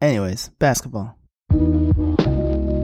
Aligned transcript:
Anyways, 0.00 0.48
basketball. 0.58 1.16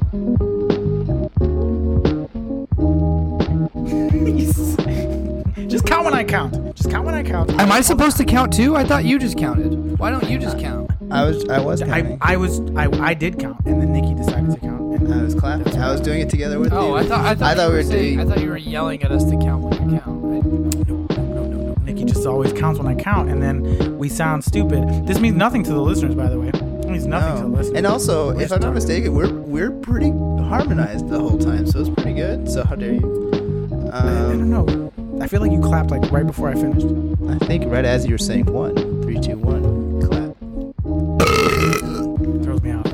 Just 5.68 5.84
count 5.86 6.04
when 6.04 6.14
I 6.14 6.22
count. 6.24 6.74
Just 6.76 6.90
count 6.90 7.04
when 7.04 7.14
I 7.14 7.22
count. 7.22 7.50
Am 7.52 7.72
I 7.72 7.80
supposed 7.80 8.16
to 8.18 8.24
count 8.24 8.52
too? 8.52 8.76
I 8.76 8.84
thought 8.84 9.04
you 9.04 9.18
just 9.18 9.36
counted. 9.36 9.98
Why 9.98 10.10
don't 10.10 10.28
you 10.30 10.38
just 10.38 10.58
count? 10.58 10.90
I 11.10 11.24
was 11.24 11.48
I 11.48 11.58
was 11.60 11.82
I, 11.82 11.86
counting. 12.02 12.18
I 12.20 12.36
was 12.36 12.60
I, 12.76 12.88
I 13.04 13.14
did 13.14 13.38
count, 13.38 13.60
and 13.66 13.80
then 13.82 13.92
Nikki 13.92 14.14
decided 14.14 14.50
to 14.52 14.60
count. 14.60 14.94
And 15.00 15.12
I 15.12 15.22
was 15.22 15.34
clapping. 15.34 15.76
I 15.76 15.90
was 15.90 16.00
doing 16.00 16.20
it 16.20 16.30
together 16.30 16.58
with 16.60 16.72
Oh, 16.72 16.90
you. 16.90 16.96
I 16.96 17.04
thought 17.04 17.20
I 17.26 17.34
thought, 17.34 17.46
I 17.46 17.50
you 17.52 17.56
thought 17.56 17.66
we 17.68 17.72
were 17.72 17.76
were 17.78 17.82
saying, 17.82 18.16
doing. 18.16 18.30
I 18.30 18.34
thought 18.34 18.42
you 18.42 18.50
were 18.50 18.56
yelling 18.56 19.02
at 19.02 19.10
us 19.10 19.24
to 19.24 19.36
count 19.38 19.64
when 19.64 19.90
you 19.90 19.98
count. 20.00 20.22
No, 20.22 20.40
no, 20.40 21.06
no, 21.08 21.24
no, 21.24 21.44
no. 21.46 21.74
Nikki 21.82 22.04
just 22.04 22.26
always 22.26 22.52
counts 22.52 22.78
when 22.78 22.86
I 22.88 22.94
count, 23.00 23.28
and 23.30 23.42
then 23.42 23.98
we 23.98 24.08
sound 24.08 24.44
stupid. 24.44 25.06
This 25.06 25.18
means 25.18 25.36
nothing 25.36 25.64
to 25.64 25.72
the 25.72 25.80
listeners, 25.82 26.14
by 26.14 26.28
the 26.28 26.38
way. 26.38 26.50
It 26.86 26.90
means 26.90 27.06
nothing 27.06 27.42
to 27.42 27.48
No. 27.48 27.56
listeners. 27.56 27.76
And 27.76 27.86
also, 27.86 28.30
if 28.38 28.52
I'm 28.52 28.60
not 28.60 28.74
mistaken, 28.74 29.14
we're 29.14 29.32
we're 29.32 29.70
pretty 29.70 30.10
harmonized 30.10 31.08
the 31.08 31.18
whole 31.18 31.38
time, 31.38 31.66
so 31.66 31.80
it's 31.80 31.88
pretty 31.90 32.14
good. 32.14 32.48
So 32.50 32.64
how 32.64 32.74
dare 32.76 32.92
you? 32.92 33.30
I 33.92 34.02
don't 34.02 34.42
Um, 34.42 34.50
know. 34.50 34.92
I 35.20 35.26
feel 35.26 35.40
like 35.40 35.50
you 35.50 35.60
clapped 35.60 35.90
like 35.90 36.10
right 36.12 36.26
before 36.26 36.48
I 36.50 36.54
finished. 36.54 36.86
I 37.28 37.38
think 37.46 37.64
right 37.66 37.84
as 37.84 38.04
you 38.06 38.12
were 38.12 38.18
saying 38.18 38.46
one, 38.46 38.74
three, 39.02 39.18
two, 39.18 39.36
one, 39.38 40.00
clap. 40.02 40.36
Throws 42.44 42.62
me 42.62 42.72
off. 42.72 42.86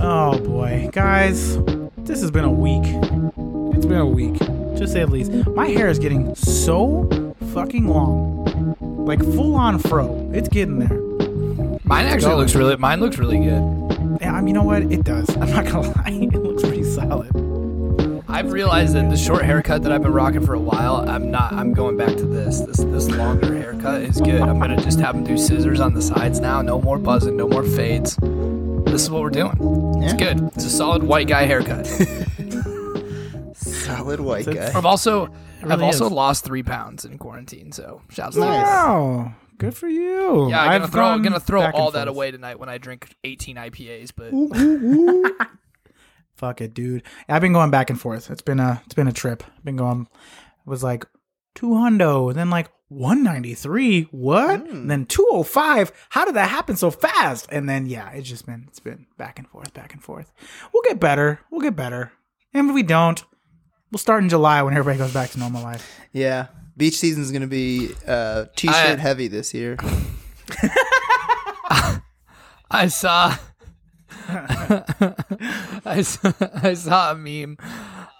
Oh 0.00 0.38
boy, 0.40 0.88
guys, 0.92 1.58
this 1.98 2.20
has 2.20 2.30
been 2.30 2.44
a 2.44 2.50
week. 2.50 2.82
It's 3.76 3.86
been 3.86 3.98
a 4.00 4.06
week, 4.06 4.38
to 4.38 4.86
say 4.88 5.00
the 5.04 5.06
least. 5.10 5.30
My 5.54 5.68
hair 5.68 5.88
is 5.88 5.98
getting 5.98 6.34
so 6.34 7.08
fucking 7.52 7.86
long, 7.86 8.76
like 9.06 9.20
full 9.22 9.54
on 9.54 9.78
fro. 9.78 10.30
It's 10.32 10.48
getting 10.48 10.78
there. 10.78 10.97
Mine 11.88 12.06
actually 12.06 12.20
going. 12.28 12.38
looks 12.38 12.54
really. 12.54 12.76
Mine 12.76 13.00
looks 13.00 13.18
really 13.18 13.38
good. 13.38 14.18
Yeah, 14.20 14.32
I 14.34 14.38
mean, 14.40 14.48
you 14.48 14.52
know 14.54 14.62
what? 14.62 14.82
It 14.92 15.04
does. 15.04 15.28
I'm 15.36 15.50
not 15.50 15.64
gonna 15.64 15.88
lie. 15.88 16.04
It 16.32 16.34
looks 16.42 16.62
pretty 16.62 16.84
solid. 16.84 17.30
I've 18.28 18.52
realized 18.52 18.94
that 18.94 19.08
the 19.10 19.16
short 19.16 19.42
haircut 19.44 19.82
that 19.82 19.90
I've 19.92 20.02
been 20.02 20.12
rocking 20.12 20.44
for 20.44 20.52
a 20.54 20.58
while, 20.60 21.08
I'm 21.08 21.30
not. 21.30 21.52
I'm 21.52 21.72
going 21.72 21.96
back 21.96 22.14
to 22.16 22.26
this. 22.26 22.60
This 22.60 22.76
this 22.78 23.08
longer 23.10 23.54
haircut 23.56 24.02
is 24.02 24.20
good. 24.20 24.42
I'm 24.42 24.58
gonna 24.58 24.76
just 24.82 25.00
have 25.00 25.14
them 25.14 25.24
do 25.24 25.38
scissors 25.38 25.80
on 25.80 25.94
the 25.94 26.02
sides 26.02 26.40
now. 26.40 26.60
No 26.62 26.80
more 26.80 26.98
buzzing. 26.98 27.36
No 27.36 27.48
more 27.48 27.64
fades. 27.64 28.16
This 28.84 29.02
is 29.02 29.10
what 29.10 29.22
we're 29.22 29.30
doing. 29.30 29.56
Yeah. 30.02 30.04
It's 30.10 30.22
good. 30.22 30.40
It's 30.54 30.64
a 30.64 30.70
solid 30.70 31.02
white 31.02 31.26
guy 31.28 31.44
haircut. 31.44 31.86
Solid 33.54 34.20
white 34.20 34.46
guy. 34.46 34.70
I've 34.74 34.84
also 34.86 35.26
I've 35.62 35.70
really 35.70 35.84
also 35.84 36.08
lost 36.10 36.44
three 36.44 36.62
pounds 36.62 37.04
in 37.04 37.18
quarantine. 37.18 37.72
So 37.72 38.02
shouts 38.10 38.34
to 38.36 38.40
Nice. 38.40 38.86
you. 38.86 39.32
Wow, 39.58 39.68
good 39.68 39.76
for 39.76 39.88
you. 39.88 40.48
Yeah, 40.48 40.62
I'm 40.62 40.70
I've 40.70 40.80
gonna 40.80 40.92
throw 40.92 41.02
gone 41.02 41.22
gonna 41.22 41.40
throw 41.40 41.60
back 41.60 41.74
and 41.74 41.82
all 41.82 41.90
that 41.92 42.06
forth. 42.06 42.16
away 42.16 42.30
tonight 42.30 42.58
when 42.58 42.68
I 42.68 42.78
drink 42.78 43.14
18 43.24 43.56
IPAs. 43.56 44.12
But 44.14 45.48
Fuck 46.34 46.60
it, 46.60 46.72
dude. 46.72 47.02
I've 47.28 47.42
been 47.42 47.52
going 47.52 47.70
back 47.70 47.90
and 47.90 48.00
forth. 48.00 48.30
It's 48.30 48.42
been 48.42 48.60
a 48.60 48.80
it's 48.86 48.94
been 48.94 49.08
a 49.08 49.12
trip. 49.12 49.42
I've 49.56 49.64
been 49.64 49.76
going. 49.76 50.02
It 50.66 50.70
was 50.70 50.84
like 50.84 51.04
two 51.54 51.70
hundo, 51.70 52.32
then 52.32 52.48
like 52.50 52.70
one 52.88 53.22
ninety 53.24 53.54
three. 53.54 54.02
What? 54.12 54.68
And 54.68 54.88
then 54.90 55.04
two 55.06 55.26
oh 55.30 55.42
five. 55.42 55.90
How 56.10 56.24
did 56.24 56.34
that 56.34 56.48
happen 56.50 56.76
so 56.76 56.90
fast? 56.90 57.48
And 57.50 57.68
then 57.68 57.86
yeah, 57.86 58.10
it's 58.10 58.28
just 58.28 58.46
been 58.46 58.66
it's 58.68 58.78
been 58.80 59.06
back 59.16 59.38
and 59.38 59.48
forth, 59.48 59.74
back 59.74 59.92
and 59.92 60.02
forth. 60.02 60.32
We'll 60.72 60.84
get 60.84 61.00
better. 61.00 61.40
We'll 61.50 61.60
get 61.60 61.74
better. 61.74 62.12
And 62.54 62.68
if 62.68 62.74
we 62.74 62.84
don't, 62.84 63.22
we'll 63.90 63.98
start 63.98 64.22
in 64.22 64.28
July 64.28 64.62
when 64.62 64.74
everybody 64.74 64.98
goes 64.98 65.12
back 65.12 65.30
to 65.30 65.38
normal 65.40 65.62
life. 65.62 65.90
Yeah. 66.12 66.46
Beach 66.78 66.94
season 66.96 67.22
is 67.22 67.32
gonna 67.32 67.46
be 67.48 67.90
uh, 68.06 68.46
t-shirt 68.56 68.74
I- 68.74 68.96
heavy 68.96 69.28
this 69.28 69.52
year. 69.52 69.76
I 72.70 72.88
saw 72.88 73.34
I 74.28 76.02
saw, 76.02 76.32
I 76.62 76.74
saw 76.74 77.12
a 77.12 77.14
meme 77.14 77.56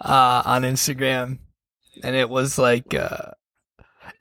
uh, 0.01 0.41
on 0.45 0.63
Instagram 0.63 1.39
and 2.03 2.15
it 2.15 2.29
was 2.29 2.57
like 2.57 2.93
uh, 2.93 3.31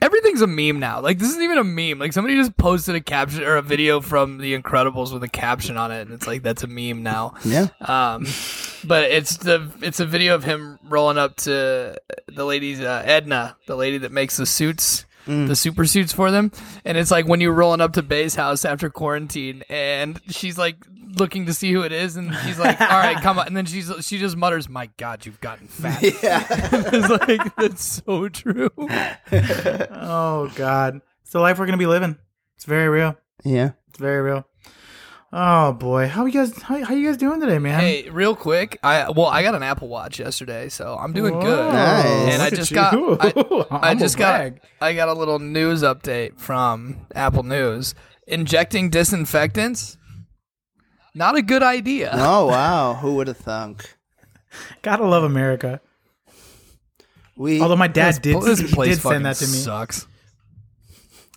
everything's 0.00 0.42
a 0.42 0.46
meme 0.46 0.78
now. 0.78 1.00
Like 1.00 1.18
this 1.18 1.30
isn't 1.30 1.42
even 1.42 1.58
a 1.58 1.64
meme. 1.64 1.98
Like 1.98 2.12
somebody 2.12 2.36
just 2.36 2.56
posted 2.56 2.94
a 2.94 3.00
caption 3.00 3.42
or 3.42 3.56
a 3.56 3.62
video 3.62 4.00
from 4.00 4.38
The 4.38 4.56
Incredibles 4.56 5.12
with 5.12 5.22
a 5.24 5.28
caption 5.28 5.76
on 5.76 5.90
it 5.90 6.02
and 6.02 6.12
it's 6.12 6.26
like 6.26 6.42
that's 6.42 6.62
a 6.62 6.66
meme 6.66 7.02
now. 7.02 7.34
Yeah. 7.44 7.68
Um, 7.80 8.26
but 8.84 9.10
it's 9.10 9.38
the 9.38 9.70
it's 9.82 10.00
a 10.00 10.06
video 10.06 10.34
of 10.34 10.44
him 10.44 10.78
rolling 10.84 11.18
up 11.18 11.36
to 11.36 11.98
the 12.28 12.44
lady's 12.44 12.80
uh, 12.80 13.02
Edna, 13.04 13.56
the 13.66 13.76
lady 13.76 13.98
that 13.98 14.12
makes 14.12 14.36
the 14.36 14.46
suits, 14.46 15.04
the 15.26 15.56
super 15.56 15.84
suits 15.84 16.12
for 16.12 16.30
them, 16.30 16.52
and 16.86 16.96
it's 16.96 17.10
like 17.10 17.26
when 17.28 17.40
you're 17.40 17.52
rolling 17.52 17.80
up 17.82 17.92
to 17.94 18.02
Bay's 18.02 18.34
house 18.34 18.64
after 18.64 18.88
quarantine, 18.88 19.62
and 19.68 20.18
she's 20.28 20.56
like 20.56 20.76
looking 21.18 21.46
to 21.46 21.54
see 21.54 21.72
who 21.72 21.82
it 21.82 21.92
is, 21.92 22.16
and 22.16 22.34
she's 22.44 22.58
like, 22.58 22.80
"All 22.80 22.86
right, 22.88 23.16
come 23.20 23.38
on," 23.38 23.46
and 23.46 23.56
then 23.56 23.66
she's 23.66 23.90
she 24.06 24.18
just 24.18 24.36
mutters, 24.36 24.68
"My 24.68 24.88
God, 24.96 25.26
you've 25.26 25.40
gotten 25.40 25.66
fat." 25.68 26.02
Yeah. 26.22 26.46
it's 26.50 27.28
like 27.28 27.54
that's 27.56 28.02
so 28.06 28.28
true. 28.28 28.70
Oh 29.30 30.50
God, 30.54 31.00
it's 31.22 31.32
the 31.32 31.40
life 31.40 31.58
we're 31.58 31.66
gonna 31.66 31.76
be 31.78 31.86
living. 31.86 32.16
It's 32.56 32.64
very 32.64 32.88
real. 32.88 33.16
yeah. 33.44 33.72
It's 33.88 33.98
very 33.98 34.22
real. 34.22 34.44
Oh 35.30 35.74
boy, 35.74 36.08
how 36.08 36.24
you 36.24 36.32
guys? 36.32 36.60
How, 36.62 36.82
how 36.82 36.94
you 36.94 37.06
guys 37.06 37.18
doing 37.18 37.38
today, 37.40 37.58
man? 37.58 37.78
Hey, 37.78 38.08
real 38.08 38.34
quick, 38.34 38.78
I 38.82 39.10
well, 39.10 39.26
I 39.26 39.42
got 39.42 39.54
an 39.54 39.62
Apple 39.62 39.88
Watch 39.88 40.18
yesterday, 40.18 40.70
so 40.70 40.96
I'm 40.98 41.12
doing 41.12 41.34
Whoa, 41.34 41.42
good. 41.42 41.72
Nice. 41.74 42.06
And 42.32 42.42
I 42.42 42.44
look 42.46 42.52
at 42.54 42.56
just 42.56 42.70
you. 42.70 42.74
got 42.76 43.70
I, 43.70 43.90
I 43.90 43.94
just 43.94 44.16
got. 44.16 44.52
I 44.80 44.94
got 44.94 45.08
a 45.08 45.12
little 45.12 45.38
news 45.38 45.82
update 45.82 46.38
from 46.40 47.06
Apple 47.14 47.42
News. 47.42 47.94
Injecting 48.26 48.88
disinfectants, 48.90 49.96
not 51.14 51.36
a 51.36 51.42
good 51.42 51.62
idea. 51.62 52.10
Oh 52.14 52.46
wow. 52.46 52.94
Who 52.94 53.16
would 53.16 53.28
have 53.28 53.36
thunk? 53.38 53.96
Gotta 54.82 55.04
love 55.04 55.24
America. 55.24 55.80
We 57.36 57.60
Although 57.60 57.76
my 57.76 57.86
dad 57.88 58.20
did, 58.20 58.40
this 58.42 58.58
he 58.58 58.66
place 58.66 58.96
did 58.96 59.02
send 59.08 59.26
that 59.26 59.36
to 59.36 59.46
me. 59.46 59.52
Sucks. 59.58 60.06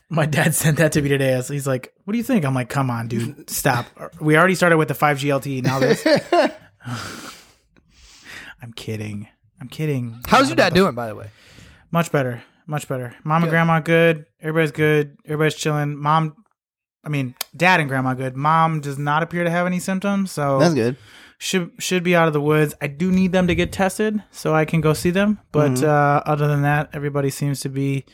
My 0.10 0.26
dad 0.26 0.56
sent 0.62 0.78
that 0.78 0.92
to 0.94 1.02
me 1.02 1.10
today. 1.10 1.40
He's 1.48 1.68
like, 1.68 1.94
"What 2.06 2.14
do 2.14 2.18
you 2.18 2.24
think?" 2.24 2.44
I'm 2.44 2.56
like, 2.56 2.70
"Come 2.70 2.90
on, 2.90 3.08
dude, 3.08 3.50
stop. 3.50 3.86
We 4.20 4.36
already 4.38 4.56
started 4.56 4.78
with 4.78 4.88
the 4.88 4.94
5G 4.96 5.30
LTE. 5.30 5.64
Now 5.64 5.80
this." 5.80 6.06
I'm 8.62 8.74
kidding. 8.74 9.28
I'm 9.60 9.68
kidding. 9.68 10.22
How's 10.28 10.50
your 10.50 10.56
dad 10.56 10.74
doing, 10.74 10.96
by 10.96 11.08
the 11.08 11.16
way? 11.16 11.30
Much 11.92 12.12
better. 12.12 12.44
Much 12.68 12.88
better. 12.88 13.16
Mom 13.24 13.38
and 13.44 13.46
Good. 13.46 13.50
grandma 13.52 13.80
good. 13.80 14.26
Everybody's 14.40 14.72
good. 14.72 15.18
Everybody's 15.26 15.56
chilling. 15.56 15.96
Mom, 15.98 16.36
I 17.04 17.10
mean, 17.10 17.36
dad 17.56 17.80
and 17.80 17.90
grandma 17.90 18.14
good. 18.14 18.36
Mom 18.36 18.80
does 18.82 18.98
not 18.98 19.24
appear 19.24 19.44
to 19.44 19.50
have 19.50 19.66
any 19.66 19.80
symptoms, 19.80 20.32
so 20.32 20.60
That's 20.60 20.74
good. 20.76 20.98
should 21.40 21.72
should 21.80 22.04
be 22.04 22.16
out 22.16 22.28
of 22.28 22.34
the 22.34 22.42
woods. 22.42 22.74
I 22.82 22.88
do 22.88 23.12
need 23.12 23.32
them 23.32 23.48
to 23.48 23.56
get 23.56 23.72
tested 23.72 24.22
so 24.32 24.54
I 24.54 24.66
can 24.66 24.82
go 24.82 24.94
see 24.94 25.10
them. 25.10 25.40
But 25.52 25.72
Mm-hmm. 25.72 25.86
uh, 25.86 26.32
other 26.32 26.48
than 26.48 26.62
that, 26.62 26.90
everybody 26.94 27.30
seems 27.30 27.60
to 27.62 27.70
be 27.70 28.06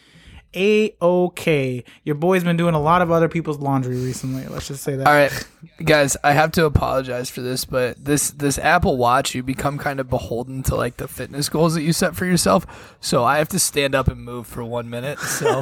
a 0.57 0.95
okay. 1.01 1.83
Your 2.03 2.15
boy's 2.15 2.43
been 2.43 2.57
doing 2.57 2.73
a 2.73 2.81
lot 2.81 3.01
of 3.01 3.11
other 3.11 3.29
people's 3.29 3.59
laundry 3.59 3.95
recently. 3.95 4.45
Let's 4.47 4.67
just 4.67 4.83
say 4.83 4.95
that. 4.95 5.05
All 5.07 5.13
right, 5.13 5.47
guys, 5.85 6.17
I 6.23 6.33
have 6.33 6.51
to 6.53 6.65
apologize 6.65 7.29
for 7.29 7.41
this, 7.41 7.63
but 7.65 8.03
this 8.03 8.31
this 8.31 8.57
Apple 8.57 8.97
Watch, 8.97 9.35
you 9.35 9.43
become 9.43 9.77
kind 9.77 9.99
of 9.99 10.09
beholden 10.09 10.63
to 10.63 10.75
like 10.75 10.97
the 10.97 11.07
fitness 11.07 11.47
goals 11.49 11.75
that 11.75 11.83
you 11.83 11.93
set 11.93 12.15
for 12.15 12.25
yourself. 12.25 12.97
So 12.99 13.23
I 13.23 13.37
have 13.37 13.49
to 13.49 13.59
stand 13.59 13.93
up 13.95 14.07
and 14.07 14.19
move 14.19 14.47
for 14.47 14.63
one 14.63 14.89
minute. 14.89 15.19
So 15.19 15.45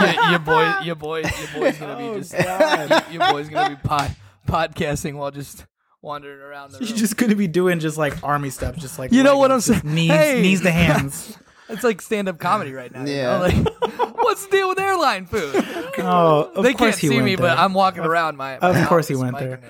your, 0.00 0.30
your 0.30 0.38
boy, 0.38 0.74
your 0.84 0.94
boy, 0.94 1.16
your 1.22 1.48
boy's 1.54 1.76
gonna 1.78 1.96
Oh, 1.98 2.14
be 2.14 2.20
just 2.20 2.32
your, 2.32 3.02
your 3.20 3.32
boy's 3.32 3.48
gonna 3.48 3.70
be 3.76 3.88
pod, 3.88 4.14
podcasting 4.46 5.14
while 5.16 5.30
just 5.32 5.66
wandering 6.00 6.40
around 6.40 6.72
the. 6.72 6.84
You're 6.84 6.96
just 6.96 7.16
gonna 7.16 7.34
be 7.34 7.48
doing 7.48 7.80
just 7.80 7.98
like 7.98 8.22
army 8.22 8.50
stuff, 8.50 8.76
just 8.76 8.98
like 8.98 9.12
You 9.12 9.22
know 9.24 9.36
what 9.38 9.50
I'm 9.50 9.60
saying? 9.60 9.82
Knees, 9.84 10.10
Hey! 10.12 10.42
knees 10.42 10.60
to 10.62 10.70
hands. 10.70 11.36
it's 11.68 11.84
like 11.84 12.00
stand 12.02 12.28
up 12.28 12.38
comedy 12.38 12.72
right 12.72 12.92
now. 12.92 13.04
Yeah. 13.04 13.46
You 13.46 13.62
know? 13.62 13.68
Like, 13.78 14.14
what's 14.16 14.44
the 14.46 14.50
deal 14.56 14.68
with 14.68 14.78
airline 14.78 15.26
food? 15.26 15.54
Oh, 15.98 16.50
of 16.54 16.62
they 16.64 16.72
course 16.74 16.90
can't 16.92 17.00
he 17.00 17.08
see 17.08 17.14
went 17.14 17.24
me, 17.26 17.34
there. 17.36 17.48
but 17.48 17.58
I'm 17.58 17.74
walking 17.74 18.02
around 18.04 18.36
my. 18.36 18.56
of 18.58 18.86
course 18.88 19.08
he 19.08 19.14
went 19.16 19.38
there. 19.38 19.54
it, 19.54 19.62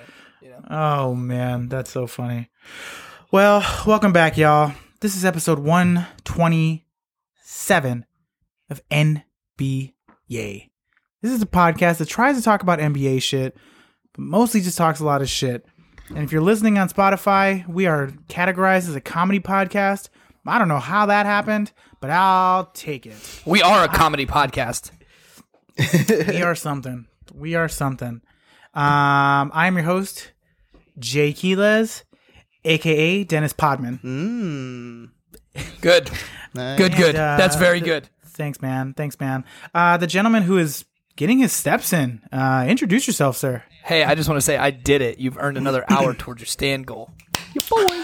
you 0.43 0.51
know? 0.51 0.63
Oh 0.71 1.15
man, 1.15 1.69
that's 1.69 1.91
so 1.91 2.07
funny. 2.07 2.51
Well, 3.33 3.65
welcome 3.87 4.13
back, 4.13 4.37
y'all. 4.37 4.73
This 5.01 5.17
is 5.17 5.25
episode 5.25 5.59
one 5.59 6.07
twenty 6.25 6.87
seven 7.43 8.05
of 8.71 8.83
NBYAY. 8.91 9.93
This 11.21 11.33
is 11.33 11.43
a 11.43 11.47
podcast 11.47 11.99
that 11.99 12.09
tries 12.09 12.37
to 12.37 12.43
talk 12.43 12.63
about 12.63 12.79
NBA 12.79 13.23
shit, 13.23 13.57
but 14.13 14.21
mostly 14.21 14.61
just 14.61 14.79
talks 14.79 15.01
a 15.01 15.05
lot 15.05 15.23
of 15.23 15.29
shit. 15.29 15.67
And 16.11 16.19
if 16.19 16.33
you're 16.33 16.41
listening 16.43 16.79
on 16.79 16.89
Spotify, 16.89 17.67
we 17.69 17.87
are 17.87 18.09
categorized 18.29 18.89
as 18.89 18.95
a 18.95 19.01
comedy 19.01 19.41
podcast. 19.41 20.09
I 20.47 20.59
don't 20.59 20.69
know 20.69 20.79
how 20.79 21.05
that 21.07 21.27
happened, 21.27 21.73
but 22.01 22.11
I'll 22.11 22.67
take 22.67 23.07
it. 23.07 23.17
We 23.45 23.63
are 23.63 23.85
a 23.85 23.89
comedy 23.89 24.27
podcast. 24.27 24.91
we 26.29 26.43
are 26.43 26.55
something. 26.55 27.07
We 27.35 27.55
are 27.55 27.69
something. 27.69 28.21
Um, 28.75 29.51
I 29.55 29.67
am 29.67 29.77
your 29.77 29.85
host, 29.85 30.33
Jay 30.99 31.33
Quiles, 31.33 32.05
aka 32.65 33.25
Dennis 33.25 33.53
Podman. 33.53 34.01
Mmm. 34.03 35.11
Good. 35.81 36.11
Nice. 36.55 36.79
Good, 36.79 36.97
good. 36.97 37.15
uh, 37.17 37.37
That's 37.37 37.57
very 37.57 37.81
the- 37.81 37.87
good. 37.87 38.09
Thanks, 38.27 38.63
man. 38.63 38.95
Thanks, 38.95 39.19
man. 39.19 39.45
Uh, 39.75 39.97
the 39.97 40.07
gentleman 40.07 40.45
who 40.45 40.59
is 40.59 40.85
getting 41.17 41.39
his 41.41 41.53
steps 41.53 41.93
in. 41.93 42.21
Uh, 42.31 42.65
introduce 42.69 43.07
yourself, 43.09 43.37
sir. 43.37 43.65
Hey, 43.83 44.05
I 44.05 44.15
just 44.15 44.29
want 44.29 44.37
to 44.37 44.43
say 44.45 44.57
I 44.57 44.71
did 44.71 45.03
it. 45.03 45.19
You've 45.19 45.37
earned 45.39 45.57
another 45.59 45.85
hour 45.91 46.15
towards 46.19 46.41
your 46.41 46.47
stand 46.47 46.87
goal. 46.87 47.11
Your 47.55 47.63
boy. 47.69 48.03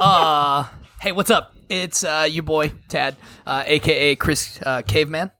uh, 0.00 0.64
hey, 1.00 1.12
what's 1.12 1.30
up? 1.30 1.54
It's 1.70 2.02
uh, 2.04 2.26
your 2.28 2.42
boy 2.42 2.72
Tad, 2.88 3.16
uh, 3.46 3.62
aka 3.64 4.16
Chris 4.16 4.60
uh, 4.66 4.82
Caveman. 4.82 5.30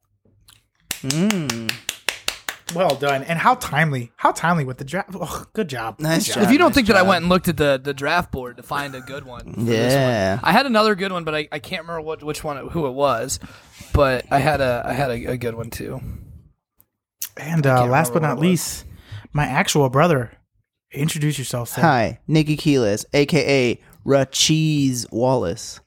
Well 2.73 2.95
done. 2.95 3.25
And 3.25 3.37
how 3.39 3.57
timely. 3.57 4.13
How 4.17 4.31
timely 4.31 4.65
with 4.65 4.79
the 4.79 4.85
draft. 4.85 5.11
Oh, 5.15 5.45
good 5.55 5.69
job. 5.69 5.99
Nice 5.99 6.29
Good 6.29 6.35
job. 6.35 6.45
If 6.45 6.53
you 6.53 6.59
don't 6.59 6.69
nice 6.69 6.75
think 6.77 6.87
that 6.87 6.97
I 6.97 7.03
went 7.03 7.23
and 7.25 7.29
looked 7.29 7.49
at 7.49 7.57
the, 7.57 7.81
the 7.83 7.93
draft 7.93 8.31
board 8.31 8.59
to 8.59 8.63
find 8.63 8.95
a 8.95 9.01
good 9.01 9.25
one, 9.25 9.55
for 9.55 9.61
this 9.61 9.93
Yeah. 9.93 10.37
one, 10.37 10.45
I 10.45 10.53
had 10.53 10.67
another 10.67 10.95
good 10.95 11.11
one, 11.11 11.25
but 11.25 11.35
I, 11.35 11.49
I 11.51 11.59
can't 11.59 11.83
remember 11.83 12.03
what 12.03 12.23
which 12.23 12.45
one 12.45 12.69
who 12.69 12.87
it 12.87 12.93
was. 12.93 13.41
But 13.93 14.27
I 14.31 14.39
had 14.39 14.61
a 14.61 14.85
I 14.87 14.93
had 14.93 15.11
a, 15.11 15.33
a 15.33 15.37
good 15.37 15.57
one 15.57 15.71
too. 15.71 16.01
And 17.37 17.67
uh, 17.67 17.87
last 17.87 18.13
but 18.13 18.23
not 18.23 18.37
what 18.37 18.47
it 18.47 18.51
was. 18.51 18.51
least, 18.51 18.85
my 19.33 19.47
actual 19.47 19.89
brother. 19.89 20.33
Introduce 20.93 21.39
yourself, 21.39 21.71
sir. 21.71 21.83
Hi, 21.83 22.21
Nikki 22.29 22.57
Quiles, 22.57 23.05
aka 23.13 23.81
Racheese 24.07 25.07
Wallace. 25.13 25.81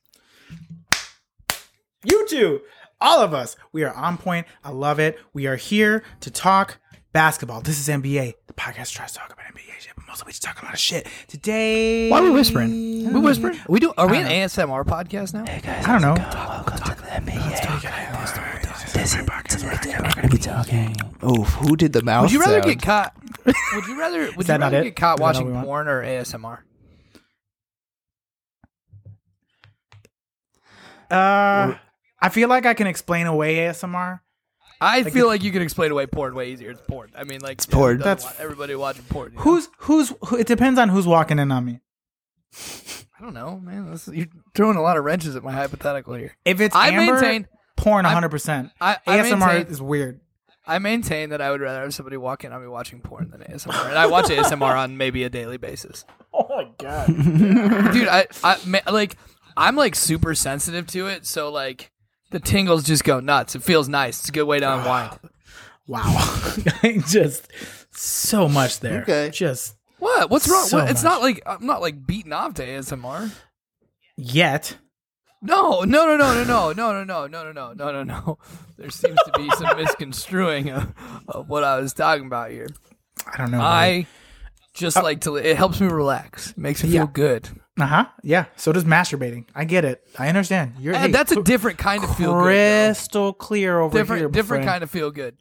You 2.04 2.28
two, 2.28 2.62
all 3.00 3.22
of 3.22 3.34
us, 3.34 3.56
we 3.72 3.84
are 3.84 3.94
on 3.94 4.18
point. 4.18 4.46
I 4.64 4.72
love 4.72 5.00
it. 5.00 5.18
We 5.34 5.48
are 5.48 5.56
here 5.56 6.04
to 6.22 6.30
talk 6.32 6.80
basketball. 7.14 7.62
This 7.62 7.80
is 7.80 7.88
NBYAY. 7.88 8.34
The 8.48 8.54
podcast 8.54 8.92
tries 8.92 9.14
to 9.14 9.20
talk 9.20 9.32
about 9.32 9.46
NBA 9.46 9.80
shit, 9.80 9.94
but 9.96 10.06
mostly 10.08 10.26
we 10.28 10.32
just 10.32 10.44
talk 10.44 10.62
a 10.62 10.66
lot 10.66 10.74
of 10.74 10.80
shit. 10.80 11.08
Today, 11.28 12.10
Why 12.10 12.20
are 12.20 12.24
we 12.24 12.32
whispering? 12.32 13.14
We 13.14 13.20
whispering? 13.20 13.58
We 13.70 13.80
do? 13.80 13.94
Are 13.98 14.08
we 14.10 14.18
an 14.18 14.28
ASMR 14.28 14.84
podcast 14.84 15.34
now? 15.34 15.46
Hey 15.46 15.62
guys, 15.62 15.86
I 15.86 16.00
don't 16.00 16.02
know. 16.02 16.16
Oh, 21.26 21.44
who 21.44 21.76
did 21.78 21.94
the 21.94 22.02
mouse? 22.04 22.24
Would 22.24 22.32
you 22.34 22.40
rather 22.42 22.62
sound? 22.62 22.66
get 22.66 22.82
caught? 22.82 23.16
Would 23.46 23.88
you 23.88 24.00
rather? 24.00 24.32
Would 24.36 24.48
you 24.48 24.56
rather 24.56 24.80
it? 24.80 24.84
get 24.84 24.96
caught 24.96 25.16
Is 25.16 25.20
that 25.20 25.42
all 25.42 25.46
watching 25.52 25.64
porn 25.64 25.88
or 25.88 26.04
ASMR? 26.04 26.60
Uh, 31.10 31.76
I 32.24 32.30
feel 32.30 32.50
like 32.50 32.66
I 32.66 32.74
can 32.74 32.88
explain 32.88 33.28
away 33.28 33.56
ASMR. 33.58 34.22
I 34.82 35.04
feel 35.04 35.28
like 35.28 35.44
you 35.44 35.52
can 35.52 35.62
explain 35.62 35.92
away 35.92 36.08
porn 36.08 36.34
way 36.36 36.52
easier. 36.52 36.72
It's 36.72 36.82
porn. 36.88 37.12
I 37.16 37.24
mean, 37.24 37.40
like 37.42 37.66
porn. 37.70 38.00
That's- 38.00 38.24
wa- 38.26 38.32
everybody 38.44 38.76
watching 38.76 39.04
porn. 39.06 39.32
you 39.32 39.38
know? 39.38 39.44
Who's 39.44 39.70
who's? 39.80 40.14
Who, 40.28 40.38
it 40.38 40.48
depends 40.48 40.80
on 40.80 40.90
who's 40.90 41.06
walking 41.08 41.38
in 41.40 41.52
on 41.52 41.64
me. 41.66 41.80
I 43.18 43.22
don't 43.22 43.34
know, 43.34 43.60
man. 43.60 43.92
This, 43.92 44.08
you're 44.08 44.28
throwing 44.54 44.76
a 44.78 44.82
lot 44.82 44.98
of 44.98 45.04
wrenches 45.06 45.36
at 45.36 45.44
my 45.44 45.52
hypothetical 45.54 46.14
here. 46.16 46.36
If 46.46 46.60
it's 46.60 46.76
I 46.76 46.90
Amber, 46.90 47.14
maintain- 47.14 47.48
porn, 47.78 48.06
hundred 48.06 48.30
percent. 48.30 48.72
I, 48.82 48.98
I 49.08 49.20
ASMR 49.20 49.40
maintain, 49.40 49.68
is 49.72 49.82
weird. 49.82 50.20
I 50.66 50.80
maintain 50.80 51.30
that 51.30 51.42
I 51.42 51.52
would 51.52 51.62
rather 51.62 51.82
have 51.82 51.94
somebody 51.94 52.18
walk 52.18 52.44
in 52.46 52.52
on 52.54 52.62
me 52.62 52.68
watching 52.68 53.02
porn 53.02 53.32
than 53.32 53.42
ASMR, 53.42 53.90
and 53.90 53.98
I 53.98 54.06
watch 54.08 54.26
ASMR 54.26 54.78
on 54.78 54.98
maybe 54.98 55.24
a 55.24 55.30
daily 55.30 55.58
basis. 55.58 56.06
Oh 56.36 56.48
my 56.50 56.68
god. 56.80 57.06
dude 57.94 58.08
i 58.08 58.26
i 58.44 58.58
like 58.92 59.16
i'm 59.56 59.76
like 59.76 59.94
super 59.94 60.34
sensitive 60.34 60.88
to 60.88 61.06
it 61.06 61.28
so 61.28 61.52
like 61.52 61.92
the 62.34 62.40
tingles 62.40 62.84
just 62.84 63.04
go 63.04 63.20
nuts. 63.20 63.56
It 63.56 63.62
feels 63.62 63.88
nice. 63.88 64.20
It's 64.20 64.30
a 64.30 64.32
good 64.32 64.46
way 64.46 64.60
to 64.60 64.74
unwind. 64.74 65.20
Wow. 65.88 66.56
just 67.08 67.48
so 67.92 68.50
much 68.50 68.80
there. 68.80 69.04
Okay. 69.04 69.30
Just 69.32 69.76
what? 70.00 70.30
What's 70.32 70.50
wrong? 70.50 70.66
So 70.66 70.80
what, 70.80 70.90
it's 70.90 71.04
much. 71.04 71.12
not 71.12 71.22
like 71.22 71.44
i'm 71.46 71.66
not 71.66 71.82
like 71.82 72.06
beating 72.06 72.34
off 72.34 72.56
to 72.56 72.66
asmr 72.66 73.32
yet. 74.18 74.78
no. 75.42 75.82
No 75.82 76.06
no 76.06 76.18
no 76.18 76.34
no 76.34 76.44
no. 76.44 76.74
No 76.74 76.92
no 76.92 77.04
no. 77.04 77.28
No 77.28 77.44
no 77.44 77.52
no. 77.52 77.74
No 77.74 77.92
no 77.92 78.04
no. 78.04 78.40
There 78.78 78.90
seems 78.90 79.20
to 79.26 79.32
be 79.38 79.50
some 79.52 79.78
misconstruing 79.78 80.72
of, 80.72 80.94
of 81.28 81.48
what 81.48 81.64
i 81.64 81.80
was 81.80 81.94
talking 81.94 82.26
about 82.26 82.50
here. 82.50 82.68
I 83.32 83.38
don't 83.38 83.52
know. 83.52 83.62
i 83.62 84.08
just 84.74 84.98
uh, 84.98 85.04
like 85.04 85.22
to 85.22 85.36
it 85.36 85.56
helps 85.56 85.80
me 85.80 85.88
relax. 85.88 86.50
It 86.50 86.58
makes 86.58 86.84
me 86.84 86.90
feel 86.90 87.06
good 87.06 87.50
Uh 87.80 87.86
huh. 87.88 88.06
Yeah. 88.22 88.46
So 88.56 88.72
does 88.72 88.84
masturbating. 88.84 89.46
I 89.56 89.66
get 89.66 89.84
it. 89.84 90.06
I 90.20 90.28
understand. 90.30 90.74
You're 90.80 90.94
and 90.94 91.06
hey, 91.08 91.12
that's 91.12 91.32
a 91.32 91.42
different 91.42 91.80
kind 91.80 92.04
of 92.04 92.16
feel 92.16 92.34
good 92.34 92.44
crystal 92.44 93.34
clear 93.34 93.80
over 93.80 93.98
different 93.98 94.20
here. 94.22 94.30
different 94.30 94.66
kind 94.66 94.84
of 94.84 94.92
feel 94.92 95.10
good 95.10 95.36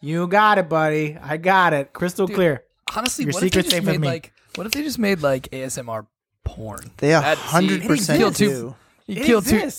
You 0.00 0.26
got 0.26 0.56
it, 0.58 0.68
buddy. 0.70 1.18
I 1.22 1.36
got 1.36 1.72
it. 1.74 1.92
Crystal 1.92 2.26
clear. 2.28 2.62
Honestly, 2.94 3.24
Your 3.26 3.34
what 3.34 3.42
if 3.42 3.52
they 3.52 3.60
just 3.62 3.70
safe 3.70 3.80
with 3.84 3.92
made 3.92 4.00
me. 4.00 4.08
like 4.08 4.32
what 4.54 4.66
if 4.66 4.72
they 4.72 4.82
just 4.82 4.98
made 4.98 5.20
like 5.20 5.50
ASMR 5.50 6.06
porn? 6.44 6.90
They 6.96 7.12
a 7.14 7.20
That- 7.20 7.36
see, 7.38 7.44
hundred 7.44 7.82
percent 7.82 8.18
kill 8.20 8.32
two- 8.32 8.48
do. 8.48 8.76
You 9.06 9.20
It 9.20 9.26
kill 9.26 9.42
two. 9.42 9.70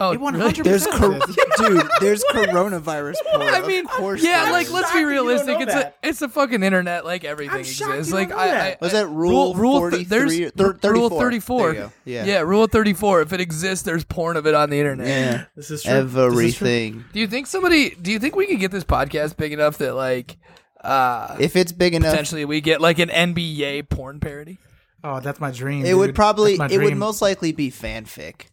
Oh, 0.00 0.12
It 0.12 0.20
100% 0.54 0.64
There's 0.64 0.86
cor- 0.86 1.18
dude. 1.68 1.90
There's 2.00 2.24
coronavirus 2.30 3.14
porn. 3.32 3.48
I 3.48 3.66
mean, 3.66 3.84
of 3.84 3.90
course 3.90 4.22
yeah, 4.22 4.44
there 4.44 4.52
like 4.52 4.66
is. 4.66 4.72
let's 4.72 4.92
be 4.92 5.02
realistic. 5.04 5.60
It's 5.60 5.72
that. 5.74 5.96
a 6.02 6.08
it's 6.08 6.22
a 6.22 6.28
fucking 6.28 6.62
internet. 6.62 7.04
Like 7.04 7.24
everything 7.24 7.56
I'm 7.58 7.64
shocked 7.64 7.94
exists. 7.94 8.10
you 8.12 8.14
Like 8.18 8.28
don't 8.28 8.38
know 8.38 8.44
I, 8.44 8.48
that. 8.48 8.72
I 8.72 8.76
Was 8.80 8.92
that 8.92 9.08
rule 9.08 9.54
rule 9.54 9.90
th- 9.90 10.06
there's 10.08 10.30
43 10.38 10.50
thir- 10.50 10.72
34. 10.74 10.92
rule 10.92 11.10
thirty 11.20 11.40
four. 11.40 11.72
There 11.72 11.74
you 11.74 11.80
go. 11.88 11.92
Yeah. 12.04 12.24
yeah, 12.26 12.40
rule 12.40 12.66
thirty 12.68 12.92
four. 12.94 13.22
If 13.22 13.32
it 13.32 13.40
exists, 13.40 13.84
there's 13.84 14.04
porn 14.04 14.36
of 14.36 14.46
it 14.46 14.54
on 14.54 14.70
the 14.70 14.78
internet. 14.78 15.06
Yeah. 15.08 15.44
This 15.56 15.70
is 15.70 15.82
true. 15.82 15.92
This 15.92 16.04
is 16.06 16.12
true. 16.12 16.24
Everything. 16.26 17.04
Do 17.12 17.18
you 17.20 17.26
think 17.26 17.46
somebody? 17.48 17.90
Do 17.90 18.12
you 18.12 18.18
think 18.20 18.36
we 18.36 18.46
could 18.46 18.60
get 18.60 18.70
this 18.70 18.84
podcast 18.84 19.36
big 19.36 19.52
enough 19.52 19.78
that 19.78 19.94
like 19.94 20.36
uh 20.84 21.36
If 21.40 21.56
it's 21.56 21.72
big 21.72 21.94
enough, 21.94 22.10
potentially 22.12 22.44
we 22.44 22.60
get 22.60 22.80
like 22.80 23.00
an 23.00 23.08
NBA 23.08 23.88
porn 23.88 24.20
parody? 24.20 24.58
Oh, 25.02 25.18
that's 25.20 25.40
my 25.40 25.50
dream. 25.50 25.84
it 25.84 25.94
would 25.94 26.08
dude. 26.08 26.14
probably 26.16 26.56
That's 26.56 26.70
my 26.72 26.74
it 26.76 26.78
would 26.78 26.86
dream. 26.90 26.98
most 26.98 27.20
likely 27.22 27.50
be 27.52 27.70
fanfic. 27.72 28.46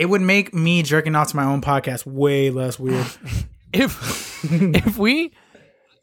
It 0.00 0.06
would 0.08 0.22
make 0.22 0.54
me 0.54 0.82
jerking 0.82 1.14
off 1.14 1.28
to 1.28 1.36
my 1.36 1.44
own 1.44 1.60
podcast 1.60 2.06
way 2.06 2.48
less 2.50 2.78
weird. 2.78 3.06
if 3.72 4.42
if 4.50 4.96
we 4.96 5.32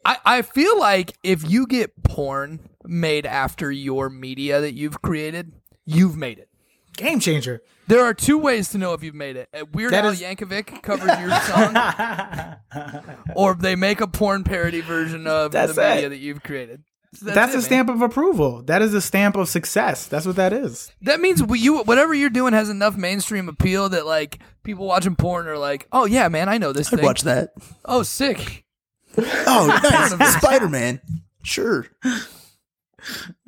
I, 0.04 0.16
I 0.24 0.42
feel 0.42 0.78
like 0.78 1.14
if 1.24 1.48
you 1.50 1.66
get 1.66 2.00
porn 2.04 2.60
made 2.84 3.26
after 3.26 3.70
your 3.72 4.08
media 4.08 4.60
that 4.60 4.74
you've 4.74 5.02
created, 5.02 5.52
you've 5.84 6.16
made 6.16 6.38
it. 6.38 6.48
Game 6.96 7.18
changer. 7.20 7.60
There 7.88 8.04
are 8.04 8.14
two 8.14 8.38
ways 8.38 8.68
to 8.70 8.78
know 8.78 8.92
if 8.92 9.02
you've 9.02 9.14
made 9.14 9.36
it. 9.36 9.48
Uh, 9.52 9.64
Weird 9.72 9.92
That 9.92 10.04
Al 10.04 10.10
is- 10.12 10.20
Yankovic 10.20 10.82
covers 10.82 11.18
your 11.18 11.30
song, 11.40 12.96
or 13.34 13.54
they 13.54 13.76
make 13.76 14.00
a 14.00 14.06
porn 14.06 14.44
parody 14.44 14.80
version 14.80 15.26
of 15.26 15.52
That's 15.52 15.74
the 15.74 15.80
media 15.82 16.06
it. 16.06 16.10
that 16.10 16.18
you've 16.18 16.42
created. 16.42 16.82
So 17.14 17.24
That's, 17.26 17.52
it, 17.52 17.56
a 17.56 17.58
man. 17.58 17.62
stamp 17.62 17.88
of 17.88 18.02
approval. 18.02 18.62
That 18.62 18.82
is 18.82 18.92
a 18.92 19.00
stamp 19.00 19.36
of 19.36 19.48
success. 19.48 20.06
That's 20.06 20.26
what 20.26 20.36
that 20.36 20.52
is. 20.52 20.92
That 21.02 21.20
means 21.20 21.42
you 21.54 21.78
whatever 21.82 22.12
you're 22.12 22.28
doing 22.28 22.52
has 22.52 22.68
enough 22.68 22.96
mainstream 22.96 23.48
appeal 23.48 23.88
that 23.88 24.04
like 24.06 24.40
people 24.62 24.86
watching 24.86 25.16
porn 25.16 25.46
are 25.48 25.56
like, 25.56 25.88
oh 25.90 26.04
yeah, 26.04 26.28
man, 26.28 26.48
I 26.50 26.58
know 26.58 26.72
this 26.72 26.92
I'd 26.92 26.96
thing. 26.96 27.06
watch 27.06 27.22
that. 27.22 27.50
Oh, 27.84 28.02
sick. 28.02 28.64
Oh, 29.16 29.80
nice. 30.18 30.36
Spider 30.36 30.68
Man. 30.68 31.00
Sure. 31.42 31.86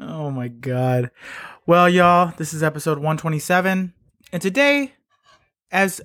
Oh 0.01 0.31
my 0.31 0.49
god. 0.49 1.11
Well, 1.67 1.89
y'all, 1.89 2.33
this 2.37 2.53
is 2.53 2.63
episode 2.63 2.99
127. 2.99 3.93
And 4.33 4.43
today, 4.43 4.95
as 5.71 6.01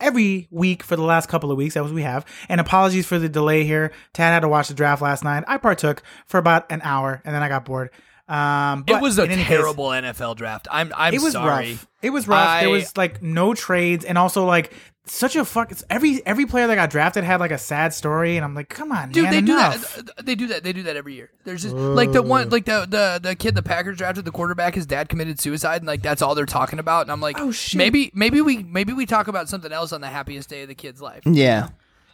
every 0.00 0.48
week 0.50 0.82
for 0.82 0.96
the 0.96 1.02
last 1.02 1.28
couple 1.28 1.50
of 1.50 1.56
weeks, 1.56 1.76
as 1.76 1.92
we 1.92 2.02
have, 2.02 2.24
and 2.48 2.60
apologies 2.60 3.06
for 3.06 3.18
the 3.18 3.28
delay 3.28 3.64
here. 3.64 3.92
Tad 4.12 4.32
had 4.32 4.40
to 4.40 4.48
watch 4.48 4.68
the 4.68 4.74
draft 4.74 5.02
last 5.02 5.24
night. 5.24 5.44
I 5.46 5.58
partook 5.58 6.02
for 6.26 6.38
about 6.38 6.70
an 6.70 6.80
hour 6.82 7.20
and 7.24 7.34
then 7.34 7.42
I 7.42 7.48
got 7.48 7.64
bored. 7.64 7.90
Um, 8.28 8.82
but 8.82 8.96
it 8.96 9.02
was 9.02 9.18
a 9.18 9.22
any 9.22 9.36
case, 9.36 9.46
terrible 9.46 9.86
NFL 9.86 10.36
draft. 10.36 10.68
I'm 10.70 10.92
I'm 10.94 11.14
it 11.14 11.22
was 11.22 11.32
sorry. 11.32 11.72
rough. 11.72 11.86
It 12.02 12.10
was 12.10 12.28
rough. 12.28 12.60
there 12.60 12.68
was 12.68 12.94
like 12.94 13.22
no 13.22 13.54
trades, 13.54 14.04
and 14.04 14.18
also 14.18 14.44
like 14.44 14.74
such 15.10 15.36
a 15.36 15.44
fuck. 15.44 15.70
It's 15.72 15.82
every 15.90 16.24
every 16.26 16.46
player 16.46 16.66
that 16.66 16.74
got 16.74 16.90
drafted 16.90 17.24
had 17.24 17.40
like 17.40 17.50
a 17.50 17.58
sad 17.58 17.92
story, 17.94 18.36
and 18.36 18.44
I'm 18.44 18.54
like, 18.54 18.68
come 18.68 18.92
on, 18.92 19.10
Dude, 19.10 19.24
man, 19.24 19.32
they 19.32 19.38
enough. 19.38 19.96
do 19.96 20.02
that. 20.02 20.26
They 20.26 20.34
do 20.34 20.46
that. 20.48 20.62
They 20.64 20.72
do 20.72 20.82
that 20.84 20.96
every 20.96 21.14
year. 21.14 21.30
There's 21.44 21.62
just 21.62 21.74
like 21.74 22.12
the 22.12 22.22
one, 22.22 22.50
like 22.50 22.64
the 22.64 22.86
the 22.88 23.20
the 23.22 23.34
kid 23.36 23.54
the 23.54 23.62
Packers 23.62 23.96
drafted, 23.98 24.24
the 24.24 24.30
quarterback. 24.30 24.74
His 24.74 24.86
dad 24.86 25.08
committed 25.08 25.40
suicide, 25.40 25.76
and 25.82 25.86
like 25.86 26.02
that's 26.02 26.22
all 26.22 26.34
they're 26.34 26.46
talking 26.46 26.78
about. 26.78 27.02
And 27.02 27.12
I'm 27.12 27.20
like, 27.20 27.38
Oh, 27.38 27.50
shit. 27.50 27.78
maybe 27.78 28.10
maybe 28.14 28.40
we 28.40 28.62
maybe 28.62 28.92
we 28.92 29.06
talk 29.06 29.28
about 29.28 29.48
something 29.48 29.72
else 29.72 29.92
on 29.92 30.00
the 30.00 30.08
happiest 30.08 30.48
day 30.48 30.62
of 30.62 30.68
the 30.68 30.74
kid's 30.74 31.00
life. 31.00 31.22
Yeah. 31.26 31.68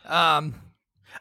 Um, 0.07 0.55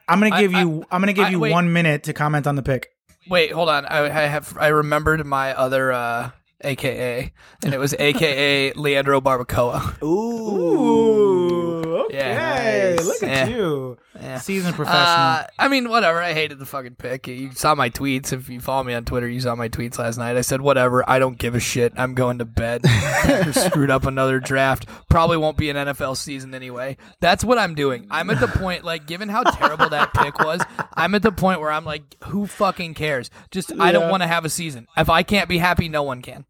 I'm 0.08 0.20
gonna 0.20 0.38
give 0.40 0.54
I- 0.54 0.60
you. 0.62 0.84
I, 0.90 0.96
am 0.96 1.00
gonna 1.02 1.12
give 1.12 1.26
I- 1.26 1.30
you 1.30 1.40
wait. 1.40 1.52
one 1.52 1.72
minute 1.72 2.02
to 2.04 2.12
comment 2.12 2.46
on 2.46 2.56
the 2.56 2.62
pick. 2.62 2.90
wait, 3.28 3.52
hold 3.52 3.68
on. 3.68 3.86
I, 3.86 4.04
I 4.04 4.26
have 4.26 4.56
I 4.60 4.68
remembered 4.68 5.24
my 5.24 5.54
other 5.54 5.92
uh 5.92 6.30
AKA, 6.64 7.32
and 7.64 7.74
it 7.74 7.78
was 7.78 7.94
AKA 7.98 8.72
Leandro 8.74 9.20
Barbacoa. 9.20 10.02
Ooh, 10.02 12.04
okay. 12.06 12.18
Yeah. 12.18 12.96
Look 13.02 13.22
at 13.22 13.48
Yeah. 13.48 13.56
you, 13.56 13.98
Yeah. 14.20 14.38
seasoned 14.38 14.76
professional. 14.76 15.02
Uh, 15.04 15.44
I 15.58 15.68
mean, 15.68 15.88
whatever. 15.88 16.20
I 16.22 16.32
hated 16.32 16.58
the 16.58 16.66
fucking 16.66 16.96
pick. 16.96 17.26
You 17.26 17.52
saw 17.52 17.74
my 17.74 17.90
tweets. 17.90 18.32
If 18.32 18.48
you 18.48 18.60
follow 18.60 18.84
me 18.84 18.94
on 18.94 19.04
Twitter, 19.04 19.28
you 19.28 19.40
saw 19.40 19.54
my 19.54 19.68
tweets 19.68 19.98
last 19.98 20.18
night. 20.18 20.36
I 20.36 20.40
said, 20.40 20.60
whatever. 20.60 21.08
I 21.08 21.18
don't 21.18 21.38
give 21.38 21.54
a 21.54 21.60
shit. 21.60 21.92
I'm 21.96 22.14
going 22.14 22.38
to 22.38 22.44
bed. 22.44 22.82
Screwed 23.52 23.90
up 23.90 24.06
another 24.06 24.40
draft. 24.40 24.86
Probably 25.10 25.36
won't 25.36 25.56
be 25.56 25.70
an 25.70 25.76
NFL 25.76 26.16
season 26.16 26.54
anyway. 26.54 26.96
That's 27.20 27.44
what 27.44 27.58
I'm 27.58 27.74
doing. 27.74 28.06
I'm 28.10 28.30
at 28.30 28.40
the 28.40 28.48
point, 28.48 28.84
like, 28.84 29.06
given 29.06 29.28
how 29.28 29.42
terrible 29.42 29.88
that 29.90 30.14
pick 30.22 30.38
was, 30.38 30.60
I'm 30.94 31.14
at 31.14 31.22
the 31.22 31.32
point 31.32 31.60
where 31.60 31.70
I'm 31.72 31.84
like, 31.84 32.02
who 32.24 32.46
fucking 32.46 32.94
cares? 32.94 33.30
Just, 33.50 33.72
I 33.80 33.92
don't 33.92 34.10
want 34.10 34.22
to 34.22 34.26
have 34.26 34.44
a 34.44 34.50
season. 34.50 34.86
If 34.96 35.10
I 35.10 35.22
can't 35.22 35.48
be 35.48 35.58
happy, 35.58 35.88
no 35.88 36.02
one 36.02 36.22
can. 36.22 36.44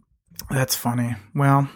That's 0.50 0.74
funny. 0.74 1.14
Well, 1.34 1.68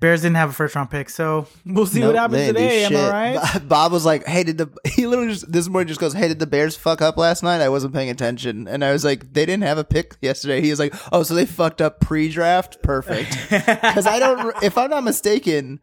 Bears 0.00 0.22
didn't 0.22 0.36
have 0.36 0.50
a 0.50 0.52
first 0.52 0.74
round 0.74 0.90
pick, 0.90 1.08
so 1.08 1.46
we'll 1.64 1.86
see 1.86 2.04
what 2.04 2.16
happens 2.16 2.38
they 2.38 2.52
didn't 2.52 2.90
today. 2.90 3.06
Am 3.06 3.14
I 3.14 3.36
right? 3.38 3.62
Bob 3.68 3.92
was 3.92 4.04
like, 4.04 4.26
"Hey, 4.26 4.42
did 4.42 4.58
the?" 4.58 4.68
He 4.84 5.06
literally 5.06 5.32
just 5.32 5.50
this 5.50 5.68
morning 5.68 5.86
just 5.86 6.00
goes, 6.00 6.12
"Hey, 6.12 6.26
did 6.26 6.40
the 6.40 6.46
Bears 6.46 6.74
fuck 6.76 7.00
up 7.00 7.16
last 7.16 7.44
night?" 7.44 7.60
I 7.60 7.68
wasn't 7.68 7.94
paying 7.94 8.10
attention, 8.10 8.66
and 8.66 8.84
I 8.84 8.92
was 8.92 9.04
like, 9.04 9.32
"They 9.32 9.46
didn't 9.46 9.62
have 9.62 9.78
a 9.78 9.84
pick 9.84 10.16
yesterday." 10.20 10.60
He 10.60 10.70
was 10.70 10.80
like, 10.80 10.92
"Oh, 11.12 11.22
so 11.22 11.34
they 11.34 11.46
fucked 11.46 11.80
up 11.80 12.00
pre-draft? 12.00 12.82
Perfect." 12.82 13.36
Because 13.50 14.06
I 14.06 14.18
don't, 14.18 14.60
if 14.62 14.76
I'm 14.76 14.90
not 14.90 15.04
mistaken, 15.04 15.78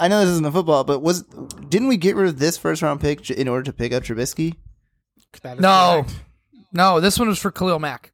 I 0.00 0.08
know 0.08 0.20
this 0.20 0.30
isn't 0.30 0.46
a 0.46 0.50
football, 0.50 0.82
but 0.82 1.00
was 1.00 1.22
didn't 1.68 1.88
we 1.88 1.96
get 1.96 2.16
rid 2.16 2.28
of 2.28 2.38
this 2.40 2.56
first 2.56 2.82
round 2.82 3.00
pick 3.00 3.30
in 3.30 3.46
order 3.46 3.62
to 3.64 3.72
pick 3.72 3.92
up 3.92 4.02
Trubisky? 4.02 4.56
No, 5.60 6.02
correct. 6.02 6.14
no, 6.72 7.00
this 7.00 7.18
one 7.18 7.28
was 7.28 7.38
for 7.38 7.52
Khalil 7.52 7.78
Mack, 7.78 8.12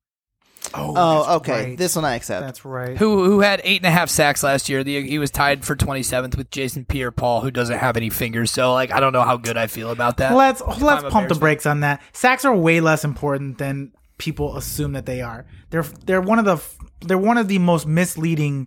Oh, 0.77 0.95
Oh, 0.97 1.19
that's 1.19 1.29
okay, 1.37 1.65
right. 1.71 1.79
this 1.79 1.95
one 1.97 2.05
I 2.05 2.17
accept. 2.17 2.45
That's 2.45 2.65
right. 2.65 2.97
who 2.97 3.25
who 3.25 3.41
had 3.41 3.61
eight 3.65 3.79
and 3.81 3.87
a 3.87 3.91
half 3.91 4.09
sacks 4.11 4.43
last 4.43 4.69
year. 4.69 4.83
The, 4.83 5.07
he 5.07 5.19
was 5.19 5.31
tied 5.31 5.65
for 5.65 5.77
27th 5.77 6.37
with 6.37 6.51
Jason 6.51 6.85
Pierre-Paul, 6.85 7.43
who 7.43 7.51
doesn't 7.51 7.79
have 7.79 7.97
any 7.97 8.11
fingers. 8.11 8.51
So 8.51 8.73
like, 8.73 8.91
I 8.91 8.99
don't 9.01 9.13
know 9.13 9.23
how 9.23 9.37
good 9.37 9.57
I 9.57 9.67
feel 9.69 9.91
about 9.91 10.17
that. 10.19 10.35
let's 10.35 10.61
let's 10.61 11.05
I'm 11.05 11.11
pump 11.11 11.29
the 11.29 11.35
brakes 11.37 11.67
on 11.67 11.81
that. 11.81 12.03
Sacks 12.13 12.45
are 12.45 12.55
way 12.55 12.81
less 12.81 13.05
important 13.05 13.59
than 13.59 13.93
people 14.19 14.57
assume 14.57 14.93
that 14.93 15.07
they 15.07 15.21
are. 15.23 15.47
They're 15.71 15.83
they're 16.07 16.21
one 16.21 16.39
of 16.39 16.45
the 16.45 16.61
they're 17.07 17.19
one 17.19 17.39
of 17.39 17.49
the 17.49 17.59
most 17.59 17.87
misleading 17.87 18.67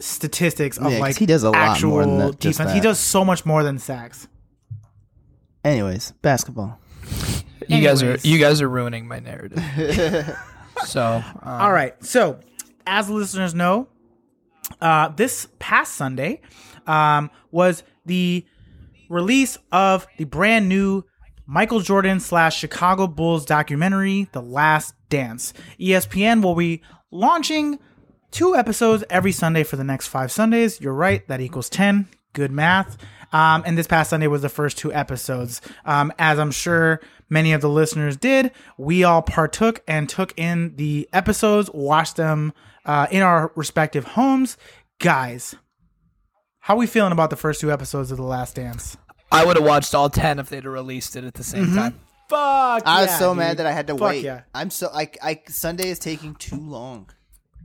statistics 0.00 0.78
of 0.78 0.84
Yeah, 0.84 0.90
'cause 0.92 1.00
like 1.00 1.16
he 1.18 1.26
does 1.26 1.42
a 1.42 1.50
lot 1.50 1.56
actual 1.56 1.90
more 1.90 2.04
than 2.06 2.18
that- 2.18 2.40
just 2.40 2.58
defense. 2.58 2.72
He 2.74 2.80
does 2.80 2.98
so 2.98 3.24
much 3.24 3.44
more 3.44 3.62
than 3.64 3.78
sacks. 3.78 4.28
Anyways, 5.64 6.12
basketball. 6.22 6.78
you 7.66 7.82
guys 7.82 8.02
are 8.02 8.16
you 8.22 8.38
guys 8.38 8.62
are 8.62 8.68
ruining 8.68 9.08
my 9.08 9.18
narrative. 9.18 9.58
so 10.84 11.22
um, 11.42 11.60
All 11.60 11.72
right. 11.72 12.02
So, 12.04 12.40
as 12.86 13.08
listeners 13.08 13.54
know, 13.54 13.88
uh, 14.80 15.08
this 15.08 15.48
past 15.58 15.94
Sunday 15.94 16.40
um, 16.86 17.30
was 17.50 17.82
the 18.06 18.44
release 19.08 19.58
of 19.72 20.06
the 20.18 20.24
brand 20.24 20.68
new 20.68 21.04
Michael 21.46 21.80
Jordan 21.80 22.20
slash 22.20 22.58
Chicago 22.58 23.06
Bulls 23.06 23.46
documentary, 23.46 24.28
The 24.32 24.42
Last 24.42 24.94
Dance. 25.08 25.54
ESPN 25.80 26.42
will 26.42 26.54
be 26.54 26.82
launching 27.10 27.78
two 28.30 28.54
episodes 28.54 29.02
every 29.08 29.32
Sunday 29.32 29.64
for 29.64 29.76
the 29.76 29.84
next 29.84 30.08
five 30.08 30.30
Sundays. 30.30 30.80
You're 30.80 30.92
right, 30.92 31.26
that 31.28 31.40
equals 31.40 31.70
10. 31.70 32.08
Good 32.34 32.52
math. 32.52 32.98
Um, 33.32 33.62
and 33.66 33.76
this 33.76 33.86
past 33.86 34.10
Sunday 34.10 34.26
was 34.26 34.42
the 34.42 34.48
first 34.48 34.78
two 34.78 34.92
episodes. 34.92 35.60
Um, 35.84 36.12
as 36.18 36.38
I'm 36.38 36.50
sure 36.50 37.00
many 37.28 37.52
of 37.52 37.60
the 37.60 37.68
listeners 37.68 38.16
did, 38.16 38.52
we 38.78 39.04
all 39.04 39.22
partook 39.22 39.82
and 39.86 40.08
took 40.08 40.32
in 40.38 40.76
the 40.76 41.08
episodes, 41.12 41.70
watched 41.74 42.16
them 42.16 42.52
uh, 42.86 43.06
in 43.10 43.22
our 43.22 43.52
respective 43.54 44.04
homes. 44.04 44.56
Guys, 44.98 45.54
how 46.60 46.76
we 46.76 46.86
feeling 46.86 47.12
about 47.12 47.30
the 47.30 47.36
first 47.36 47.60
two 47.60 47.70
episodes 47.70 48.10
of 48.10 48.16
The 48.16 48.22
Last 48.24 48.56
Dance? 48.56 48.96
I 49.30 49.44
would 49.44 49.56
have 49.56 49.66
watched 49.66 49.94
all 49.94 50.08
10 50.08 50.38
if 50.38 50.48
they'd 50.48 50.64
have 50.64 50.72
released 50.72 51.14
it 51.16 51.24
at 51.24 51.34
the 51.34 51.44
same 51.44 51.74
time. 51.74 52.00
Fuck 52.30 52.82
I 52.86 53.02
was 53.02 53.10
yeah, 53.10 53.18
so 53.18 53.30
dude. 53.30 53.38
mad 53.38 53.56
that 53.58 53.66
I 53.66 53.72
had 53.72 53.86
to 53.86 53.94
Fuck 53.94 54.02
wait. 54.08 54.24
yeah. 54.24 54.42
I'm 54.54 54.70
so 54.70 54.90
I, 54.92 55.10
I 55.22 55.42
Sunday 55.48 55.88
is 55.88 55.98
taking 55.98 56.34
too 56.34 56.56
long. 56.60 57.08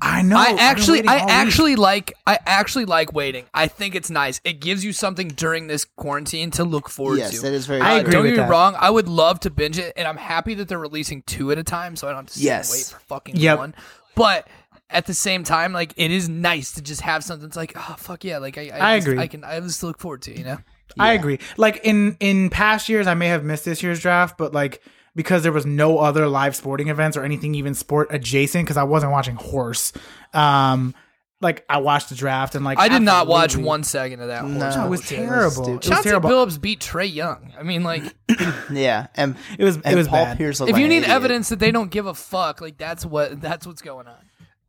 I 0.05 0.21
know. 0.21 0.35
I've 0.35 0.57
I 0.59 0.61
actually, 0.61 1.07
I 1.07 1.15
week. 1.15 1.23
actually 1.29 1.75
like, 1.77 2.13
I 2.27 2.37
actually 2.45 2.83
like 2.85 3.13
waiting. 3.13 3.45
I 3.53 3.67
think 3.67 3.95
it's 3.95 4.09
nice. 4.09 4.41
It 4.43 4.59
gives 4.59 4.83
you 4.83 4.91
something 4.91 5.29
during 5.29 5.67
this 5.67 5.85
quarantine 5.85 6.51
to 6.51 6.65
look 6.65 6.89
forward 6.89 7.19
Yes, 7.19 7.31
to. 7.35 7.41
that 7.43 7.53
is 7.53 7.65
very. 7.67 7.79
I 7.81 7.99
agree 7.99 8.11
don't 8.11 8.25
get 8.25 8.37
me 8.37 8.43
wrong. 8.43 8.75
I 8.77 8.89
would 8.89 9.07
love 9.07 9.39
to 9.41 9.49
binge 9.49 9.79
it, 9.79 9.93
and 9.95 10.05
I'm 10.07 10.17
happy 10.17 10.55
that 10.55 10.67
they're 10.67 10.77
releasing 10.77 11.21
two 11.21 11.51
at 11.51 11.57
a 11.57 11.63
time, 11.63 11.95
so 11.95 12.07
I 12.07 12.11
don't 12.11 12.25
have 12.25 12.33
to 12.33 12.39
Yes. 12.41 12.71
wait 12.71 12.99
for 12.99 13.05
fucking 13.05 13.37
Yep. 13.37 13.57
one. 13.57 13.75
But 14.15 14.47
at 14.89 15.05
the 15.05 15.13
same 15.13 15.43
time, 15.45 15.71
like 15.73 15.93
it 15.95 16.11
is 16.11 16.27
nice 16.27 16.73
to 16.73 16.81
just 16.81 17.01
have 17.01 17.23
something. 17.23 17.47
that's 17.47 17.57
like, 17.57 17.73
oh 17.77 17.95
fuck 17.97 18.23
yeah, 18.25 18.39
like 18.39 18.57
I, 18.57 18.69
I, 18.73 18.93
I 18.93 18.97
just- 18.97 19.07
agree. 19.07 19.19
I 19.19 19.27
can, 19.27 19.43
I 19.45 19.59
just 19.61 19.81
look 19.83 19.99
forward 19.99 20.21
to, 20.23 20.37
you 20.37 20.43
know. 20.43 20.57
I 20.99 21.13
agree. 21.13 21.39
Like 21.57 21.79
in 21.85 22.17
in 22.19 22.49
past 22.51 22.89
years, 22.89 23.07
I 23.07 23.13
may 23.15 23.27
have 23.29 23.43
missed 23.43 23.65
this 23.65 23.81
year's 23.81 23.99
draft, 24.01 24.37
but 24.37 24.53
like 24.53 24.83
because 25.15 25.43
there 25.43 25.51
was 25.51 25.65
no 25.65 25.99
other 25.99 26.27
live 26.27 26.55
sporting 26.55 26.87
events 26.89 27.17
or 27.17 27.23
anything 27.23 27.55
even 27.55 27.73
sport 27.73 28.07
adjacent, 28.11 28.65
because 28.65 28.77
I 28.77 28.83
wasn't 28.83 29.11
watching 29.11 29.35
horse. 29.35 29.93
Um, 30.33 30.95
like 31.43 31.65
I 31.69 31.77
watched 31.77 32.09
the 32.09 32.15
draft 32.15 32.55
and 32.55 32.63
like 32.63 32.79
I 32.79 32.87
did 32.87 33.01
not 33.01 33.27
watch 33.27 33.55
one 33.55 33.83
second 33.83 34.21
of 34.21 34.29
that. 34.29 34.45
No, 34.45 34.61
horse 34.61 34.75
No, 34.77 34.85
it 34.85 34.89
was 34.89 35.07
terrible. 35.07 35.67
It 35.67 35.75
was 35.77 35.85
Chauncey 35.85 36.09
terrible. 36.09 36.29
Billups 36.29 36.59
beat 36.59 36.79
Trae 36.79 37.13
Young. 37.13 37.53
I 37.59 37.63
mean, 37.63 37.83
like, 37.83 38.03
Yeah, 38.71 39.07
and 39.15 39.35
It 39.59 39.63
was 39.63 39.77
it 39.77 39.95
was 39.95 40.07
Paul 40.07 40.23
bad. 40.23 40.37
Pierce. 40.37 40.61
if 40.61 40.69
like 40.69 40.81
you 40.81 40.87
need 40.87 40.99
idiot. 40.99 41.11
evidence 41.11 41.49
that 41.49 41.59
they 41.59 41.71
don't 41.71 41.91
give 41.91 42.05
a 42.05 42.13
fuck, 42.13 42.61
like 42.61 42.77
that's 42.77 43.05
what 43.05 43.41
that's 43.41 43.67
what's 43.67 43.81
going 43.81 44.07
on. 44.07 44.15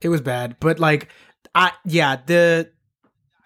It 0.00 0.08
was 0.08 0.20
bad, 0.20 0.56
but 0.60 0.78
like 0.80 1.08
I 1.54 1.72
yeah, 1.84 2.16
the 2.26 2.70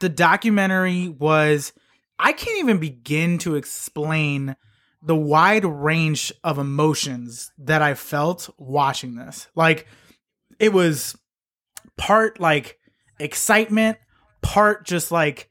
the 0.00 0.08
documentary 0.08 1.08
was 1.08 1.72
I 2.18 2.32
can't 2.32 2.58
even 2.58 2.78
begin 2.78 3.38
to 3.38 3.56
explain 3.56 4.56
the 5.02 5.16
wide 5.16 5.64
range 5.64 6.32
of 6.42 6.58
emotions 6.58 7.52
that 7.58 7.82
I 7.82 7.94
felt 7.94 8.50
watching 8.58 9.16
this. 9.16 9.48
Like 9.54 9.86
it 10.58 10.72
was 10.72 11.16
part 11.96 12.40
like 12.40 12.78
excitement, 13.18 13.98
part 14.42 14.84
just 14.84 15.12
like 15.12 15.48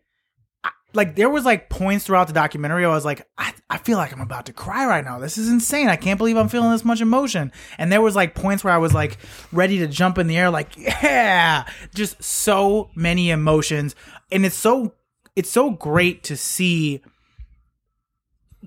like 0.94 1.16
there 1.16 1.30
was 1.30 1.46
like 1.46 1.70
points 1.70 2.06
throughout 2.06 2.28
the 2.28 2.34
documentary 2.34 2.84
I 2.84 2.90
was 2.90 3.06
like 3.06 3.28
I, 3.38 3.54
I 3.70 3.78
feel 3.78 3.98
like 3.98 4.12
I'm 4.12 4.22
about 4.22 4.48
to 4.48 4.54
cry 4.54 4.86
right 4.86 5.04
now. 5.04 5.20
This 5.20 5.38
is 5.38 5.50
insane. 5.50 5.90
I 5.90 5.96
can't 5.96 6.18
believe 6.18 6.38
I'm 6.38 6.50
feeling 6.50 6.72
this 6.72 6.86
much 6.86 7.02
emotion. 7.02 7.52
And 7.78 7.92
there 7.92 8.02
was 8.02 8.16
like 8.16 8.36
points 8.36 8.64
where 8.64 8.74
I 8.74 8.78
was 8.78 8.94
like 8.94 9.18
ready 9.52 9.80
to 9.80 9.88
jump 9.88 10.18
in 10.18 10.28
the 10.28 10.38
air 10.38 10.50
like 10.50 10.76
yeah, 10.78 11.66
just 11.94 12.22
so 12.22 12.90
many 12.96 13.30
emotions 13.30 13.96
and 14.32 14.46
it's 14.46 14.56
so 14.56 14.94
it's 15.36 15.50
so 15.50 15.70
great 15.70 16.24
to 16.24 16.36
see 16.36 17.02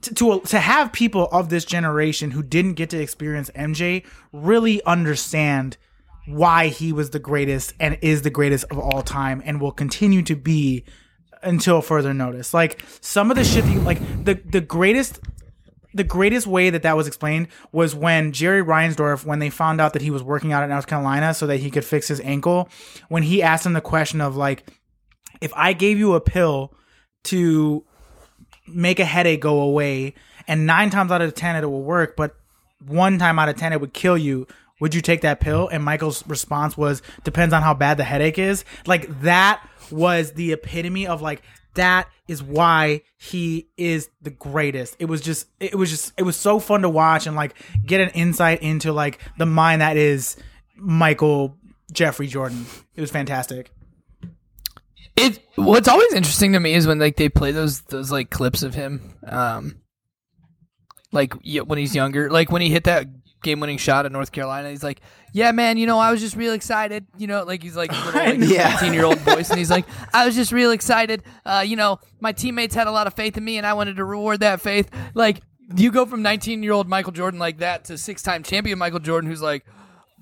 to, 0.02 0.14
to 0.14 0.40
to 0.40 0.58
have 0.58 0.92
people 0.92 1.28
of 1.32 1.48
this 1.48 1.64
generation 1.64 2.30
who 2.30 2.42
didn't 2.42 2.74
get 2.74 2.90
to 2.90 3.00
experience 3.00 3.50
MJ 3.54 4.04
really 4.32 4.82
understand 4.84 5.76
why 6.26 6.68
he 6.68 6.92
was 6.92 7.10
the 7.10 7.18
greatest 7.18 7.74
and 7.80 7.98
is 8.02 8.22
the 8.22 8.30
greatest 8.30 8.64
of 8.70 8.78
all 8.78 9.02
time 9.02 9.42
and 9.44 9.60
will 9.60 9.72
continue 9.72 10.22
to 10.22 10.36
be 10.36 10.84
until 11.42 11.80
further 11.80 12.14
notice. 12.14 12.52
Like 12.54 12.82
some 13.00 13.30
of 13.30 13.36
the 13.36 13.44
shit, 13.44 13.64
that 13.64 13.72
you, 13.72 13.80
like 13.80 14.24
the 14.24 14.34
the 14.34 14.60
greatest. 14.60 15.20
The 15.92 16.04
greatest 16.04 16.46
way 16.46 16.70
that 16.70 16.84
that 16.84 16.96
was 16.96 17.08
explained 17.08 17.48
was 17.72 17.96
when 17.96 18.30
Jerry 18.30 18.62
Reinsdorf, 18.62 19.24
when 19.24 19.40
they 19.40 19.50
found 19.50 19.80
out 19.80 19.92
that 19.94 20.02
he 20.02 20.12
was 20.12 20.22
working 20.22 20.52
out 20.52 20.62
at 20.62 20.68
North 20.68 20.86
Carolina 20.86 21.34
so 21.34 21.48
that 21.48 21.56
he 21.56 21.68
could 21.68 21.84
fix 21.84 22.06
his 22.06 22.20
ankle, 22.20 22.68
when 23.08 23.24
he 23.24 23.42
asked 23.42 23.66
him 23.66 23.72
the 23.72 23.80
question 23.80 24.20
of 24.20 24.36
like, 24.36 24.70
if 25.40 25.52
I 25.56 25.72
gave 25.72 25.98
you 25.98 26.14
a 26.14 26.20
pill 26.20 26.72
to 27.24 27.84
make 28.72 29.00
a 29.00 29.04
headache 29.04 29.40
go 29.40 29.60
away, 29.60 30.14
and 30.46 30.66
nine 30.66 30.90
times 30.90 31.10
out 31.10 31.22
of 31.22 31.34
ten 31.34 31.56
it 31.56 31.66
will 31.66 31.82
work, 31.82 32.16
but 32.16 32.36
one 32.86 33.18
time 33.18 33.38
out 33.38 33.48
of 33.48 33.56
ten 33.56 33.72
it 33.72 33.80
would 33.80 33.92
kill 33.92 34.18
you. 34.18 34.46
Would 34.80 34.94
you 34.94 35.02
take 35.02 35.20
that 35.20 35.40
pill? 35.40 35.68
And 35.68 35.84
Michael's 35.84 36.26
response 36.26 36.74
was, 36.74 37.02
depends 37.22 37.52
on 37.52 37.60
how 37.60 37.74
bad 37.74 37.98
the 37.98 38.04
headache 38.04 38.38
is. 38.38 38.64
Like 38.86 39.20
that 39.20 39.62
was 39.90 40.32
the 40.32 40.52
epitome 40.52 41.06
of 41.06 41.20
like 41.20 41.42
that 41.74 42.08
is 42.28 42.42
why 42.42 43.02
he 43.16 43.68
is 43.76 44.08
the 44.22 44.30
greatest. 44.30 44.96
It 44.98 45.04
was 45.06 45.20
just 45.20 45.46
it 45.60 45.74
was 45.74 45.90
just 45.90 46.12
it 46.16 46.22
was 46.22 46.36
so 46.36 46.58
fun 46.58 46.82
to 46.82 46.88
watch 46.88 47.26
and 47.26 47.36
like 47.36 47.54
get 47.84 48.00
an 48.00 48.10
insight 48.10 48.62
into 48.62 48.92
like 48.92 49.20
the 49.38 49.46
mind 49.46 49.82
that 49.82 49.96
is 49.96 50.36
Michael 50.76 51.56
Jeffrey 51.92 52.26
Jordan. 52.26 52.66
It 52.94 53.00
was 53.00 53.10
fantastic. 53.10 53.70
It 55.20 55.38
what's 55.56 55.88
always 55.88 56.12
interesting 56.12 56.52
to 56.54 56.60
me 56.60 56.74
is 56.74 56.86
when 56.86 56.98
like 56.98 57.16
they 57.16 57.28
play 57.28 57.52
those 57.52 57.80
those 57.82 58.10
like 58.10 58.30
clips 58.30 58.62
of 58.62 58.74
him, 58.74 59.14
um, 59.26 59.80
like 61.12 61.34
when 61.44 61.78
he's 61.78 61.94
younger, 61.94 62.30
like 62.30 62.50
when 62.50 62.62
he 62.62 62.70
hit 62.70 62.84
that 62.84 63.06
game 63.42 63.58
winning 63.60 63.78
shot 63.78 64.06
at 64.06 64.12
North 64.12 64.32
Carolina. 64.32 64.70
He's 64.70 64.82
like, 64.84 65.00
"Yeah, 65.32 65.50
man, 65.52 65.76
you 65.76 65.86
know, 65.86 65.98
I 65.98 66.10
was 66.10 66.20
just 66.20 66.36
real 66.36 66.52
excited." 66.52 67.06
You 67.18 67.26
know, 67.26 67.42
like 67.44 67.62
he's 67.62 67.76
like 67.76 67.90
little 68.04 68.20
like 68.20 68.38
Yeah. 68.50 68.76
eighteen 68.76 68.94
year 68.94 69.04
old 69.04 69.18
voice, 69.20 69.50
and 69.50 69.58
he's 69.58 69.70
like, 69.70 69.86
"I 70.14 70.26
was 70.26 70.34
just 70.34 70.52
real 70.52 70.70
excited." 70.70 71.22
Uh, 71.44 71.64
you 71.66 71.76
know, 71.76 71.98
my 72.20 72.32
teammates 72.32 72.74
had 72.74 72.86
a 72.86 72.92
lot 72.92 73.06
of 73.06 73.14
faith 73.14 73.36
in 73.36 73.44
me, 73.44 73.58
and 73.58 73.66
I 73.66 73.72
wanted 73.74 73.96
to 73.96 74.04
reward 74.04 74.40
that 74.40 74.60
faith. 74.60 74.90
Like 75.14 75.40
you 75.76 75.90
go 75.90 76.06
from 76.06 76.22
nineteen 76.22 76.62
year 76.62 76.72
old 76.72 76.88
Michael 76.88 77.12
Jordan 77.12 77.40
like 77.40 77.58
that 77.58 77.86
to 77.86 77.98
six 77.98 78.22
time 78.22 78.42
champion 78.42 78.78
Michael 78.78 79.00
Jordan, 79.00 79.28
who's 79.30 79.42
like. 79.42 79.64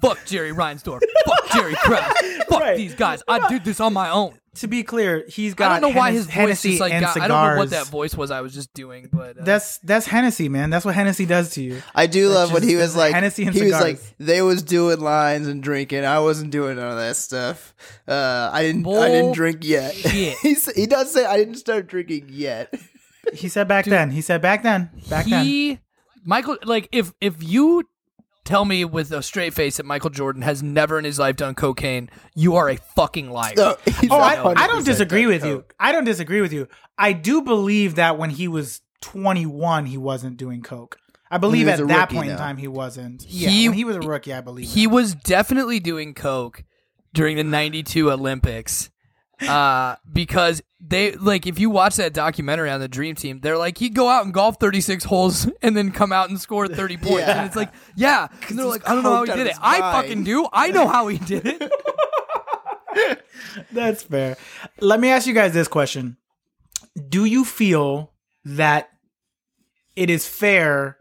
Fuck 0.00 0.26
Jerry 0.26 0.52
Reinsdorf. 0.52 1.00
Fuck 1.26 1.50
Jerry 1.50 1.74
Krause. 1.74 2.12
Fuck 2.48 2.60
Right. 2.60 2.76
these 2.76 2.94
guys. 2.94 3.20
I 3.26 3.48
did 3.48 3.64
this 3.64 3.80
on 3.80 3.92
my 3.92 4.10
own. 4.10 4.38
To 4.60 4.68
be 4.68 4.82
clear, 4.82 5.24
he's 5.28 5.54
got 5.54 5.70
I 5.70 5.80
don't 5.80 5.92
know 5.92 5.98
why 5.98 6.10
Hennes- 6.10 6.24
his 6.24 6.26
voice 6.26 6.34
Hennessy 6.34 6.68
just 6.70 6.80
like 6.80 6.92
and 6.92 7.04
got. 7.04 7.16
I 7.20 7.28
don't 7.28 7.50
know 7.54 7.56
what 7.58 7.70
that 7.70 7.86
voice 7.86 8.14
was 8.14 8.30
I 8.30 8.40
was 8.40 8.54
just 8.54 8.72
doing, 8.74 9.08
but 9.12 9.38
uh, 9.38 9.44
That's 9.44 9.78
that's 9.78 10.06
Hennessy, 10.06 10.48
man. 10.48 10.70
That's 10.70 10.84
what 10.84 10.94
Hennessy 10.94 11.26
does 11.26 11.50
to 11.50 11.62
you. 11.62 11.82
I 11.94 12.06
do 12.06 12.28
love 12.28 12.52
when 12.52 12.62
he 12.62 12.76
was 12.76 12.96
like 12.96 13.14
Hennessy 13.14 13.44
and 13.44 13.54
he 13.54 13.62
was 13.62 13.72
cigars. 13.72 13.84
like 13.84 14.16
they 14.18 14.42
was 14.42 14.62
doing 14.62 15.00
lines 15.00 15.46
and 15.46 15.62
drinking. 15.62 16.04
I 16.04 16.20
wasn't 16.20 16.50
doing 16.50 16.76
none 16.76 16.90
of 16.90 16.96
that 16.98 17.16
stuff. 17.16 17.74
Uh, 18.06 18.50
I 18.52 18.62
didn't 18.62 18.86
I 18.86 19.08
didn't 19.08 19.32
drink 19.32 19.64
yet. 19.64 19.92
he 19.94 20.30
he 20.74 20.86
does 20.86 21.12
say 21.12 21.24
I 21.24 21.36
didn't 21.36 21.56
start 21.56 21.86
drinking 21.86 22.26
yet. 22.30 22.72
He 23.32 23.48
said 23.48 23.68
back 23.68 23.84
then. 23.84 24.10
He 24.10 24.20
said 24.22 24.40
back 24.40 24.62
then. 24.62 24.90
Back 25.08 25.26
then. 25.26 25.44
he 25.44 25.80
Michael 26.24 26.58
like 26.64 26.88
if 26.92 27.12
if 27.20 27.42
you 27.42 27.84
tell 28.48 28.64
me 28.64 28.84
with 28.84 29.12
a 29.12 29.22
straight 29.22 29.52
face 29.52 29.76
that 29.76 29.84
Michael 29.86 30.10
Jordan 30.10 30.40
has 30.42 30.62
never 30.62 30.98
in 30.98 31.04
his 31.04 31.18
life 31.18 31.36
done 31.36 31.54
cocaine, 31.54 32.08
you 32.34 32.56
are 32.56 32.70
a 32.70 32.76
fucking 32.76 33.30
liar. 33.30 33.52
No, 33.56 33.76
Oh, 34.10 34.18
I, 34.18 34.64
I 34.64 34.66
don't 34.66 34.84
disagree 34.86 35.22
done 35.22 35.32
with 35.32 35.44
you. 35.44 35.64
I 35.78 35.92
don't 35.92 36.04
disagree 36.04 36.40
with 36.40 36.52
you. 36.52 36.66
I 36.96 37.12
do 37.12 37.42
believe 37.42 37.96
that 37.96 38.16
when 38.18 38.30
he 38.30 38.48
was 38.48 38.80
21, 39.02 39.86
he 39.86 39.98
wasn't 39.98 40.36
doing 40.38 40.62
coke. 40.62 40.96
I 41.30 41.36
believe 41.36 41.68
at 41.68 41.76
that 41.76 41.84
rookie, 41.84 42.14
point 42.16 42.30
in 42.30 42.38
time 42.38 42.56
he 42.56 42.68
wasn't. 42.68 43.26
Yeah, 43.28 43.50
He- 43.50 43.68
when 43.68 43.76
he 43.76 43.84
was 43.84 43.96
a 43.96 44.00
rookie, 44.00 44.32
I 44.32 44.40
believe. 44.40 44.68
he 44.70 44.86
that. 44.86 44.94
was 44.94 45.14
definitely 45.14 45.78
doing 45.78 46.14
coke 46.14 46.64
during 47.12 47.36
the 47.36 47.44
92 47.44 48.10
olympics 48.10 48.90
uh 49.42 49.96
because 50.12 50.62
they 50.80 51.12
like 51.12 51.46
if 51.46 51.58
you 51.58 51.70
watch 51.70 51.96
that 51.96 52.12
documentary 52.12 52.70
on 52.70 52.80
the 52.80 52.88
dream 52.88 53.14
team 53.14 53.38
they're 53.40 53.58
like 53.58 53.78
he'd 53.78 53.94
go 53.94 54.08
out 54.08 54.24
and 54.24 54.34
golf 54.34 54.56
36 54.58 55.04
holes 55.04 55.48
and 55.62 55.76
then 55.76 55.90
come 55.92 56.10
out 56.12 56.28
and 56.30 56.40
score 56.40 56.66
30 56.66 56.96
points 56.98 57.20
Yeah. 57.20 57.38
and 57.38 57.46
it's 57.46 57.56
like 57.56 57.70
yeah 57.96 58.28
and 58.48 58.58
they're 58.58 58.66
like 58.66 58.88
i 58.88 58.94
don't 58.94 59.04
know 59.04 59.12
how 59.14 59.24
he 59.24 59.30
did 59.32 59.46
it 59.46 59.48
his 59.50 59.58
i 59.62 59.78
fucking 59.78 60.24
do 60.24 60.48
i 60.52 60.70
know 60.70 60.88
how 60.88 61.06
he 61.08 61.18
did 61.18 61.46
it 61.46 61.72
That's 63.72 64.02
fair. 64.02 64.36
Let 64.80 64.98
me 64.98 65.10
ask 65.10 65.26
you 65.26 65.34
guys 65.34 65.52
this 65.52 65.68
question: 65.68 66.16
Do 67.08 67.24
you 67.26 67.44
feel 67.44 68.12
that 68.44 68.88
it 69.94 70.10
is 70.10 70.26
fair 70.26 70.96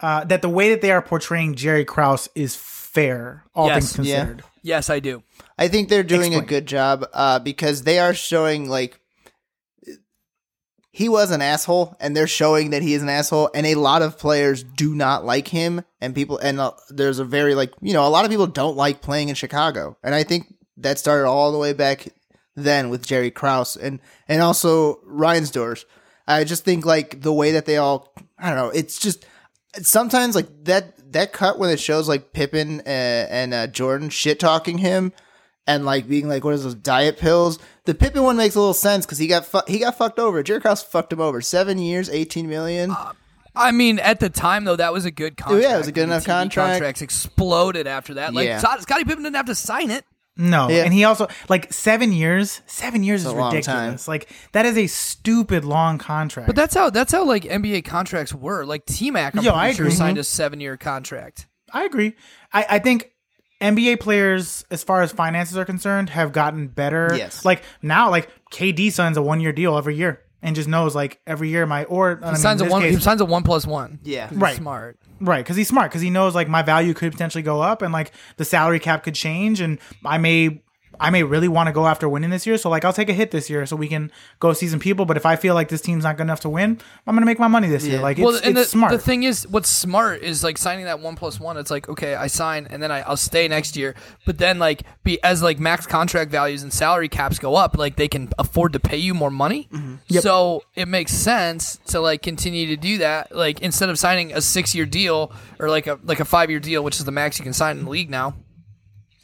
uh, 0.00 0.24
that 0.24 0.40
the 0.42 0.48
way 0.48 0.70
that 0.70 0.80
they 0.80 0.90
are 0.90 1.02
portraying 1.02 1.54
Jerry 1.54 1.84
Krause 1.84 2.28
is 2.34 2.56
fair, 2.56 3.44
all 3.54 3.66
Yes. 3.66 3.94
things 3.94 4.08
Yeah. 4.08 4.18
considered? 4.24 4.44
yes 4.62 4.88
i 4.88 4.98
do 5.00 5.22
I 5.58 5.68
think 5.68 5.88
they're 5.88 6.02
doing 6.02 6.32
Explain. 6.32 6.42
a 6.42 6.46
good 6.46 6.66
job 6.66 7.06
uh, 7.12 7.38
because 7.38 7.82
they 7.82 7.98
are 7.98 8.14
showing 8.14 8.68
like 8.68 9.00
he 10.90 11.08
was 11.08 11.32
an 11.32 11.42
asshole, 11.42 11.96
and 11.98 12.16
they're 12.16 12.28
showing 12.28 12.70
that 12.70 12.82
he 12.82 12.94
is 12.94 13.02
an 13.02 13.08
asshole, 13.08 13.50
and 13.52 13.66
a 13.66 13.74
lot 13.74 14.00
of 14.00 14.16
players 14.16 14.62
do 14.62 14.94
not 14.94 15.24
like 15.24 15.48
him, 15.48 15.82
and 16.00 16.14
people 16.14 16.38
and 16.38 16.60
uh, 16.60 16.70
there's 16.88 17.18
a 17.18 17.24
very 17.24 17.54
like 17.54 17.72
you 17.80 17.92
know 17.92 18.06
a 18.06 18.10
lot 18.10 18.24
of 18.24 18.30
people 18.30 18.46
don't 18.46 18.76
like 18.76 19.00
playing 19.00 19.28
in 19.28 19.34
Chicago, 19.34 19.96
and 20.02 20.14
I 20.14 20.22
think 20.22 20.54
that 20.76 20.98
started 20.98 21.26
all 21.26 21.50
the 21.50 21.58
way 21.58 21.72
back 21.72 22.08
then 22.56 22.90
with 22.90 23.06
Jerry 23.06 23.30
Krause 23.30 23.76
and 23.76 24.00
and 24.28 24.40
also 24.40 25.00
Reinsdorf. 25.00 25.84
I 26.26 26.44
just 26.44 26.64
think 26.64 26.86
like 26.86 27.22
the 27.22 27.32
way 27.32 27.52
that 27.52 27.66
they 27.66 27.76
all 27.76 28.14
I 28.38 28.48
don't 28.48 28.58
know, 28.58 28.70
it's 28.70 28.98
just 28.98 29.26
sometimes 29.82 30.34
like 30.36 30.46
that 30.64 31.12
that 31.12 31.32
cut 31.32 31.58
when 31.58 31.70
it 31.70 31.80
shows 31.80 32.08
like 32.08 32.32
Pippen 32.32 32.80
uh, 32.80 33.26
and 33.30 33.52
uh, 33.52 33.66
Jordan 33.66 34.10
shit 34.10 34.38
talking 34.38 34.78
him 34.78 35.12
and 35.66 35.84
like 35.84 36.08
being 36.08 36.28
like 36.28 36.44
what 36.44 36.54
is 36.54 36.64
those 36.64 36.74
diet 36.74 37.18
pills. 37.18 37.58
The 37.84 37.94
Pippen 37.94 38.22
one 38.22 38.36
makes 38.36 38.54
a 38.54 38.58
little 38.60 38.74
sense 38.74 39.04
because 39.06 39.18
he 39.18 39.26
got 39.26 39.44
fu- 39.46 39.60
he 39.66 39.78
got 39.78 39.96
fucked 39.98 40.18
over. 40.18 40.42
Jerry 40.42 40.60
Krause 40.60 40.82
fucked 40.82 41.12
him 41.12 41.20
over. 41.20 41.40
Seven 41.40 41.78
years, 41.78 42.08
eighteen 42.10 42.48
million. 42.48 42.90
Uh, 42.90 43.12
I 43.56 43.70
mean, 43.70 43.98
at 44.00 44.18
the 44.20 44.30
time 44.30 44.64
though, 44.64 44.76
that 44.76 44.92
was 44.92 45.04
a 45.04 45.10
good 45.10 45.36
contract. 45.36 45.62
yeah, 45.62 45.74
it 45.76 45.78
was 45.78 45.88
a 45.88 45.92
good 45.92 46.02
And 46.04 46.12
enough 46.12 46.24
TV 46.24 46.26
contract. 46.26 46.72
Contracts 46.72 47.02
exploded 47.02 47.86
after 47.86 48.14
that. 48.14 48.34
Like 48.34 48.46
Yeah. 48.46 48.58
Scott- 48.58 48.82
Scottie 48.82 49.04
Pippen 49.04 49.22
didn't 49.22 49.36
have 49.36 49.46
to 49.46 49.54
sign 49.54 49.90
it. 49.90 50.04
No, 50.36 50.68
Yeah. 50.68 50.82
and 50.82 50.92
he 50.92 51.04
also 51.04 51.28
like 51.48 51.72
seven 51.72 52.12
years. 52.12 52.60
Seven 52.66 53.04
years 53.04 53.20
is 53.20 53.26
a 53.26 53.32
long 53.32 53.52
ridiculous. 53.54 54.08
Like 54.08 54.28
that 54.50 54.66
is 54.66 54.76
a 54.76 54.88
stupid 54.88 55.64
long 55.64 55.98
contract. 55.98 56.48
But 56.48 56.56
that's 56.56 56.74
how 56.74 56.90
that's 56.90 57.12
how 57.12 57.24
like 57.24 57.44
NBA 57.44 57.84
contracts 57.84 58.34
were. 58.34 58.64
Like 58.64 58.84
T 58.86 59.12
Mac, 59.12 59.36
I'm 59.36 59.44
Yo, 59.44 59.52
pretty 59.52 59.66
I 59.68 59.72
sure 59.72 59.86
agree. 59.86 59.94
signed 59.94 60.14
mm-hmm. 60.16 60.20
a 60.22 60.24
seven 60.24 60.60
year 60.60 60.76
contract. 60.76 61.46
I 61.72 61.84
agree. 61.84 62.14
I, 62.52 62.66
I 62.70 62.78
think 62.80 63.12
NBA 63.60 64.00
players, 64.00 64.64
as 64.70 64.82
far 64.84 65.02
as 65.02 65.12
finances 65.12 65.56
are 65.56 65.64
concerned, 65.64 66.10
have 66.10 66.32
gotten 66.32 66.68
better. 66.68 67.10
Yes. 67.16 67.44
Like 67.44 67.62
now, 67.82 68.10
like 68.10 68.28
KD 68.52 68.92
signs 68.92 69.16
a 69.16 69.22
one 69.22 69.40
year 69.40 69.52
deal 69.52 69.76
every 69.78 69.96
year 69.96 70.20
and 70.42 70.54
just 70.54 70.68
knows 70.68 70.94
like 70.94 71.20
every 71.26 71.48
year 71.48 71.64
my 71.64 71.84
or 71.84 72.18
I 72.22 72.26
He 72.26 72.32
mean, 72.32 72.36
signs 72.40 72.60
in 72.60 72.68
a 72.68 72.70
one. 72.70 72.82
case- 72.82 72.94
he 72.96 73.00
signs 73.00 73.20
a 73.20 73.24
one 73.24 73.42
plus 73.42 73.66
one. 73.66 73.98
Yeah. 74.02 74.24
'Cause 74.24 74.30
he's 74.32 74.38
Right. 74.38 74.56
Smart. 74.56 74.98
right 75.20 75.42
because 75.44 75.56
he's 75.56 75.68
smart 75.68 75.90
because 75.90 76.02
he 76.02 76.10
knows 76.10 76.34
like 76.34 76.48
my 76.48 76.60
value 76.62 76.92
could 76.92 77.12
potentially 77.12 77.42
go 77.42 77.62
up 77.62 77.80
and 77.80 77.92
like 77.92 78.12
the 78.36 78.44
salary 78.44 78.80
cap 78.80 79.02
could 79.04 79.14
change 79.14 79.60
and 79.60 79.78
I 80.04 80.18
may. 80.18 80.60
I 81.00 81.10
may 81.10 81.22
really 81.22 81.48
want 81.48 81.68
to 81.68 81.72
go 81.72 81.86
after 81.86 82.08
winning 82.08 82.30
this 82.30 82.46
year, 82.46 82.56
so 82.56 82.70
like 82.70 82.84
I'll 82.84 82.92
take 82.92 83.08
a 83.08 83.12
hit 83.12 83.30
this 83.30 83.50
year 83.50 83.66
so 83.66 83.76
we 83.76 83.88
can 83.88 84.10
go 84.40 84.52
see 84.52 84.68
some 84.68 84.80
people. 84.80 85.04
But 85.04 85.16
if 85.16 85.26
I 85.26 85.36
feel 85.36 85.54
like 85.54 85.68
this 85.68 85.80
team's 85.80 86.04
not 86.04 86.16
good 86.16 86.24
enough 86.24 86.40
to 86.40 86.48
win, 86.48 86.80
I'm 87.06 87.14
gonna 87.14 87.26
make 87.26 87.38
my 87.38 87.48
money 87.48 87.68
this 87.68 87.86
year. 87.86 88.00
Like 88.00 88.18
it's, 88.18 88.40
and 88.40 88.56
it's 88.56 88.70
the, 88.70 88.78
smart. 88.78 88.92
the 88.92 88.98
thing 88.98 89.22
is, 89.22 89.46
what's 89.48 89.68
smart 89.68 90.22
is 90.22 90.44
like 90.44 90.58
signing 90.58 90.84
that 90.86 91.00
one 91.00 91.16
plus 91.16 91.38
one. 91.40 91.56
It's 91.56 91.70
like 91.70 91.88
okay, 91.88 92.14
I 92.14 92.26
sign 92.26 92.66
and 92.70 92.82
then 92.82 92.90
I, 92.90 93.00
I'll 93.00 93.16
stay 93.16 93.48
next 93.48 93.76
year. 93.76 93.94
But 94.24 94.38
then 94.38 94.58
like 94.58 94.82
be 95.02 95.22
as 95.22 95.42
like 95.42 95.58
max 95.58 95.86
contract 95.86 96.30
values 96.30 96.62
and 96.62 96.72
salary 96.72 97.08
caps 97.08 97.38
go 97.38 97.54
up, 97.54 97.76
like 97.76 97.96
they 97.96 98.08
can 98.08 98.30
afford 98.38 98.72
to 98.74 98.80
pay 98.80 98.96
you 98.96 99.14
more 99.14 99.30
money. 99.30 99.68
Mm-hmm. 99.72 100.14
So 100.18 100.62
it 100.74 100.88
makes 100.88 101.12
sense 101.12 101.78
to 101.86 102.00
like 102.00 102.22
continue 102.22 102.66
to 102.68 102.76
do 102.76 102.98
that. 102.98 103.34
Like 103.34 103.60
instead 103.60 103.88
of 103.88 103.98
signing 103.98 104.32
a 104.32 104.40
six 104.40 104.74
year 104.74 104.86
deal 104.86 105.32
or 105.58 105.68
like 105.68 105.86
a 105.86 105.98
like 106.04 106.20
a 106.20 106.24
five 106.24 106.50
year 106.50 106.60
deal, 106.60 106.82
which 106.82 106.98
is 106.98 107.04
the 107.04 107.12
max 107.12 107.38
you 107.38 107.44
can 107.44 107.52
sign 107.52 107.78
in 107.78 107.84
the 107.84 107.90
league 107.90 108.10
now. 108.10 108.34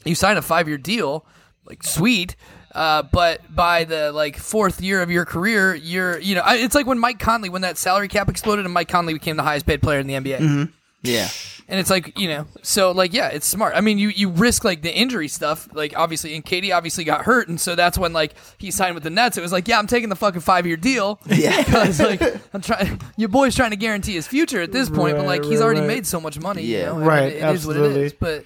you 0.05 0.14
sign 0.14 0.37
a 0.37 0.42
five 0.42 0.68
year 0.68 0.79
deal, 0.79 1.27
like 1.64 1.83
sweet. 1.83 2.37
Uh, 2.73 3.03
but 3.03 3.40
by 3.55 3.83
the 3.85 4.12
like 4.12 4.37
fourth 4.37 4.81
year 4.81 5.03
of 5.03 5.11
your 5.11 5.25
career, 5.25 5.75
you're 5.75 6.18
you 6.18 6.35
know 6.37 6.42
I- 6.42 6.57
it's 6.57 6.75
like 6.75 6.87
when 6.87 6.99
Mike 7.01 7.18
Conley 7.18 7.49
when 7.49 7.62
that 7.62 7.77
salary 7.79 8.07
cap 8.09 8.29
exploded 8.29 8.64
and 8.64 8.73
Mike 8.73 8.88
Conley 8.88 9.12
became 9.12 9.37
the 9.37 9.42
highest 9.42 9.66
paid 9.66 9.83
player 9.83 9.99
in 9.99 10.07
the 10.07 10.14
NBA. 10.14 10.70
Yeah. 11.03 11.29
And 11.66 11.79
it's 11.79 11.88
like 11.90 12.18
you 12.18 12.27
know, 12.29 12.46
so 12.62 12.90
like 12.90 13.12
yeah, 13.14 13.29
it's 13.29 13.46
smart. 13.46 13.75
I 13.77 13.81
mean, 13.81 13.99
you 13.99 14.09
you 14.09 14.29
risk 14.29 14.64
like 14.64 14.83
the 14.83 14.92
injury 14.92 15.29
stuff, 15.29 15.68
like 15.73 15.96
obviously, 15.96 16.35
and 16.35 16.44
KD 16.44 16.75
obviously 16.77 17.05
got 17.05 17.23
hurt, 17.25 17.49
and 17.49 17.61
so 17.61 17.77
that's 17.77 17.96
when 17.96 18.12
like 18.12 18.35
he 18.59 18.73
signed 18.73 18.94
with 18.94 19.05
the 19.05 19.11
Nets. 19.11 19.37
It 19.38 19.40
was 19.40 19.53
like 19.53 19.68
yeah, 19.68 19.79
I'm 19.79 19.87
taking 19.87 20.09
the 20.09 20.16
fucking 20.16 20.40
five 20.40 20.66
year 20.66 20.77
deal 20.77 21.20
Yeah. 21.27 21.57
because 21.64 22.01
like 22.01 22.20
I'm 22.53 22.61
trying. 22.61 23.01
Your 23.16 23.29
boy's 23.29 23.55
trying 23.55 23.70
to 23.70 23.77
guarantee 23.77 24.14
his 24.14 24.27
future 24.27 24.61
at 24.61 24.73
this 24.73 24.90
point, 24.90 25.16
but 25.16 25.27
like 25.27 25.44
he's 25.44 25.59
right, 25.59 25.64
already 25.64 25.81
right. 25.81 25.87
made 25.88 26.07
so 26.09 26.20
much 26.20 26.40
money. 26.40 26.62
you 26.62 26.77
Yeah. 26.79 26.87
know? 26.87 26.94
I 26.94 26.99
mean, 26.99 27.07
Right, 27.07 27.33
it 27.35 27.37
is 27.55 27.66
what 27.66 27.77
it 27.77 27.81
absolutely. 27.83 28.16
But 28.18 28.44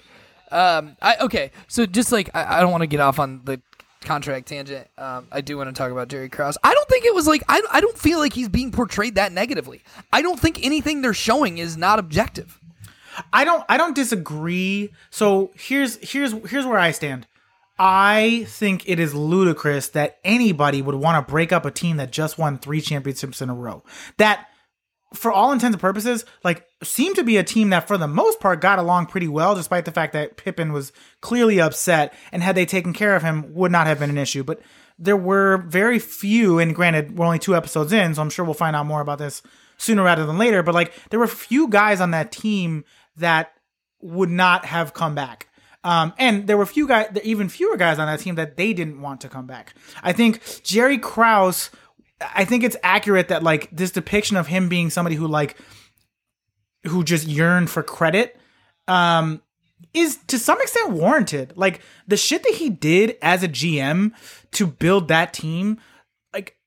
um, 0.51 0.95
I 1.01 1.17
okay. 1.21 1.51
So 1.67 1.85
just 1.85 2.11
like 2.11 2.29
I, 2.33 2.57
I 2.57 2.61
don't 2.61 2.71
want 2.71 2.81
to 2.81 2.87
get 2.87 2.99
off 2.99 3.19
on 3.19 3.41
the 3.43 3.61
contract 4.01 4.47
tangent. 4.47 4.87
Um, 4.97 5.27
I 5.31 5.41
do 5.41 5.57
want 5.57 5.67
to 5.67 5.73
talk 5.73 5.91
about 5.91 6.07
Jerry 6.07 6.29
Krause. 6.29 6.57
I 6.63 6.73
don't 6.73 6.87
think 6.87 7.05
it 7.05 7.13
was 7.13 7.27
like 7.27 7.43
I 7.49 7.61
I 7.71 7.81
don't 7.81 7.97
feel 7.97 8.19
like 8.19 8.33
he's 8.33 8.49
being 8.49 8.71
portrayed 8.71 9.15
that 9.15 9.31
negatively. 9.31 9.81
I 10.13 10.21
don't 10.21 10.39
think 10.39 10.63
anything 10.63 11.01
they're 11.01 11.13
showing 11.13 11.57
is 11.57 11.75
not 11.75 11.99
objective. 11.99 12.59
I 13.33 13.43
don't 13.43 13.63
I 13.67 13.77
don't 13.77 13.95
disagree. 13.95 14.93
So 15.09 15.51
here's 15.55 15.97
here's 15.97 16.33
here's 16.49 16.65
where 16.65 16.79
I 16.79 16.91
stand. 16.91 17.27
I 17.77 18.45
think 18.47 18.87
it 18.87 18.99
is 18.99 19.13
ludicrous 19.13 19.89
that 19.89 20.19
anybody 20.23 20.81
would 20.81 20.95
want 20.95 21.25
to 21.25 21.29
break 21.29 21.51
up 21.51 21.65
a 21.65 21.71
team 21.71 21.97
that 21.97 22.09
just 22.09 22.37
won 22.37 22.57
3 22.57 22.79
championships 22.79 23.41
in 23.41 23.49
a 23.49 23.53
row. 23.53 23.83
That 24.15 24.47
for 25.15 25.31
all 25.31 25.51
intents 25.51 25.73
and 25.73 25.81
purposes, 25.81 26.25
like 26.43 26.67
seemed 26.83 27.15
to 27.15 27.23
be 27.23 27.37
a 27.37 27.43
team 27.43 27.71
that 27.71 27.87
for 27.87 27.97
the 27.97 28.07
most 28.07 28.39
part 28.39 28.61
got 28.61 28.79
along 28.79 29.07
pretty 29.07 29.27
well, 29.27 29.55
despite 29.55 29.85
the 29.85 29.91
fact 29.91 30.13
that 30.13 30.37
Pippen 30.37 30.71
was 30.71 30.91
clearly 31.21 31.59
upset 31.59 32.13
and 32.31 32.43
had 32.43 32.55
they 32.55 32.65
taken 32.65 32.93
care 32.93 33.15
of 33.15 33.23
him 33.23 33.53
would 33.53 33.71
not 33.71 33.87
have 33.87 33.99
been 33.99 34.09
an 34.09 34.17
issue. 34.17 34.43
But 34.43 34.61
there 34.97 35.17
were 35.17 35.57
very 35.57 35.99
few, 35.99 36.59
and 36.59 36.75
granted, 36.75 37.17
we're 37.17 37.25
only 37.25 37.39
two 37.39 37.55
episodes 37.55 37.91
in, 37.91 38.15
so 38.15 38.21
I'm 38.21 38.29
sure 38.29 38.45
we'll 38.45 38.53
find 38.53 38.75
out 38.75 38.85
more 38.85 39.01
about 39.01 39.19
this 39.19 39.41
sooner 39.77 40.03
rather 40.03 40.25
than 40.25 40.37
later. 40.37 40.63
But 40.63 40.75
like 40.75 40.93
there 41.09 41.19
were 41.19 41.27
few 41.27 41.67
guys 41.67 41.99
on 41.99 42.11
that 42.11 42.31
team 42.31 42.85
that 43.17 43.53
would 44.01 44.29
not 44.29 44.65
have 44.65 44.93
come 44.93 45.15
back. 45.15 45.47
Um, 45.83 46.13
and 46.17 46.47
there 46.47 46.57
were 46.57 46.65
few 46.65 46.87
guys, 46.87 47.15
even 47.23 47.47
fewer 47.47 47.77
guys 47.77 47.99
on 47.99 48.07
that 48.07 48.19
team 48.19 48.35
that 48.35 48.57
they 48.57 48.73
didn't 48.73 49.01
want 49.01 49.21
to 49.21 49.29
come 49.29 49.45
back. 49.45 49.75
I 50.01 50.13
think 50.13 50.63
Jerry 50.63 50.97
Krause. 50.97 51.69
I 52.33 52.45
think 52.45 52.63
it's 52.63 52.77
accurate 52.83 53.27
that 53.29 53.43
like 53.43 53.69
this 53.71 53.91
depiction 53.91 54.37
of 54.37 54.47
him 54.47 54.69
being 54.69 54.89
somebody 54.89 55.15
who 55.15 55.27
like 55.27 55.57
who 56.87 57.03
just 57.03 57.27
yearned 57.27 57.69
for 57.69 57.83
credit 57.83 58.39
um 58.87 59.41
is 59.93 60.17
to 60.27 60.37
some 60.37 60.61
extent 60.61 60.91
warranted. 60.91 61.53
Like 61.55 61.81
the 62.07 62.17
shit 62.17 62.43
that 62.43 62.55
he 62.55 62.69
did 62.69 63.17
as 63.21 63.43
a 63.43 63.47
GM 63.47 64.11
to 64.51 64.67
build 64.67 65.07
that 65.07 65.33
team, 65.33 65.79
like 66.33 66.57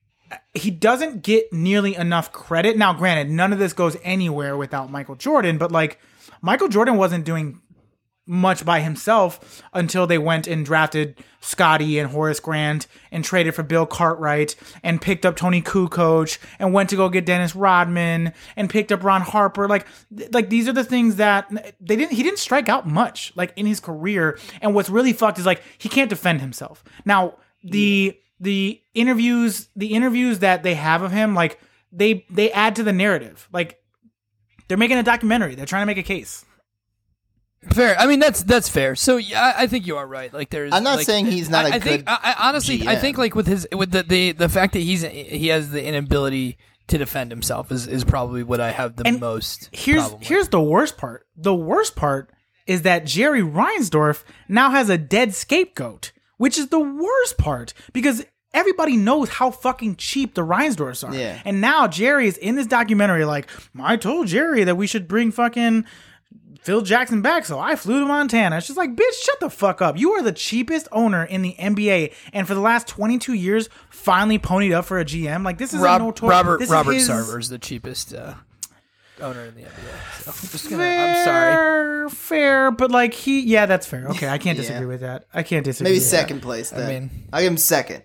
he 0.54 0.70
doesn't 0.70 1.22
get 1.22 1.52
nearly 1.52 1.94
enough 1.94 2.32
credit. 2.32 2.76
Now, 2.76 2.92
granted, 2.92 3.30
none 3.30 3.52
of 3.52 3.58
this 3.58 3.72
goes 3.72 3.96
anywhere 4.02 4.56
without 4.56 4.90
Michael 4.90 5.14
Jordan, 5.14 5.58
but 5.58 5.70
like 5.70 6.00
Michael 6.40 6.68
Jordan 6.68 6.96
wasn't 6.96 7.24
doing 7.24 7.60
much 8.28 8.64
by 8.64 8.80
himself 8.80 9.62
until 9.72 10.06
they 10.06 10.18
went 10.18 10.46
and 10.46 10.64
drafted 10.64 11.18
Scottie 11.40 11.98
and 11.98 12.10
Horace 12.10 12.40
Grant 12.40 12.86
and 13.10 13.24
traded 13.24 13.54
for 13.54 13.62
Bill 13.62 13.86
Cartwright 13.86 14.54
and 14.82 15.00
picked 15.00 15.24
up 15.24 15.34
Toni 15.34 15.62
Kukoc 15.62 16.38
and 16.58 16.74
went 16.74 16.90
to 16.90 16.96
go 16.96 17.08
get 17.08 17.24
Dennis 17.24 17.56
Rodman 17.56 18.34
and 18.54 18.68
picked 18.68 18.92
up 18.92 19.02
Ron 19.02 19.22
Harper. 19.22 19.66
Like, 19.66 19.86
like 20.30 20.50
these 20.50 20.68
are 20.68 20.72
the 20.72 20.84
things 20.84 21.16
that 21.16 21.48
they 21.80 21.96
didn't. 21.96 22.12
He 22.12 22.22
didn't 22.22 22.38
strike 22.38 22.68
out 22.68 22.86
much 22.86 23.32
like 23.34 23.52
in 23.56 23.64
his 23.64 23.80
career. 23.80 24.38
And 24.60 24.74
what's 24.74 24.90
really 24.90 25.14
fucked 25.14 25.38
is 25.38 25.46
like 25.46 25.62
he 25.78 25.88
can't 25.88 26.10
defend 26.10 26.40
himself. 26.42 26.84
Now 27.04 27.34
the 27.64 28.18
the 28.38 28.80
interviews 28.94 29.68
the 29.74 29.94
interviews 29.94 30.40
that 30.40 30.62
they 30.62 30.74
have 30.74 31.02
of 31.02 31.12
him 31.12 31.34
like 31.34 31.58
they 31.90 32.26
they 32.30 32.52
add 32.52 32.76
to 32.76 32.82
the 32.82 32.92
narrative. 32.92 33.48
Like 33.52 33.80
they're 34.68 34.76
making 34.76 34.98
a 34.98 35.02
documentary. 35.02 35.54
They're 35.54 35.66
trying 35.66 35.82
to 35.82 35.86
make 35.86 35.98
a 35.98 36.02
case. 36.02 36.44
Fair. 37.72 37.98
I 37.98 38.06
mean, 38.06 38.20
that's 38.20 38.42
that's 38.44 38.68
fair. 38.68 38.94
So 38.94 39.16
yeah, 39.16 39.54
I, 39.56 39.62
I 39.62 39.66
think 39.66 39.86
you 39.86 39.96
are 39.96 40.06
right. 40.06 40.32
Like 40.32 40.50
there's. 40.50 40.72
I'm 40.72 40.84
not 40.84 40.98
like, 40.98 41.06
saying 41.06 41.26
he's 41.26 41.50
not 41.50 41.64
I 41.66 41.68
a 41.68 41.72
I 41.72 41.78
think 41.80 42.04
good 42.06 42.08
I, 42.08 42.34
I 42.38 42.48
honestly, 42.48 42.86
I 42.86 42.96
think 42.96 43.18
like 43.18 43.34
with 43.34 43.46
his 43.46 43.66
with 43.72 43.90
the, 43.90 44.02
the 44.04 44.32
the 44.32 44.48
fact 44.48 44.74
that 44.74 44.80
he's 44.80 45.02
he 45.02 45.48
has 45.48 45.70
the 45.70 45.84
inability 45.84 46.56
to 46.86 46.98
defend 46.98 47.30
himself 47.32 47.72
is 47.72 47.86
is 47.86 48.04
probably 48.04 48.42
what 48.42 48.60
I 48.60 48.70
have 48.70 48.96
the 48.96 49.06
And 49.06 49.20
most. 49.20 49.70
here's 49.72 50.10
with. 50.12 50.22
here's 50.22 50.48
the 50.48 50.60
worst 50.60 50.96
part. 50.96 51.26
The 51.36 51.54
worst 51.54 51.96
part 51.96 52.30
is 52.66 52.82
that 52.82 53.04
Jerry 53.06 53.42
Reinsdorf 53.42 54.22
now 54.48 54.70
has 54.70 54.88
a 54.88 54.96
dead 54.98 55.34
scapegoat, 55.34 56.12
which 56.36 56.58
is 56.58 56.68
the 56.68 56.78
worst 56.78 57.38
part 57.38 57.74
because 57.92 58.24
everybody 58.54 58.96
knows 58.96 59.28
how 59.30 59.50
fucking 59.50 59.96
cheap 59.96 60.34
the 60.34 60.44
Reinsdorfs 60.44 61.06
are. 61.06 61.14
Yeah. 61.14 61.40
And 61.44 61.60
now 61.60 61.88
Jerry 61.88 62.28
is 62.28 62.36
in 62.36 62.54
this 62.54 62.66
documentary 62.66 63.24
like, 63.24 63.48
I 63.78 63.96
told 63.96 64.28
Jerry 64.28 64.64
that 64.64 64.76
we 64.76 64.86
should 64.86 65.08
bring 65.08 65.30
fucking 65.32 65.84
Phil 66.60 66.82
Jackson 66.82 67.22
back, 67.22 67.44
so 67.46 67.58
I 67.58 67.76
flew 67.76 68.00
to 68.00 68.06
Montana. 68.06 68.60
She's 68.60 68.76
like, 68.76 68.94
bitch, 68.94 69.12
shut 69.22 69.40
the 69.40 69.48
fuck 69.48 69.80
up. 69.80 69.96
You 69.98 70.12
are 70.12 70.22
the 70.22 70.32
cheapest 70.32 70.86
owner 70.92 71.24
in 71.24 71.42
the 71.42 71.54
NBA, 71.58 72.12
and 72.32 72.46
for 72.46 72.54
the 72.54 72.60
last 72.60 72.86
22 72.88 73.32
years, 73.32 73.68
finally 73.90 74.38
ponied 74.38 74.74
up 74.74 74.84
for 74.84 74.98
a 74.98 75.04
GM. 75.04 75.44
Like 75.44 75.58
this 75.58 75.72
is 75.72 75.80
Rob, 75.80 76.02
a 76.02 76.04
notor- 76.04 76.28
Robert 76.28 76.58
this 76.58 76.68
is 76.68 76.72
Robert 76.72 76.92
his- 76.92 77.08
Sarver 77.08 77.40
is 77.40 77.48
the 77.48 77.58
cheapest 77.58 78.12
uh, 78.12 78.34
owner 79.20 79.44
in 79.46 79.54
the 79.54 79.62
NBA. 79.62 80.22
So 80.22 80.30
I'm 80.30 80.48
just 80.50 80.68
gonna. 80.70 80.82
I'm 80.84 81.24
sorry. 81.24 81.54
Fair, 81.54 82.08
fair, 82.10 82.70
but 82.70 82.90
like 82.90 83.14
he, 83.14 83.40
yeah, 83.40 83.64
that's 83.66 83.86
fair. 83.86 84.06
Okay, 84.08 84.28
I 84.28 84.36
can't 84.38 84.56
Yeah. 84.58 84.62
disagree 84.62 84.86
with 84.86 85.00
that. 85.00 85.24
I 85.32 85.42
can't 85.44 85.64
disagree. 85.64 85.90
Maybe 85.92 85.98
with 86.00 86.06
second 86.06 86.40
place. 86.42 86.70
Then. 86.70 86.82
I 86.86 86.88
mean- 87.00 87.10
I'll 87.32 87.40
give 87.40 87.50
him 87.52 87.56
second. 87.56 88.02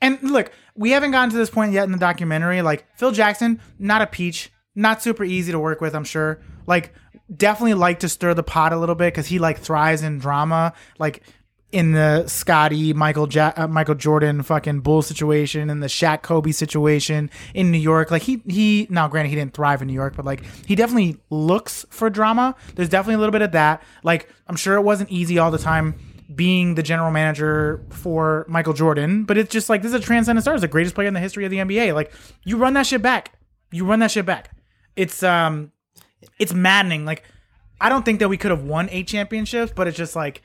And 0.00 0.18
look, 0.22 0.52
we 0.76 0.90
haven't 0.92 1.10
gotten 1.10 1.30
to 1.30 1.36
this 1.36 1.50
point 1.50 1.72
yet 1.72 1.84
in 1.84 1.92
the 1.92 1.98
documentary. 1.98 2.62
Like 2.62 2.86
Phil 2.96 3.10
Jackson, 3.10 3.60
not 3.78 4.00
a 4.02 4.06
peach, 4.06 4.50
not 4.74 5.02
super 5.02 5.24
easy 5.24 5.52
to 5.52 5.58
work 5.58 5.80
with. 5.80 5.94
I'm 5.94 6.04
sure. 6.04 6.40
Like, 6.68 6.94
definitely 7.34 7.74
like 7.74 8.00
to 8.00 8.08
stir 8.08 8.34
the 8.34 8.44
pot 8.44 8.72
a 8.72 8.78
little 8.78 8.94
bit 8.94 9.12
because 9.12 9.26
he 9.26 9.40
like 9.40 9.58
thrives 9.58 10.02
in 10.02 10.18
drama. 10.18 10.72
Like 10.98 11.22
in 11.70 11.92
the 11.92 12.26
Scottie 12.26 12.94
Michael 12.94 13.28
ja- 13.28 13.52
uh, 13.56 13.68
Michael 13.68 13.94
Jordan 13.94 14.42
fucking 14.42 14.80
bull 14.80 15.02
situation 15.02 15.68
and 15.68 15.82
the 15.82 15.86
Shaq 15.86 16.22
Kobe 16.22 16.50
situation 16.50 17.30
in 17.52 17.70
New 17.70 17.78
York. 17.78 18.10
Like 18.10 18.22
he 18.22 18.42
he 18.46 18.86
now 18.90 19.08
granted 19.08 19.28
he 19.28 19.34
didn't 19.34 19.54
thrive 19.54 19.82
in 19.82 19.88
New 19.88 19.94
York, 19.94 20.16
but 20.16 20.24
like 20.24 20.42
he 20.66 20.74
definitely 20.74 21.18
looks 21.30 21.84
for 21.90 22.08
drama. 22.08 22.54
There's 22.74 22.88
definitely 22.88 23.16
a 23.16 23.18
little 23.18 23.32
bit 23.32 23.42
of 23.42 23.52
that. 23.52 23.82
Like 24.02 24.32
I'm 24.46 24.56
sure 24.56 24.76
it 24.76 24.82
wasn't 24.82 25.10
easy 25.10 25.38
all 25.38 25.50
the 25.50 25.58
time 25.58 25.94
being 26.34 26.74
the 26.74 26.82
general 26.82 27.10
manager 27.10 27.84
for 27.90 28.46
Michael 28.48 28.74
Jordan, 28.74 29.24
but 29.24 29.36
it's 29.36 29.50
just 29.50 29.68
like 29.68 29.82
this 29.82 29.92
is 29.92 30.00
a 30.00 30.04
transcendent 30.04 30.44
star, 30.44 30.54
He's 30.54 30.62
the 30.62 30.68
greatest 30.68 30.94
player 30.94 31.08
in 31.08 31.14
the 31.14 31.20
history 31.20 31.44
of 31.44 31.50
the 31.50 31.58
NBA. 31.58 31.94
Like 31.94 32.12
you 32.44 32.56
run 32.56 32.74
that 32.74 32.86
shit 32.86 33.02
back. 33.02 33.32
You 33.70 33.84
run 33.84 33.98
that 34.00 34.10
shit 34.10 34.24
back. 34.24 34.56
It's 34.96 35.22
um 35.22 35.72
it's 36.38 36.52
maddening. 36.54 37.04
Like 37.04 37.22
I 37.80 37.88
don't 37.88 38.04
think 38.04 38.20
that 38.20 38.28
we 38.28 38.36
could 38.36 38.50
have 38.50 38.62
won 38.64 38.88
eight 38.90 39.06
championships, 39.08 39.72
but 39.74 39.86
it's 39.86 39.96
just 39.96 40.16
like 40.16 40.42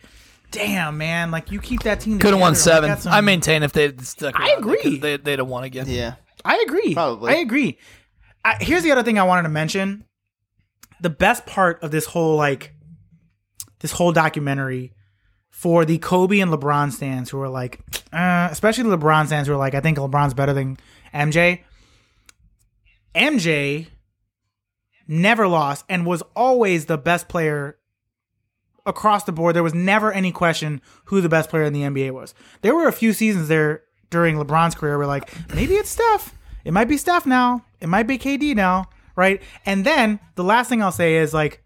damn 0.51 0.97
man, 0.99 1.31
like 1.31 1.51
you 1.51 1.59
keep 1.59 1.81
that 1.83 1.99
team 1.99 2.19
Could 2.19 2.31
have 2.31 2.39
won 2.39 2.53
together, 2.53 2.81
like, 2.81 2.89
seven. 2.91 3.01
some- 3.01 3.13
I 3.13 3.21
maintain 3.21 3.63
if 3.63 3.73
they 3.73 3.91
stuck. 3.97 4.39
I 4.39 4.51
around, 4.53 4.63
they 4.65 4.73
agree. 4.77 4.97
They, 4.99 5.17
they'd 5.17 5.39
have 5.39 5.47
won 5.47 5.63
again. 5.63 5.85
Yeah. 5.89 6.15
I 6.45 6.63
agree. 6.67 6.93
Probably. 6.93 7.33
I 7.33 7.37
agree. 7.37 7.77
I, 8.45 8.57
here's 8.61 8.83
the 8.83 8.91
other 8.91 9.03
thing 9.03 9.17
I 9.17 9.23
wanted 9.23 9.43
to 9.43 9.49
mention. 9.49 10.05
The 11.01 11.09
best 11.09 11.45
part 11.45 11.81
of 11.83 11.89
this 11.91 12.05
whole 12.05 12.35
like 12.37 12.73
this 13.79 13.91
whole 13.93 14.11
documentary 14.11 14.93
for 15.49 15.85
the 15.85 15.97
Kobe 15.97 16.39
and 16.39 16.51
LeBron 16.51 16.91
stands 16.91 17.29
who 17.29 17.41
are 17.41 17.49
like, 17.49 17.79
uh, 18.13 18.47
especially 18.51 18.83
the 18.89 18.97
LeBron 18.97 19.27
stands 19.27 19.47
who 19.47 19.53
are 19.53 19.57
like, 19.57 19.73
I 19.75 19.79
think 19.81 19.97
LeBron's 19.97 20.33
better 20.33 20.53
than 20.53 20.77
MJ. 21.13 21.61
MJ 23.15 23.87
never 25.07 25.47
lost 25.47 25.85
and 25.89 26.05
was 26.05 26.23
always 26.35 26.85
the 26.85 26.97
best 26.97 27.27
player 27.27 27.77
across 28.85 29.23
the 29.23 29.31
board. 29.31 29.55
There 29.55 29.63
was 29.63 29.73
never 29.73 30.11
any 30.11 30.31
question 30.31 30.81
who 31.05 31.21
the 31.21 31.29
best 31.29 31.49
player 31.49 31.63
in 31.63 31.73
the 31.73 31.81
NBA 31.81 32.11
was. 32.11 32.33
There 32.61 32.75
were 32.75 32.87
a 32.87 32.93
few 32.93 33.13
seasons 33.13 33.47
there 33.47 33.83
during 34.09 34.35
LeBron's 34.35 34.75
career 34.75 34.97
where 34.97 35.07
like 35.07 35.31
maybe 35.53 35.75
it's 35.75 35.89
Steph. 35.89 36.35
It 36.65 36.71
might 36.71 36.87
be 36.87 36.97
Steph 36.97 37.25
now. 37.25 37.65
It 37.81 37.87
might 37.87 38.07
be 38.07 38.17
KD 38.17 38.55
now, 38.55 38.89
right? 39.15 39.41
And 39.65 39.85
then 39.85 40.19
the 40.35 40.43
last 40.43 40.69
thing 40.69 40.81
I'll 40.81 40.91
say 40.91 41.15
is 41.15 41.33
like 41.33 41.63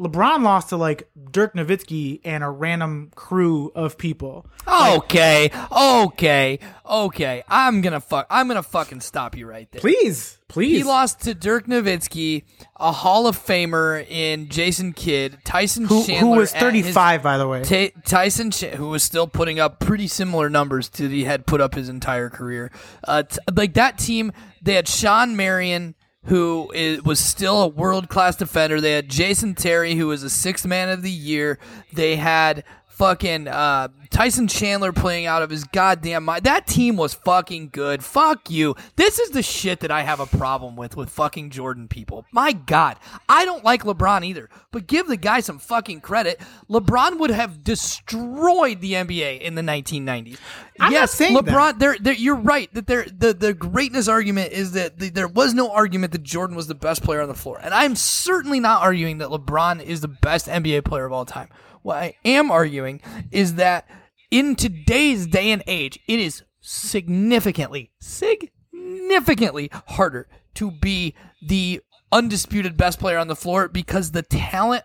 LeBron 0.00 0.42
lost 0.42 0.70
to 0.70 0.76
like 0.76 1.08
Dirk 1.30 1.54
Nowitzki 1.54 2.20
and 2.24 2.42
a 2.42 2.50
random 2.50 3.12
crew 3.14 3.70
of 3.76 3.96
people. 3.96 4.44
Okay, 4.66 5.50
okay, 5.70 6.58
okay. 6.84 7.42
I'm 7.48 7.80
gonna 7.80 8.00
fuck. 8.00 8.26
I'm 8.28 8.48
gonna 8.48 8.62
fucking 8.62 9.00
stop 9.00 9.36
you 9.36 9.46
right 9.46 9.70
there. 9.70 9.80
Please, 9.80 10.38
please. 10.48 10.78
He 10.78 10.82
lost 10.82 11.20
to 11.22 11.34
Dirk 11.34 11.66
Nowitzki, 11.68 12.42
a 12.80 12.90
Hall 12.90 13.26
of 13.28 13.38
Famer 13.38 14.04
in 14.08 14.48
Jason 14.48 14.92
Kidd, 14.94 15.38
Tyson 15.44 15.84
who, 15.84 16.04
Chandler, 16.04 16.20
who 16.34 16.40
was 16.40 16.52
at 16.54 16.62
his- 16.74 16.82
35 16.86 17.22
by 17.22 17.38
the 17.38 17.46
way. 17.46 17.62
Ta 17.62 18.00
Tyson, 18.04 18.50
Ch- 18.50 18.64
who 18.74 18.88
was 18.88 19.02
still 19.04 19.28
putting 19.28 19.60
up 19.60 19.78
pretty 19.78 20.08
similar 20.08 20.50
numbers 20.50 20.88
to 20.90 21.08
he 21.08 21.24
had 21.24 21.46
put 21.46 21.60
up 21.60 21.74
his 21.74 21.88
entire 21.88 22.30
career. 22.30 22.72
Uh, 23.06 23.22
t- 23.22 23.38
like 23.54 23.74
that 23.74 23.98
team, 23.98 24.32
they 24.60 24.74
had 24.74 24.88
Shawn 24.88 25.36
Marion, 25.36 25.94
who 26.26 26.70
is, 26.74 27.02
was 27.02 27.20
still 27.20 27.62
a 27.62 27.68
world 27.68 28.08
class 28.08 28.36
defender. 28.36 28.80
They 28.80 28.92
had 28.92 29.08
Jason 29.08 29.54
Terry, 29.54 29.94
who 29.94 30.06
was 30.06 30.22
a 30.22 30.30
sixth 30.30 30.66
man 30.66 30.88
of 30.88 31.02
the 31.02 31.10
year. 31.10 31.58
They 31.92 32.16
had 32.16 32.64
fucking 32.94 33.48
uh, 33.48 33.88
Tyson 34.10 34.46
Chandler 34.46 34.92
playing 34.92 35.26
out 35.26 35.42
of 35.42 35.50
his 35.50 35.64
goddamn 35.64 36.24
mind. 36.24 36.44
That 36.44 36.66
team 36.66 36.96
was 36.96 37.14
fucking 37.14 37.70
good. 37.70 38.04
Fuck 38.04 38.50
you. 38.50 38.76
This 38.96 39.18
is 39.18 39.30
the 39.30 39.42
shit 39.42 39.80
that 39.80 39.90
I 39.90 40.02
have 40.02 40.20
a 40.20 40.26
problem 40.26 40.76
with 40.76 40.96
with 40.96 41.10
fucking 41.10 41.50
Jordan 41.50 41.88
people. 41.88 42.24
My 42.32 42.52
God, 42.52 42.96
I 43.28 43.44
don't 43.44 43.64
like 43.64 43.82
LeBron 43.82 44.24
either, 44.24 44.48
but 44.70 44.86
give 44.86 45.08
the 45.08 45.16
guy 45.16 45.40
some 45.40 45.58
fucking 45.58 46.00
credit. 46.00 46.40
LeBron 46.70 47.18
would 47.18 47.30
have 47.30 47.64
destroyed 47.64 48.80
the 48.80 48.92
NBA 48.92 49.40
in 49.40 49.56
the 49.56 49.62
1990s. 49.62 50.38
I'm 50.78 50.92
not 50.92 50.92
yes. 50.92 51.18
LeBron. 51.18 51.78
There, 51.78 51.96
there, 52.00 52.14
you're 52.14 52.36
right 52.36 52.72
that 52.74 52.86
there. 52.86 53.04
The 53.04 53.34
the 53.34 53.54
greatness 53.54 54.08
argument 54.08 54.52
is 54.52 54.72
that 54.72 54.98
the, 54.98 55.10
there 55.10 55.28
was 55.28 55.54
no 55.54 55.72
argument 55.72 56.12
that 56.12 56.22
Jordan 56.22 56.56
was 56.56 56.68
the 56.68 56.74
best 56.74 57.02
player 57.02 57.20
on 57.20 57.28
the 57.28 57.34
floor, 57.34 57.60
and 57.62 57.74
I'm 57.74 57.96
certainly 57.96 58.60
not 58.60 58.82
arguing 58.82 59.18
that 59.18 59.28
LeBron 59.28 59.82
is 59.82 60.00
the 60.00 60.08
best 60.08 60.46
NBA 60.46 60.84
player 60.84 61.04
of 61.04 61.12
all 61.12 61.24
time. 61.24 61.48
What 61.84 61.98
I 61.98 62.14
am 62.24 62.50
arguing 62.50 63.02
is 63.30 63.56
that 63.56 63.86
in 64.30 64.56
today's 64.56 65.26
day 65.26 65.50
and 65.50 65.62
age, 65.66 65.98
it 66.08 66.18
is 66.18 66.42
significantly, 66.62 67.90
significantly 68.00 69.68
harder 69.88 70.26
to 70.54 70.70
be 70.70 71.14
the 71.46 71.82
undisputed 72.10 72.78
best 72.78 72.98
player 72.98 73.18
on 73.18 73.28
the 73.28 73.36
floor 73.36 73.68
because 73.68 74.12
the 74.12 74.22
talent 74.22 74.84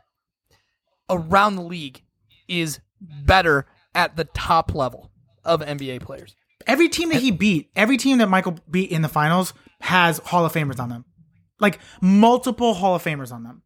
around 1.09 1.55
the 1.55 1.61
league 1.61 2.03
is 2.49 2.81
better 2.99 3.65
at 3.95 4.17
the 4.17 4.25
top 4.25 4.75
level 4.75 5.09
of 5.45 5.61
NBA 5.61 6.01
players. 6.01 6.35
Every 6.67 6.89
team 6.89 7.07
that 7.09 7.21
he 7.21 7.31
beat, 7.31 7.69
every 7.77 7.95
team 7.95 8.17
that 8.17 8.27
Michael 8.27 8.59
beat 8.69 8.91
in 8.91 9.03
the 9.03 9.07
finals 9.07 9.53
has 9.79 10.17
Hall 10.17 10.45
of 10.45 10.51
Famers 10.51 10.81
on 10.81 10.89
them. 10.89 11.05
Like 11.61 11.79
multiple 12.01 12.73
Hall 12.73 12.95
of 12.95 13.01
Famers 13.01 13.31
on 13.31 13.43
them. 13.43 13.61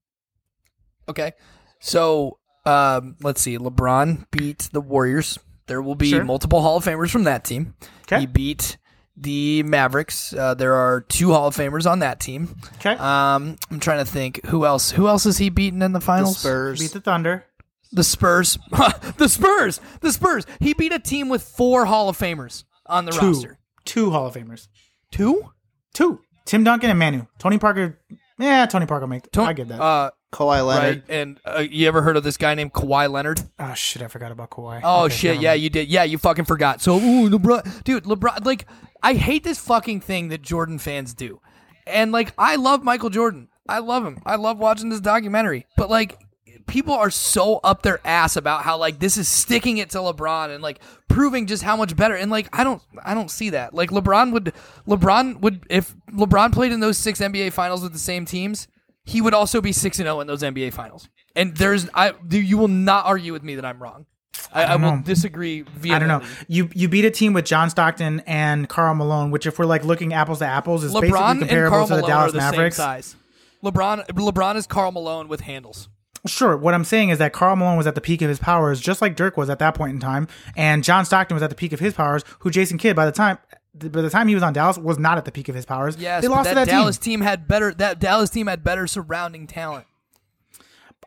Okay. 1.09 1.31
So 1.79 2.37
um, 2.65 3.15
let's 3.21 3.41
see. 3.41 3.57
LeBron 3.57 4.25
beat 4.31 4.69
the 4.71 4.81
Warriors. 4.81 5.37
There 5.67 5.81
will 5.81 5.95
be 5.95 6.09
Sure. 6.09 6.23
multiple 6.23 6.61
Hall 6.61 6.77
of 6.77 6.85
Famers 6.85 7.09
from 7.09 7.23
that 7.23 7.43
team. 7.45 7.73
Okay. 8.03 8.21
He 8.21 8.25
beat 8.25 8.77
the 9.15 9.63
Mavericks. 9.63 10.33
Uh, 10.33 10.53
there 10.55 10.73
are 10.75 11.01
two 11.01 11.31
Hall 11.31 11.47
of 11.47 11.55
Famers 11.55 11.89
on 11.89 11.99
that 11.99 12.19
team. 12.19 12.55
Okay. 12.79 12.91
Um, 12.93 13.55
I'm 13.71 13.79
trying 13.79 14.03
to 14.03 14.09
think 14.11 14.45
who 14.47 14.65
else. 14.65 14.91
Who 14.91 15.07
else 15.07 15.23
has 15.25 15.37
he 15.37 15.49
beaten 15.49 15.81
in 15.81 15.93
the 15.93 15.99
The 15.99 16.05
finals? 16.05 16.37
Spurs. 16.39 16.79
beat 16.79 16.91
the 16.91 16.99
Thunder. 17.01 17.45
The 17.91 18.03
Spurs. 18.03 18.57
the 19.17 19.27
Spurs. 19.29 19.79
The 20.01 20.11
Spurs. 20.11 20.45
He 20.59 20.73
beat 20.73 20.91
a 20.91 20.99
team 20.99 21.29
with 21.29 21.43
four 21.43 21.85
Hall 21.85 22.09
of 22.09 22.17
Famers 22.17 22.63
on 22.87 23.05
the 23.05 23.11
Two. 23.11 23.27
roster. 23.33 23.59
Two 23.85 24.09
Hall 24.11 24.27
of 24.27 24.33
Famers. 24.33 24.67
Two. 25.11 25.51
Two. 25.93 26.19
Tim 26.45 26.63
Duncan 26.63 26.89
and 26.89 26.99
Manu. 26.99 27.25
Tony 27.39 27.57
Parker. 27.59 27.99
Yeah, 28.39 28.65
Tony 28.65 28.85
Parker 28.85 29.07
make. 29.07 29.31
Ton- 29.31 29.47
I 29.47 29.53
get 29.53 29.67
that. 29.67 29.79
Uh, 29.81 30.11
Kawhi 30.31 30.65
Leonard. 30.65 30.95
right. 30.95 31.03
And 31.09 31.39
uh, 31.45 31.59
you 31.59 31.87
ever 31.87 32.01
heard 32.01 32.17
of 32.17 32.23
this 32.23 32.37
guy 32.37 32.55
named 32.55 32.73
Kawhi 32.73 33.09
Leonard? 33.09 33.41
oh 33.59 33.73
shit, 33.75 34.01
I 34.01 34.07
forgot 34.07 34.31
about 34.31 34.49
Kawhi. 34.49 34.81
Oh 34.83 35.05
Okay, 35.05 35.15
shit! 35.15 35.41
Yeah, 35.41 35.53
you 35.53 35.69
did. 35.69 35.87
Yeah, 35.89 36.03
you 36.03 36.17
fucking 36.17 36.45
forgot. 36.45 36.81
So, 36.81 36.95
ooh, 36.97 37.29
LeBron, 37.29 37.83
dude, 37.83 38.05
LeBron. 38.05 38.43
Like, 38.45 38.65
I 39.03 39.13
hate 39.13 39.43
this 39.43 39.59
fucking 39.59 40.01
thing 40.01 40.29
that 40.29 40.41
Jordan 40.41 40.79
fans 40.79 41.13
do, 41.13 41.39
and 41.85 42.11
like, 42.11 42.33
I 42.37 42.55
love 42.55 42.83
Michael 42.83 43.11
Jordan. 43.11 43.49
I 43.69 43.79
love 43.79 44.03
him. 44.05 44.21
I 44.25 44.35
love 44.35 44.57
watching 44.57 44.89
this 44.89 44.99
documentary. 45.01 45.67
But 45.77 45.89
like, 45.91 46.19
people 46.67 46.93
are 46.93 47.09
so 47.09 47.59
up 47.63 47.81
their 47.81 47.99
ass 48.05 48.35
about 48.35 48.63
how 48.63 48.77
like 48.77 48.99
this 48.99 49.17
is 49.17 49.27
sticking 49.27 49.77
it 49.77 49.89
to 49.91 49.99
LeBron 49.99 50.53
and 50.53 50.61
like 50.63 50.79
proving 51.13 51.45
just 51.45 51.63
how 51.63 51.75
much 51.77 51.95
better. 51.95 52.15
And 52.15 52.31
like, 52.31 52.49
I 52.51 52.63
don't, 52.63 52.81
I 53.03 53.13
don't 53.13 53.29
see 53.29 53.51
that. 53.51 53.73
Like, 53.73 53.91
LeBron 53.91 54.31
would, 54.33 54.53
LeBron 54.87 55.39
would, 55.41 55.65
if 55.69 55.95
LeBron 56.11 56.51
played 56.51 56.71
in 56.71 56.79
those 56.79 56.97
six 56.97 57.19
NBA 57.19 57.53
finals 57.53 57.83
with 57.83 57.93
the 57.93 57.99
same 57.99 58.25
teams, 58.25 58.67
he 59.05 59.21
would 59.21 59.33
also 59.33 59.61
be 59.61 59.71
six 59.71 59.99
and 59.99 60.05
zero 60.05 60.19
in 60.21 60.27
those 60.27 60.41
NBA 60.41 60.73
finals. 60.73 61.09
And 61.35 61.55
there's, 61.55 61.87
I, 61.93 62.13
do 62.27 62.39
you 62.39 62.57
will 62.57 62.67
not 62.67 63.05
argue 63.05 63.33
with 63.33 63.43
me 63.43 63.55
that 63.55 63.65
I'm 63.65 63.81
wrong. 63.81 64.05
I, 64.51 64.65
I, 64.65 64.77
don't 64.77 64.81
will 64.81 65.01
disagree 65.03 65.63
I 65.85 65.99
don't 65.99 66.07
know. 66.07 66.21
You 66.47 66.69
you 66.73 66.87
beat 66.87 67.05
a 67.05 67.11
team 67.11 67.33
with 67.33 67.45
John 67.45 67.69
Stockton 67.69 68.21
and 68.21 68.67
Karl 68.67 68.93
Malone, 68.93 69.31
which 69.31 69.47
if 69.47 69.57
we're 69.57 69.65
like 69.65 69.83
looking 69.83 70.13
apples 70.13 70.39
to 70.39 70.45
apples, 70.45 70.83
is 70.83 70.91
LeBron 70.91 71.01
basically 71.39 71.57
and 71.57 71.69
comparable 71.69 71.87
to 71.87 71.95
the 71.95 72.01
Malone 72.01 72.09
Dallas 72.09 72.29
are 72.29 72.31
the 72.31 72.37
Mavericks. 72.37 72.75
same 72.75 72.83
size. 72.83 73.15
LeBron, 73.63 74.05
LeBron 74.07 74.55
is 74.55 74.67
Karl 74.67 74.91
Malone 74.91 75.27
with 75.27 75.41
handles. 75.41 75.87
Sure. 76.25 76.55
What 76.55 76.73
I'm 76.73 76.85
saying 76.85 77.09
is 77.09 77.17
that 77.19 77.33
Karl 77.33 77.55
Malone 77.55 77.77
was 77.77 77.85
at 77.85 77.95
the 77.95 78.01
peak 78.01 78.21
of 78.21 78.29
his 78.29 78.39
powers, 78.39 78.79
just 78.79 79.01
like 79.01 79.15
Dirk 79.15 79.35
was 79.35 79.49
at 79.49 79.59
that 79.59 79.75
point 79.75 79.93
in 79.93 79.99
time, 79.99 80.27
and 80.55 80.83
John 80.83 81.03
Stockton 81.05 81.35
was 81.35 81.43
at 81.43 81.49
the 81.49 81.55
peak 81.55 81.73
of 81.73 81.79
his 81.81 81.93
powers. 81.93 82.23
Who 82.39 82.49
Jason 82.49 82.77
Kidd, 82.77 82.95
by 82.95 83.05
the 83.05 83.11
time 83.11 83.37
by 83.75 84.01
the 84.01 84.09
time 84.09 84.27
he 84.27 84.35
was 84.35 84.43
on 84.43 84.53
Dallas, 84.53 84.77
was 84.77 84.97
not 84.99 85.17
at 85.17 85.25
the 85.25 85.31
peak 85.31 85.49
of 85.49 85.55
his 85.55 85.65
powers. 85.65 85.97
Yes, 85.97 86.21
they 86.21 86.27
lost 86.27 86.45
that, 86.45 86.51
to 86.51 86.55
that 86.55 86.67
Dallas 86.67 86.97
team. 86.97 87.19
team. 87.19 87.21
had 87.21 87.47
better. 87.47 87.73
That 87.73 87.99
Dallas 87.99 88.29
team 88.29 88.47
had 88.47 88.63
better 88.63 88.87
surrounding 88.87 89.47
talent. 89.47 89.85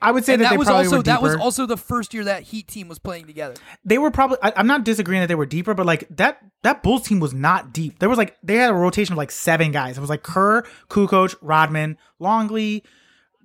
I 0.03 0.11
would 0.11 0.27
say 0.27 0.35
And 0.35 0.43
that, 0.43 0.47
that 0.47 0.51
they 0.51 0.57
was 0.59 0.67
probably 0.67 0.85
also 0.87 1.03
that 1.03 1.23
was 1.23 1.35
also 1.37 1.65
the 1.65 1.79
first 1.79 2.13
year 2.13 2.25
that 2.25 2.43
Heat 2.43 2.69
team 2.69 2.87
was 2.89 2.99
playing 2.99 3.27
together. 3.27 3.55
they 3.83 3.97
were 3.97 4.11
probably 4.11 4.37
I, 4.43 4.53
i'm 4.57 4.67
not 4.67 4.85
disagreeing 4.85 5.23
that 5.23 5.27
they 5.29 5.35
were 5.35 5.47
deeper 5.47 5.73
but 5.73 5.87
like 5.87 6.07
that 6.11 6.39
that 6.63 6.83
bulls 6.83 7.09
team 7.09 7.19
was 7.19 7.33
not 7.33 7.73
deep 7.73 7.99
there 7.99 8.11
was 8.11 8.19
like 8.19 8.37
they 8.43 8.57
had 8.57 8.69
a 8.69 8.75
rotation 8.75 9.15
of 9.15 9.17
like 9.17 9.31
seven 9.31 9.73
guys 9.73 9.97
it 9.97 10.03
was 10.03 10.11
like 10.11 10.23
kerr 10.23 10.65
kukoc 10.91 11.35
rodman 11.41 11.97
longley 12.19 12.85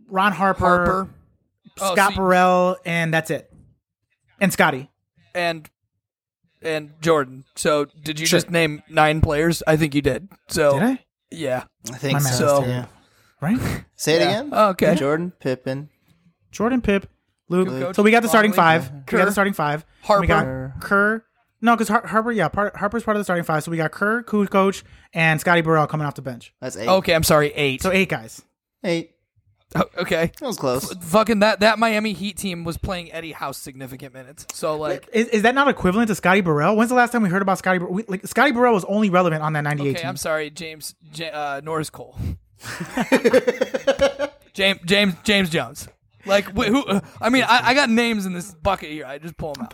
ron 0.09 0.33
harper, 0.33 0.59
Harper, 0.59 1.09
Oh, 1.79 1.93
scott 1.93 1.97
so 1.97 2.09
you- 2.11 2.15
burrell 2.17 2.77
and 2.85 3.13
that's 3.13 3.29
it 3.31 3.51
and 4.39 4.51
scotty 4.51 4.89
and 5.33 5.69
and 6.63 6.93
Jordan. 7.01 7.45
So 7.55 7.85
did 7.85 8.19
you 8.19 8.25
Sure. 8.27 8.37
just 8.37 8.51
name 8.51 8.83
nine 8.87 9.19
players? 9.21 9.63
I 9.65 9.77
think 9.77 9.95
you 9.95 10.01
did. 10.03 10.27
So 10.47 10.73
did 10.79 10.83
i 10.83 10.99
yeah. 11.31 11.63
I 11.91 11.97
think 11.97 12.13
My 12.19 12.23
math 12.23 12.35
so. 12.35 12.63
Yeah. 12.65 12.85
right 13.41 13.57
Say 13.95 14.15
it 14.15 14.21
Yeah. 14.21 14.29
again. 14.29 14.49
Oh, 14.51 14.69
okay. 14.69 14.93
Jordan, 14.95 15.31
Pippen, 15.39 15.89
jordan 16.51 16.81
pip 16.81 17.07
luke 17.49 17.67
Kukoc, 17.69 17.95
so 17.95 18.03
we 18.03 18.11
got 18.11 18.21
the 18.21 18.27
starting 18.29 18.51
Longley, 18.51 18.85
five 18.85 18.91
we 19.11 19.17
got 19.17 19.25
the 19.25 19.31
starting 19.31 19.53
five 19.53 19.85
Harper. 20.03 20.21
we 20.21 20.27
got 20.27 20.79
kerr 20.81 21.23
no 21.61 21.73
because 21.75 21.87
Har- 21.87 22.05
harper 22.05 22.31
yeah 22.31 22.47
part, 22.49 22.75
harper's 22.75 23.03
part 23.03 23.15
of 23.15 23.19
the 23.19 23.23
starting 23.23 23.43
five 23.45 23.63
so 23.63 23.71
we 23.71 23.77
got 23.77 23.91
kerr 23.91 24.21
coach, 24.23 24.83
and 25.13 25.39
scotty 25.39 25.61
burrell 25.61 25.87
coming 25.87 26.05
off 26.05 26.15
the 26.15 26.21
bench 26.21 26.53
That's 26.59 26.75
eight. 26.75 26.87
Okay, 26.89 27.15
I'm 27.15 27.23
sorry, 27.23 27.51
eight. 27.55 27.81
so 27.81 27.91
eight 27.91 28.09
guys 28.09 28.41
Eight. 28.83 29.11
Oh, 29.73 29.83
okay. 29.99 30.31
That 30.39 30.45
was 30.47 30.57
close. 30.57 30.93
Fucking 30.95 31.39
that 31.39 31.61
that 31.61 31.79
Miami 31.79 32.11
Heat 32.13 32.35
team 32.37 32.63
was 32.65 32.77
playing 32.77 33.11
Eddie 33.13 33.31
House 33.31 33.57
significant 33.57 34.13
minutes. 34.13 34.45
So 34.53 34.75
like 34.77 35.07
Is, 35.13 35.27
is 35.29 35.41
that 35.43 35.55
not 35.55 35.67
equivalent 35.69 36.09
to 36.09 36.15
Scotty 36.15 36.41
Burrell? 36.41 36.75
When's 36.75 36.89
the 36.89 36.95
last 36.95 37.11
time 37.11 37.23
we 37.23 37.29
heard 37.29 37.41
about 37.41 37.57
Scotty? 37.57 37.79
Bur- 37.79 37.87
we, 37.87 38.03
like 38.07 38.27
Scotty 38.27 38.51
Burrell 38.51 38.73
was 38.73 38.83
only 38.85 39.09
relevant 39.09 39.41
on 39.43 39.53
that 39.53 39.61
'98 39.61 39.89
Okay, 39.91 39.99
team. 40.01 40.09
I'm 40.09 40.17
sorry, 40.17 40.49
James 40.49 40.93
J- 41.13 41.29
uh, 41.31 41.61
Norris 41.61 41.89
Cole. 41.89 42.17
James 44.53 44.79
James 44.85 45.13
James 45.23 45.49
Jones. 45.49 45.87
Like 46.25 46.45
wh- 46.55 46.65
who? 46.67 46.83
uh, 46.85 46.99
I 47.19 47.29
mean, 47.29 47.43
I, 47.43 47.69
I 47.69 47.73
got 47.73 47.89
names 47.89 48.25
in 48.25 48.33
this 48.33 48.53
bucket 48.53 48.89
here. 48.91 49.05
I 49.05 49.17
just 49.17 49.37
pull 49.37 49.53
them 49.53 49.63
out. 49.63 49.71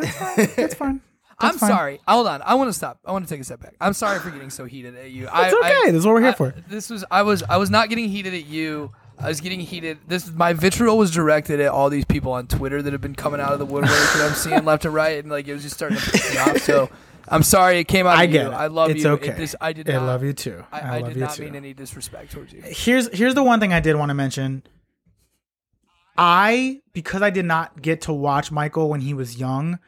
That's 0.55 0.75
fine. 0.75 1.01
I'm 1.39 1.57
fine. 1.57 1.69
sorry. 1.69 1.99
Hold 2.07 2.27
on. 2.27 2.41
I 2.41 2.55
want 2.55 2.69
to 2.69 2.73
stop. 2.73 2.99
I 3.05 3.11
want 3.11 3.27
to 3.27 3.29
take 3.33 3.41
a 3.41 3.43
step 3.43 3.59
back. 3.61 3.75
I'm 3.81 3.93
sorry 3.93 4.19
for 4.19 4.31
getting 4.31 4.49
so 4.49 4.65
heated 4.65 4.95
at 4.95 5.11
you. 5.11 5.27
I, 5.27 5.45
It's 5.47 5.53
okay. 5.55 5.67
I- 5.87 5.91
This 5.91 5.95
is 5.99 6.05
what 6.05 6.13
we're 6.15 6.21
here 6.21 6.29
I- 6.29 6.33
for. 6.33 6.55
This 6.67 6.89
was 6.89 7.03
I 7.11 7.21
was 7.23 7.43
I 7.43 7.57
was 7.57 7.69
not 7.69 7.89
getting 7.89 8.07
heated 8.09 8.33
at 8.33 8.45
you. 8.45 8.91
I 9.19 9.29
was 9.29 9.41
getting 9.41 9.59
heated. 9.59 9.97
This 10.07 10.31
my 10.31 10.53
vitriol 10.53 10.97
was 10.97 11.11
directed 11.11 11.59
at 11.59 11.69
all 11.69 11.89
these 11.89 12.05
people 12.05 12.31
on 12.33 12.47
Twitter 12.47 12.81
that 12.81 12.93
have 12.93 13.01
been 13.01 13.15
coming 13.15 13.41
out 13.41 13.53
of 13.53 13.59
the 13.59 13.65
woodwork 13.65 13.89
that 13.91 14.27
I'm 14.29 14.35
seeing 14.35 14.63
left 14.65 14.85
and 14.85 14.93
right, 14.93 15.17
and 15.19 15.31
like 15.31 15.47
it 15.47 15.53
was 15.53 15.63
just 15.63 15.75
starting 15.75 15.97
to 15.97 16.11
piss 16.11 16.33
me 16.33 16.39
off. 16.39 16.57
So 16.59 16.89
I'm 17.27 17.43
sorry 17.43 17.79
it 17.79 17.87
came 17.87 18.05
out. 18.05 18.17
I 18.17 18.25
of 18.25 18.31
get 18.31 18.45
you. 18.45 18.51
it. 18.51 18.55
I 18.55 18.67
love 18.67 18.91
It's 18.91 19.03
you. 19.03 19.09
okay. 19.11 19.29
It, 19.29 19.37
this, 19.37 19.55
I 19.59 19.73
did. 19.73 19.89
I 19.89 19.93
Not, 19.93 20.05
love 20.05 20.23
you 20.23 20.33
too. 20.33 20.63
I, 20.71 20.79
I, 20.79 20.81
I 20.81 20.99
love 20.99 21.07
did 21.09 21.15
you 21.17 21.21
not 21.23 21.33
too. 21.33 21.43
mean 21.43 21.55
any 21.55 21.73
disrespect 21.73 22.31
towards 22.31 22.53
you. 22.53 22.61
Here's 22.63 23.09
here's 23.15 23.33
the 23.35 23.43
one 23.43 23.59
thing 23.59 23.73
I 23.73 23.79
did 23.79 23.95
want 23.95 24.09
to 24.09 24.13
mention. 24.13 24.63
I 26.17 26.81
because 26.93 27.21
I 27.21 27.29
did 27.29 27.45
not 27.45 27.81
get 27.81 28.01
to 28.01 28.13
watch 28.13 28.51
Michael 28.51 28.89
when 28.89 29.01
he 29.01 29.13
was 29.13 29.37
young, 29.39 29.79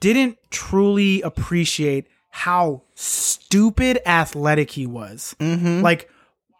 didn't 0.00 0.38
truly 0.50 1.22
appreciate 1.22 2.08
how 2.30 2.82
stupid 2.94 4.00
athletic 4.06 4.70
he 4.72 4.86
was. 4.86 5.34
Mm-hmm. 5.38 5.82
Like 5.82 6.10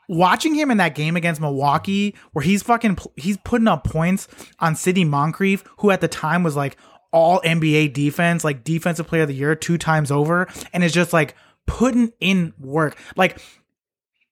watching 0.08 0.54
him 0.54 0.70
in 0.70 0.78
that 0.78 0.94
game 0.94 1.16
against 1.16 1.40
Milwaukee, 1.40 2.14
where 2.32 2.44
he's 2.44 2.62
fucking 2.62 2.98
he's 3.16 3.36
putting 3.38 3.68
up 3.68 3.84
points 3.84 4.28
on 4.58 4.76
Sidney 4.76 5.04
Moncrief, 5.04 5.64
who 5.78 5.90
at 5.90 6.00
the 6.00 6.08
time 6.08 6.42
was 6.42 6.56
like 6.56 6.76
all 7.12 7.40
NBA 7.42 7.92
defense, 7.92 8.44
like 8.44 8.64
defensive 8.64 9.06
player 9.06 9.22
of 9.22 9.28
the 9.28 9.34
year 9.34 9.54
two 9.54 9.78
times 9.78 10.10
over, 10.10 10.48
and 10.72 10.82
is 10.82 10.92
just 10.92 11.12
like 11.12 11.34
putting 11.66 12.12
in 12.20 12.52
work. 12.58 12.96
Like 13.16 13.40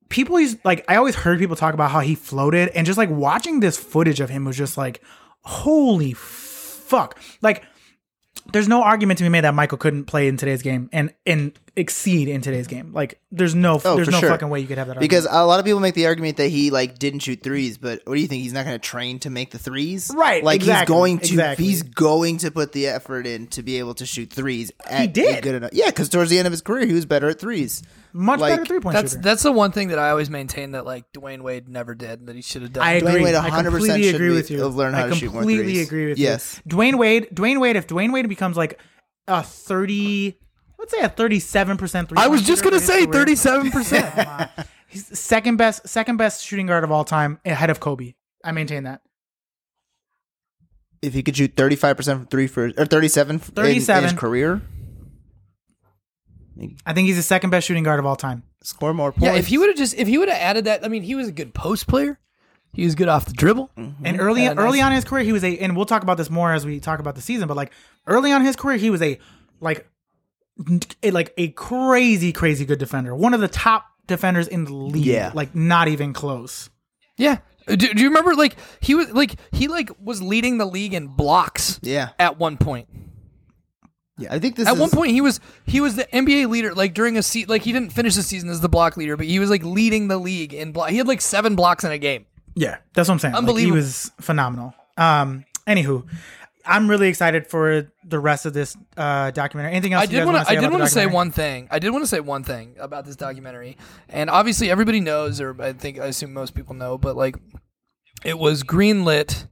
people 0.08 0.40
used 0.40 0.58
like 0.64 0.84
I 0.88 0.96
always 0.96 1.14
heard 1.14 1.38
people 1.38 1.56
talk 1.56 1.74
about 1.74 1.90
how 1.90 2.00
he 2.00 2.14
floated, 2.14 2.70
and 2.70 2.86
just 2.86 2.98
like 2.98 3.10
watching 3.10 3.60
this 3.60 3.76
footage 3.76 4.20
of 4.20 4.30
him 4.30 4.44
was 4.44 4.56
just 4.56 4.76
like, 4.76 5.02
holy 5.42 6.12
fuck! 6.12 7.18
Like 7.42 7.64
there's 8.52 8.68
no 8.68 8.82
argument 8.82 9.18
to 9.18 9.24
be 9.24 9.28
made 9.28 9.44
that 9.44 9.54
Michael 9.54 9.78
couldn't 9.78 10.04
play 10.04 10.28
in 10.28 10.36
today's 10.36 10.62
game 10.62 10.88
and 10.92 11.12
and 11.26 11.58
exceed 11.76 12.28
in 12.28 12.40
today's 12.40 12.66
game. 12.66 12.92
Like 12.92 13.20
there's 13.30 13.54
no 13.54 13.80
Oh, 13.84 13.96
there's 13.96 14.08
no 14.08 14.20
sure. 14.20 14.28
fucking 14.28 14.48
way 14.48 14.60
you 14.60 14.66
could 14.66 14.78
have 14.78 14.88
that. 14.88 14.98
Because 14.98 15.24
argument. 15.26 15.42
a 15.44 15.46
lot 15.46 15.58
of 15.60 15.64
people 15.64 15.80
make 15.80 15.94
the 15.94 16.06
argument 16.06 16.36
that 16.38 16.48
he 16.48 16.70
like 16.70 16.98
didn't 16.98 17.20
shoot 17.20 17.42
threes, 17.42 17.78
but 17.78 18.00
what 18.04 18.14
do 18.16 18.20
you 18.20 18.26
think? 18.26 18.42
He's 18.42 18.52
not 18.52 18.64
going 18.64 18.74
to 18.78 18.84
train 18.86 19.18
to 19.20 19.30
make 19.30 19.50
the 19.50 19.58
threes, 19.58 20.10
Right, 20.14 20.42
Like 20.44 20.56
exactly, 20.56 20.80
he's 20.94 20.98
going 20.98 21.18
to 21.18 21.26
exactly. 21.34 21.64
he's 21.64 21.82
going 21.82 22.38
to 22.38 22.50
put 22.50 22.72
the 22.72 22.88
effort 22.88 23.26
in 23.26 23.46
to 23.48 23.62
be 23.62 23.78
able 23.78 23.94
to 23.94 24.06
shoot 24.06 24.30
threes. 24.30 24.72
At 24.88 25.00
He 25.02 25.06
did. 25.06 25.42
good 25.42 25.54
enough. 25.54 25.70
Yeah, 25.72 25.86
because 25.86 26.08
towards 26.08 26.30
the 26.30 26.38
end 26.38 26.46
of 26.46 26.52
his 26.52 26.62
career, 26.62 26.86
he 26.86 26.92
was 26.92 27.06
better 27.06 27.28
at 27.28 27.38
threes. 27.38 27.82
much 28.12 28.40
like, 28.40 28.52
better 28.52 28.64
three 28.66 28.80
point 28.80 28.94
That's 28.94 29.12
shooter. 29.12 29.22
that's 29.22 29.42
the 29.44 29.52
one 29.52 29.70
thing 29.72 29.88
that 29.88 29.98
I 29.98 30.10
always 30.10 30.28
maintain 30.30 30.72
that 30.72 30.84
like 30.84 31.12
Dwyane 31.12 31.42
Wade 31.42 31.68
never 31.68 31.94
did 31.94 32.26
that 32.26 32.34
he 32.36 32.42
should 32.42 32.62
have 32.62 32.72
done. 32.72 32.82
I 32.84 33.00
Dwyane 33.00 33.08
agree. 33.10 33.24
Wade 33.24 33.34
100% 33.34 33.62
completely 33.64 34.02
should 34.04 34.14
agree 34.16 34.30
with 34.34 34.50
you. 34.50 34.62
have 34.62 34.74
learned 34.74 34.96
how 34.96 35.06
I 35.06 35.08
to 35.10 35.14
shoot 35.14 35.32
more 35.32 35.42
completely 35.42 35.80
agree 35.82 36.06
with 36.08 36.18
Yes. 36.18 36.60
you. 36.66 36.76
Dwyane 36.76 36.96
Wade. 36.98 37.28
Dwyane 37.32 37.60
Wade. 37.60 37.76
If 37.76 37.86
Dwyane 37.86 38.12
Wade 38.12 38.28
becomes 38.28 38.56
like 38.56 38.80
a 39.28 39.42
thirty, 39.44 40.36
let's 40.80 40.90
say 40.92 41.00
a 41.00 41.08
thirty-seven 41.08 41.76
percent 41.76 42.08
three. 42.08 42.18
I 42.18 42.26
was 42.26 42.42
just 42.42 42.64
gonna 42.64 42.80
say 42.80 43.06
37. 43.06 43.70
percent 43.70 44.50
He's 44.88 45.08
the 45.08 45.14
second 45.14 45.56
best, 45.56 45.86
second 45.88 46.16
best 46.16 46.44
shooting 46.44 46.66
guard 46.66 46.82
of 46.82 46.90
all 46.90 47.04
time, 47.04 47.38
ahead 47.44 47.70
of 47.70 47.78
Kobe. 47.78 48.14
I 48.44 48.50
maintain 48.50 48.82
that. 48.82 49.02
If 51.00 51.14
he 51.14 51.22
could 51.22 51.36
shoot 51.36 51.52
thirty 51.56 51.76
five 51.76 51.96
percent 51.96 52.18
from 52.18 52.26
three 52.26 52.46
for 52.48 52.72
or 52.76 52.84
thirty 52.86 53.06
seven 53.08 53.36
in, 53.36 53.40
in 53.42 53.46
37. 53.46 54.02
his 54.04 54.12
career, 54.18 54.60
I 56.84 56.92
think 56.92 57.06
he's 57.06 57.16
the 57.16 57.22
second 57.22 57.50
best 57.50 57.66
shooting 57.66 57.84
guard 57.84 57.98
of 58.00 58.06
all 58.06 58.16
time. 58.16 58.42
score 58.62 58.92
more 58.92 59.12
points. 59.12 59.24
Yeah, 59.24 59.34
if 59.36 59.46
he 59.46 59.56
would 59.58 59.68
have 59.68 59.78
just 59.78 59.94
if 59.96 60.08
he 60.08 60.18
would 60.18 60.28
have 60.28 60.38
added 60.38 60.64
that, 60.66 60.84
I 60.84 60.88
mean, 60.88 61.02
he 61.02 61.14
was 61.14 61.28
a 61.28 61.32
good 61.32 61.54
post 61.54 61.86
player. 61.86 62.18
He 62.72 62.84
was 62.84 62.94
good 62.94 63.08
off 63.08 63.24
the 63.24 63.32
dribble. 63.32 63.70
Mm-hmm. 63.76 64.06
And 64.06 64.20
early 64.20 64.42
Yeah, 64.44 64.54
early 64.56 64.78
nice. 64.78 64.86
on 64.86 64.92
in 64.92 64.96
his 64.96 65.04
career, 65.04 65.24
he 65.24 65.32
was 65.32 65.42
a, 65.42 65.58
and 65.58 65.74
we'll 65.76 65.86
talk 65.86 66.02
about 66.04 66.18
this 66.18 66.30
more 66.30 66.52
as 66.52 66.64
we 66.64 66.78
talk 66.78 67.00
about 67.00 67.16
the 67.16 67.20
season. 67.20 67.48
But 67.48 67.56
like 67.56 67.72
early 68.06 68.30
on 68.30 68.42
in 68.42 68.46
his 68.46 68.54
career, 68.56 68.76
he 68.76 68.90
was 68.90 69.02
a 69.02 69.18
like 69.60 69.78
a, 69.78 69.82
like 71.02 71.32
a 71.36 71.48
crazy, 71.48 72.32
crazy 72.32 72.64
good 72.64 72.78
defender. 72.78 73.14
One 73.14 73.34
of 73.34 73.40
the 73.40 73.48
top 73.48 73.86
defenders 74.06 74.48
in 74.48 74.64
the 74.64 74.74
league. 74.74 75.04
Yeah. 75.04 75.30
like 75.34 75.54
not 75.54 75.88
even 75.88 76.12
close. 76.12 76.68
Yeah. 77.16 77.38
Do, 77.66 77.76
do 77.76 78.02
you 78.02 78.08
remember 78.08 78.34
like 78.34 78.56
he 78.80 78.94
was 78.94 79.10
like 79.12 79.36
he 79.52 79.68
like 79.68 79.90
was 80.02 80.20
leading 80.22 80.58
the 80.58 80.64
league 80.64 80.92
in 80.94 81.06
blocks 81.08 81.78
yeah, 81.82 82.08
at 82.18 82.36
one 82.38 82.56
point. 82.56 82.88
yeah. 84.18 84.34
I 84.34 84.38
think 84.40 84.56
this 84.56 84.66
At 84.66 84.74
is, 84.74 84.80
one 84.80 84.90
point 84.90 85.12
he 85.12 85.20
was 85.20 85.38
he 85.66 85.80
was 85.80 85.94
the 85.94 86.04
NBA 86.04 86.48
leader 86.48 86.74
like 86.74 86.94
during 86.94 87.16
a 87.16 87.22
season 87.22 87.48
like 87.48 87.62
he 87.62 87.72
didn't 87.72 87.90
finish 87.92 88.16
the 88.16 88.22
season 88.22 88.48
as 88.48 88.60
the 88.60 88.68
block 88.68 88.96
leader, 88.96 89.16
but 89.16 89.26
he 89.26 89.38
was 89.38 89.50
like 89.50 89.62
leading 89.62 90.08
the 90.08 90.18
league 90.18 90.52
in 90.52 90.72
block. 90.72 90.90
He 90.90 90.96
had 90.96 91.06
like 91.06 91.20
7 91.20 91.54
blocks 91.54 91.84
in 91.84 91.92
a 91.92 91.98
game. 91.98 92.26
Yeah, 92.56 92.78
that's 92.94 93.08
what 93.08 93.12
I'm 93.14 93.18
saying. 93.20 93.34
Like, 93.34 93.38
Unbelievable. 93.40 93.76
he 93.76 93.80
was 93.80 94.10
phenomenal. 94.20 94.74
Um, 94.96 95.44
anywho, 95.68 96.04
I'm 96.64 96.88
really 96.88 97.08
excited 97.08 97.46
for 97.46 97.90
the 98.04 98.18
rest 98.18 98.46
of 98.46 98.52
this 98.52 98.76
uh, 98.96 99.30
documentary. 99.30 99.72
Anything 99.72 99.92
else? 99.94 100.02
I 100.02 100.04
you 100.04 100.08
did 100.10 100.16
guys 100.18 100.26
want 100.26 100.34
wanna 100.34 100.44
to. 100.44 100.50
I 100.50 100.54
say 100.54 100.60
did 100.60 100.70
want 100.70 100.84
to 100.84 100.90
say 100.90 101.06
one 101.06 101.30
thing. 101.30 101.68
I 101.70 101.78
did 101.78 101.90
want 101.90 102.02
to 102.04 102.08
say 102.08 102.20
one 102.20 102.44
thing 102.44 102.76
about 102.78 103.06
this 103.06 103.16
documentary, 103.16 103.76
and 104.08 104.28
obviously 104.28 104.70
everybody 104.70 105.00
knows, 105.00 105.40
or 105.40 105.60
I 105.60 105.72
think 105.72 105.98
I 105.98 106.06
assume 106.06 106.32
most 106.32 106.54
people 106.54 106.74
know, 106.74 106.98
but 106.98 107.16
like 107.16 107.36
it 108.24 108.38
was 108.38 108.62
greenlit 108.62 109.48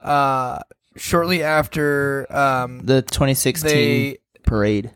uh, 0.00 0.60
shortly 0.96 1.42
after. 1.42 2.26
Um, 2.34 2.80
the 2.84 3.02
twenty 3.02 3.34
sixteen 3.34 3.70
they 3.70 4.18
parade. 4.44 4.90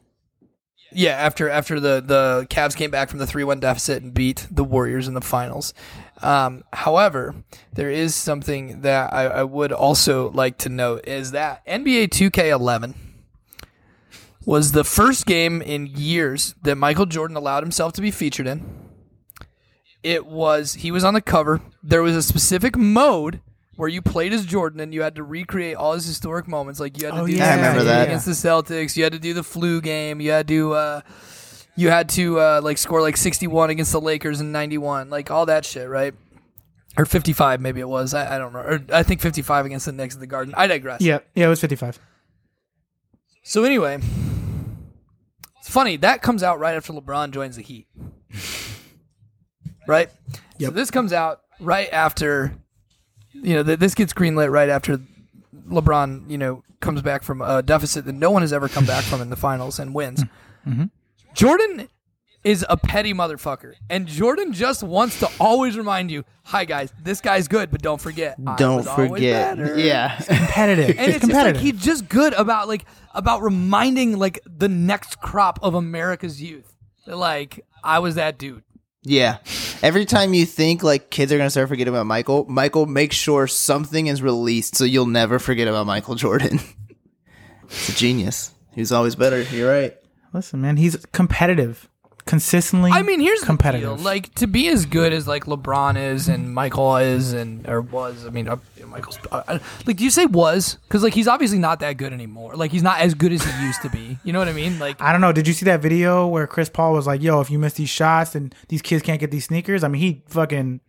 yeah 0.93 1.13
after 1.13 1.49
after 1.49 1.79
the 1.79 2.03
the 2.05 2.47
Cavs 2.49 2.75
came 2.77 2.91
back 2.91 3.11
from 3.11 3.19
the 3.19 3.27
three 3.27 3.45
one 3.45 3.61
deficit 3.61 4.03
and 4.03 4.13
beat 4.15 4.47
the 4.51 4.65
Warriors 4.65 5.09
in 5.09 5.15
the 5.15 5.21
finals. 5.21 5.75
Um, 6.23 6.65
however, 6.73 7.35
there 7.75 7.91
is 7.91 8.15
something 8.15 8.81
that 8.83 9.13
I, 9.13 9.25
I 9.27 9.43
would 9.45 9.71
also 9.73 10.31
like 10.31 10.57
to 10.59 10.69
note 10.69 11.07
is 11.07 11.33
that 11.33 11.65
NBA 11.67 12.09
2K11 12.09 12.95
was 14.45 14.73
the 14.73 14.85
first 14.85 15.27
game 15.27 15.61
in 15.61 15.87
years 15.87 16.55
that 16.63 16.77
Michael 16.77 17.07
Jordan 17.07 17.37
allowed 17.37 17.63
himself 17.63 17.93
to 17.95 18.01
be 18.01 18.11
featured 18.11 18.47
in. 18.47 18.65
It 20.03 20.25
was 20.27 20.75
he 20.75 20.91
was 20.93 21.03
on 21.05 21.15
the 21.15 21.21
cover. 21.21 21.61
There 21.83 22.03
was 22.03 22.15
a 22.15 22.23
specific 22.23 22.77
mode 22.77 23.41
where 23.75 23.89
you 23.89 24.01
played 24.01 24.33
as 24.33 24.47
Jordan 24.47 24.81
and 24.81 24.95
you 24.95 25.03
had 25.03 25.17
to 25.17 25.23
recreate 25.25 25.77
all 25.77 25.95
his 25.95 26.07
historic 26.07 26.47
moments. 26.49 26.79
Like 26.81 26.97
you 26.99 27.07
had 27.07 27.15
to 27.15 27.21
Oh, 27.23 27.27
do 27.27 27.33
yeah, 27.33 27.45
the 27.45 27.53
I 27.53 27.57
remember 27.57 27.79
game 27.81 27.87
that. 27.89 28.05
against 28.09 28.27
the 28.27 28.33
Celtics. 28.33 28.97
You 28.97 29.03
had 29.03 29.13
to 29.13 29.19
do 29.19 29.35
the 29.35 29.43
flu 29.43 29.81
game. 29.81 30.21
You 30.21 30.31
had 30.31 30.47
to 30.49 30.73
uh, 30.75 31.01
you 31.77 31.91
had 31.91 32.09
to 32.11 32.41
uh, 32.41 32.61
like 32.62 32.79
score 32.79 33.01
like 33.03 33.17
61 33.17 33.71
against 33.71 33.93
the 33.93 34.01
Lakers 34.01 34.41
in 34.41 34.51
91. 34.53 35.11
Like 35.11 35.31
all 35.31 35.47
that 35.47 35.65
shit, 35.65 35.89
right? 35.89 36.15
Or 36.99 37.05
55 37.05 37.61
maybe 37.61 37.81
it 37.81 37.89
was. 37.89 38.15
I, 38.15 38.37
I 38.37 38.39
don't 38.39 38.53
know. 38.53 38.61
Or 38.61 38.81
I 38.93 39.03
think 39.03 39.21
55 39.21 39.67
against 39.67 39.87
the 39.87 39.93
Knicks 39.93 40.15
at 40.15 40.21
the 40.21 40.27
Garden. 40.27 40.55
I 40.57 40.67
digress. 40.67 41.01
Yeah, 41.03 41.19
yeah, 41.35 41.47
it 41.47 41.49
was 41.49 41.61
55. 41.61 41.99
So 43.43 43.62
anyway, 43.65 44.01
it's 45.59 45.69
funny 45.71 45.97
that 45.99 46.23
comes 46.23 46.43
out 46.43 46.59
right 46.59 46.75
after 46.75 46.93
LeBron 46.93 47.31
joins 47.31 47.57
the 47.57 47.62
Heat, 47.62 47.87
right? 49.87 50.11
So 50.69 50.73
this 50.73 50.91
comes 50.91 51.12
out 51.12 51.43
right 51.61 51.89
after, 51.93 52.57
you 53.33 53.55
know, 53.55 53.62
th- 53.62 53.79
this 53.79 53.95
gets 53.95 54.12
greenlit 54.12 54.51
right 54.51 54.69
after 54.69 54.99
LeBron, 55.69 56.29
you 56.31 56.39
know, 56.39 56.62
comes 56.81 57.03
back 57.03 57.23
from 57.23 57.41
a 57.43 57.62
deficit 57.62 58.05
that 58.07 58.15
no 58.15 58.31
one 58.31 58.43
has 58.43 58.53
ever 58.53 58.69
come 58.69 58.85
back 58.87 59.05
from 59.05 59.21
in 59.21 59.31
the 59.31 59.37
finals 59.37 59.79
and 59.79 59.95
wins. 59.95 60.25
Jordan 61.37 61.88
is 62.44 62.64
a 62.66 62.79
petty 62.79 63.12
motherfucker, 63.12 63.75
and 63.90 64.07
Jordan 64.07 64.55
just 64.55 64.83
wants 64.83 65.18
to 65.20 65.29
always 65.38 65.77
remind 65.77 66.11
you, 66.11 66.25
"Hi 66.44 66.64
guys, 66.64 66.90
this 67.03 67.20
guy's 67.20 67.46
good, 67.46 67.70
but 67.70 67.83
don't 67.83 68.01
forget, 68.01 68.38
I 68.46 68.57
Don't 68.57 68.83
forget. 68.85 69.59
better." 69.59 69.79
Yeah. 69.79 70.16
competitive. 70.16 70.96
and 70.99 70.99
it's 70.99 71.07
just 71.07 71.12
like 71.12 71.20
competitive. 71.20 71.61
he's 71.61 71.83
just 71.83 72.09
good 72.09 72.33
about 72.33 72.68
like 72.68 72.87
about 73.14 73.42
reminding 73.42 74.18
like 74.18 74.40
the 74.46 74.68
next 74.68 75.20
crop 75.20 75.59
of 75.62 75.75
America's 75.75 76.40
youth 76.40 76.75
like 77.07 77.64
I 77.85 77.99
was 77.99 78.14
that 78.14 78.38
dude. 78.38 78.62
Yeah. 79.03 79.37
Every 79.83 80.07
time 80.07 80.33
you 80.33 80.46
think 80.46 80.83
like 80.83 81.11
kids 81.11 81.31
are 81.33 81.37
gonna 81.37 81.51
start 81.51 81.68
forgetting 81.68 81.92
about 81.92 82.07
Michael, 82.07 82.46
Michael 82.49 82.87
makes 82.87 83.14
sure 83.14 83.46
something 83.46 84.07
is 84.07 84.22
released 84.22 84.75
so 84.75 84.85
you'll 84.85 85.05
never 85.05 85.38
forget 85.38 85.68
about 85.68 85.85
Michael 85.87 86.14
Jordan. 86.14 86.61
it's 87.64 87.90
a 87.90 87.92
genius. 87.94 88.53
He 88.72 88.81
was 88.81 88.90
always 88.90 89.14
better. 89.16 89.42
You're 89.42 89.70
right. 89.70 89.96
Listen, 90.33 90.61
man, 90.61 90.77
he's 90.77 90.97
competitive, 91.12 91.89
consistently. 92.27 92.91
I 92.93 93.03
mean, 93.03 93.21
here's 93.21 93.43
competitive. 93.43 93.91
the 93.91 93.97
deal: 93.97 94.05
like 94.05 94.35
to 94.37 94.47
be 94.47 94.69
as 94.69 94.85
good 94.87 95.12
as 95.12 95.27
like 95.27 95.45
LeBron 95.45 95.97
is 95.97 96.29
and 96.29 96.53
Michael 96.55 96.97
is 96.97 97.33
and 97.33 97.67
or 97.69 97.81
was. 97.81 98.27
I 98.27 98.31
mean, 98.31 98.49
uh, 98.49 98.57
Michael's 98.87 99.19
uh, 99.33 99.43
uh, 99.49 99.59
like, 99.87 99.97
do 99.97 100.05
you 100.05 100.11
say 100.11 100.27
was? 100.27 100.75
Because 100.89 101.03
like 101.03 101.15
he's 101.15 101.29
obviously 101.29 101.59
not 101.59 101.81
that 101.81 101.97
good 101.97 102.12
anymore. 102.12 102.55
Like 102.55 102.71
he's 102.71 102.83
not 102.83 103.01
as 103.01 103.15
good 103.15 103.33
as 103.33 103.43
he 103.45 103.65
used 103.65 103.83
to 103.83 103.89
be. 103.91 104.19
You 104.25 104.33
know 104.33 104.39
what 104.39 104.49
I 104.49 104.53
mean? 104.53 104.79
Like 104.79 105.01
I 105.01 105.12
don't 105.12 105.21
know. 105.21 105.33
Did 105.33 105.47
you 105.49 105.55
see 105.55 105.65
that 105.67 105.81
video 105.81 106.27
where 106.27 106.47
Chris 106.47 106.69
Paul 106.69 106.93
was 106.93 107.07
like, 107.07 107.23
"Yo, 107.23 107.41
if 107.41 107.51
you 107.51 107.59
miss 107.59 107.75
these 107.75 107.89
shots 107.91 108.35
and 108.35 108.55
these 108.69 108.83
kids 108.83 109.03
can't 109.03 109.21
get 109.21 109.31
these 109.31 109.45
sneakers," 109.47 109.83
I 109.85 109.89
mean, 109.89 110.03
he 110.03 110.23
fucking 110.29 110.81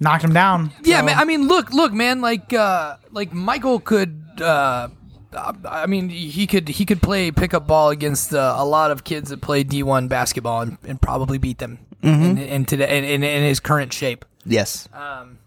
knocked 0.00 0.24
him 0.24 0.32
down. 0.32 0.72
Yeah, 0.82 1.00
So- 1.00 1.06
man. 1.06 1.18
I 1.18 1.24
mean, 1.24 1.46
look, 1.48 1.72
look, 1.72 1.92
man. 1.92 2.20
Like, 2.20 2.52
uh, 2.52 2.96
like 3.10 3.32
Michael 3.32 3.80
could. 3.80 4.22
Uh, 4.40 4.88
I 5.36 5.86
mean, 5.86 6.08
he 6.08 6.46
could 6.46 6.68
he 6.68 6.84
could 6.84 7.02
play 7.02 7.30
pickup 7.30 7.66
ball 7.66 7.90
against 7.90 8.34
uh, 8.34 8.54
a 8.56 8.64
lot 8.64 8.90
of 8.90 9.04
kids 9.04 9.30
that 9.30 9.40
play 9.40 9.62
D 9.64 9.82
one 9.82 10.08
basketball 10.08 10.62
and, 10.62 10.78
and 10.86 11.00
probably 11.00 11.38
beat 11.38 11.58
them 11.58 11.78
mm-hmm. 12.02 12.22
in, 12.22 12.38
in 12.38 12.64
today 12.64 12.98
in, 12.98 13.04
in, 13.04 13.22
in 13.22 13.42
his 13.42 13.60
current 13.60 13.92
shape. 13.92 14.24
Yes. 14.44 14.88
Um, 14.92 15.38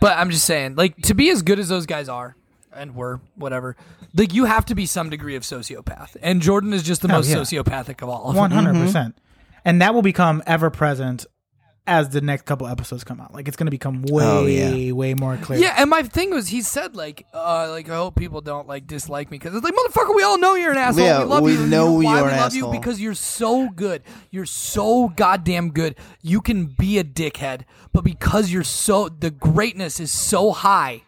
but 0.00 0.16
I'm 0.16 0.30
just 0.30 0.44
saying, 0.44 0.76
like, 0.76 0.96
to 1.02 1.14
be 1.14 1.30
as 1.30 1.42
good 1.42 1.58
as 1.58 1.68
those 1.68 1.86
guys 1.86 2.08
are 2.08 2.36
and 2.74 2.94
were, 2.94 3.20
whatever, 3.34 3.76
like 4.14 4.32
you 4.32 4.44
have 4.44 4.64
to 4.66 4.74
be 4.74 4.86
some 4.86 5.10
degree 5.10 5.36
of 5.36 5.42
sociopath, 5.42 6.16
and 6.22 6.40
Jordan 6.40 6.72
is 6.72 6.82
just 6.82 7.02
the 7.02 7.08
Oh, 7.08 7.16
most 7.16 7.28
yeah. 7.28 7.36
sociopathic 7.36 8.02
of 8.02 8.08
all. 8.08 8.32
One 8.32 8.50
hundred 8.50 8.74
percent, 8.74 9.16
mm-hmm. 9.16 9.58
and 9.64 9.82
that 9.82 9.94
will 9.94 10.02
become 10.02 10.42
ever 10.46 10.70
present 10.70 11.26
as 11.86 12.10
the 12.10 12.20
next 12.20 12.42
couple 12.44 12.66
episodes 12.66 13.02
come 13.04 13.20
out. 13.20 13.32
Like 13.34 13.48
it's 13.48 13.56
going 13.56 13.66
to 13.66 13.70
become 13.70 14.02
way, 14.02 14.24
Oh, 14.24 14.46
yeah. 14.46 14.92
way 14.92 15.14
more 15.14 15.36
clear. 15.36 15.58
Yeah, 15.60 15.74
and 15.78 15.90
my 15.90 16.02
thing 16.02 16.30
was, 16.30 16.48
he 16.48 16.62
said 16.62 16.94
like, 16.94 17.26
uh, 17.34 17.68
like 17.70 17.88
I 17.88 17.96
hope 17.96 18.14
people 18.16 18.40
don't 18.40 18.68
like 18.68 18.86
dislike 18.86 19.30
me 19.30 19.38
because 19.38 19.54
it's 19.54 19.64
like, 19.64 19.74
motherfucker, 19.74 20.14
we 20.14 20.22
all 20.22 20.38
know 20.38 20.54
you're 20.54 20.72
an 20.72 20.78
asshole. 20.78 21.04
Yeah, 21.04 21.18
we 21.20 21.24
love 21.24 21.42
we 21.42 21.52
you. 21.54 21.60
You 21.60 21.66
know 21.66 21.92
why 21.92 22.18
you're 22.18 22.26
we 22.26 22.32
an 22.32 22.36
love 22.38 22.54
you 22.54 22.68
because 22.70 23.00
you're 23.00 23.14
so 23.14 23.68
good. 23.70 24.02
You're 24.30 24.46
so 24.46 25.08
goddamn 25.08 25.70
good. 25.70 25.96
You 26.22 26.40
can 26.40 26.66
be 26.66 26.98
a 26.98 27.04
dickhead, 27.04 27.62
but 27.92 28.04
because 28.04 28.52
you're 28.52 28.62
so, 28.62 29.08
the 29.08 29.30
greatness 29.30 29.98
is 30.00 30.12
so 30.12 30.52
high 30.52 31.02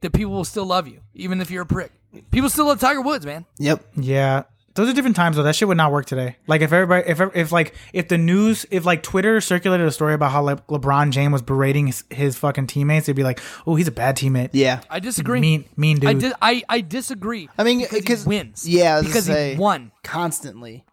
that 0.00 0.12
people 0.12 0.32
will 0.32 0.44
still 0.44 0.66
love 0.66 0.88
you, 0.88 1.00
even 1.14 1.40
if 1.40 1.50
you're 1.50 1.62
a 1.62 1.66
prick. 1.66 1.92
People 2.30 2.50
still 2.50 2.66
love 2.66 2.78
Tiger 2.80 3.00
Woods, 3.00 3.24
man. 3.24 3.46
Yep. 3.58 3.82
Yeah. 3.96 4.42
Those 4.74 4.88
are 4.88 4.92
different 4.94 5.16
times 5.16 5.36
though. 5.36 5.42
That 5.42 5.54
shit 5.54 5.68
would 5.68 5.76
not 5.76 5.92
work 5.92 6.06
today. 6.06 6.36
Like 6.46 6.62
if 6.62 6.72
everybody, 6.72 7.08
if 7.08 7.20
if 7.34 7.52
like 7.52 7.74
if 7.92 8.08
the 8.08 8.16
news, 8.16 8.64
if 8.70 8.86
like 8.86 9.02
Twitter 9.02 9.40
circulated 9.40 9.86
a 9.86 9.90
story 9.90 10.14
about 10.14 10.32
how 10.32 10.42
like 10.42 10.66
LeBron 10.68 11.10
James 11.10 11.32
was 11.32 11.42
berating 11.42 11.88
his, 11.88 12.04
his 12.10 12.38
fucking 12.38 12.68
teammates, 12.68 13.06
they'd 13.06 13.16
be 13.16 13.22
like, 13.22 13.40
"Oh, 13.66 13.74
he's 13.74 13.88
a 13.88 13.92
bad 13.92 14.16
teammate." 14.16 14.50
Yeah. 14.52 14.80
I 14.88 14.98
disagree. 15.00 15.40
Mean, 15.40 15.64
mean 15.76 15.98
dude. 15.98 16.08
I, 16.08 16.12
di- 16.14 16.34
I 16.40 16.62
I 16.68 16.80
disagree. 16.80 17.48
I 17.58 17.64
mean, 17.64 17.80
because 17.80 18.00
because 18.00 18.22
he 18.22 18.28
wins. 18.28 18.68
Yeah, 18.68 18.94
I 18.94 18.98
was 18.98 19.06
because 19.06 19.24
say, 19.26 19.54
he 19.54 19.60
won. 19.60 19.92
constantly. 20.02 20.84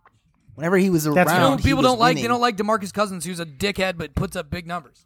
Whenever 0.55 0.75
he 0.77 0.89
was 0.89 1.07
around, 1.07 1.15
That's 1.15 1.31
You 1.31 1.39
know 1.39 1.49
what 1.51 1.59
he 1.61 1.69
people 1.69 1.83
don't 1.83 1.99
like? 1.99 2.09
winning. 2.15 2.23
They 2.23 2.27
don't 2.27 2.41
like 2.41 2.57
Demarcus 2.57 2.93
Cousins, 2.93 3.23
who's 3.23 3.39
a 3.39 3.45
dickhead 3.45 3.97
but 3.97 4.13
puts 4.13 4.35
up 4.35 4.49
big 4.49 4.67
numbers. 4.67 5.05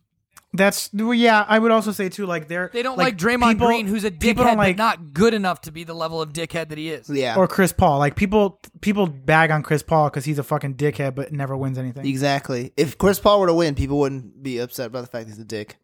That's 0.55 0.91
well, 0.93 1.13
yeah. 1.15 1.43
I 1.47 1.57
would 1.57 1.71
also 1.71 1.91
say 1.91 2.09
too, 2.09 2.25
like 2.27 2.47
they're 2.47 2.69
They 2.71 2.83
don't 2.83 2.97
like, 2.97 3.17
Draymond 3.17 3.53
people- 3.53 3.67
Green, 3.67 3.87
who's 3.87 4.03
a 4.03 4.11
dickhead 4.11 4.35
don't 4.35 4.57
like 4.57 4.77
but 4.77 4.83
not 4.83 5.13
good 5.13 5.33
enough 5.33 5.61
to 5.61 5.71
be 5.71 5.83
the 5.83 5.95
level 5.95 6.21
of 6.21 6.31
dickhead 6.31 6.69
that 6.69 6.77
he 6.77 6.89
is. 6.91 7.09
Yeah. 7.09 7.35
or 7.37 7.47
Chris 7.47 7.73
Paul. 7.73 7.97
Like 7.97 8.15
people, 8.15 8.59
people 8.81 9.07
bag 9.07 9.49
on 9.49 9.63
Chris 9.63 9.81
Paul 9.81 10.09
because 10.09 10.25
he's 10.25 10.37
a 10.37 10.43
fucking 10.43 10.75
dickhead, 10.75 11.15
but 11.15 11.31
never 11.33 11.57
wins 11.57 11.77
anything. 11.79 12.05
exactly. 12.05 12.71
If 12.77 12.97
Chris 12.99 13.19
Paul 13.19 13.39
were 13.39 13.47
to 13.47 13.53
win, 13.53 13.73
people 13.75 13.97
wouldn't 13.99 14.43
be 14.43 14.59
upset 14.59 14.87
about 14.87 15.01
the 15.01 15.07
fact 15.07 15.27
he's 15.27 15.39
a 15.39 15.43
dick 15.43 15.77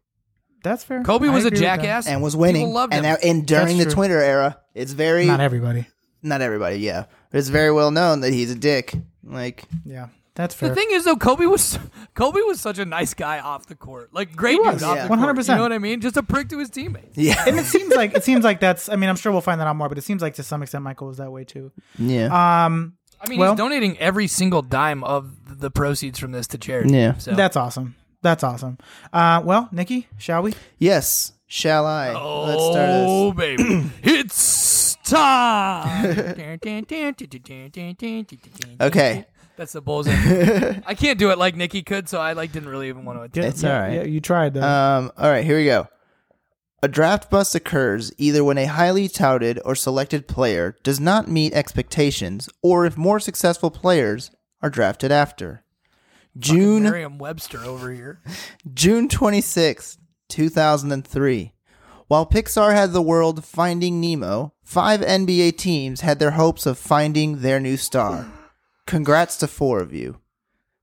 That's 0.62 0.84
fair. 0.84 1.02
Kobe 1.02 1.26
I 1.28 1.30
was 1.34 1.44
a 1.44 1.48
agree 1.48 1.56
with 1.56 1.60
that. 1.66 1.76
jackass 1.78 2.06
and 2.06 2.22
was 2.22 2.36
winning. 2.36 2.62
People 2.62 2.72
loved 2.74 2.92
and 2.94 3.04
him. 3.04 3.12
that, 3.14 3.24
and 3.24 3.46
during 3.46 3.66
That's 3.66 3.78
the 3.78 3.84
true. 3.86 3.94
Twitter 3.94 4.20
era, 4.20 4.58
it's 4.74 4.92
very 4.92 5.26
Not 5.26 5.40
everybody. 5.40 5.86
not 6.22 6.42
everybody. 6.42 6.76
Yeah, 6.76 7.06
but 7.32 7.38
it's 7.38 7.48
very 7.48 7.72
well 7.72 7.90
known 7.90 8.20
that 8.20 8.32
he's 8.32 8.50
a 8.52 8.54
dick. 8.54 8.94
Like 9.24 9.64
Yeah, 9.84 10.08
that's 10.34 10.54
fair. 10.54 10.68
the 10.68 10.74
thing 10.74 10.88
is, 10.90 11.04
though, 11.04 11.16
Kobe 11.16 11.46
was 11.46 11.78
Kobe 12.14 12.40
was 12.40 12.60
such 12.60 12.78
a 12.78 12.84
nice 12.84 13.14
guy 13.14 13.40
off 13.40 13.66
the 13.66 13.74
court, 13.74 14.12
like 14.12 14.34
great 14.34 14.56
dude 14.56 14.66
was, 14.66 14.82
off 14.82 14.96
yeah. 14.96 15.02
the 15.06 15.16
court. 15.16 15.36
100%. 15.36 15.48
You 15.48 15.54
know 15.56 15.62
what 15.62 15.72
I 15.72 15.78
mean? 15.78 16.00
Just 16.00 16.16
a 16.16 16.22
prick 16.22 16.48
to 16.50 16.58
his 16.58 16.70
teammates. 16.70 17.16
yeah, 17.16 17.44
and 17.46 17.58
it 17.58 17.66
seems 17.66 17.94
like 17.94 18.14
it 18.14 18.24
seems 18.24 18.44
like 18.44 18.60
that's. 18.60 18.88
I 18.88 18.96
mean, 18.96 19.10
I'm 19.10 19.16
sure 19.16 19.32
we'll 19.32 19.40
find 19.40 19.60
that 19.60 19.66
out 19.66 19.76
more, 19.76 19.88
but 19.88 19.98
it 19.98 20.04
seems 20.04 20.22
like 20.22 20.34
to 20.34 20.42
some 20.42 20.62
extent 20.62 20.84
Michael 20.84 21.08
was 21.08 21.18
that 21.18 21.30
way 21.30 21.44
too. 21.44 21.72
yeah. 21.98 22.26
Um, 22.64 22.94
I 23.20 23.28
mean, 23.28 23.38
Well- 23.38 23.52
he's 23.52 23.58
donating 23.58 23.98
every 23.98 24.26
single 24.26 24.62
dime 24.62 25.04
of 25.04 25.60
the 25.60 25.70
proceeds 25.70 26.18
from 26.18 26.32
this 26.32 26.46
to 26.48 26.58
charity. 26.58 26.94
Yeah. 26.94 27.18
so. 27.18 27.32
that's 27.34 27.56
awesome. 27.56 27.96
That's 28.22 28.44
awesome. 28.44 28.78
Uh, 29.12 29.42
well, 29.44 29.68
Nikki, 29.72 30.08
shall 30.18 30.42
we? 30.42 30.54
yes. 30.78 31.32
Shall 31.52 31.84
I? 31.84 32.12
Let's 32.12 32.62
start 32.62 32.76
this. 32.76 33.06
Oh 33.08 33.32
baby, 33.32 33.90
it's 34.04 34.94
time. 35.04 36.36
Okay. 38.80 39.24
That's 39.60 39.74
the 39.74 39.82
bullseye. 39.82 40.80
I 40.86 40.94
can't 40.94 41.18
do 41.18 41.28
it 41.32 41.36
like 41.36 41.54
Nikki 41.54 41.82
could, 41.82 42.08
so 42.08 42.18
I 42.18 42.32
like 42.32 42.50
didn't 42.50 42.70
really 42.70 42.88
even 42.88 43.04
want 43.04 43.18
to 43.18 43.24
attempt. 43.24 43.56
It's 43.56 43.62
yeah, 43.62 43.74
all 43.74 43.80
right. 43.82 43.92
Yeah, 43.92 44.02
you 44.04 44.18
tried 44.18 44.54
though. 44.54 44.62
Um. 44.62 45.12
All 45.18 45.28
right. 45.28 45.44
Here 45.44 45.58
we 45.58 45.66
go. 45.66 45.86
A 46.82 46.88
draft 46.88 47.30
bust 47.30 47.54
occurs 47.54 48.10
either 48.16 48.42
when 48.42 48.56
a 48.56 48.64
highly 48.64 49.06
touted 49.06 49.60
or 49.62 49.74
selected 49.74 50.26
player 50.26 50.76
does 50.82 50.98
not 50.98 51.28
meet 51.28 51.52
expectations, 51.52 52.48
or 52.62 52.86
if 52.86 52.96
more 52.96 53.20
successful 53.20 53.70
players 53.70 54.30
are 54.62 54.70
drafted 54.70 55.12
after. 55.12 55.62
June 56.38 56.84
Merriam-Webster 56.84 57.62
over 57.62 57.92
here. 57.92 58.22
June 58.72 59.10
26th, 59.10 59.98
2003. 60.30 61.52
While 62.08 62.24
Pixar 62.24 62.72
had 62.72 62.94
the 62.94 63.02
world 63.02 63.44
finding 63.44 64.00
Nemo, 64.00 64.54
five 64.64 65.02
NBA 65.02 65.58
teams 65.58 66.00
had 66.00 66.18
their 66.18 66.30
hopes 66.30 66.64
of 66.64 66.78
finding 66.78 67.42
their 67.42 67.60
new 67.60 67.76
star. 67.76 68.26
Congrats 68.90 69.36
to 69.36 69.46
four 69.46 69.78
of 69.78 69.94
you. 69.94 70.18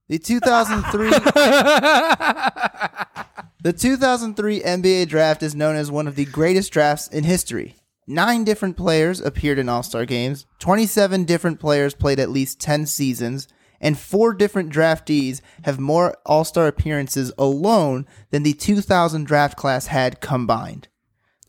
The 0.08 0.18
2003 0.18 1.10
The 3.62 3.74
2003 3.74 4.62
NBA 4.62 5.08
draft 5.08 5.42
is 5.42 5.54
known 5.54 5.76
as 5.76 5.90
one 5.90 6.08
of 6.08 6.16
the 6.16 6.24
greatest 6.24 6.72
drafts 6.72 7.08
in 7.08 7.24
history. 7.24 7.76
Nine 8.06 8.44
different 8.44 8.78
players 8.78 9.20
appeared 9.20 9.58
in 9.58 9.68
All 9.68 9.82
Star 9.82 10.06
games, 10.06 10.46
27 10.60 11.24
different 11.24 11.60
players 11.60 11.94
played 11.94 12.18
at 12.18 12.30
least 12.30 12.62
10 12.62 12.86
seasons, 12.86 13.46
and 13.78 13.98
four 13.98 14.32
different 14.32 14.72
draftees 14.72 15.42
have 15.64 15.78
more 15.78 16.16
All 16.24 16.44
Star 16.44 16.66
appearances 16.66 17.30
alone 17.36 18.06
than 18.30 18.42
the 18.42 18.54
2000 18.54 19.26
draft 19.26 19.58
class 19.58 19.88
had 19.88 20.22
combined. 20.22 20.88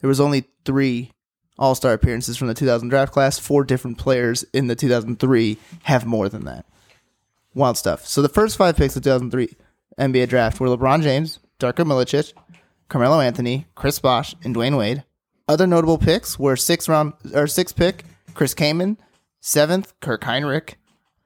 There 0.02 0.10
was 0.10 0.19
only 0.19 0.43
three 0.65 1.13
All 1.60 1.76
Star 1.76 1.93
appearances 1.93 2.38
from 2.38 2.48
the 2.48 2.54
2000 2.54 2.88
draft 2.88 3.12
class. 3.12 3.38
Four 3.38 3.65
different 3.65 3.98
players 3.98 4.43
in 4.54 4.67
the 4.67 4.76
2003 4.76 5.58
have 5.84 6.06
more 6.06 6.30
than 6.30 6.45
that. 6.45 6.65
Wild 7.54 7.78
stuff. 7.78 8.08
So 8.08 8.22
the 8.22 8.30
first 8.30 8.58
five 8.58 8.78
picks 8.78 8.95
of 8.95 9.04
2003 9.04 9.56
NBA 10.00 10.30
draft 10.30 10.60
were 10.60 10.69
LeBron 10.69 11.04
James, 11.04 11.39
Darko 11.60 11.86
Milicic, 11.86 12.34
Carmelo 12.88 13.19
Anthony, 13.19 13.67
Chris 13.76 14.00
Bosh, 14.00 14.36
and 14.43 14.56
Dwyane 14.56 14.78
Wade. 14.78 15.04
Other 15.50 15.67
notable 15.67 15.98
picks 15.98 16.39
were 16.39 16.56
six 16.56 16.88
round 16.88 17.13
or 17.34 17.48
six 17.48 17.74
pick 17.74 18.06
Chris 18.34 18.54
Kaman, 18.54 18.98
seventh 19.41 20.00
Kirk 20.00 20.22
Hinrich, 20.22 20.76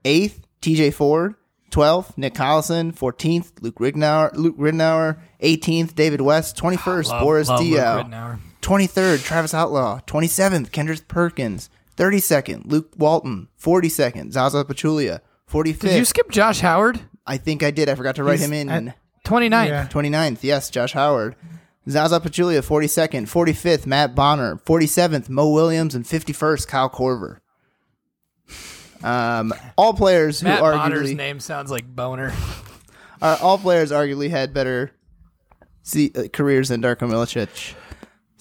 eighth 0.04 0.48
T.J. 0.62 0.92
Ford, 0.92 1.36
twelfth 1.70 2.18
Nick 2.18 2.34
Collison, 2.34 2.96
fourteenth 2.96 3.52
Luke 3.62 3.76
Rignauer, 3.76 4.34
Luke 4.34 4.58
Ridnour, 4.58 5.20
eighteenth 5.42 5.94
David 5.94 6.22
West, 6.22 6.58
twenty 6.58 6.78
first 6.78 7.12
ah, 7.12 7.22
Boris 7.22 7.50
love 7.50 7.60
Diaw, 7.60 8.06
Ridnour. 8.06 8.40
23rd, 8.64 9.24
Travis 9.24 9.54
Outlaw. 9.54 10.00
27th, 10.08 10.72
Kendrick 10.72 11.08
Perkins. 11.08 11.70
32nd, 11.98 12.64
Luke 12.66 12.92
Walton. 12.98 13.48
42nd, 13.62 14.32
Zaza 14.32 14.64
Pachulia. 14.66 15.20
45th, 15.52 15.80
Did 15.82 15.98
you 16.00 16.06
skip 16.06 16.32
Josh 16.32 16.62
Howard? 16.62 17.02
I 17.28 17.38
think 17.38 17.62
I 17.62 17.70
did. 17.72 17.88
I 17.90 17.96
forgot 17.96 18.16
to 18.16 18.24
write 18.24 18.40
He's 18.40 18.48
him 18.50 18.54
in. 18.54 18.70
at- 18.70 18.98
29th. 19.26 19.68
Yeah. 19.68 19.88
29th, 19.88 20.40
yes, 20.42 20.70
Josh 20.70 20.94
Howard. 20.94 21.36
Zaza 21.90 22.20
Pachulia, 22.20 22.62
42nd. 22.66 23.24
45th, 23.30 23.86
Matt 23.86 24.16
Bonner. 24.16 24.56
47th, 24.66 25.30
Mo 25.30 25.50
Williams. 25.50 25.94
And 25.96 26.06
51st, 26.06 26.68
Kyle 26.68 26.90
Korver. 26.90 27.38
Um, 29.04 29.54
all 29.78 29.94
players 29.94 30.40
who 30.40 30.48
Matt 30.48 30.62
Bonner's 30.62 31.14
name 31.14 31.40
sounds 31.42 31.70
like 31.70 31.86
boner. 31.86 32.34
uh, 33.22 33.38
all 33.42 33.58
players 33.58 33.92
arguably 33.92 34.30
had 34.30 34.54
better 34.54 34.92
see, 35.82 36.12
uh, 36.16 36.24
careers 36.32 36.70
than 36.70 36.82
Darko 36.82 37.10
Milicic. 37.10 37.76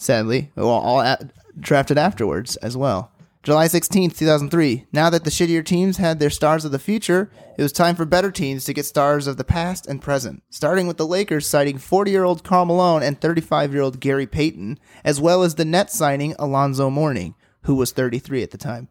Sadly, 0.02 0.50
well, 0.56 0.68
all 0.68 1.00
at, 1.00 1.30
drafted 1.60 1.96
afterwards 1.96 2.56
as 2.56 2.76
well. 2.76 3.12
July 3.44 3.66
16th, 3.66 4.18
2003. 4.18 4.86
Now 4.92 5.10
that 5.10 5.22
the 5.22 5.30
shittier 5.30 5.64
teams 5.64 5.98
had 5.98 6.18
their 6.18 6.28
stars 6.28 6.64
of 6.64 6.72
the 6.72 6.78
future, 6.80 7.30
it 7.56 7.62
was 7.62 7.70
time 7.70 7.94
for 7.94 8.04
better 8.04 8.32
teams 8.32 8.64
to 8.64 8.72
get 8.72 8.84
stars 8.84 9.28
of 9.28 9.36
the 9.36 9.44
past 9.44 9.86
and 9.86 10.02
present. 10.02 10.42
Starting 10.50 10.88
with 10.88 10.96
the 10.96 11.06
Lakers 11.06 11.46
citing 11.46 11.78
40 11.78 12.10
year 12.10 12.24
old 12.24 12.42
Karl 12.42 12.64
Malone 12.64 13.04
and 13.04 13.20
35 13.20 13.72
year 13.72 13.82
old 13.82 14.00
Gary 14.00 14.26
Payton, 14.26 14.80
as 15.04 15.20
well 15.20 15.44
as 15.44 15.54
the 15.54 15.64
Nets 15.64 15.96
signing 15.96 16.34
Alonzo 16.36 16.90
Mourning, 16.90 17.36
who 17.62 17.76
was 17.76 17.92
33 17.92 18.42
at 18.42 18.50
the 18.50 18.58
time. 18.58 18.88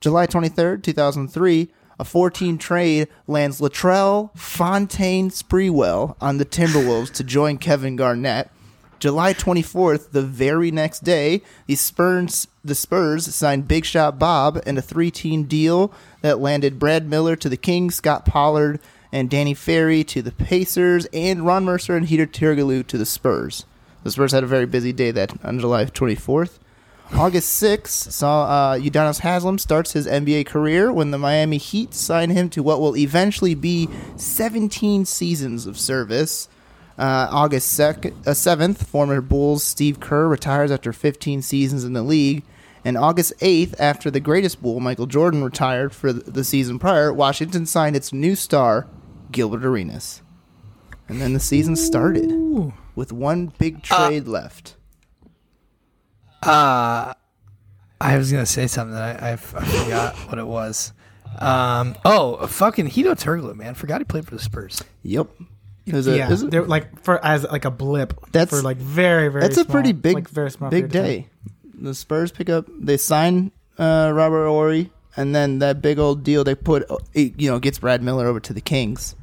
July 0.00 0.26
23rd, 0.26 0.82
2003, 0.82 1.72
a 2.00 2.04
14 2.04 2.58
trade 2.58 3.06
lands 3.28 3.60
Latrell 3.60 4.36
Fontaine 4.36 5.30
Sprewell 5.30 6.16
on 6.20 6.38
the 6.38 6.44
Timberwolves 6.44 7.12
to 7.12 7.22
join 7.22 7.58
Kevin 7.58 7.94
Garnett. 7.94 8.50
July 8.98 9.32
24th, 9.32 10.10
the 10.10 10.22
very 10.22 10.70
next 10.70 11.04
day, 11.04 11.42
the 11.66 11.76
Spurs 11.76 12.48
the 12.64 12.74
Spurs 12.74 13.32
signed 13.34 13.68
Big 13.68 13.84
Shot 13.84 14.18
Bob 14.18 14.60
in 14.66 14.76
a 14.76 14.82
three-team 14.82 15.44
deal 15.44 15.92
that 16.20 16.40
landed 16.40 16.78
Brad 16.78 17.08
Miller 17.08 17.36
to 17.36 17.48
the 17.48 17.56
Kings, 17.56 17.94
Scott 17.94 18.26
Pollard 18.26 18.80
and 19.12 19.30
Danny 19.30 19.54
Ferry 19.54 20.04
to 20.04 20.20
the 20.20 20.32
Pacers, 20.32 21.06
and 21.12 21.46
Ron 21.46 21.64
Mercer 21.64 21.96
and 21.96 22.06
Hedo 22.06 22.26
Turkoglu 22.26 22.86
to 22.86 22.98
the 22.98 23.06
Spurs. 23.06 23.64
The 24.02 24.10
Spurs 24.10 24.32
had 24.32 24.44
a 24.44 24.48
very 24.48 24.66
busy 24.66 24.92
day 24.92 25.10
that 25.12 25.32
on 25.44 25.58
July 25.58 25.86
24th. 25.86 26.58
August 27.14 27.62
6th 27.62 28.12
saw 28.12 28.44
uh, 28.44 28.78
Udonis 28.78 29.20
Haslem 29.20 29.58
starts 29.58 29.92
his 29.92 30.06
NBA 30.06 30.44
career 30.44 30.92
when 30.92 31.10
the 31.10 31.18
Miami 31.18 31.56
Heat 31.56 31.94
sign 31.94 32.30
him 32.30 32.50
to 32.50 32.62
what 32.62 32.80
will 32.80 32.96
eventually 32.96 33.54
be 33.54 33.88
17 34.16 35.06
seasons 35.06 35.66
of 35.66 35.78
service. 35.78 36.48
Uh, 36.98 37.28
August 37.30 37.68
sec- 37.72 38.06
uh, 38.06 38.32
7th, 38.32 38.78
former 38.78 39.20
Bulls 39.20 39.62
Steve 39.62 40.00
Kerr 40.00 40.26
retires 40.26 40.72
after 40.72 40.92
15 40.92 41.42
seasons 41.42 41.84
in 41.84 41.92
the 41.92 42.02
league. 42.02 42.42
And 42.84 42.96
August 42.96 43.34
8th, 43.40 43.74
after 43.78 44.10
the 44.10 44.20
greatest 44.20 44.60
Bull, 44.62 44.80
Michael 44.80 45.06
Jordan, 45.06 45.44
retired 45.44 45.92
for 45.92 46.12
th- 46.12 46.24
the 46.24 46.42
season 46.44 46.78
prior, 46.78 47.12
Washington 47.12 47.66
signed 47.66 47.94
its 47.96 48.12
new 48.12 48.34
star, 48.34 48.86
Gilbert 49.30 49.64
Arenas. 49.64 50.22
And 51.08 51.20
then 51.20 51.32
the 51.34 51.40
season 51.40 51.76
started 51.76 52.32
with 52.94 53.12
one 53.12 53.52
big 53.58 53.82
trade 53.82 54.26
left. 54.26 54.74
Uh, 56.42 57.14
I 58.00 58.16
was 58.16 58.30
gonna 58.30 58.46
say 58.46 58.66
something 58.66 58.94
that 58.94 59.22
I, 59.22 59.30
I, 59.30 59.32
I 59.32 59.36
forgot 59.36 60.16
what 60.28 60.38
it 60.38 60.46
was. 60.46 60.92
Um, 61.38 61.96
oh, 62.04 62.46
fucking 62.46 62.88
Hedo 62.88 63.12
Turkoglu, 63.14 63.54
man, 63.54 63.74
forgot 63.74 64.00
he 64.00 64.04
played 64.04 64.24
for 64.26 64.34
the 64.34 64.40
Spurs. 64.40 64.82
Yep. 65.02 65.28
It 65.88 65.94
was 65.94 66.06
a, 66.06 66.16
yeah, 66.16 66.26
it 66.26 66.30
was 66.30 66.42
a- 66.42 66.46
they're 66.48 66.64
like 66.64 67.02
for 67.02 67.24
as 67.24 67.44
like 67.44 67.64
a 67.64 67.70
blip. 67.70 68.14
That's- 68.32 68.50
for 68.50 68.62
like 68.62 68.76
very 68.78 69.28
very. 69.28 69.42
That's 69.42 69.56
a 69.56 69.64
pretty 69.64 69.92
big, 69.92 70.14
like, 70.14 70.28
very 70.28 70.50
small 70.50 70.70
big 70.70 70.90
period 70.92 70.92
time. 70.92 71.72
day. 71.72 71.80
The 71.80 71.94
Spurs 71.94 72.30
pick 72.32 72.48
up. 72.50 72.66
They 72.78 72.96
sign 72.96 73.52
uh, 73.78 74.10
Robert 74.14 74.46
Horry, 74.48 74.90
and 75.16 75.34
then 75.34 75.60
that 75.60 75.80
big 75.80 75.98
old 75.98 76.24
deal 76.24 76.42
they 76.44 76.54
put, 76.56 76.84
it, 77.14 77.40
you 77.40 77.48
know, 77.50 77.58
gets 77.60 77.78
Brad 77.78 78.02
Miller 78.02 78.26
over 78.26 78.40
to 78.40 78.52
the 78.52 78.60
Kings. 78.60 79.14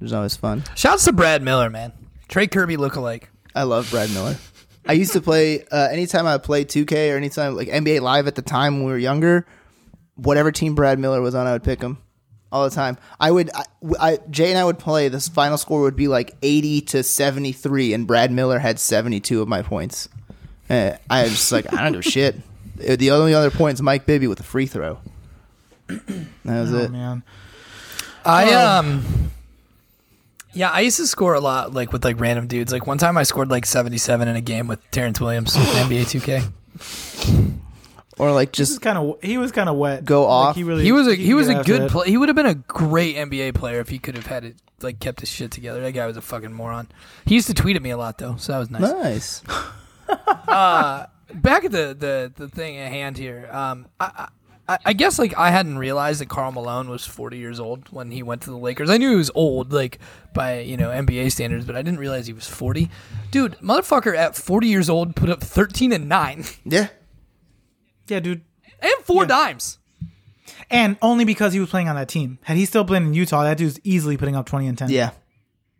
It 0.00 0.04
was 0.04 0.12
always 0.12 0.36
fun. 0.36 0.62
Shouts 0.76 1.04
to 1.06 1.12
Brad 1.12 1.42
Miller, 1.42 1.68
man. 1.70 1.92
Trey 2.28 2.46
Kirby 2.46 2.76
lookalike. 2.76 3.24
I 3.54 3.64
love 3.64 3.90
Brad 3.90 4.10
Miller. 4.10 4.36
I 4.86 4.94
used 4.94 5.12
to 5.12 5.20
play 5.20 5.64
uh, 5.70 5.88
anytime 5.90 6.26
I 6.26 6.38
played 6.38 6.68
2K 6.68 7.12
or 7.12 7.16
anytime 7.16 7.54
like 7.56 7.68
NBA 7.68 8.00
Live 8.00 8.26
at 8.26 8.34
the 8.34 8.42
time 8.42 8.76
when 8.76 8.84
we 8.86 8.92
were 8.92 8.98
younger. 8.98 9.46
Whatever 10.16 10.50
team 10.52 10.74
Brad 10.74 10.98
Miller 10.98 11.20
was 11.20 11.34
on, 11.34 11.46
I 11.46 11.52
would 11.52 11.64
pick 11.64 11.80
him 11.80 11.98
all 12.52 12.62
the 12.68 12.74
time. 12.74 12.98
I 13.18 13.30
would, 13.30 13.50
I, 13.54 13.64
I 13.98 14.18
Jay 14.30 14.50
and 14.50 14.58
I 14.58 14.64
would 14.64 14.78
play. 14.78 15.08
This 15.08 15.26
final 15.28 15.56
score 15.58 15.80
would 15.80 15.96
be 15.96 16.06
like 16.08 16.36
80 16.42 16.82
to 16.82 17.02
73, 17.02 17.94
and 17.94 18.06
Brad 18.06 18.30
Miller 18.30 18.58
had 18.58 18.78
72 18.78 19.40
of 19.42 19.48
my 19.48 19.62
points. 19.62 20.08
Uh, 20.70 20.92
I 21.10 21.22
was 21.24 21.32
just 21.32 21.50
like, 21.52 21.72
I 21.72 21.82
don't 21.82 21.92
give 21.92 22.00
a 22.06 22.10
shit. 22.10 22.36
The 22.76 23.10
only 23.12 23.32
other 23.34 23.50
points, 23.50 23.80
Mike 23.80 24.06
Bibby 24.06 24.26
with 24.26 24.40
a 24.40 24.42
free 24.42 24.66
throw. 24.66 24.98
That 25.88 26.00
was 26.44 26.72
Oh 26.74 26.78
it. 26.78 26.90
man, 26.90 27.22
I 28.24 28.52
Oh. 28.52 28.78
um 28.78 29.30
yeah, 30.54 30.70
I 30.70 30.80
used 30.80 30.96
to 30.96 31.06
score 31.06 31.34
a 31.34 31.40
lot 31.40 31.72
like 31.72 31.92
with 31.92 32.04
like 32.04 32.18
random 32.18 32.46
dudes. 32.46 32.72
Like 32.72 32.86
one 32.86 32.98
time 32.98 33.16
I 33.16 33.22
scored 33.22 33.50
like 33.50 33.66
77 33.66 34.26
in 34.26 34.34
a 34.36 34.40
game 34.40 34.66
with 34.66 34.80
Terrence 34.90 35.20
Williams 35.20 35.54
in 35.54 35.62
NBA 35.62 36.50
2K. 36.80 37.52
Or 38.18 38.30
like 38.32 38.52
just 38.52 38.80
kind 38.82 38.98
of 38.98 39.22
he 39.22 39.38
was 39.38 39.52
kind 39.52 39.68
of 39.68 39.76
wet. 39.76 40.04
Go 40.04 40.22
Like, 40.22 40.30
off. 40.30 40.56
he 40.56 40.64
really 40.64 40.84
He 40.84 40.92
was 40.92 41.06
a 41.08 41.14
he 41.14 41.32
was 41.34 41.48
a 41.48 41.62
good 41.64 41.82
it. 41.82 41.90
play. 41.90 42.08
He 42.10 42.16
would 42.18 42.28
have 42.28 42.36
been 42.36 42.46
a 42.46 42.54
great 42.54 43.16
NBA 43.16 43.54
player 43.54 43.80
if 43.80 43.88
he 43.88 43.98
could 43.98 44.16
have 44.16 44.26
had 44.26 44.44
it 44.44 44.56
like 44.82 44.98
kept 45.00 45.20
his 45.20 45.30
shit 45.30 45.50
together. 45.50 45.80
That 45.80 45.92
guy 45.92 46.06
was 46.06 46.16
a 46.16 46.20
fucking 46.20 46.52
moron. 46.52 46.88
He 47.24 47.34
used 47.36 47.46
to 47.46 47.54
tweet 47.54 47.76
at 47.76 47.82
me 47.82 47.90
a 47.90 47.96
lot 47.96 48.18
though, 48.18 48.36
so 48.36 48.52
that 48.52 48.58
was 48.58 48.70
nice. 48.70 49.42
nice. 49.42 49.42
uh, 50.48 51.06
back 51.34 51.64
at 51.64 51.72
the, 51.72 51.96
the, 51.98 52.32
the 52.36 52.48
thing 52.48 52.76
at 52.76 52.90
hand 52.90 53.16
here. 53.16 53.48
Um, 53.50 53.86
I, 53.98 54.28
I, 54.68 54.78
I 54.86 54.92
guess 54.92 55.18
like 55.18 55.36
I 55.36 55.50
hadn't 55.50 55.78
realized 55.78 56.20
that 56.20 56.28
Karl 56.28 56.52
Malone 56.52 56.88
was 56.88 57.04
40 57.06 57.38
years 57.38 57.58
old 57.60 57.88
when 57.90 58.10
he 58.10 58.22
went 58.22 58.42
to 58.42 58.50
the 58.50 58.56
Lakers. 58.56 58.90
I 58.90 58.96
knew 58.96 59.10
he 59.10 59.16
was 59.16 59.30
old, 59.34 59.72
like 59.72 59.98
by 60.34 60.60
you 60.60 60.76
know 60.76 60.90
NBA 60.90 61.32
standards, 61.32 61.64
but 61.64 61.76
I 61.76 61.82
didn't 61.82 61.98
realize 62.00 62.26
he 62.26 62.32
was 62.32 62.46
40. 62.46 62.90
Dude, 63.30 63.52
motherfucker, 63.58 64.16
at 64.16 64.36
40 64.36 64.68
years 64.68 64.88
old, 64.90 65.16
put 65.16 65.30
up 65.30 65.40
13 65.42 65.92
and 65.92 66.08
nine 66.08 66.44
Yeah. 66.64 66.88
Yeah, 68.08 68.20
dude. 68.20 68.42
and 68.80 68.92
four 69.04 69.22
Yeah. 69.24 69.28
dimes. 69.28 69.78
And 70.70 70.96
only 71.02 71.24
because 71.24 71.52
he 71.52 71.60
was 71.60 71.68
playing 71.70 71.88
on 71.88 71.96
that 71.96 72.08
team. 72.08 72.38
Had 72.42 72.56
he 72.56 72.64
still 72.64 72.84
been 72.84 73.04
in 73.04 73.14
Utah, 73.14 73.42
that 73.44 73.58
dude's 73.58 73.78
easily 73.84 74.16
putting 74.16 74.34
up 74.36 74.46
twenty 74.46 74.66
and 74.66 74.76
ten. 74.76 74.90
Yeah. 74.90 75.10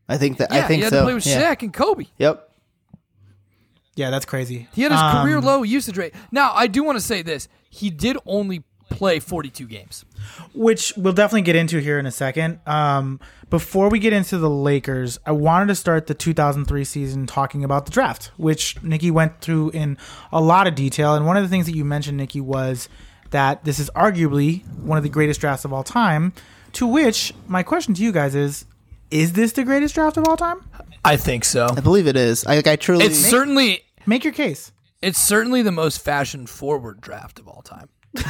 I 0.08 0.18
think 0.18 0.38
that. 0.38 0.52
Yeah, 0.52 0.58
I 0.58 0.62
think 0.68 0.78
he 0.78 0.82
had 0.84 0.90
so. 0.92 0.98
to 1.00 1.04
play 1.04 1.14
with 1.14 1.26
yeah. 1.26 1.54
Shaq 1.54 1.62
and 1.62 1.72
Kobe. 1.72 2.04
Yep. 2.18 2.48
yeah, 3.96 4.10
that's 4.10 4.24
crazy. 4.24 4.68
He 4.74 4.82
had 4.82 4.92
his 4.92 5.00
Um, 5.00 5.22
career 5.24 5.40
low 5.40 5.62
usage 5.62 5.96
rate. 5.96 6.14
Now, 6.30 6.52
I 6.54 6.66
do 6.66 6.82
want 6.82 6.96
to 6.98 7.04
say 7.04 7.22
this: 7.22 7.48
he 7.70 7.90
did 7.90 8.16
only 8.26 8.62
play 8.90 9.18
42 9.20 9.66
games. 9.66 10.04
Which 10.54 10.92
we'll 10.96 11.12
definitely 11.12 11.42
get 11.42 11.56
into 11.56 11.78
here 11.78 11.98
in 11.98 12.06
a 12.06 12.10
second. 12.10 12.60
Um, 12.66 13.20
before 13.50 13.88
we 13.90 13.98
get 13.98 14.12
into 14.12 14.38
the 14.38 14.48
Lakers, 14.50 15.18
I 15.26 15.32
wanted 15.32 15.66
to 15.68 15.74
start 15.74 16.06
the 16.06 16.14
2003 16.14 16.84
season 16.84 17.26
talking 17.26 17.64
about 17.64 17.84
the 17.86 17.92
draft, 17.92 18.30
which 18.36 18.82
Nikki 18.82 19.10
went 19.10 19.40
through 19.40 19.70
in 19.70 19.98
a 20.32 20.40
lot 20.40 20.66
of 20.66 20.74
detail. 20.74 21.14
And 21.14 21.26
one 21.26 21.36
of 21.36 21.42
the 21.42 21.48
things 21.48 21.66
that 21.66 21.74
you 21.76 21.84
mentioned, 21.84 22.16
Nikki, 22.16 22.40
was 22.40 22.88
that 23.30 23.64
this 23.64 23.78
is 23.78 23.90
arguably 23.94 24.66
one 24.78 24.96
of 24.98 25.04
the 25.04 25.10
greatest 25.10 25.40
drafts 25.40 25.64
of 25.64 25.72
all 25.72 25.84
time. 25.84 26.32
To 26.74 26.86
which 26.86 27.34
my 27.46 27.62
question 27.62 27.92
to 27.94 28.02
you 28.02 28.12
guys 28.12 28.34
is: 28.34 28.64
Is 29.10 29.34
this 29.34 29.52
the 29.52 29.64
greatest 29.64 29.94
draft 29.94 30.16
of 30.16 30.26
all 30.26 30.36
time? 30.36 30.60
I 31.04 31.16
think 31.16 31.44
so. 31.44 31.66
I 31.76 31.80
believe 31.80 32.06
it 32.06 32.16
is. 32.16 32.46
I, 32.46 32.62
I 32.64 32.76
truly. 32.76 33.04
It's 33.04 33.18
certainly 33.18 33.82
Make 34.06 34.24
your 34.24 34.32
case. 34.32 34.72
it's 35.02 35.18
certainly 35.18 35.62
the 35.62 35.72
most 35.72 35.98
fashion 36.02 36.46
forward 36.46 37.00
draft 37.00 37.38
of 37.38 37.46
all 37.48 37.60
time. 37.62 37.88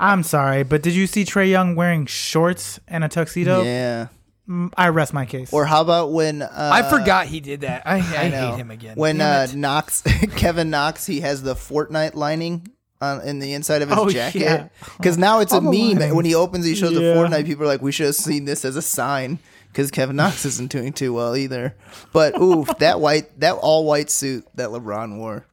I'm 0.00 0.22
sorry, 0.22 0.62
but 0.62 0.82
did 0.82 0.94
you 0.94 1.06
see 1.06 1.24
Trae 1.24 1.48
Young 1.48 1.74
wearing 1.74 2.06
shorts 2.06 2.80
and 2.88 3.04
a 3.04 3.08
tuxedo? 3.08 3.62
yeah. 3.62 4.08
Mm, 4.48 4.70
I 4.76 4.88
rest 4.88 5.14
my 5.14 5.24
case. 5.24 5.50
Or 5.54 5.64
how 5.64 5.80
about 5.80 6.12
when 6.12 6.42
uh, 6.42 6.50
I 6.52 6.82
forgot 6.82 7.26
he 7.28 7.40
did 7.40 7.62
that. 7.62 7.86
I, 7.86 8.00
I, 8.00 8.26
I 8.26 8.28
know. 8.28 8.50
hate 8.50 8.58
him 8.58 8.70
again. 8.70 8.94
When 8.94 9.22
uh. 9.22 9.46
Knox, 9.54 10.02
Kevin 10.36 10.68
Knox, 10.68 11.06
he 11.06 11.20
has 11.20 11.42
the 11.42 11.54
Fortnite 11.54 12.14
lining 12.14 12.68
on, 13.00 13.22
in 13.22 13.38
the 13.38 13.54
inside 13.54 13.80
of 13.80 13.88
his 13.88 13.96
Oh, 13.98 14.10
jacket. 14.10 14.42
yeah. 14.42 14.68
Because 14.98 15.16
now 15.16 15.40
it's 15.40 15.52
a 15.52 15.56
All 15.56 15.60
the 15.62 15.70
meme. 15.94 15.98
lines. 15.98 16.12
When 16.12 16.26
he 16.26 16.34
opens, 16.34 16.66
he 16.66 16.74
shows 16.74 16.92
the 16.92 17.00
Fortnite. 17.00 17.46
People 17.46 17.64
are 17.64 17.68
like, 17.68 17.80
"We 17.80 17.90
should 17.90 18.04
have 18.04 18.16
seen 18.16 18.44
this 18.44 18.66
as 18.66 18.76
a 18.76 18.82
sign." 18.82 19.38
Because 19.72 19.90
Kevin 19.90 20.16
Knox 20.16 20.44
isn't 20.44 20.70
doing 20.70 20.92
too 20.92 21.14
well 21.14 21.34
either. 21.36 21.74
But 22.12 22.38
ooh, 22.38 22.66
that 22.80 23.00
white, 23.00 23.40
that 23.40 23.54
all 23.54 23.86
white 23.86 24.10
suit 24.10 24.46
that 24.56 24.68
LeBron 24.68 25.16
wore, 25.16 25.46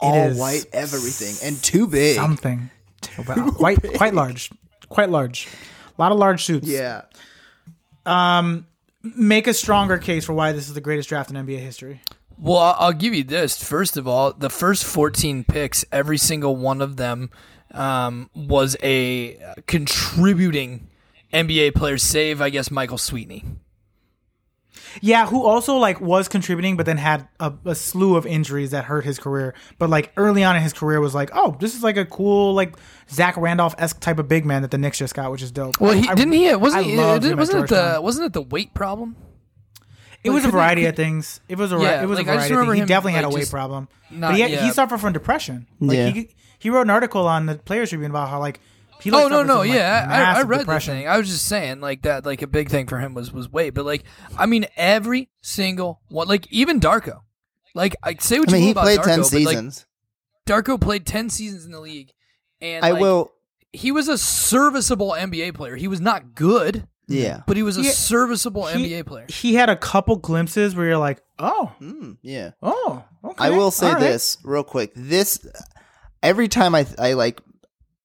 all 0.00 0.28
is 0.28 0.38
white, 0.38 0.66
everything, 0.72 1.34
and 1.46 1.62
too 1.62 1.86
big. 1.86 2.16
something. 2.16 2.70
Wow, 3.28 3.50
quite 3.50 3.80
quite 3.94 4.14
large, 4.14 4.50
quite 4.88 5.10
large. 5.10 5.46
A 5.96 6.02
lot 6.02 6.12
of 6.12 6.18
large 6.18 6.44
suits. 6.44 6.66
Yeah. 6.66 7.02
Um 8.04 8.66
make 9.02 9.46
a 9.46 9.54
stronger 9.54 9.98
case 9.98 10.24
for 10.24 10.32
why 10.32 10.52
this 10.52 10.68
is 10.68 10.74
the 10.74 10.80
greatest 10.80 11.08
draft 11.08 11.30
in 11.30 11.36
NBA 11.36 11.58
history. 11.60 12.00
well, 12.38 12.58
I'll 12.58 12.76
I'll 12.78 12.92
give 12.92 13.14
you 13.14 13.22
this. 13.24 13.62
First 13.62 13.96
of 13.96 14.08
all, 14.08 14.32
the 14.32 14.50
first 14.50 14.84
14 14.84 15.44
picks, 15.44 15.84
every 15.92 16.18
single 16.18 16.56
one 16.56 16.80
of 16.82 16.96
them 16.96 17.30
um, 17.72 18.28
was 18.34 18.76
a 18.82 19.38
contributing 19.66 20.88
NBA 21.32 21.74
player, 21.74 21.98
save 21.98 22.40
I 22.40 22.50
guess 22.50 22.70
Michael 22.70 22.98
Sweetney. 22.98 23.44
Yeah, 25.00 25.26
who 25.26 25.44
also 25.44 25.76
like 25.76 26.00
was 26.00 26.28
contributing, 26.28 26.76
but 26.76 26.86
then 26.86 26.96
had 26.96 27.28
a, 27.40 27.52
a 27.64 27.74
slew 27.74 28.16
of 28.16 28.26
injuries 28.26 28.70
that 28.70 28.84
hurt 28.84 29.04
his 29.04 29.18
career. 29.18 29.54
But 29.78 29.90
like 29.90 30.12
early 30.16 30.42
on 30.44 30.56
in 30.56 30.62
his 30.62 30.72
career, 30.72 31.00
was 31.00 31.14
like, 31.14 31.30
oh, 31.34 31.56
this 31.60 31.74
is 31.74 31.82
like 31.82 31.96
a 31.96 32.04
cool 32.04 32.54
like 32.54 32.76
Zach 33.10 33.36
Randolph 33.36 33.74
esque 33.78 34.00
type 34.00 34.18
of 34.18 34.28
big 34.28 34.44
man 34.46 34.62
that 34.62 34.70
the 34.70 34.78
Knicks 34.78 34.98
just 34.98 35.14
got, 35.14 35.30
which 35.30 35.42
is 35.42 35.50
dope. 35.50 35.80
Well, 35.80 35.92
he 35.92 36.08
I- 36.08 36.14
didn't 36.14 36.32
he? 36.32 36.48
Uh, 36.50 36.58
wasn't 36.58 36.84
I 36.84 36.88
he, 36.88 36.98
uh, 36.98 37.02
loved 37.02 37.24
it, 37.24 37.36
wasn't 37.36 37.64
it 37.64 37.68
the 37.68 38.00
wasn't 38.02 38.26
it 38.26 38.32
the 38.32 38.42
weight 38.42 38.72
problem? 38.74 39.16
It 40.24 40.30
was 40.30 40.44
a 40.44 40.46
couldn't 40.48 40.50
he- 40.50 40.56
variety 40.62 40.84
of 40.86 40.96
things. 40.96 41.40
It 41.48 41.56
was 41.58 41.72
a 41.72 41.76
Yeah, 41.78 42.02
it 42.02 42.06
was 42.06 42.18
like, 42.18 42.26
a 42.26 42.32
I 42.32 42.36
just 42.36 42.48
variety 42.48 42.54
of 42.62 42.66
things. 42.68 42.74
He 42.74 42.80
him, 42.82 42.88
definitely 42.88 43.12
had 43.12 43.24
a 43.24 43.30
weight 43.30 43.50
problem. 43.50 43.88
not- 44.10 44.30
but 44.32 44.34
he, 44.36 44.40
yeah. 44.46 44.64
he 44.64 44.70
suffered 44.72 44.98
from 44.98 45.12
depression. 45.12 45.66
Like 45.80 45.96
Yeah. 45.96 46.08
he 46.10 46.28
he 46.58 46.70
wrote 46.70 46.82
an 46.82 46.90
article 46.90 47.28
on 47.28 47.46
the 47.46 47.56
Players 47.56 47.90
Tribune 47.90 48.10
about 48.10 48.28
how 48.30 48.40
like 48.40 48.60
he 49.02 49.10
like, 49.10 49.24
oh 49.24 49.28
no 49.28 49.36
suffered 49.36 49.46
no 49.48 49.52
from, 49.60 49.68
like, 49.68 49.76
yeah 49.76 50.06
I, 50.36 50.40
I 50.40 50.42
read 50.42 50.58
depression. 50.60 50.94
the 50.94 51.00
thing 51.02 51.08
I 51.08 51.18
was 51.18 51.28
just 51.28 51.46
saying 51.46 51.80
like 51.80 52.02
that 52.02 52.24
like 52.26 52.42
a 52.42 52.46
big 52.46 52.68
thing 52.70 52.86
for 52.86 52.98
him 52.98 53.14
was 53.14 53.32
was 53.32 53.50
weight 53.50 53.74
but 53.74 53.84
like 53.84 54.04
I 54.38 54.46
mean 54.46 54.66
every 54.76 55.28
single 55.42 56.00
one 56.08 56.28
like 56.28 56.46
even 56.52 56.80
Darko 56.80 57.20
like 57.74 57.94
I 58.02 58.14
say 58.20 58.38
what 58.38 58.48
I 58.48 58.52
mean, 58.52 58.60
you 58.62 58.62
will 58.62 58.66
he 58.68 58.70
about 58.72 58.84
played 58.84 58.98
Darko, 59.00 59.04
ten 59.04 59.18
but, 59.20 59.32
like, 59.32 59.32
seasons. 59.48 59.86
Darko 60.46 60.80
played 60.80 61.04
ten 61.06 61.28
seasons 61.28 61.66
in 61.66 61.72
the 61.72 61.80
league, 61.80 62.12
and 62.62 62.84
I 62.84 62.92
like, 62.92 63.00
will. 63.02 63.32
He 63.72 63.92
was 63.92 64.08
a 64.08 64.16
serviceable 64.16 65.10
NBA 65.10 65.52
player. 65.54 65.76
He 65.76 65.86
was 65.88 66.00
not 66.00 66.34
good, 66.34 66.86
Yeah. 67.06 67.42
but 67.46 67.58
he 67.58 67.62
was 67.62 67.76
a 67.76 67.82
He- 67.82 67.88
serviceable 67.90 68.64
he- 68.66 68.82
NBA 68.88 69.04
player. 69.06 69.26
He 69.28 69.56
had 69.56 69.68
a 69.68 69.76
couple 69.76 70.16
glimpses 70.16 70.74
where 70.74 70.86
you're 70.86 70.96
like, 70.96 71.20
oh, 71.38 71.72
Mm, 71.82 72.16
yeah. 72.22 72.52
oh, 72.62 73.04
okay. 73.22 73.44
I 73.44 73.50
will 73.50 73.70
say 73.70 73.88
all 73.88 73.92
right. 73.94 74.00
this 74.00 74.38
real 74.42 74.64
quick. 74.64 74.92
This 74.96 75.44
every 76.22 76.48
time 76.48 76.74
I 76.74 76.86
I 76.98 77.12
like 77.12 77.40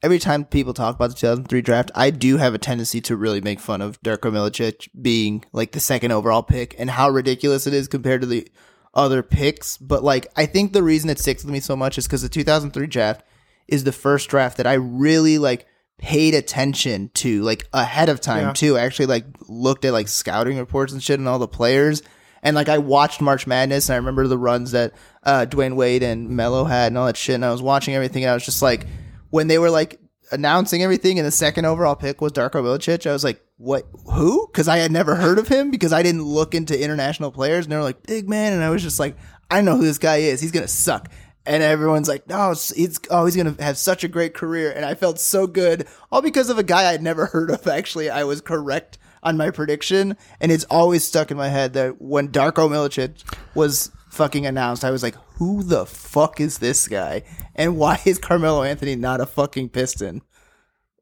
every 0.04 0.20
time 0.20 0.46
people 0.46 0.74
talk 0.74 0.96
about 0.96 1.10
the 1.10 1.16
2003 1.16 1.62
draft, 1.62 1.92
I 1.96 2.10
do 2.10 2.38
have 2.38 2.54
a 2.54 2.58
tendency 2.58 3.02
to 3.02 3.16
really 3.16 3.42
make 3.42 3.60
fun 3.60 3.82
of 3.82 4.02
Darko 4.02 4.32
Milicic 4.32 4.88
being 5.00 5.46
like 5.54 5.72
the 5.72 5.80
second 5.80 6.12
overall 6.12 6.44
pick 6.44 6.76
and 6.80 6.90
how 6.90 7.10
ridiculous 7.10 7.68
it 7.68 7.74
is 7.74 7.88
compared 7.88 8.22
to 8.22 8.28
the 8.28 8.48
other 8.94 9.22
picks. 9.24 9.78
But 9.78 10.04
like, 10.04 10.28
I 10.36 10.46
think 10.46 10.74
the 10.74 10.84
reason 10.84 11.10
it 11.10 11.20
sticks 11.20 11.44
with 11.44 11.54
me 11.54 11.60
so 11.60 11.76
much 11.76 11.98
is 11.98 12.08
because 12.08 12.22
the 12.24 12.30
2003 12.30 12.88
draft 12.88 13.24
is 13.68 13.84
the 13.84 13.92
first 13.92 14.30
draft 14.30 14.58
that 14.58 14.68
I 14.68 14.74
really 14.74 15.38
like 15.38 15.66
paid 15.98 16.34
attention 16.34 17.10
to 17.14 17.42
like 17.44 17.68
ahead 17.74 18.10
of 18.10 18.20
time 18.20 18.48
Yeah. 18.48 18.54
too. 18.54 18.78
I 18.78 18.82
actually 18.82 19.06
like 19.06 19.26
looked 19.48 19.86
at 19.86 19.94
like 19.94 20.08
scouting 20.08 20.58
reports 20.58 20.92
and 20.94 21.02
shit 21.02 21.20
and 21.20 21.28
all 21.30 21.38
the 21.40 21.48
players. 21.48 22.02
And 22.44 22.56
like 22.56 22.70
I 22.70 22.80
watched 22.80 23.22
March 23.22 23.46
Madness 23.46 23.88
and 23.88 23.94
I 23.94 23.98
remember 23.98 24.28
the 24.28 24.38
runs 24.38 24.72
that 24.72 24.94
uh 25.24 25.46
Dwyane 25.48 25.76
Wade 25.76 26.02
and 26.02 26.30
Melo 26.32 26.64
had 26.66 26.88
and 26.88 26.98
all 26.98 27.06
that 27.06 27.18
shit 27.18 27.36
and 27.36 27.46
I 27.46 27.52
was 27.52 27.62
watching 27.62 27.94
everything 27.94 28.24
and 28.24 28.32
I 28.32 28.34
was 28.34 28.44
just 28.44 28.64
like 28.64 28.88
when 29.32 29.48
they 29.48 29.58
were 29.58 29.72
like 29.72 30.00
announcing 30.32 30.82
everything 30.82 31.20
and 31.20 31.28
the 31.28 31.32
second 31.32 31.66
overall 31.66 31.96
pick 31.96 32.22
was 32.22 32.32
Darko 32.32 32.64
Milicic, 32.64 33.10
I 33.10 33.14
was 33.14 33.24
like, 33.24 33.44
what 33.58 33.86
who? 34.06 34.48
Because 34.48 34.68
I 34.68 34.78
had 34.78 34.92
never 34.92 35.16
heard 35.16 35.40
of 35.40 35.48
him 35.48 35.72
because 35.72 35.92
I 35.92 36.04
didn't 36.04 36.24
look 36.24 36.54
into 36.54 36.80
international 36.80 37.32
players 37.32 37.66
and 37.66 37.72
they 37.72 37.78
were 37.78 37.84
like, 37.84 38.04
big 38.04 38.30
man, 38.30 38.54
and 38.54 38.64
I 38.64 38.70
was 38.70 38.84
just 38.84 39.00
like, 39.00 39.18
I 39.50 39.62
know 39.62 39.76
who 39.76 39.84
this 39.84 39.98
guy 39.98 40.18
is. 40.18 40.40
He's 40.40 40.52
gonna 40.52 40.68
suck. 40.68 41.10
And 41.44 41.64
everyone's 41.64 42.08
like, 42.08 42.28
no, 42.28 42.52
it's, 42.52 42.72
it's 42.72 43.00
oh, 43.10 43.26
he's 43.26 43.36
gonna 43.36 43.56
have 43.60 43.78
such 43.78 44.04
a 44.04 44.08
great 44.08 44.36
career, 44.36 44.72
and 44.72 44.86
I 44.86 44.94
felt 44.94 45.20
so 45.20 45.48
good, 45.48 45.88
all 46.12 46.22
because 46.22 46.50
of 46.50 46.60
a 46.60 46.64
guy 46.64 46.92
I'd 46.92 47.02
never 47.02 47.26
heard 47.26 47.50
of. 47.50 47.68
Actually, 47.68 48.12
I 48.12 48.24
was 48.26 48.42
correct 48.42 49.00
on 49.24 49.38
my 49.38 49.50
prediction, 49.50 50.18
and 50.40 50.52
it's 50.52 50.66
always 50.66 51.04
stuck 51.04 51.32
in 51.32 51.38
my 51.38 51.50
head 51.50 51.74
that 51.74 52.02
when 52.02 52.30
Darko 52.30 52.70
Milicic 52.70 53.24
was 53.56 53.92
fucking 54.12 54.46
announced, 54.46 54.84
I 54.84 54.92
was 54.92 55.04
like, 55.04 55.16
who 55.36 55.64
the 55.64 55.86
fuck 55.86 56.40
is 56.40 56.60
this 56.60 56.88
guy, 56.88 57.24
and 57.56 57.78
why 57.78 58.00
is 58.06 58.20
Carmelo 58.20 58.64
Anthony 58.64 58.96
not 58.96 59.22
a 59.22 59.26
fucking 59.26 59.70
Piston? 59.70 60.22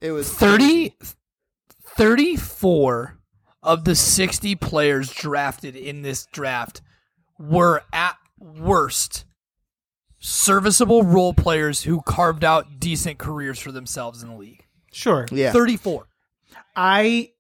It 0.01 0.12
was 0.12 0.32
30, 0.32 0.95
34 1.84 3.18
of 3.62 3.84
the 3.84 3.95
60 3.95 4.55
players 4.55 5.12
drafted 5.12 5.76
in 5.76 6.01
this 6.01 6.26
draft 6.28 6.82
were 7.38 7.84
at 7.91 8.16
worst 8.38 9.26
serviceable 10.20 11.03
role 11.03 11.34
players 11.34 11.84
who 11.84 12.01
carved 12.01 12.43
out 12.43 12.80
decent 12.80 13.18
careers 13.18 13.60
for 13.60 13.72
themselves 13.72 14.22
in 14.22 14.30
the 14.30 14.36
league. 14.36 14.66
Sure. 14.91 15.26
yeah. 15.32 15.51
34. 15.51 16.07
I 16.76 17.32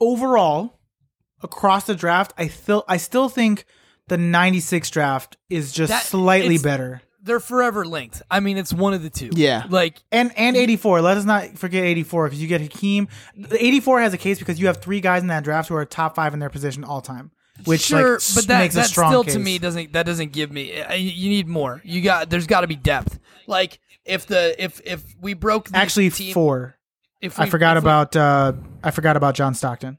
overall 0.00 0.80
across 1.42 1.86
the 1.86 1.94
draft, 1.94 2.32
I 2.36 2.48
still 2.48 2.84
I 2.88 2.96
still 2.96 3.28
think 3.28 3.64
the 4.10 4.18
96 4.18 4.90
draft 4.90 5.38
is 5.48 5.72
just 5.72 5.88
That- 5.90 6.02
slightly 6.02 6.58
better. 6.58 7.00
They're 7.22 7.38
forever 7.40 7.84
linked. 7.84 8.22
I 8.30 8.40
mean, 8.40 8.56
it's 8.56 8.72
one 8.72 8.94
of 8.94 9.02
the 9.02 9.10
two. 9.10 9.28
Yeah. 9.34 9.64
Like, 9.68 9.98
And 10.10 10.32
and 10.38 10.56
84. 10.56 11.00
Let 11.02 11.16
us 11.18 11.24
not 11.26 11.58
forget 11.58 11.84
84 11.84 12.26
because 12.26 12.40
you 12.40 12.48
get 12.48 12.60
Hakeem. 12.62 13.08
84 13.52 14.00
has 14.00 14.14
a 14.14 14.18
case 14.18 14.38
because 14.38 14.58
you 14.58 14.66
have 14.68 14.78
three 14.78 15.00
guys 15.00 15.20
in 15.22 15.28
that 15.28 15.44
draft 15.44 15.68
who 15.68 15.74
are 15.74 15.84
top 15.84 16.14
five 16.14 16.32
in 16.34 16.40
their 16.40 16.48
position 16.48 16.82
all 16.82 17.02
time, 17.02 17.30
which 17.66 17.82
sure, 17.82 18.14
like, 18.14 18.22
but 18.34 18.46
that, 18.48 18.58
makes 18.60 18.74
that 18.74 18.86
a 18.86 18.88
strong 18.88 19.10
still 19.12 19.24
case. 19.24 19.34
to 19.34 19.38
me 19.38 19.58
doesn't 19.58 19.92
that 19.92 20.06
doesn't 20.06 20.32
give 20.32 20.50
me. 20.50 20.72
You 20.96 21.28
need 21.28 21.46
more. 21.46 21.82
You 21.84 22.00
got 22.00 22.30
there's 22.30 22.46
got 22.46 22.62
to 22.62 22.66
be 22.66 22.76
depth. 22.76 23.18
Like 23.46 23.78
if 24.06 24.26
the 24.26 24.54
if 24.62 24.80
if 24.86 25.02
we 25.20 25.34
broke 25.34 25.68
the 25.68 25.76
Actually, 25.76 26.08
team, 26.10 26.32
four. 26.32 26.76
If 27.20 27.38
I 27.38 27.50
forgot 27.50 27.76
if 27.76 27.84
we- 27.84 27.90
about 27.90 28.16
uh 28.16 28.54
I 28.82 28.90
forgot 28.92 29.16
about 29.18 29.34
John 29.34 29.52
Stockton. 29.54 29.98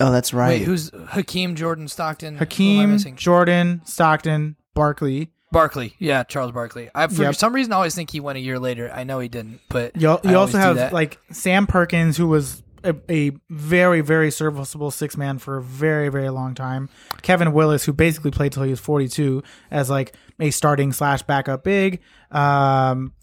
Oh, 0.00 0.12
that's 0.12 0.32
right. 0.32 0.60
Wait, 0.60 0.62
who's 0.64 0.90
Hakeem 1.08 1.54
Jordan 1.56 1.88
Stockton? 1.88 2.34
Who 2.34 2.38
am 2.38 2.40
I 2.40 2.44
Hakeem, 2.44 2.92
missing? 2.92 3.16
Jordan, 3.16 3.82
Stockton, 3.84 4.56
Barkley. 4.74 5.30
Barkley. 5.50 5.94
Yeah, 5.98 6.24
Charles 6.24 6.52
Barkley. 6.52 6.90
I 6.94 7.06
for 7.06 7.22
Yep. 7.22 7.34
some 7.36 7.54
reason 7.54 7.72
I 7.72 7.76
always 7.76 7.94
think 7.94 8.10
he 8.10 8.20
went 8.20 8.36
a 8.36 8.40
year 8.40 8.58
later. 8.58 8.90
I 8.94 9.04
know 9.04 9.18
he 9.18 9.28
didn't, 9.28 9.60
but 9.70 9.96
You, 10.00 10.08
I 10.10 10.12
you 10.12 10.36
always 10.36 10.36
also 10.36 10.52
do 10.52 10.58
have 10.58 10.76
that. 10.76 10.92
like 10.92 11.18
Sam 11.32 11.66
Perkins, 11.66 12.16
who 12.18 12.28
was 12.28 12.62
a, 12.84 12.94
a 13.10 13.32
very, 13.50 14.02
very 14.02 14.30
serviceable 14.30 14.90
six 14.90 15.16
man 15.16 15.38
for 15.38 15.56
a 15.56 15.62
very, 15.62 16.10
very 16.10 16.28
long 16.28 16.54
time. 16.54 16.90
Kevin 17.22 17.52
Willis, 17.54 17.84
who 17.86 17.92
basically 17.94 18.30
played 18.30 18.52
till 18.52 18.62
he 18.62 18.70
was 18.70 18.78
42 18.80 19.42
as 19.70 19.88
like 19.88 20.14
a 20.38 20.50
starting 20.50 20.92
slash 20.92 21.22
backup 21.22 21.64
big. 21.64 22.00
Um, 22.30 22.38
I'm 22.40 23.02
trying 23.02 23.06
to 23.06 23.17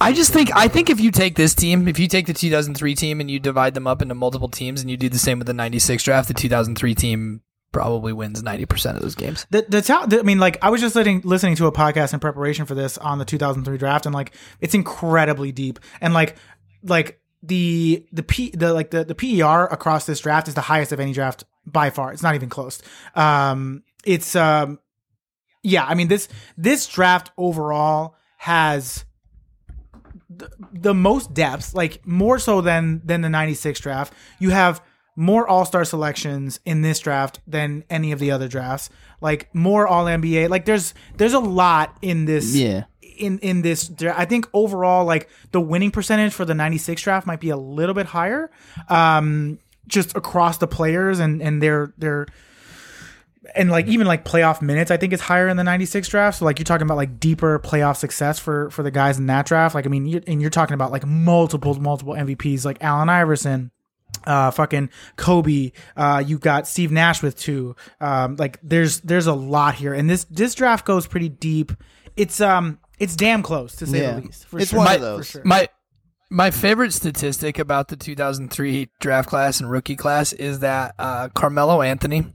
I 0.00 0.12
just 0.12 0.32
think 0.32 0.50
I 0.54 0.68
think 0.68 0.90
if 0.90 1.00
you 1.00 1.10
take 1.10 1.36
this 1.36 1.54
team, 1.54 1.88
if 1.88 1.98
you 1.98 2.08
take 2.08 2.26
the 2.26 2.34
2003 2.34 2.94
team 2.94 3.20
and 3.20 3.30
you 3.30 3.38
divide 3.38 3.74
them 3.74 3.86
up 3.86 4.02
into 4.02 4.14
multiple 4.14 4.48
teams 4.48 4.80
and 4.80 4.90
you 4.90 4.96
do 4.96 5.08
the 5.08 5.18
same 5.18 5.38
with 5.38 5.46
the 5.46 5.54
96 5.54 6.02
draft, 6.02 6.28
the 6.28 6.34
2003 6.34 6.94
team 6.94 7.42
probably 7.72 8.12
wins 8.12 8.42
90% 8.42 8.96
of 8.96 9.02
those 9.02 9.14
games. 9.14 9.46
the 9.50 9.62
the, 9.68 10.18
I 10.18 10.22
mean, 10.22 10.38
like 10.38 10.58
I 10.62 10.70
was 10.70 10.80
just 10.80 10.96
listening 10.96 11.20
listening 11.24 11.56
to 11.56 11.66
a 11.66 11.72
podcast 11.72 12.14
in 12.14 12.20
preparation 12.20 12.64
for 12.64 12.74
this 12.74 12.96
on 12.98 13.18
the 13.18 13.24
2003 13.24 13.76
draft, 13.76 14.06
and 14.06 14.14
like 14.14 14.32
it's 14.60 14.74
incredibly 14.74 15.52
deep, 15.52 15.78
and 16.00 16.14
like 16.14 16.36
like 16.82 17.20
the 17.42 18.06
the 18.12 18.22
p 18.22 18.50
the 18.50 18.72
like 18.72 18.90
the 18.90 19.04
the 19.04 19.14
PER 19.14 19.66
across 19.66 20.06
this 20.06 20.20
draft 20.20 20.48
is 20.48 20.54
the 20.54 20.62
highest 20.62 20.92
of 20.92 21.00
any 21.00 21.12
draft 21.12 21.44
by 21.66 21.90
far. 21.90 22.12
It's 22.12 22.22
not 22.22 22.34
even 22.34 22.48
close. 22.48 22.80
Um, 23.14 23.82
it's 24.04 24.34
um, 24.34 24.78
yeah. 25.62 25.84
I 25.84 25.94
mean 25.94 26.08
this 26.08 26.28
this 26.56 26.86
draft 26.86 27.30
overall 27.36 28.16
has 28.38 29.04
the, 30.38 30.50
the 30.72 30.94
most 30.94 31.34
depth, 31.34 31.74
like 31.74 32.06
more 32.06 32.38
so 32.38 32.60
than 32.60 33.00
than 33.04 33.20
the 33.22 33.28
96 33.30 33.80
draft. 33.80 34.12
You 34.38 34.50
have 34.50 34.82
more 35.18 35.48
all-star 35.48 35.84
selections 35.84 36.60
in 36.66 36.82
this 36.82 36.98
draft 36.98 37.40
than 37.46 37.84
any 37.88 38.12
of 38.12 38.18
the 38.18 38.30
other 38.30 38.48
drafts. 38.48 38.90
Like 39.20 39.48
more 39.54 39.86
all 39.86 40.04
NBA. 40.04 40.48
Like 40.50 40.66
there's 40.66 40.92
there's 41.16 41.32
a 41.32 41.38
lot 41.38 41.96
in 42.02 42.26
this 42.26 42.54
Yeah. 42.54 42.84
in 43.00 43.38
in 43.38 43.62
this 43.62 43.90
I 44.02 44.26
think 44.26 44.46
overall 44.52 45.06
like 45.06 45.28
the 45.52 45.60
winning 45.60 45.90
percentage 45.90 46.34
for 46.34 46.44
the 46.44 46.54
96 46.54 47.00
draft 47.02 47.26
might 47.26 47.40
be 47.40 47.48
a 47.50 47.56
little 47.56 47.94
bit 47.94 48.06
higher. 48.06 48.50
Um 48.88 49.58
just 49.88 50.14
across 50.16 50.58
the 50.58 50.66
players 50.66 51.18
and 51.18 51.40
and 51.40 51.62
their 51.62 51.94
their 51.96 52.26
and 53.54 53.70
like 53.70 53.86
even 53.86 54.06
like 54.06 54.24
playoff 54.24 54.60
minutes, 54.60 54.90
I 54.90 54.96
think 54.96 55.12
is 55.12 55.20
higher 55.20 55.48
in 55.48 55.56
the 55.56 55.64
'96 55.64 56.08
draft. 56.08 56.38
So 56.38 56.44
like 56.44 56.58
you're 56.58 56.64
talking 56.64 56.86
about 56.86 56.96
like 56.96 57.20
deeper 57.20 57.58
playoff 57.58 57.96
success 57.96 58.38
for 58.38 58.70
for 58.70 58.82
the 58.82 58.90
guys 58.90 59.18
in 59.18 59.26
that 59.26 59.46
draft. 59.46 59.74
Like 59.74 59.86
I 59.86 59.88
mean, 59.88 60.06
you're, 60.06 60.22
and 60.26 60.40
you're 60.40 60.50
talking 60.50 60.74
about 60.74 60.90
like 60.92 61.06
multiple 61.06 61.74
multiple 61.80 62.14
MVPs 62.14 62.64
like 62.64 62.78
Allen 62.82 63.08
Iverson, 63.08 63.70
uh, 64.26 64.50
fucking 64.50 64.90
Kobe. 65.16 65.72
Uh, 65.96 66.22
you 66.26 66.38
got 66.38 66.66
Steve 66.66 66.90
Nash 66.90 67.22
with 67.22 67.38
two. 67.38 67.76
Um, 68.00 68.36
like 68.36 68.58
there's 68.62 69.00
there's 69.02 69.26
a 69.26 69.34
lot 69.34 69.74
here, 69.76 69.94
and 69.94 70.08
this 70.10 70.24
this 70.24 70.54
draft 70.54 70.84
goes 70.84 71.06
pretty 71.06 71.28
deep. 71.28 71.72
It's 72.16 72.40
um 72.40 72.78
it's 72.98 73.14
damn 73.14 73.42
close 73.42 73.76
to 73.76 73.86
say 73.86 74.00
Yeah. 74.00 74.14
the 74.14 74.22
least. 74.22 74.46
For 74.46 74.58
It's 74.58 74.70
sure. 74.70 74.78
one 74.78 74.94
of 74.94 75.00
those. 75.00 75.26
sure. 75.28 75.42
My 75.44 75.68
my 76.30 76.50
favorite 76.50 76.92
statistic 76.92 77.58
about 77.58 77.88
the 77.88 77.96
2003 77.96 78.88
draft 79.00 79.28
class 79.28 79.60
and 79.60 79.70
rookie 79.70 79.94
class 79.96 80.32
is 80.32 80.58
that 80.60 80.94
uh, 80.98 81.28
Carmelo 81.28 81.82
Anthony 81.82 82.34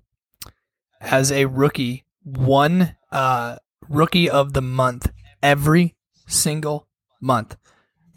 has 1.01 1.31
a 1.31 1.45
rookie 1.45 2.05
one 2.23 2.95
uh, 3.11 3.57
rookie 3.89 4.29
of 4.29 4.53
the 4.53 4.61
month 4.61 5.11
every 5.41 5.95
single 6.27 6.87
month 7.19 7.57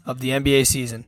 of 0.05 0.19
the 0.19 0.29
NBA 0.29 0.67
season, 0.67 1.05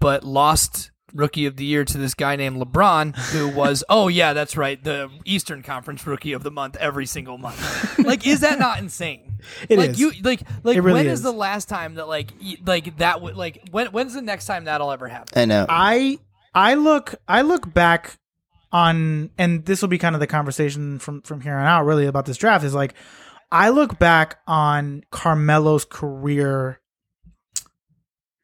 but 0.00 0.24
lost 0.24 0.90
rookie 1.12 1.44
of 1.44 1.56
the 1.56 1.64
year 1.64 1.84
to 1.84 1.98
this 1.98 2.14
guy 2.14 2.36
named 2.36 2.56
LeBron, 2.56 3.16
who 3.32 3.48
was 3.56 3.84
oh 3.88 4.08
yeah 4.08 4.32
that's 4.32 4.56
right 4.56 4.82
the 4.82 5.10
Eastern 5.24 5.62
Conference 5.62 6.06
rookie 6.06 6.32
of 6.32 6.42
the 6.42 6.50
month 6.50 6.76
every 6.76 7.06
single 7.06 7.36
month. 7.38 7.98
like, 7.98 8.26
is 8.26 8.40
that 8.40 8.58
not 8.58 8.78
insane? 8.78 9.28
It 9.68 9.76
like 9.76 9.90
is. 9.90 9.98
you 9.98 10.12
like 10.22 10.40
like 10.62 10.76
really 10.76 10.92
when 10.92 11.06
is. 11.08 11.14
is. 11.14 11.22
the 11.22 11.32
last 11.32 11.68
time 11.68 11.96
that 11.96 12.06
like 12.06 12.30
like 12.64 12.96
that 12.98 13.20
would 13.20 13.36
like 13.36 13.60
when 13.72 13.88
when's 13.88 14.14
the 14.14 14.22
next 14.22 14.46
time 14.46 14.66
that'll 14.66 14.92
ever 14.92 15.08
happen? 15.08 15.36
I 15.36 15.46
know. 15.46 15.66
I 15.68 16.20
I 16.54 16.74
look 16.74 17.16
I 17.26 17.42
look 17.42 17.74
back 17.74 18.20
on 18.72 19.30
and 19.38 19.64
this 19.66 19.82
will 19.82 19.88
be 19.88 19.98
kind 19.98 20.14
of 20.16 20.20
the 20.20 20.26
conversation 20.26 20.98
from 20.98 21.20
from 21.22 21.40
here 21.42 21.54
on 21.54 21.66
out 21.66 21.84
really 21.84 22.06
about 22.06 22.24
this 22.26 22.36
draft 22.38 22.64
is 22.64 22.74
like 22.74 22.94
I 23.50 23.68
look 23.68 23.98
back 23.98 24.38
on 24.46 25.04
Carmelo's 25.10 25.84
career 25.84 26.80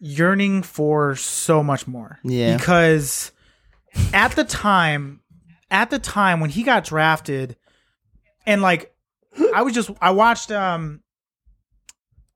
yearning 0.00 0.62
for 0.62 1.16
so 1.16 1.62
much 1.62 1.86
more. 1.86 2.18
Yeah. 2.24 2.56
Because 2.56 3.32
at 4.12 4.32
the 4.32 4.44
time 4.44 5.20
at 5.70 5.90
the 5.90 5.98
time 5.98 6.40
when 6.40 6.50
he 6.50 6.62
got 6.62 6.84
drafted 6.84 7.56
and 8.46 8.62
like 8.62 8.94
I 9.54 9.62
was 9.62 9.74
just 9.74 9.90
I 10.00 10.10
watched 10.10 10.50
um 10.52 11.00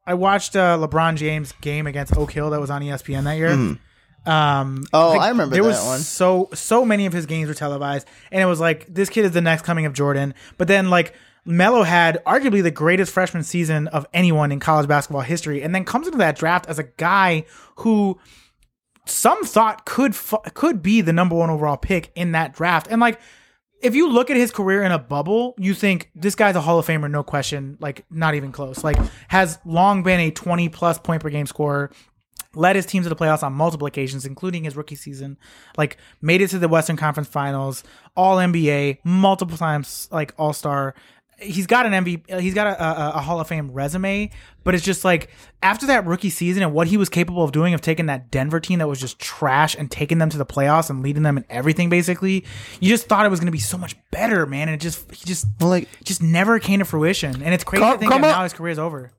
I 0.04 0.14
watched 0.14 0.56
uh, 0.56 0.76
LeBron 0.78 1.14
James 1.14 1.52
game 1.60 1.86
against 1.86 2.16
Oak 2.16 2.32
Hill 2.32 2.50
that 2.50 2.60
was 2.60 2.70
on 2.70 2.82
ESPN 2.82 3.22
that 3.24 3.34
year. 3.36 3.50
Mhm. 3.50 3.78
Um, 4.24 4.84
Oh, 4.92 5.18
I 5.18 5.30
remember 5.30 5.54
there 5.54 5.62
that 5.62 5.68
was 5.68 5.84
one. 5.84 5.98
So 6.00 6.48
so 6.54 6.84
many 6.84 7.06
of 7.06 7.12
his 7.12 7.26
games 7.26 7.48
were 7.48 7.54
televised, 7.54 8.06
and 8.30 8.40
it 8.40 8.46
was 8.46 8.60
like 8.60 8.86
this 8.92 9.08
kid 9.08 9.24
is 9.24 9.32
the 9.32 9.40
next 9.40 9.62
coming 9.62 9.86
of 9.86 9.92
Jordan. 9.92 10.34
But 10.58 10.68
then 10.68 10.90
like 10.90 11.14
Melo 11.44 11.82
had 11.82 12.22
arguably 12.24 12.62
the 12.62 12.70
greatest 12.70 13.12
freshman 13.12 13.42
season 13.42 13.88
of 13.88 14.06
anyone 14.14 14.52
in 14.52 14.60
college 14.60 14.86
basketball 14.86 15.22
history, 15.22 15.62
and 15.62 15.74
then 15.74 15.84
comes 15.84 16.06
into 16.06 16.18
that 16.18 16.36
draft 16.36 16.66
as 16.66 16.78
a 16.78 16.84
guy 16.84 17.44
who 17.78 18.18
some 19.06 19.42
thought 19.44 19.84
could 19.84 20.14
could 20.54 20.82
be 20.82 21.00
the 21.00 21.12
number 21.12 21.34
one 21.34 21.50
overall 21.50 21.76
pick 21.76 22.12
in 22.14 22.32
that 22.32 22.54
draft. 22.54 22.86
And 22.88 23.00
like, 23.00 23.20
if 23.82 23.96
you 23.96 24.08
look 24.08 24.30
at 24.30 24.36
his 24.36 24.52
career 24.52 24.84
in 24.84 24.92
a 24.92 24.98
bubble, 25.00 25.54
you 25.58 25.74
think 25.74 26.12
this 26.14 26.36
guy's 26.36 26.54
a 26.54 26.60
Hall 26.60 26.78
of 26.78 26.86
Famer, 26.86 27.10
no 27.10 27.24
question. 27.24 27.76
Like, 27.80 28.04
not 28.08 28.36
even 28.36 28.52
close. 28.52 28.84
Like, 28.84 28.96
has 29.26 29.58
long 29.64 30.04
been 30.04 30.20
a 30.20 30.30
twenty 30.30 30.68
plus 30.68 31.00
point 31.00 31.20
per 31.22 31.30
game 31.30 31.46
scorer. 31.46 31.90
Led 32.54 32.76
his 32.76 32.86
team 32.86 33.02
to 33.02 33.08
the 33.08 33.16
playoffs 33.16 33.42
on 33.42 33.52
multiple 33.52 33.86
occasions, 33.86 34.26
including 34.26 34.64
his 34.64 34.76
rookie 34.76 34.96
season. 34.96 35.38
Like, 35.76 35.96
made 36.20 36.40
it 36.40 36.48
to 36.48 36.58
the 36.58 36.68
Western 36.68 36.96
Conference 36.96 37.28
Finals, 37.28 37.82
All 38.16 38.36
NBA, 38.36 38.98
multiple 39.04 39.56
times, 39.56 40.08
like 40.10 40.34
All 40.38 40.52
Star 40.52 40.94
he's 41.42 41.66
got 41.66 41.86
an 41.86 41.92
MVP, 41.92 42.40
he's 42.40 42.54
got 42.54 42.66
a, 42.66 42.82
a, 42.82 43.10
a, 43.16 43.20
Hall 43.20 43.40
of 43.40 43.48
Fame 43.48 43.70
resume, 43.72 44.30
but 44.64 44.74
it's 44.74 44.84
just 44.84 45.04
like 45.04 45.30
after 45.62 45.86
that 45.86 46.06
rookie 46.06 46.30
season 46.30 46.62
and 46.62 46.72
what 46.72 46.86
he 46.86 46.96
was 46.96 47.08
capable 47.08 47.42
of 47.42 47.52
doing 47.52 47.74
of 47.74 47.80
taking 47.80 48.06
that 48.06 48.30
Denver 48.30 48.60
team 48.60 48.78
that 48.78 48.88
was 48.88 49.00
just 49.00 49.18
trash 49.18 49.74
and 49.74 49.90
taking 49.90 50.18
them 50.18 50.30
to 50.30 50.38
the 50.38 50.46
playoffs 50.46 50.90
and 50.90 51.02
leading 51.02 51.22
them 51.22 51.36
in 51.36 51.44
everything 51.50 51.88
basically, 51.88 52.44
you 52.80 52.88
just 52.88 53.06
thought 53.06 53.26
it 53.26 53.30
was 53.30 53.40
going 53.40 53.46
to 53.46 53.52
be 53.52 53.58
so 53.58 53.76
much 53.76 53.96
better, 54.10 54.46
man. 54.46 54.68
And 54.68 54.74
it 54.74 54.80
just 54.80 55.10
he 55.10 55.24
just 55.24 55.46
Well, 55.60 55.70
like 55.70 55.88
just 56.04 56.22
never 56.22 56.58
came 56.58 56.78
to 56.78 56.84
fruition. 56.84 57.42
And 57.42 57.54
it's 57.54 57.64
crazy 57.64 57.84
to 57.84 57.98
think 57.98 58.10
that 58.10 58.20
now 58.20 58.42
his 58.42 58.52
career 58.52 58.72
is 58.72 58.78
over. 58.78 59.12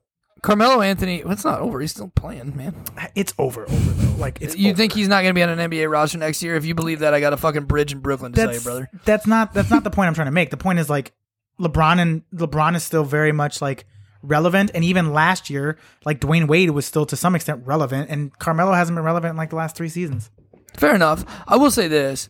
Carmelo 0.44 0.82
Anthony, 0.82 1.22
well, 1.24 1.32
it's 1.32 1.44
not 1.44 1.60
over. 1.60 1.80
He's 1.80 1.90
still 1.92 2.08
playing, 2.14 2.54
man. 2.54 2.74
It's 3.14 3.32
over, 3.38 3.62
over 3.62 3.90
though. 3.92 4.16
Like 4.20 4.42
it's 4.42 4.54
You 4.54 4.68
over. 4.70 4.76
think 4.76 4.92
he's 4.92 5.08
not 5.08 5.22
going 5.22 5.30
to 5.30 5.34
be 5.34 5.42
on 5.42 5.48
an 5.48 5.70
NBA 5.70 5.90
roster 5.90 6.18
next 6.18 6.42
year? 6.42 6.54
If 6.54 6.66
you 6.66 6.74
believe 6.74 6.98
that, 6.98 7.14
I 7.14 7.20
got 7.20 7.32
a 7.32 7.38
fucking 7.38 7.64
bridge 7.64 7.92
in 7.92 8.00
Brooklyn 8.00 8.32
to 8.32 8.36
tell 8.36 8.46
you, 8.48 8.52
that's 8.52 8.64
brother. 8.64 8.90
that's 9.06 9.26
not 9.26 9.54
that's 9.54 9.70
not 9.70 9.84
the 9.84 9.90
point 9.90 10.08
I'm 10.08 10.14
trying 10.14 10.26
to 10.26 10.32
make. 10.32 10.50
The 10.50 10.58
point 10.58 10.78
is 10.78 10.90
like 10.90 11.12
LeBron 11.58 11.98
and 11.98 12.22
LeBron 12.34 12.76
is 12.76 12.82
still 12.84 13.04
very 13.04 13.32
much 13.32 13.62
like 13.62 13.86
relevant, 14.22 14.70
and 14.74 14.84
even 14.84 15.14
last 15.14 15.48
year, 15.48 15.78
like 16.04 16.20
Dwyane 16.20 16.46
Wade 16.46 16.70
was 16.70 16.84
still 16.84 17.06
to 17.06 17.16
some 17.16 17.34
extent 17.34 17.62
relevant, 17.66 18.10
and 18.10 18.38
Carmelo 18.38 18.72
hasn't 18.74 18.96
been 18.96 19.04
relevant 19.04 19.30
in 19.30 19.36
like 19.38 19.48
the 19.48 19.56
last 19.56 19.76
three 19.76 19.88
seasons. 19.88 20.30
Fair 20.76 20.94
enough. 20.94 21.24
I 21.46 21.56
will 21.56 21.70
say 21.70 21.88
this: 21.88 22.28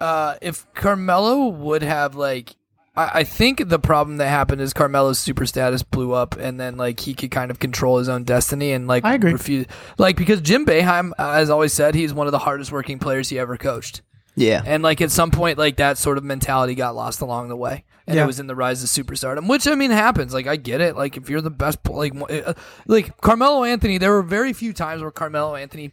uh, 0.00 0.34
if 0.42 0.66
Carmelo 0.74 1.46
would 1.48 1.82
have 1.82 2.14
like, 2.14 2.56
I, 2.98 3.10
I 3.20 3.24
think 3.24 3.68
the 3.68 3.78
problem 3.78 4.16
that 4.18 4.28
happened 4.28 4.60
is 4.60 4.72
Carmelo's 4.72 5.18
super 5.18 5.46
status 5.46 5.82
blew 5.82 6.12
up, 6.12 6.36
and 6.36 6.58
then 6.60 6.76
like 6.76 7.00
he 7.00 7.14
could 7.14 7.30
kind 7.30 7.50
of 7.50 7.58
control 7.58 7.98
his 7.98 8.08
own 8.08 8.24
destiny 8.24 8.72
and 8.72 8.86
like 8.86 9.04
I 9.04 9.14
agree. 9.14 9.32
refuse, 9.32 9.66
like 9.98 10.16
because 10.16 10.40
Jim 10.40 10.66
Boeheim 10.66 11.12
uh, 11.18 11.34
has 11.34 11.48
always 11.50 11.72
said 11.72 11.94
he's 11.94 12.12
one 12.12 12.26
of 12.26 12.32
the 12.32 12.38
hardest 12.40 12.72
working 12.72 12.98
players 12.98 13.28
he 13.28 13.38
ever 13.38 13.56
coached. 13.56 14.02
yeah, 14.36 14.62
And 14.66 14.82
like 14.82 15.00
at 15.00 15.10
some 15.10 15.30
point, 15.30 15.58
like 15.58 15.76
that 15.76 15.98
sort 15.98 16.18
of 16.18 16.24
mentality 16.24 16.74
got 16.74 16.94
lost 16.94 17.20
along 17.20 17.48
the 17.48 17.56
way, 17.56 17.84
and 18.06 18.16
Yeah. 18.16 18.24
it 18.24 18.26
was 18.26 18.40
in 18.40 18.46
the 18.48 18.54
rise 18.56 18.82
of 18.82 18.88
superstardom, 18.90 19.48
which 19.48 19.66
I 19.66 19.74
mean 19.74 19.90
happens. 19.90 20.34
Like 20.34 20.46
I 20.46 20.56
get 20.56 20.80
it. 20.80 20.96
Like 20.96 21.16
if 21.16 21.30
you're 21.30 21.40
the 21.40 21.50
best, 21.50 21.78
like 21.88 22.12
uh, 22.30 22.54
like 22.86 23.20
Carmelo 23.20 23.64
Anthony, 23.64 23.98
there 23.98 24.12
were 24.12 24.22
very 24.22 24.52
few 24.52 24.72
times 24.72 25.02
where 25.02 25.10
Carmelo 25.10 25.54
Anthony 25.54 25.92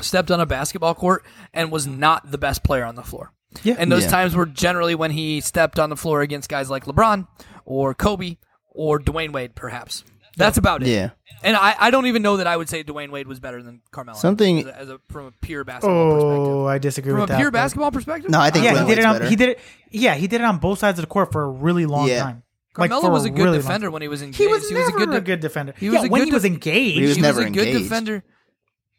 stepped 0.00 0.30
on 0.30 0.40
a 0.40 0.46
basketball 0.46 0.94
court 0.94 1.24
and 1.52 1.70
was 1.70 1.86
not 1.86 2.30
the 2.30 2.38
best 2.38 2.64
player 2.64 2.84
on 2.84 2.94
the 2.96 3.02
floor. 3.02 3.32
Yeah. 3.62 3.74
and 3.78 3.90
those 3.92 4.04
Yeah. 4.04 4.10
times 4.10 4.34
were 4.34 4.46
generally 4.46 4.94
when 4.94 5.10
he 5.10 5.40
stepped 5.40 5.78
on 5.78 5.90
the 5.90 5.96
floor 5.96 6.20
against 6.22 6.48
guys 6.48 6.68
like 6.70 6.84
LeBron 6.86 7.26
or 7.64 7.94
Kobe 7.94 8.36
or 8.70 8.98
Dwyane 8.98 9.32
Wade, 9.32 9.54
perhaps. 9.54 10.04
That's 10.36 10.58
about 10.58 10.82
it. 10.82 10.88
yeah. 10.88 11.10
And 11.44 11.56
I, 11.56 11.76
I 11.78 11.90
don't 11.92 12.06
even 12.06 12.22
know 12.22 12.38
that 12.38 12.46
I 12.48 12.56
would 12.56 12.68
say 12.68 12.82
Dwyane 12.82 13.10
Wade 13.10 13.28
was 13.28 13.38
better 13.38 13.62
than 13.62 13.82
Carmelo. 13.92 14.18
Something- 14.18 14.60
as 14.60 14.66
a, 14.66 14.78
as 14.80 14.88
a 14.90 15.00
from 15.08 15.26
a 15.26 15.30
pure 15.40 15.62
basketball 15.62 16.14
perspective. 16.14 16.48
Oh, 16.48 16.66
I 16.66 16.78
disagree 16.78 17.12
From 17.12 17.20
with 17.20 17.30
a 17.30 17.32
that. 17.34 17.38
pure 17.38 17.50
but- 17.52 17.58
basketball 17.58 17.90
perspective, 17.92 18.30
No, 18.30 18.40
I 18.40 18.50
think 18.50 18.64
Yeah, 18.64 18.72
Dwyane 18.74 18.80
he 18.82 18.86
did 18.88 18.98
it 18.98 19.04
on. 19.04 19.14
better. 19.16 19.28
He 19.30 19.36
did 19.36 19.48
it. 19.50 19.58
Yeah, 19.90 20.14
he 20.14 20.26
did 20.26 20.40
it 20.40 20.44
on 20.44 20.58
both 20.58 20.80
sides 20.80 20.98
of 20.98 21.04
the 21.04 21.06
court 21.06 21.30
for 21.30 21.42
a 21.44 21.48
really 21.48 21.86
long 21.86 22.08
Yeah. 22.08 22.22
time. 22.24 22.42
Like, 22.76 22.90
Carmelo 22.90 23.10
for 23.10 23.12
was 23.12 23.24
a 23.24 23.30
good 23.30 23.38
really 23.44 23.50
long 23.58 23.60
defender 23.60 23.86
time. 23.86 23.92
when 23.92 24.02
he 24.02 24.08
was 24.08 24.22
engaged. 24.22 24.38
He 24.38 24.48
was 24.48 24.68
he 24.68 24.74
never 24.74 24.86
was 24.86 24.94
a 24.94 24.98
good, 25.06 25.14
a 25.14 25.20
good 25.20 25.40
defender. 25.40 25.74
he 25.78 25.90
was 25.90 26.00
yeah, 26.00 26.06
a 26.06 26.10
when 26.10 26.22
good 26.22 26.28
he 26.28 26.34
was 26.34 26.42
de- 26.42 26.48
engaged. 26.48 26.96
He 26.98 27.02
was 27.06 27.14
he 27.16 27.22
never 27.22 27.40
a 27.42 27.44
good 27.50 27.68
engaged. 27.68 27.84
defender. 27.84 28.24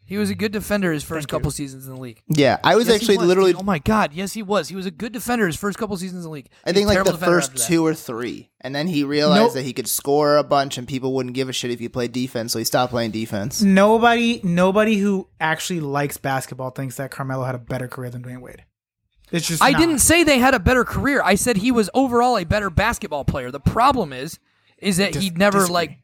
He 0.07 0.17
was 0.17 0.29
a 0.29 0.35
good 0.35 0.51
defender 0.51 0.91
his 0.93 1.03
first 1.03 1.23
Thank 1.23 1.31
you. 1.31 1.37
couple 1.39 1.49
seasons 1.51 1.87
in 1.87 1.95
the 1.95 1.99
league. 1.99 2.21
Yeah, 2.27 2.59
I 2.63 2.75
was 2.75 2.85
Yes, 2.87 2.97
he 2.97 3.01
actually 3.01 3.17
was, 3.17 3.27
literally. 3.27 3.53
dude. 3.53 3.61
Oh 3.61 3.65
my 3.65 3.79
god, 3.79 4.13
yes, 4.13 4.33
he 4.33 4.43
was. 4.43 4.69
He 4.69 4.75
was 4.75 4.85
a 4.85 4.91
good 4.91 5.11
defender 5.13 5.47
his 5.47 5.55
first 5.55 5.79
couple 5.79 5.97
seasons 5.97 6.23
in 6.23 6.29
the 6.29 6.33
league. 6.33 6.47
I 6.63 6.69
He 6.69 6.73
think 6.75 6.75
was 6.75 6.83
a 6.83 6.87
like 6.89 6.95
terrible 6.97 7.11
the 7.13 7.17
defender 7.17 7.35
first 7.37 7.49
after 7.51 7.59
that. 7.61 7.67
two 7.67 7.85
or 7.85 7.93
three, 7.95 8.49
and 8.61 8.75
then 8.75 8.87
he 8.87 9.03
realized 9.03 9.41
Nope. 9.41 9.53
that 9.53 9.63
he 9.65 9.73
could 9.73 9.87
score 9.87 10.37
a 10.37 10.43
bunch, 10.43 10.77
and 10.77 10.87
people 10.87 11.13
wouldn't 11.13 11.33
give 11.33 11.49
a 11.49 11.53
shit 11.53 11.71
if 11.71 11.79
he 11.79 11.89
played 11.89 12.11
defense, 12.11 12.53
so 12.53 12.59
he 12.59 12.65
stopped 12.65 12.91
playing 12.91 13.11
defense. 13.11 13.63
Nobody, 13.63 14.41
nobody 14.43 14.97
who 14.97 15.27
actually 15.39 15.79
likes 15.79 16.17
basketball 16.17 16.69
thinks 16.69 16.97
that 16.97 17.09
Carmelo 17.09 17.43
had 17.43 17.55
a 17.55 17.59
better 17.59 17.87
career 17.87 18.11
than 18.11 18.21
Dwyane 18.23 18.41
Wade. 18.41 18.63
It's 19.31 19.47
just 19.47 19.63
I 19.63 19.71
not. 19.71 19.79
didn't 19.81 19.99
say 19.99 20.23
they 20.23 20.37
had 20.37 20.53
a 20.53 20.59
better 20.59 20.83
career. 20.85 21.19
I 21.23 21.33
said 21.33 21.57
he 21.57 21.71
was 21.71 21.89
overall 21.95 22.37
a 22.37 22.43
better 22.43 22.69
basketball 22.69 23.25
player. 23.25 23.49
The 23.49 23.59
problem 23.59 24.13
is, 24.13 24.37
is 24.77 24.97
that 24.97 25.15
he 25.15 25.29
Dis- 25.31 25.37
never 25.39 25.57
disagree. 25.61 25.73
like. 25.73 25.97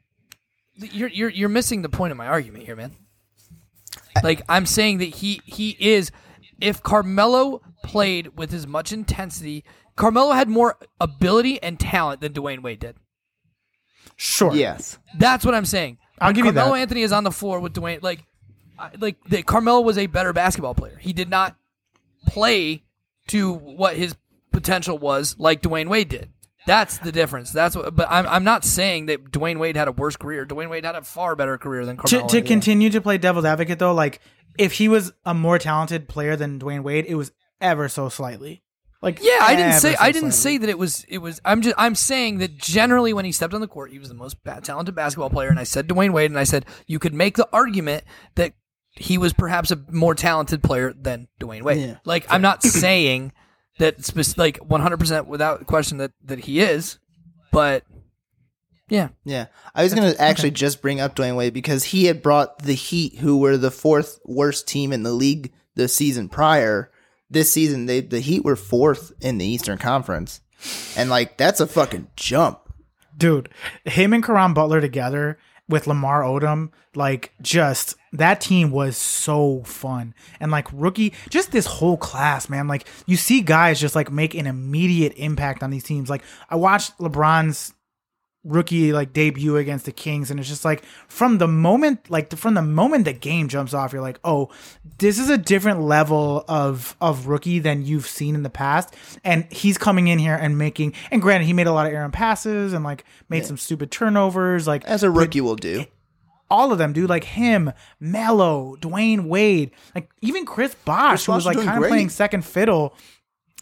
You're 0.76 1.10
you're 1.10 1.30
you're 1.30 1.50
missing 1.50 1.84
the 1.84 1.90
point 1.90 2.10
of 2.12 2.18
my 2.18 2.26
argument 2.26 2.66
here, 2.66 2.76
man. 2.76 2.96
Like 4.24 4.42
I'm 4.50 4.66
saying 4.66 5.00
that 5.00 5.16
he 5.16 5.42
he 5.46 5.76
is. 5.80 6.12
If 6.60 6.84
Carmelo 6.84 7.62
played 7.84 8.38
with 8.38 8.54
as 8.54 8.68
much 8.68 8.92
intensity, 8.92 9.64
Carmelo 9.96 10.34
had 10.34 10.48
more 10.48 10.78
ability 11.00 11.62
and 11.62 11.80
talent 11.80 12.22
than 12.22 12.34
Dwyane 12.34 12.62
Wade 12.62 12.80
did. 12.80 12.96
Sure. 14.16 14.54
Yes, 14.54 15.00
That's 15.18 15.44
what 15.44 15.56
I'm 15.56 15.66
saying. 15.66 15.98
I'll 16.20 16.28
When 16.28 16.36
give 16.36 16.46
you 16.46 16.54
Carmelo 16.54 16.76
that. 16.76 16.82
Anthony 16.82 17.02
is 17.02 17.12
on 17.12 17.24
the 17.24 17.32
floor 17.32 17.60
with 17.60 17.74
Dwyane. 17.74 18.04
Like, 18.04 18.24
like 19.00 19.18
the, 19.28 19.42
Carmelo 19.42 19.82
was 19.82 19.98
a 19.98 20.06
better 20.06 20.34
basketball 20.34 20.76
player. 20.76 20.98
He 21.00 21.14
did 21.14 21.30
not 21.30 21.56
play 22.28 22.84
to 23.28 23.52
what 23.52 23.96
his 23.96 24.16
potential 24.52 24.98
was, 25.00 25.36
like 25.40 25.64
Dwyane 25.64 25.88
Wade 25.88 26.10
did. 26.10 26.30
That's 26.72 26.98
the 27.00 27.12
difference. 27.12 27.52
That's 27.52 27.76
what. 27.76 27.96
But 27.96 28.08
I'm 28.10 28.26
I'm 28.28 28.44
not 28.44 28.64
saying 28.64 29.08
that 29.08 29.26
Dwyane 29.32 29.60
Wade 29.60 29.76
had 29.76 29.88
a 29.88 29.92
worse 29.92 30.16
career. 30.16 30.46
Dwyane 30.46 30.70
Wade 30.70 30.86
had 30.86 30.96
a 30.96 31.02
far 31.04 31.36
better 31.36 31.58
career 31.58 31.86
than 31.86 31.98
To, 31.98 32.02
Carmelo. 32.04 32.28
to 32.30 32.38
Anthony. 32.38 32.48
continue 32.48 32.90
to 32.90 33.02
play 33.02 33.18
devil's 33.18 33.46
advocate 33.46 33.80
though, 33.80 33.94
like 33.94 34.22
if 34.58 34.74
he 34.74 34.88
was 34.88 35.12
a 35.26 35.34
more 35.34 35.60
talented 35.60 36.08
player 36.08 36.36
than 36.36 36.60
Dwyane 36.60 36.84
Wade, 36.84 37.06
it 37.08 37.16
was 37.16 37.32
ever 37.60 37.90
so 37.90 38.08
slightly. 38.10 38.64
Like 39.02 39.20
Yeah, 39.22 39.40
I 39.42 39.56
didn't 39.56 39.74
say 39.80 39.94
so 39.96 39.98
I 40.02 40.12
didn't 40.12 40.32
slightly. 40.32 40.58
say 40.58 40.58
that 40.60 40.70
it 40.70 40.78
was 40.78 41.06
it 41.10 41.18
was. 41.18 41.42
I'm 41.44 41.62
just 41.62 41.76
I'm 41.78 41.96
saying 41.96 42.38
that 42.38 42.58
generally 42.58 43.14
when 43.14 43.26
he 43.26 43.32
stepped 43.32 43.54
on 43.54 43.62
the 43.62 43.68
court, 43.68 43.92
he 43.92 44.00
was 44.00 44.10
the 44.10 44.16
most 44.16 44.44
ba- 44.44 44.62
talented 44.64 44.96
basketball 44.96 45.30
player. 45.30 45.50
And 45.50 45.60
I 45.60 45.64
said 45.64 45.88
Dwyane 45.88 46.12
Wade, 46.14 46.32
and 46.32 46.40
I 46.40 46.44
said 46.46 46.66
you 46.88 47.00
could 47.00 47.14
make 47.14 47.36
the 47.36 47.50
argument 47.52 48.04
that 48.36 48.54
he 48.94 49.18
was 49.18 49.34
perhaps 49.34 49.72
a 49.72 49.80
more 49.90 50.14
talented 50.16 50.62
player 50.62 50.94
than 50.94 51.28
Dwyane 51.40 51.64
Wade. 51.64 51.80
Yeah. 51.82 51.98
Like 52.06 52.26
I'm 52.30 52.42
not 52.42 52.62
saying 52.64 53.32
that 53.82 54.06
spec- 54.06 54.38
like 54.38 54.58
100 54.58 54.98
percent 54.98 55.28
without 55.28 55.66
question 55.66 55.98
that 55.98 56.12
that 56.24 56.40
he 56.40 56.62
is, 56.62 57.00
but 57.52 57.84
yeah, 58.88 59.10
yeah. 59.26 59.48
I 59.74 59.84
was 59.84 59.94
gonna 59.94 60.14
actually 60.20 60.52
just 60.52 60.82
bring 60.82 61.02
up 61.02 61.16
Dwyane 61.16 61.36
Wade 61.36 61.54
because 61.54 61.86
he 61.86 62.06
had 62.06 62.22
brought 62.22 62.60
the 62.60 62.74
Heat, 62.74 63.18
who 63.18 63.38
were 63.38 63.58
the 63.58 63.72
fourth 63.72 64.20
worst 64.24 64.68
team 64.68 64.94
in 64.94 65.04
the 65.04 65.12
league 65.12 65.52
the 65.76 65.88
season 65.88 66.30
prior. 66.30 66.92
This 67.30 67.52
season, 67.52 67.86
they 67.88 68.02
the 68.02 68.20
Heat 68.20 68.44
were 68.44 68.56
fourth 68.56 69.14
in 69.20 69.38
the 69.38 69.46
Eastern 69.46 69.78
Conference, 69.78 70.42
and 70.96 71.10
like 71.10 71.38
that's 71.38 71.60
a 71.60 71.68
fucking 71.68 72.10
jump. 72.16 72.60
dude, 73.18 73.50
him 73.86 74.14
and 74.14 74.24
Caron 74.24 74.54
Butler 74.54 74.80
together 74.82 75.40
with 75.72 75.88
Lamar 75.88 76.22
Odom, 76.22 76.70
like 76.94 77.34
just 77.42 77.96
that 78.14 78.42
team 78.42 78.72
was 78.72 78.98
so 78.98 79.64
fun. 79.64 80.14
And 80.40 80.52
like 80.52 80.68
rookie, 80.72 81.14
just 81.30 81.52
this 81.52 81.66
whole 81.66 81.98
class, 81.98 82.50
man. 82.50 82.68
Like 82.68 82.88
you 83.08 83.18
see 83.18 83.42
guys 83.42 83.80
just 83.80 83.96
like 83.96 84.12
make 84.12 84.36
an 84.36 84.46
immediate 84.46 85.14
impact 85.16 85.64
on 85.64 85.72
these 85.72 85.84
teams. 85.84 86.10
Like 86.10 86.24
I 86.50 86.56
watched 86.56 86.98
LeBron's 87.00 87.74
rookie 88.44 88.92
like 88.92 89.14
debut 89.14 89.56
against 89.58 89.86
the 89.86 89.92
Kings 89.92 90.32
and 90.32 90.40
it's 90.40 90.50
just 90.50 90.66
like 90.66 90.84
from 91.08 91.38
the 91.38 91.48
moment 91.48 92.10
like 92.10 92.36
from 92.36 92.56
the 92.56 92.62
moment 92.62 93.06
the 93.06 93.14
game 93.14 93.48
jumps 93.48 93.72
off 93.72 93.94
you're 93.94 94.02
like 94.02 94.20
oh 94.24 94.50
this 94.98 95.20
is 95.20 95.30
a 95.30 95.38
different 95.38 95.82
level 95.82 96.44
of 96.48 96.96
of 97.00 97.28
rookie 97.28 97.60
than 97.60 97.86
you've 97.86 98.08
seen 98.08 98.34
in 98.34 98.42
the 98.42 98.50
past 98.50 98.96
and 99.24 99.46
he's 99.52 99.78
coming 99.78 100.08
in 100.08 100.18
here 100.18 100.34
and 100.34 100.58
making 100.58 100.92
and 101.12 101.22
granted 101.22 101.46
he 101.46 101.54
made 101.54 101.68
a 101.68 101.72
lot 101.72 101.86
of 101.86 101.94
errant 101.94 102.14
passes 102.14 102.74
and 102.74 102.84
like 102.84 103.06
made 103.30 103.46
some 103.46 103.58
stupid 103.58 103.92
turnovers 103.92 104.66
like 104.66 104.84
As 104.86 105.04
a 105.04 105.12
rookie 105.12 105.42
will 105.42 105.56
do. 105.56 105.86
all 106.50 106.72
of 106.72 106.80
them, 106.80 106.94
dude. 106.94 107.10
Like 107.10 107.24
him, 107.24 107.72
Melo, 108.00 108.76
Dwyane 108.82 109.28
Wade, 109.28 109.70
like 109.94 110.10
even 110.22 110.46
Chris 110.46 110.74
Bosh, 110.84 111.26
who 111.26 111.32
was 111.32 111.46
like 111.46 111.58
kind 111.58 111.82
of 111.84 111.88
playing 111.90 112.10
second 112.10 112.44
fiddle 112.44 112.96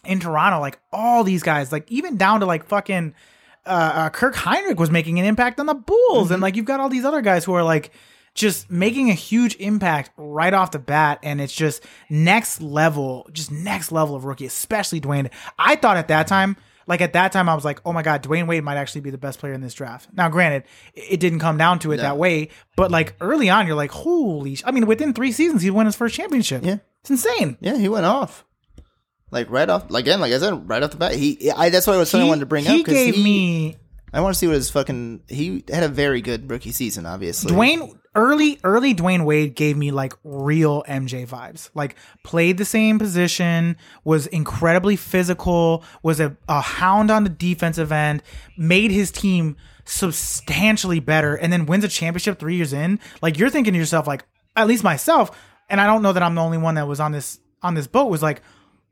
in 0.06 0.20
Toronto. 0.22 0.60
Like 0.60 0.80
all 0.94 1.24
these 1.24 1.44
guys, 1.44 1.72
like 1.72 1.92
even 1.92 2.16
down 2.18 2.40
to 2.40 2.46
like 2.46 2.64
fucking 2.66 3.14
uh, 3.66 3.70
uh, 3.70 4.10
Kirk 4.10 4.36
Hinrich 4.36 4.78
was 4.78 4.89
making 4.91 5.20
an 5.20 5.26
impact 5.26 5.60
on 5.60 5.66
the 5.66 5.74
Bulls, 5.76 6.26
Mm-hmm. 6.26 6.34
and 6.34 6.41
like 6.41 6.55
you've 6.55 6.66
got 6.66 6.80
all 6.80 6.89
these 6.89 7.05
other 7.05 7.22
guys 7.22 7.45
who 7.45 7.53
are 7.53 7.64
like 7.64 7.91
just 8.36 8.70
making 8.72 9.10
a 9.10 9.14
huge 9.14 9.55
impact 9.57 10.12
right 10.18 10.53
off 10.53 10.72
the 10.72 10.80
bat, 10.80 11.20
and 11.24 11.41
it's 11.41 11.53
just 11.53 11.84
next 12.10 12.62
level, 12.62 13.28
just 13.34 13.51
next 13.51 13.91
level 13.91 14.16
of 14.16 14.24
rookie, 14.26 14.45
especially 14.45 15.01
Dwyane. 15.01 15.30
I 15.57 15.76
thought 15.76 15.97
at 15.97 16.07
that 16.10 16.28
time. 16.28 16.57
Like 16.88 17.01
at 17.01 17.14
that 17.14 17.32
time, 17.32 17.47
I 17.47 17.53
was 17.53 17.64
like, 17.64 17.80
"Oh 17.86 17.93
my 17.93 18.01
god, 18.01 18.24
Dwyane 18.24 18.47
Wade 18.47 18.64
might 18.64 18.78
actually 18.78 19.01
be 19.01 19.12
the 19.12 19.20
best 19.20 19.38
player 19.38 19.53
in 19.53 19.62
this 19.62 19.76
draft." 19.76 20.07
Now, 20.12 20.28
granted, 20.28 20.64
it 20.95 21.20
didn't 21.20 21.38
come 21.38 21.55
down 21.55 21.78
to 21.80 21.91
it 21.91 21.97
that 21.97 22.18
way, 22.18 22.49
but 22.76 22.89
like 22.89 23.14
early 23.22 23.47
on, 23.47 23.68
you're 23.68 23.76
like, 23.76 23.91
"Holy!" 23.91 24.55
sh-. 24.55 24.64
I 24.66 24.72
mean, 24.72 24.88
within 24.88 25.14
three 25.14 25.32
seasons, 25.32 25.62
he 25.62 25.70
won 25.70 25.86
his 25.86 25.95
first 25.95 26.16
championship. 26.16 26.66
Yeah. 26.66 26.78
it's 27.01 27.12
insane. 27.12 27.57
Yeah, 27.62 27.78
he 27.78 27.89
went 27.89 28.07
off. 28.07 28.43
Like 29.32 29.50
right 29.50 29.70
off, 29.70 29.90
like 29.90 30.06
again, 30.06 30.20
like 30.20 30.34
I 30.34 30.40
said, 30.40 30.68
right 30.68 30.82
off 30.82 30.92
the 30.92 30.98
bat, 30.98 31.14
he. 31.14 31.52
I 31.52 31.70
that's 31.70 31.86
why 31.86 31.94
I 31.94 31.98
was 31.98 32.10
something 32.10 32.28
I 32.28 32.30
wanted 32.30 32.42
to 32.42 32.46
bring 32.48 32.66
he 32.66 32.72
up 32.72 32.78
because 32.78 32.94
gave 32.94 33.16
he, 33.16 33.24
me 33.24 33.78
I 34.14 34.22
want 34.22 34.34
to 34.34 34.40
see 34.40 34.48
what 34.48 34.56
his 34.56 34.70
fucking. 34.70 35.22
He 35.28 35.64
had 35.70 35.84
a 35.84 35.88
very 35.88 36.22
good 36.22 36.50
rookie 36.50 36.72
season, 36.72 37.06
obviously. 37.06 37.52
Dwyane 37.52 37.96
early 38.16 38.60
early 38.64 38.96
Dwyane 38.96 39.24
Wade 39.24 39.56
gave 39.56 39.78
me 39.78 39.92
like 39.92 40.14
real 40.24 40.84
MJ 40.84 41.28
vibes. 41.28 41.70
Like 41.76 41.96
played 42.24 42.58
the 42.58 42.66
same 42.66 42.98
position, 42.98 43.78
was 44.04 44.28
incredibly 44.28 44.96
physical, 44.96 45.84
was 46.02 46.20
a, 46.20 46.36
a 46.48 46.62
hound 46.62 47.12
on 47.12 47.24
the 47.24 47.30
defensive 47.30 47.92
end, 47.92 48.24
made 48.58 48.92
his 48.92 49.12
team 49.12 49.58
substantially 49.86 51.00
better, 51.00 51.36
and 51.36 51.54
then 51.54 51.66
wins 51.66 51.84
a 51.84 51.88
championship 51.88 52.40
three 52.40 52.56
years 52.56 52.74
in. 52.74 53.00
Like 53.22 53.38
you're 53.38 53.50
thinking 53.50 53.74
to 53.74 53.80
yourself, 53.80 54.08
like 54.08 54.26
at 54.56 54.68
least 54.68 54.84
myself, 54.84 55.38
and 55.70 55.80
I 55.80 55.86
don't 55.86 56.02
know 56.02 56.14
that 56.14 56.24
I'm 56.24 56.36
the 56.36 56.42
only 56.42 56.58
one 56.58 56.76
that 56.76 56.88
was 56.88 57.00
on 57.00 57.12
this 57.12 57.40
on 57.62 57.76
this 57.76 57.88
boat. 57.88 58.06
Was 58.06 58.24
like. 58.24 58.42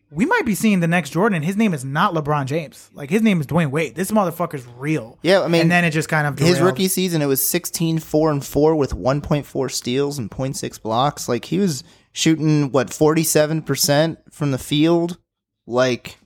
We 0.10 0.26
might 0.26 0.46
be 0.46 0.56
seeing 0.56 0.80
the 0.80 0.88
next 0.88 1.10
Jordan. 1.10 1.44
His 1.44 1.58
name 1.58 1.74
is 1.74 1.84
not 1.84 2.14
LeBron 2.14 2.46
James. 2.46 2.90
Like 2.94 3.10
his 3.10 3.22
name 3.22 3.42
is 3.42 3.48
Dwyane 3.48 3.72
Wade. 3.72 3.96
This 3.96 4.12
motherfucker's 4.12 4.66
real. 4.78 5.20
Yeah, 5.22 5.42
I 5.42 5.48
mean, 5.48 5.64
and 5.64 5.72
then 5.72 5.84
it 5.84 5.92
just 5.92 6.08
kind 6.08 6.26
of 6.28 6.40
his 6.40 6.62
rookie 6.62 6.88
season, 6.88 7.22
it 7.22 7.26
was 7.26 7.46
16, 7.46 8.00
4 8.00 8.32
and 8.32 8.46
4 8.46 8.76
with 8.76 8.94
1.4 8.94 9.72
steals 9.72 10.18
and 10.18 10.32
0.6 10.32 10.82
blocks. 10.82 11.28
Like 11.28 11.46
he 11.46 11.60
was 11.60 11.84
shooting 12.14 12.72
what 12.72 12.88
47% 12.88 14.18
from 14.32 14.52
the 14.52 14.58
field, 14.58 15.18
like 15.66 16.18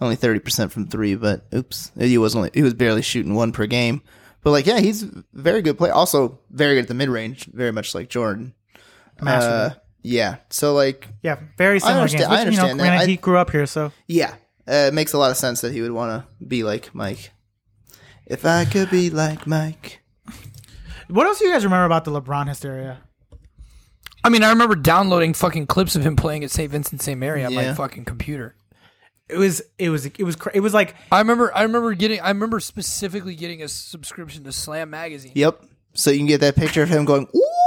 only 0.00 0.16
30% 0.16 0.70
from 0.70 0.86
3, 0.86 1.14
but 1.16 1.44
oops. 1.54 1.92
He 1.98 2.16
was 2.16 2.34
only 2.34 2.50
he 2.54 2.62
was 2.62 2.74
barely 2.74 3.02
shooting 3.02 3.34
one 3.34 3.52
per 3.52 3.66
game. 3.66 4.00
But 4.42 4.52
like 4.52 4.66
yeah, 4.66 4.80
he's 4.80 5.02
very 5.34 5.60
good 5.60 5.76
player. 5.76 5.92
Also 5.92 6.38
very 6.50 6.76
good 6.76 6.82
at 6.82 6.88
the 6.88 6.94
mid-range, 6.94 7.46
very 7.52 7.72
much 7.72 7.94
like 7.94 8.08
Jordan. 8.08 8.54
Masterful. 9.20 9.78
Uh, 9.78 9.87
yeah. 10.08 10.36
So 10.50 10.74
like 10.74 11.06
Yeah, 11.22 11.36
very 11.56 11.80
similar 11.80 12.00
understand- 12.00 12.30
games. 12.30 12.40
I 12.40 12.44
Which, 12.44 12.54
you 12.54 12.56
know, 12.58 12.62
understand 12.68 12.80
that. 12.80 12.84
granted, 12.84 13.02
I- 13.04 13.06
he 13.06 13.16
grew 13.16 13.36
up 13.38 13.50
here, 13.50 13.66
so 13.66 13.92
yeah, 14.06 14.34
uh, 14.68 14.86
it 14.88 14.94
makes 14.94 15.12
a 15.12 15.18
lot 15.18 15.30
of 15.30 15.36
sense 15.36 15.60
that 15.60 15.72
he 15.72 15.82
would 15.82 15.92
want 15.92 16.10
to 16.22 16.44
be 16.44 16.62
like 16.64 16.94
Mike. 16.94 17.30
If 18.26 18.44
I 18.44 18.64
could 18.64 18.90
be 18.90 19.10
like 19.10 19.46
Mike. 19.46 20.00
What 21.08 21.26
else 21.26 21.38
do 21.38 21.46
you 21.46 21.52
guys 21.52 21.64
remember 21.64 21.84
about 21.86 22.04
the 22.04 22.10
LeBron 22.10 22.48
hysteria? 22.48 22.98
I 24.22 24.28
mean, 24.28 24.42
I 24.42 24.50
remember 24.50 24.74
downloading 24.74 25.32
fucking 25.32 25.66
clips 25.66 25.96
of 25.96 26.02
him 26.04 26.16
playing 26.16 26.44
at 26.44 26.50
St. 26.50 26.70
Vincent 26.70 27.00
St. 27.00 27.18
Mary 27.18 27.44
on 27.44 27.54
my 27.54 27.72
fucking 27.72 28.04
computer. 28.04 28.54
It 29.28 29.36
was 29.38 29.62
it 29.78 29.90
was 29.90 30.04
it 30.06 30.22
was 30.24 30.36
cra- 30.36 30.52
it 30.54 30.60
was 30.60 30.72
like 30.74 30.94
I 31.12 31.18
remember 31.20 31.54
I 31.54 31.62
remember 31.62 31.92
getting 31.94 32.20
I 32.20 32.28
remember 32.28 32.60
specifically 32.60 33.34
getting 33.34 33.62
a 33.62 33.68
subscription 33.68 34.44
to 34.44 34.52
Slam 34.52 34.90
magazine. 34.90 35.32
Yep. 35.34 35.62
So 35.94 36.10
you 36.10 36.18
can 36.18 36.26
get 36.26 36.40
that 36.40 36.56
picture 36.56 36.82
of 36.82 36.88
him 36.88 37.04
going, 37.04 37.26
ooh, 37.34 37.57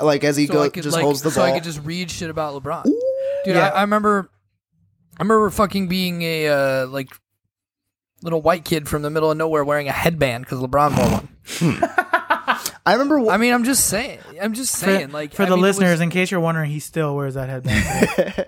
like 0.00 0.24
as 0.24 0.36
he 0.36 0.46
so 0.46 0.54
I 0.54 0.56
goes, 0.66 0.72
could 0.72 0.82
just 0.84 0.94
like, 0.94 1.04
holds 1.04 1.22
the 1.22 1.28
ball. 1.30 1.34
so. 1.34 1.42
I 1.42 1.52
could 1.52 1.64
just 1.64 1.80
read 1.84 2.10
shit 2.10 2.30
about 2.30 2.60
LeBron. 2.62 2.84
Dude, 2.84 2.94
Yeah. 3.56 3.68
I, 3.68 3.78
I 3.78 3.80
remember 3.82 4.30
I 5.18 5.22
remember 5.22 5.50
fucking 5.50 5.88
being 5.88 6.22
a 6.22 6.48
uh, 6.48 6.86
like 6.86 7.08
little 8.22 8.40
white 8.40 8.64
kid 8.64 8.88
from 8.88 9.02
the 9.02 9.10
middle 9.10 9.30
of 9.30 9.36
nowhere 9.36 9.64
wearing 9.64 9.88
a 9.88 9.92
headband 9.92 10.44
because 10.44 10.60
LeBron 10.60 10.96
wore 10.96 11.08
one. 11.10 11.28
I 12.84 12.92
remember. 12.92 13.18
wh- 13.20 13.28
I 13.32 13.36
mean, 13.36 13.52
I'm 13.52 13.64
just 13.64 13.86
saying. 13.86 14.20
I'm 14.40 14.54
just 14.54 14.74
for, 14.76 14.86
saying. 14.86 15.10
Like 15.12 15.34
for 15.34 15.42
I 15.42 15.46
the 15.46 15.56
mean, 15.56 15.64
it 15.64 15.68
was- 15.68 15.78
listeners, 15.78 16.00
in 16.00 16.10
case 16.10 16.30
you're 16.30 16.40
wondering, 16.40 16.70
he 16.70 16.80
still 16.80 17.14
wears 17.16 17.34
that 17.34 17.48
headband. 17.48 18.46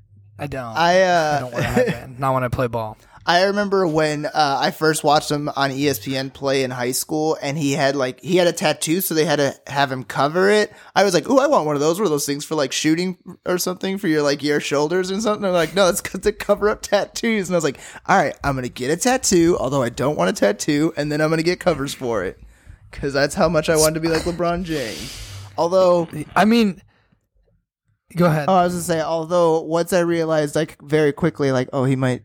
I 0.38 0.46
don't. 0.46 0.64
I, 0.76 1.00
I 1.00 1.02
uh, 1.02 1.40
don't 1.40 1.52
wear 1.52 1.60
a 1.62 1.64
headband. 1.64 2.18
Not 2.20 2.34
when 2.34 2.44
I 2.44 2.48
play 2.48 2.66
ball. 2.66 2.96
I 3.26 3.44
remember 3.44 3.86
when 3.86 4.26
uh, 4.26 4.30
I 4.34 4.70
first 4.70 5.04
watched 5.04 5.30
him 5.30 5.50
on 5.50 5.70
ESPN 5.70 6.32
play 6.32 6.64
in 6.64 6.70
high 6.70 6.92
school, 6.92 7.36
and 7.42 7.58
he 7.58 7.72
had 7.72 7.94
like 7.94 8.20
he 8.20 8.36
had 8.36 8.46
a 8.46 8.52
tattoo, 8.52 9.00
so 9.00 9.14
they 9.14 9.26
had 9.26 9.36
to 9.36 9.54
have 9.66 9.92
him 9.92 10.04
cover 10.04 10.48
it. 10.48 10.72
I 10.96 11.04
was 11.04 11.12
like, 11.12 11.28
"Ooh, 11.28 11.38
I 11.38 11.46
want 11.46 11.66
one 11.66 11.76
of 11.76 11.80
those. 11.80 12.00
What 12.00 12.06
are 12.06 12.10
those 12.10 12.24
things 12.24 12.44
for 12.44 12.54
like 12.54 12.72
shooting 12.72 13.18
or 13.44 13.58
something 13.58 13.98
for 13.98 14.08
your 14.08 14.22
like 14.22 14.42
your 14.42 14.58
shoulders 14.58 15.10
and 15.10 15.22
something?" 15.22 15.42
They're 15.42 15.52
like, 15.52 15.74
"No, 15.74 15.88
it's 15.88 16.00
to 16.00 16.32
cover 16.32 16.70
up 16.70 16.80
tattoos." 16.82 17.48
And 17.48 17.54
I 17.54 17.58
was 17.58 17.64
like, 17.64 17.78
"All 18.06 18.16
right, 18.16 18.36
I'm 18.42 18.54
gonna 18.54 18.68
get 18.70 18.90
a 18.90 18.96
tattoo, 18.96 19.56
although 19.60 19.82
I 19.82 19.90
don't 19.90 20.16
want 20.16 20.30
a 20.30 20.32
tattoo, 20.32 20.94
and 20.96 21.12
then 21.12 21.20
I'm 21.20 21.28
gonna 21.28 21.42
get 21.42 21.60
covers 21.60 21.92
for 21.92 22.24
it 22.24 22.40
because 22.90 23.12
that's 23.12 23.34
how 23.34 23.48
much 23.48 23.68
I 23.68 23.76
wanted 23.76 23.94
to 23.94 24.00
be 24.00 24.08
like 24.08 24.22
LeBron 24.22 24.64
James." 24.64 25.26
Although 25.58 26.08
I 26.34 26.46
mean, 26.46 26.80
go 28.16 28.26
ahead. 28.26 28.46
Oh, 28.48 28.54
I 28.54 28.64
was 28.64 28.72
gonna 28.72 28.82
say, 28.82 29.00
although 29.02 29.60
once 29.60 29.92
I 29.92 30.00
realized 30.00 30.54
like 30.56 30.80
very 30.80 31.12
quickly, 31.12 31.52
like, 31.52 31.68
oh, 31.74 31.84
he 31.84 31.96
might, 31.96 32.22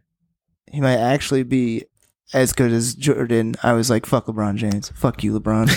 he 0.75 0.81
might 0.81 0.97
actually 0.97 1.43
be 1.43 1.85
as 2.33 2.53
good 2.53 2.71
as 2.71 2.93
Jordan. 2.95 3.55
I 3.63 3.73
was 3.73 3.89
like, 3.89 4.05
fuck 4.05 4.25
LeBron 4.27 4.55
James, 4.57 4.89
fuck 4.95 5.23
you, 5.23 5.39
LeBron. 5.39 5.69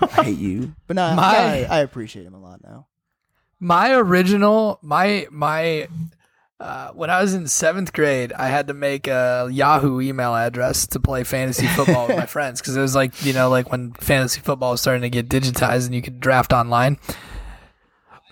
I 0.00 0.22
hate 0.24 0.38
you, 0.38 0.74
but 0.86 0.96
no, 0.96 1.14
My- 1.16 1.22
I, 1.22 1.66
I 1.70 1.78
appreciate 1.80 2.26
him 2.26 2.34
a 2.34 2.40
lot 2.40 2.60
now. 2.64 2.88
my 3.60 3.92
original 3.94 4.78
my 4.82 5.26
my 5.30 5.86
uh, 6.58 6.90
when 6.92 7.10
I 7.10 7.20
was 7.20 7.34
in 7.34 7.48
seventh 7.48 7.92
grade, 7.92 8.32
I 8.32 8.46
had 8.46 8.68
to 8.68 8.74
make 8.74 9.08
a 9.08 9.48
Yahoo 9.50 10.00
email 10.00 10.34
address 10.34 10.86
to 10.88 11.00
play 11.00 11.24
fantasy 11.24 11.66
football 11.66 12.06
with 12.06 12.16
my 12.16 12.26
friends 12.36 12.60
because 12.60 12.76
it 12.76 12.80
was 12.80 12.94
like 12.94 13.24
you 13.24 13.32
know 13.32 13.48
like 13.50 13.70
when 13.72 13.92
fantasy 13.94 14.40
football 14.40 14.70
was 14.72 14.80
starting 14.80 15.02
to 15.02 15.10
get 15.10 15.28
digitized 15.28 15.86
and 15.86 15.94
you 15.94 16.02
could 16.02 16.20
draft 16.20 16.52
online. 16.52 16.98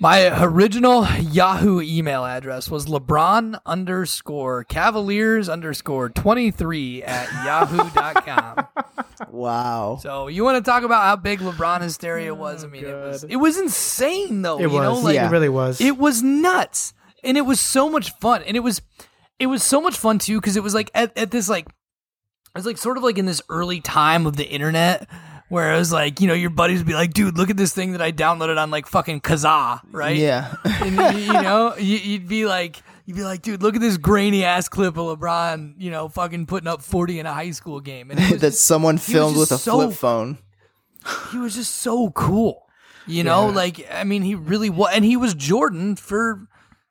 My 0.03 0.42
original 0.42 1.07
Yahoo 1.18 1.82
email 1.82 2.24
address 2.24 2.70
was 2.70 2.86
LeBron 2.86 3.61
underscore 3.66 4.64
Cavaliers 4.64 5.46
underscore 5.51 6.09
twenty 6.09 6.51
three 6.51 7.03
at 7.03 7.30
yahoo.com. 7.44 8.66
Wow. 9.28 9.98
So 10.01 10.28
you 10.28 10.42
want 10.42 10.64
to 10.64 10.68
talk 10.68 10.84
about 10.84 11.03
how 11.03 11.16
big 11.16 11.40
LeBron 11.40 11.82
hysteria 11.82 12.34
was? 12.34 12.64
Oh, 12.64 12.68
I 12.68 12.70
mean, 12.70 12.86
it 12.86 12.94
was 12.94 13.24
it 13.24 13.36
was 13.36 13.59
insane 13.59 14.40
though. 14.40 14.59
it 14.59 14.62
you 14.62 14.68
know, 14.80 14.94
was. 14.94 15.05
like 15.05 15.16
Yeah. 15.16 15.28
It 15.28 15.32
really 15.32 15.51
was. 15.51 15.82
it 15.82 15.98
was 15.98 16.22
nuts, 16.22 16.94
and 17.22 17.36
it 17.36 17.42
was 17.42 17.61
so 17.61 17.90
much 17.90 18.12
fun, 18.20 18.42
and 18.44 18.57
it 18.57 18.61
was 18.61 18.80
it 19.38 19.48
was 19.48 19.62
so 19.62 19.82
much 19.82 19.98
fun 19.98 20.18
too 20.18 20.40
because 20.40 20.57
it 20.57 20.62
was 20.62 20.72
like 20.74 20.90
at, 20.94 21.16
at 21.18 21.30
this 21.30 21.51
like 21.51 21.66
it 21.66 21.74
was 22.55 22.64
like 22.64 22.78
sort 22.78 22.96
of 22.96 23.03
like 23.03 23.18
in 23.18 23.26
this 23.26 23.42
early 23.51 23.82
time 23.82 24.26
of 24.26 24.36
the 24.36 24.48
internet. 24.48 25.07
Where 25.51 25.74
it 25.74 25.78
was 25.78 25.92
like, 25.92 26.20
you 26.20 26.26
know, 26.28 26.32
your 26.34 26.48
buddies 26.51 26.78
would 26.78 26.86
be 26.86 26.94
like, 26.94 27.12
dude, 27.12 27.36
look 27.36 27.51
at 27.51 27.57
this 27.59 27.74
thing 27.74 27.92
that 27.92 28.01
I 28.01 28.12
downloaded 28.12 28.57
on 28.57 28.70
like 28.70 28.86
fucking 28.86 29.20
Kazaa, 29.20 29.80
right? 29.90 30.16
Yeah. 30.16 30.55
and 30.64 30.94
you, 30.96 31.24
you 31.26 31.32
know, 31.42 31.76
you, 31.76 31.96
you'd 31.98 32.28
be 32.28 32.46
like, 32.46 32.80
you'd 33.05 33.16
be 33.16 33.24
like, 33.24 33.42
dude, 33.42 33.61
look 33.62 33.74
at 33.74 33.80
this 33.80 33.96
grainy 33.96 34.44
ass 34.44 34.68
clip 34.68 34.96
of 34.96 35.18
LeBron, 35.18 35.74
you 35.76 35.90
know, 35.90 36.09
fucking 36.09 36.46
putting 36.46 36.68
up 36.68 36.82
forty 36.82 37.18
in 37.18 37.26
a 37.26 37.32
high 37.34 37.51
school 37.51 37.80
game, 37.80 38.11
and 38.12 38.18
was 38.30 38.40
that 38.42 38.55
someone 38.55 38.96
filmed 38.96 39.36
with 39.36 39.51
a 39.53 39.59
so- 39.59 39.76
flip 39.80 39.92
phone. 39.98 40.38
he 41.32 41.38
was 41.38 41.55
just 41.57 41.74
so 41.76 42.11
cool. 42.11 42.66
You 43.07 43.24
know, 43.24 43.48
Yeah. 43.48 43.55
like 43.57 43.86
I 43.92 44.05
mean, 44.05 44.22
he 44.22 44.36
really 44.36 44.70
was, 44.70 44.90
and 44.94 45.05
he 45.05 45.16
was 45.16 45.34
Jordan 45.34 45.96
for 45.96 46.46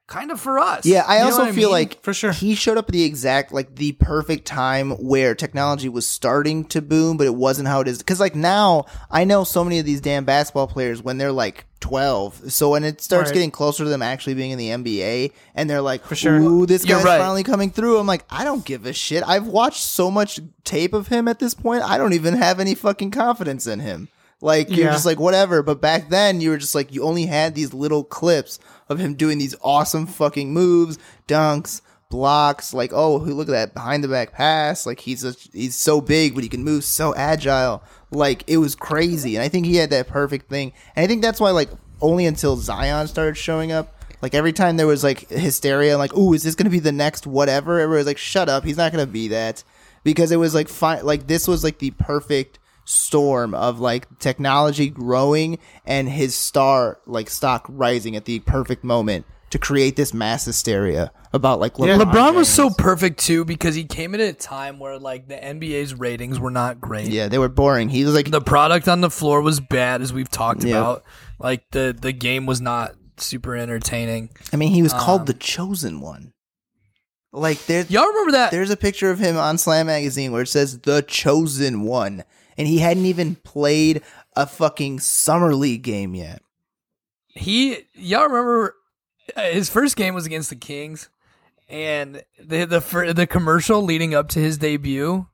kind 0.10 0.32
of 0.32 0.42
for 0.42 0.60
us. 0.60 0.86
Yeah, 0.86 1.04
I 1.08 1.20
You 1.20 1.26
also 1.26 1.46
what 1.46 1.56
feel 1.56 1.70
mean? 1.70 1.72
like 1.72 2.04
For 2.04 2.14
sure. 2.14 2.32
he 2.32 2.56
showed 2.56 2.78
up 2.78 2.90
at 2.90 2.92
the 2.94 3.04
exact 3.04 3.54
like 3.54 3.76
the 3.76 3.94
perfect 3.94 4.46
time 4.46 4.92
where 4.92 5.36
technology 5.36 5.88
was 5.88 6.06
starting 6.08 6.66
to 6.66 6.82
boom, 6.82 7.16
but 7.16 7.28
it 7.28 7.36
wasn't 7.36 7.68
how 7.68 7.80
it 7.82 7.88
is. 7.88 8.00
Because 8.00 8.20
like 8.20 8.36
now, 8.36 8.86
I 9.12 9.24
know 9.24 9.44
so 9.44 9.64
many 9.64 9.80
of 9.80 9.86
these 9.86 10.02
damn 10.02 10.26
basketball 10.26 10.68
players 10.68 11.02
when 11.02 11.18
they're 11.18 11.32
like 11.32 11.66
twelve. 11.80 12.52
So 12.52 12.72
when 12.72 12.84
it 12.84 13.00
starts 13.02 13.30
Right. 13.30 13.36
getting 13.36 13.52
closer 13.52 13.84
to 13.86 13.90
them 13.90 14.02
actually 14.02 14.34
being 14.34 14.52
in 14.52 14.58
the 14.58 14.70
NBA, 14.72 15.32
and 15.56 15.70
they're 15.70 15.80
like, 15.82 16.04
"For 16.06 16.16
sure. 16.16 16.36
ooh, 16.42 16.66
this 16.66 16.84
You're 16.86 16.98
guy's 16.98 17.06
right. 17.06 17.20
finally 17.20 17.44
coming 17.44 17.70
through," 17.72 18.00
I'm 18.00 18.08
like, 18.08 18.26
I 18.30 18.44
don't 18.44 18.66
give 18.66 18.86
a 18.86 18.92
shit. 18.94 19.24
I've 19.26 19.48
watched 19.48 19.82
so 19.84 20.12
much 20.12 20.40
tape 20.66 20.94
of 20.94 21.08
him 21.08 21.28
at 21.30 21.40
this 21.40 21.54
point. 21.54 21.84
I 21.84 21.98
don't 21.98 22.14
even 22.14 22.34
have 22.36 22.60
any 22.60 22.76
fucking 22.76 23.12
confidence 23.12 23.66
in 23.66 23.80
him. 23.80 24.10
Like 24.42 24.70
you're 24.70 24.86
Yeah. 24.88 24.92
just 24.94 25.06
like 25.06 25.20
whatever. 25.20 25.62
But 25.64 25.82
back 25.82 26.10
then 26.10 26.40
you 26.42 26.50
were 26.52 26.58
just 26.58 26.76
like 26.76 26.94
you 26.94 27.04
only 27.04 27.26
had 27.26 27.56
these 27.56 27.74
little 27.74 28.04
clips 28.04 28.60
of 28.88 28.98
him 29.00 29.14
doing 29.16 29.38
these 29.38 29.56
awesome 29.62 30.06
fucking 30.06 30.54
moves, 30.54 30.98
dunks, 31.28 31.82
blocks. 32.10 32.74
Like 32.74 32.92
oh, 32.94 33.18
look 33.18 33.50
at 33.50 33.52
that 33.52 33.74
behind 33.74 34.04
the 34.04 34.08
back 34.08 34.32
pass. 34.32 34.86
Like 34.86 35.02
he's 35.02 35.24
a, 35.26 35.34
he's 35.54 35.76
so 35.76 36.00
big, 36.02 36.36
but 36.36 36.44
he 36.44 36.50
can 36.50 36.64
move 36.64 36.84
so 36.84 37.14
agile. 37.16 37.84
Like 38.12 38.44
it 38.48 38.58
was 38.58 38.76
crazy, 38.76 39.36
and 39.36 39.44
I 39.44 39.50
think 39.50 39.66
he 39.66 39.76
had 39.76 39.90
that 39.92 40.08
perfect 40.08 40.50
thing. 40.50 40.74
And 40.96 41.04
I 41.04 41.08
think 41.08 41.22
that's 41.22 41.40
why 41.40 41.52
like 41.52 41.70
only 42.02 42.26
until 42.26 42.56
Zion 42.56 43.08
started 43.08 43.36
showing 43.38 43.72
up. 43.72 43.96
Like 44.22 44.34
every 44.34 44.52
time 44.54 44.76
there 44.78 44.88
was 44.88 45.04
like 45.04 45.30
hysteria, 45.30 45.98
like, 45.98 46.12
oh, 46.14 46.34
is 46.34 46.44
this 46.44 46.56
gonna 46.56 46.70
be 46.70 46.80
the 46.80 46.92
next 46.92 47.26
whatever?" 47.28 47.80
Everybody 47.80 48.00
was 48.00 48.08
like, 48.08 48.18
"Shut 48.18 48.50
up, 48.50 48.64
he's 48.66 48.76
not 48.78 48.92
gonna 48.92 49.06
be 49.06 49.30
that," 49.30 49.64
because 50.04 50.32
it 50.32 50.38
was 50.38 50.54
like 50.54 50.68
fine. 50.68 51.06
Like 51.06 51.28
this 51.28 51.48
was 51.48 51.64
like 51.64 51.80
the 51.80 51.92
perfect 51.92 52.59
storm 52.90 53.54
of 53.54 53.80
like 53.80 54.08
technology 54.18 54.90
growing 54.90 55.60
and 55.86 56.10
his 56.10 56.34
star 56.36 57.00
like 57.06 57.30
stock 57.30 57.66
rising 57.70 58.16
at 58.16 58.26
the 58.26 58.40
perfect 58.40 58.84
moment 58.84 59.26
to 59.52 59.60
create 59.60 59.96
this 59.96 60.12
mass 60.14 60.46
hysteria 60.46 61.12
about 61.32 61.60
like 61.60 61.76
LeBron, 61.76 62.00
LeBron 62.02 62.34
was 62.36 62.50
so 62.50 62.70
perfect 62.72 63.20
too 63.20 63.46
because 63.46 63.76
he 63.76 63.84
came 63.84 64.16
in 64.16 64.22
at 64.22 64.30
a 64.30 64.34
time 64.34 64.80
where 64.80 64.98
like 64.98 65.28
the 65.28 65.36
NBA's 65.36 65.94
ratings 65.94 66.40
were 66.40 66.50
not 66.50 66.82
great. 66.82 67.10
yeah 67.10 67.28
they 67.28 67.38
were 67.38 67.48
boring. 67.50 67.90
He 67.90 68.04
was 68.06 68.16
like 68.16 68.32
The 68.32 68.42
product 68.42 68.88
on 68.88 69.02
the 69.02 69.10
floor 69.12 69.42
was 69.42 69.60
bad, 69.60 70.02
as 70.02 70.12
we've 70.12 70.30
talked 70.30 70.64
Yeah. 70.64 70.78
about. 70.78 71.04
Like 71.40 71.70
the 71.72 71.96
the 72.00 72.12
game 72.12 72.48
was 72.48 72.60
not 72.60 72.96
super 73.18 73.56
entertaining. 73.56 74.30
I 74.52 74.56
mean 74.56 74.72
he 74.72 74.82
was 74.82 74.94
Um, 74.94 75.00
called 75.00 75.26
the 75.28 75.34
chosen 75.36 76.02
one. 76.02 76.34
Like 77.32 77.64
there, 77.68 77.86
Y'all 77.90 78.08
remember 78.08 78.32
that? 78.32 78.50
there's 78.50 78.72
a 78.72 78.78
picture 78.78 79.12
of 79.12 79.20
him 79.20 79.38
on 79.38 79.60
Slam 79.60 79.86
magazine 79.86 80.32
where 80.32 80.42
it 80.42 80.48
says 80.48 80.80
the 80.80 81.04
chosen 81.04 81.82
one, 81.84 82.24
and 82.60 82.68
he 82.68 82.80
hadn't 82.80 83.06
even 83.06 83.36
played 83.36 84.04
a 84.36 84.46
fucking 84.46 85.00
summer 85.00 85.56
league 85.56 85.82
game 85.82 86.14
yet. 86.14 86.44
he 87.30 87.88
y'all 87.94 88.28
remember 88.28 88.76
uh, 89.36 89.44
his 89.44 89.70
first 89.70 89.96
game 89.96 90.14
was 90.14 90.26
against 90.26 90.50
the 90.50 90.56
Kings 90.56 91.10
and 91.70 92.24
the 92.38 92.66
the 92.66 93.14
the 93.16 93.26
commercial 93.26 93.82
leading 93.82 94.14
up 94.14 94.28
to 94.30 94.40
his 94.40 94.58
debut. 94.58 95.28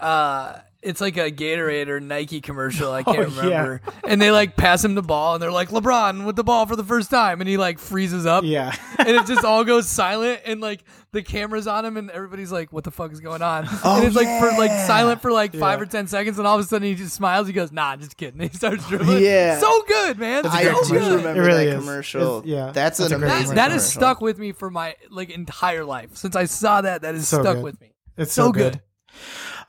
Uh, 0.00 0.58
it's 0.82 1.00
like 1.00 1.16
a 1.16 1.30
Gatorade 1.30 1.86
or 1.88 2.00
Nike 2.00 2.40
commercial. 2.40 2.90
I 2.92 3.00
oh, 3.06 3.12
can't 3.12 3.28
Oh, 3.38 3.48
yeah. 3.48 3.62
remember. 3.62 3.80
And 4.04 4.20
they 4.20 4.30
like 4.32 4.56
pass 4.56 4.84
him 4.84 4.94
the 4.94 5.02
ball, 5.02 5.34
and 5.34 5.42
they're 5.42 5.52
like 5.52 5.68
LeBron 5.68 6.24
with 6.26 6.36
the 6.36 6.44
ball 6.44 6.66
for 6.66 6.74
the 6.76 6.84
first 6.84 7.08
time, 7.10 7.40
and 7.40 7.48
he 7.48 7.56
like 7.56 7.78
freezes 7.78 8.26
up. 8.26 8.44
Yeah. 8.44 8.74
and 8.98 9.08
it 9.08 9.26
just 9.26 9.44
all 9.44 9.64
goes 9.64 9.88
silent, 9.88 10.40
and 10.44 10.60
like 10.60 10.82
the 11.12 11.22
camera's 11.22 11.66
on 11.66 11.84
him, 11.84 11.96
and 11.96 12.10
everybody's 12.10 12.50
like, 12.50 12.72
"What 12.72 12.84
the 12.84 12.90
fuck 12.90 13.12
is 13.12 13.20
going 13.20 13.42
on?" 13.42 13.66
Oh, 13.84 13.96
and 13.96 14.04
it's 14.04 14.16
like 14.16 14.26
for 14.40 14.48
like 14.58 14.70
silent 14.86 15.22
for 15.22 15.30
like 15.30 15.54
five 15.54 15.78
Yeah. 15.78 15.82
or 15.84 15.86
ten 15.86 16.06
seconds, 16.08 16.38
and 16.38 16.46
all 16.48 16.58
of 16.58 16.64
a 16.64 16.68
sudden 16.68 16.88
he 16.88 16.94
just 16.94 17.14
smiles. 17.14 17.46
He 17.46 17.52
goes, 17.52 17.70
"Nah, 17.70 17.96
just 17.96 18.16
kidding." 18.16 18.40
he 18.48 18.48
starts 18.48 18.88
dribbling. 18.88 19.22
Yeah. 19.22 19.58
so 19.60 19.82
good, 19.86 20.18
man. 20.18 20.46
I 20.46 20.64
so 20.64 20.82
do 20.84 20.98
good. 20.98 21.16
remember 21.16 21.42
It 21.42 21.46
really 21.46 21.64
that 21.66 21.76
is. 21.76 21.80
commercial. 21.84 22.38
It's- 22.38 22.46
yeah, 22.50 22.72
that's, 22.72 22.98
that's 22.98 23.12
an 23.12 23.20
great 23.20 23.30
amazing. 23.30 23.48
That, 23.50 23.54
that 23.56 23.68
commercial. 23.68 23.88
stuck 23.88 24.20
with 24.20 24.38
me 24.38 24.52
for 24.52 24.70
my 24.70 24.96
like 25.10 25.30
entire 25.30 25.84
life 25.84 26.16
since 26.16 26.34
I 26.34 26.46
saw 26.46 26.80
that. 26.80 27.02
That 27.02 27.14
is 27.14 27.28
So 27.28 27.40
stuck 27.42 27.56
good. 27.56 27.64
with 27.64 27.80
me. 27.80 27.92
It's 28.16 28.32
so, 28.32 28.46
So 28.46 28.52
good. 28.52 28.72
good. 28.72 28.82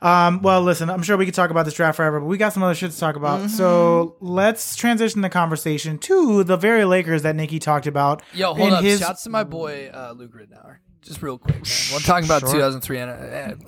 Um, 0.02 0.42
well, 0.42 0.60
listen, 0.62 0.90
I'm 0.90 1.02
sure 1.02 1.16
we 1.16 1.24
could 1.24 1.34
talk 1.34 1.50
about 1.50 1.64
this 1.64 1.74
draft 1.74 1.96
forever, 1.96 2.20
but 2.20 2.26
we 2.26 2.36
got 2.38 2.52
some 2.52 2.62
other 2.62 2.74
shit 2.74 2.90
to 2.92 2.98
talk 2.98 3.16
about. 3.16 3.50
So 3.50 4.16
let's 4.20 4.76
transition 4.76 5.20
the 5.20 5.30
conversation 5.30 5.98
to 5.98 6.44
the 6.44 6.56
very 6.56 6.84
Lakers 6.84 7.22
that 7.22 7.36
Nikki 7.36 7.58
talked 7.58 7.86
about. 7.86 8.22
Yo, 8.32 8.54
hold 8.54 8.72
up! 8.74 8.82
his- 8.84 9.00
Shouts 9.00 9.22
to 9.24 9.30
my 9.30 9.44
boy 9.44 9.90
uh, 9.92 10.12
Luke 10.16 10.32
Ridnour. 10.34 10.76
Just 11.02 11.22
real 11.22 11.36
quick, 11.38 11.56
man. 11.56 11.64
We're 11.92 11.98
talking 12.00 12.24
about 12.24 12.40
Sure. 12.40 12.52
2003 12.52 12.98
and 12.98 13.10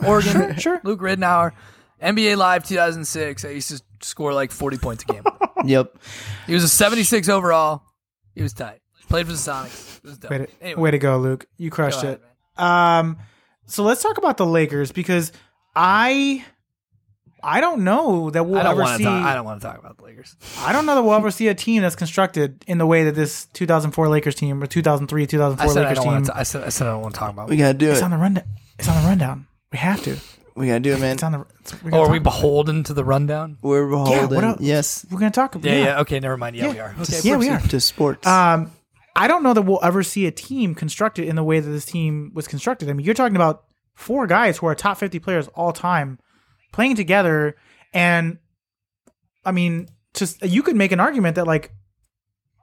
uh, 0.03 0.07
Oregon. 0.07 0.57
Sure. 0.59 0.81
Luke 0.85 1.01
Ridnour, 1.01 1.53
NBA 2.03 2.37
Live 2.39 2.65
2006. 2.65 3.45
I 3.45 3.49
used 3.51 3.69
to 3.71 3.83
score 4.01 4.33
like 4.33 4.51
40 4.51 4.79
points 4.79 5.05
a 5.09 5.13
game. 5.13 5.23
Yep. 5.65 5.97
he 6.47 6.55
was 6.55 6.63
a 6.63 6.69
76 6.69 7.29
overall. 7.31 7.83
He 8.35 8.43
was 8.43 8.53
tight. 8.53 8.81
Played 9.09 9.27
for 9.27 9.33
the 9.33 9.39
Sonics. 9.39 10.29
Way 10.31 10.39
to, 10.39 10.47
Anyway, 10.61 10.81
way 10.81 10.91
to 10.93 10.99
go, 10.99 11.17
Luke. 11.19 11.47
You 11.57 11.71
crushed 11.71 12.03
ahead, 12.05 12.15
it. 12.17 12.23
man. 12.59 12.99
Um, 13.09 13.19
so 13.65 13.83
let's 13.83 14.03
talk 14.03 14.19
about 14.19 14.37
the 14.37 14.47
Lakers 14.47 14.93
because 14.93 15.33
I, 15.77 16.45
I 17.43 17.61
don't 17.61 17.85
know 17.85 18.31
that 18.31 18.45
we'll 18.45 18.59
I 18.59 18.63
don't 18.65 18.81
ever 18.81 18.97
see. 18.97 19.05
talk. 19.05 19.25
I 19.25 19.35
don't 19.35 19.45
want 19.45 19.61
to 19.61 19.67
talk 19.67 19.79
about 19.79 19.99
the 19.99 20.05
Lakers. 20.05 20.35
I 20.61 20.73
don't 20.73 20.87
know 20.87 20.95
that 20.95 21.03
we'll 21.03 21.15
ever 21.15 21.31
see 21.31 21.49
a 21.49 21.55
team 21.55 21.83
that's 21.83 21.95
constructed 21.95 22.65
in 22.67 22.79
the 22.79 22.87
way 22.87 23.05
that 23.05 23.13
this 23.15 23.45
2004 23.53 24.09
Lakers 24.09 24.35
team 24.35 24.63
or 24.63 24.67
2003 24.67 25.27
2004 25.27 25.65
I 25.65 25.73
said 25.73 25.85
I 25.85 25.89
Lakers 25.91 26.03
team. 26.03 26.13
want 26.13 26.25
to. 26.27 26.37
I 26.37 26.43
said 26.43 26.65
I 26.65 26.71
said 26.71 26.87
I 26.87 26.91
don't 26.93 27.03
want 27.03 27.15
to 27.15 27.19
talk 27.21 27.31
about. 27.31 27.49
We 27.49 27.57
gotta 27.59 27.75
do 27.75 27.89
it. 27.89 27.93
it's 27.93 28.03
on 28.03 28.11
the 28.11 28.17
rundown. 28.17 28.45
It's 28.79 28.89
on 28.89 29.03
the 29.03 29.09
rundown. 29.09 29.47
We 29.71 29.79
have 29.79 30.03
to. 30.05 30.17
We 30.57 30.69
gotta 30.69 30.81
do 30.81 30.95
it, 30.95 31.01
man. 31.01 31.13
It's 31.13 31.23
on 31.23 31.33
the. 31.33 31.47
It's, 31.61 31.83
we're 31.83 31.95
Oh, 31.95 32.05
are 32.05 32.11
we 32.11 32.19
beholden 32.19 32.83
to 32.85 32.95
the 32.95 33.05
rundown? 33.05 33.59
We're 33.61 33.87
beholden. 33.87 34.43
else? 34.43 34.61
yes. 34.63 35.05
We're 35.11 35.19
gonna 35.19 35.31
talk. 35.31 35.55
About. 35.55 35.71
Yeah, 35.71 35.85
yeah. 35.85 36.01
Okay, 36.01 36.19
never 36.19 36.39
mind. 36.39 36.57
Yeah, 36.57 36.69
Yeah. 36.69 36.73
we 36.73 36.81
are. 36.81 36.97
Okay, 37.03 37.21
Yeah, 37.23 37.37
we 37.37 37.51
are. 37.51 37.61
To 37.61 37.79
sports. 37.81 38.27
Um, 38.27 38.73
I 39.15 39.29
don't 39.29 39.43
know 39.43 39.53
that 39.53 39.63
we'll 39.63 39.81
ever 39.83 40.03
see 40.03 40.27
a 40.27 40.31
team 40.31 40.75
constructed 40.75 41.29
in 41.29 41.37
the 41.37 41.45
way 41.45 41.61
that 41.61 41.71
this 41.71 41.85
team 41.85 42.33
was 42.35 42.49
constructed. 42.49 42.89
I 42.89 42.95
mean, 42.95 43.05
you're 43.05 43.15
talking 43.15 43.37
about 43.37 43.65
four 43.97 44.29
guys 44.29 44.59
who 44.59 44.67
are 44.67 44.75
top 44.77 44.99
50 44.99 45.19
players 45.19 45.49
all 45.49 45.73
time 45.73 46.21
playing 46.73 46.95
together, 46.95 47.57
and 47.93 48.39
I 49.45 49.51
mean, 49.51 49.89
just 50.15 50.43
you 50.45 50.63
could 50.63 50.77
make 50.77 50.93
an 50.93 51.01
argument 51.01 51.35
that 51.35 51.47
like 51.47 51.73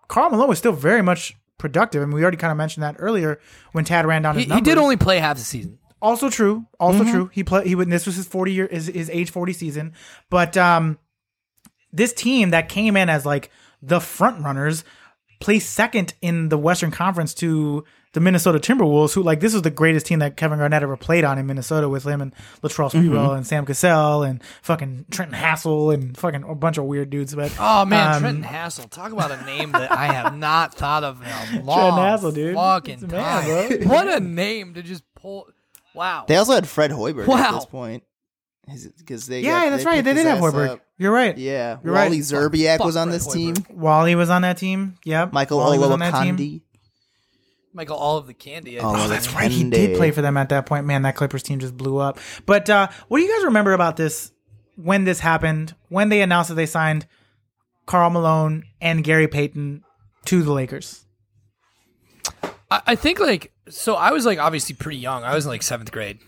Karl 0.08 0.30
Malone 0.30 0.48
was 0.48 0.60
still 0.60 0.72
very 0.72 1.02
much 1.02 1.34
productive. 1.58 2.02
I 2.02 2.06
mean, 2.06 2.16
we 2.16 2.22
already 2.22 2.38
kind 2.38 2.52
of 2.52 2.58
mentioned 2.58 2.84
that 2.84 2.96
earlier 3.00 3.40
when 3.74 3.84
Tad 3.84 4.06
ran 4.06 4.22
down 4.22 4.36
He, 4.36 4.42
his 4.42 4.46
he 4.46 4.50
numbers. 4.50 4.66
did 4.66 4.78
only 4.78 4.98
play 4.98 5.20
half 5.20 5.38
the 5.38 5.44
season. 5.44 5.80
Also 6.02 6.30
true. 6.30 6.66
Also 6.80 7.04
true. 7.06 7.30
He 7.34 7.44
played. 7.44 7.66
He 7.66 7.76
would. 7.76 7.90
This 7.90 8.06
was 8.06 8.16
his 8.18 8.28
forty 8.28 8.52
year. 8.52 8.68
His, 8.70 8.88
his 8.88 9.10
age 9.10 9.32
forty 9.32 9.54
season. 9.54 9.94
But 10.30 10.58
um, 10.58 11.00
this 11.94 12.12
team 12.14 12.50
that 12.50 12.68
came 12.68 12.98
in 12.98 13.08
as 13.10 13.26
like 13.26 13.50
the 13.82 14.02
front 14.02 14.44
runners 14.44 14.84
placed 15.40 15.70
second 15.70 16.14
in 16.22 16.50
the 16.50 16.58
Western 16.58 16.92
Conference 16.92 17.34
to 17.36 17.86
the 18.14 18.20
Minnesota 18.20 18.60
Timberwolves, 18.60 19.14
who 19.14 19.22
like 19.24 19.40
this 19.40 19.54
was 19.54 19.64
the 19.64 19.70
greatest 19.72 20.06
team 20.06 20.20
that 20.20 20.38
Kevin 20.38 20.60
Garnett 20.60 20.82
ever 20.84 20.96
played 20.96 21.24
on 21.24 21.38
in 21.38 21.46
Minnesota 21.46 21.90
with 21.90 22.04
him 22.06 22.22
and 22.22 22.34
Latrell 22.62 22.92
Sprewell 22.92 23.36
and 23.36 23.46
Sam 23.46 23.66
Cassell 23.66 24.24
and 24.24 24.42
fucking 24.62 25.06
Trenton 25.12 25.38
Hassell 25.38 25.94
and 25.94 26.16
fucking 26.18 26.44
a 26.44 26.56
bunch 26.56 26.78
of 26.78 26.86
weird 26.86 27.10
dudes. 27.10 27.34
But 27.36 27.52
Oh 27.60 27.86
man, 27.86 28.14
um, 28.16 28.22
Trenton 28.22 28.44
Hassell. 28.44 28.90
Talk 28.90 29.12
about 29.12 29.32
a 29.32 29.44
name 29.46 29.72
that 29.74 29.92
I 29.92 30.06
have 30.14 30.36
not 30.38 30.74
thought 30.74 31.04
of 31.04 31.22
in 31.22 31.60
a 31.60 31.64
long 31.66 31.98
Hassel, 32.00 32.32
dude. 32.32 32.56
fucking 32.56 32.94
It's 32.94 33.12
man, 33.12 33.44
time. 33.44 33.80
bro. 33.80 33.88
What 33.88 34.08
a 34.08 34.20
name 34.20 34.76
to 34.76 34.84
just 34.84 35.04
pull. 35.16 35.48
Wow. 35.96 36.26
they 36.28 36.38
also 36.38 36.54
had 36.54 36.68
Fred 36.68 36.92
Hoiberg 36.92 37.28
at 37.30 37.52
this 37.54 37.66
point. 37.66 38.04
Because 38.98 39.28
they 39.28 39.42
yeah, 39.42 39.66
got- 39.66 39.70
that's 39.72 39.84
they 39.84 39.90
right. 39.90 40.04
They 40.04 40.14
did 40.14 40.26
have 40.26 40.38
ass 40.38 40.44
Hoiberg. 40.54 40.70
up. 40.70 40.80
You're 40.98 41.12
right. 41.12 41.38
Yeah, 41.38 41.80
You're 41.84 41.94
right. 41.94 42.06
Wally 42.06 42.20
Szczerbiak 42.20 42.78
Fuck 42.78 42.86
was 42.86 42.96
on 42.96 43.08
Fred 43.10 43.16
this 43.16 43.28
Hoiberg. 43.28 43.34
team. 43.68 43.78
Wally 43.78 44.16
was 44.16 44.30
on 44.30 44.44
that 44.44 44.58
team. 44.58 44.96
Yep. 45.04 45.34
Michael 45.34 45.58
Wally 45.58 45.80
was 45.80 45.90
on 45.90 46.00
that 46.00 46.24
team. 46.24 46.38
Olowokandi. 46.38 46.62
Michael, 47.74 47.98
all 47.98 48.18
of 48.18 48.28
the 48.28 48.34
candy. 48.34 48.80
I 48.80 48.84
Oh, 48.84 48.96
think. 48.96 49.10
that's 49.10 49.34
right. 49.34 49.50
He 49.52 49.68
did 49.70 49.98
play 49.98 50.12
for 50.12 50.22
them 50.22 50.38
at 50.38 50.50
that 50.50 50.66
point. 50.66 50.86
Man, 50.86 51.02
that 51.04 51.16
Clippers 51.16 51.42
team 51.44 51.60
just 51.60 51.76
blew 51.76 51.98
up. 51.98 52.20
But 52.46 52.70
uh, 52.70 52.88
what 53.08 53.18
do 53.18 53.24
you 53.24 53.36
guys 53.36 53.46
remember 53.46 53.74
about 53.74 53.98
this 53.98 54.32
when 54.76 55.06
this 55.06 55.20
happened? 55.20 55.76
When 55.90 56.10
they 56.10 56.22
announced 56.22 56.50
that 56.50 56.56
they 56.56 56.66
signed 56.68 57.08
Karl 57.86 58.10
Malone 58.12 58.64
and 58.80 59.04
Gary 59.04 59.28
Payton 59.28 59.84
to 60.26 60.44
the 60.44 60.52
Lakers? 60.54 61.06
I, 62.70 62.82
I 62.88 62.96
think 62.96 63.20
like 63.20 63.52
so. 63.70 63.96
I 63.96 64.12
was 64.12 64.26
like 64.26 64.40
obviously 64.40 64.76
pretty 64.76 64.98
young. 65.00 65.24
I 65.24 65.34
was 65.34 65.46
in 65.46 65.52
like 65.52 65.64
seventh 65.64 65.92
grade 65.92 66.20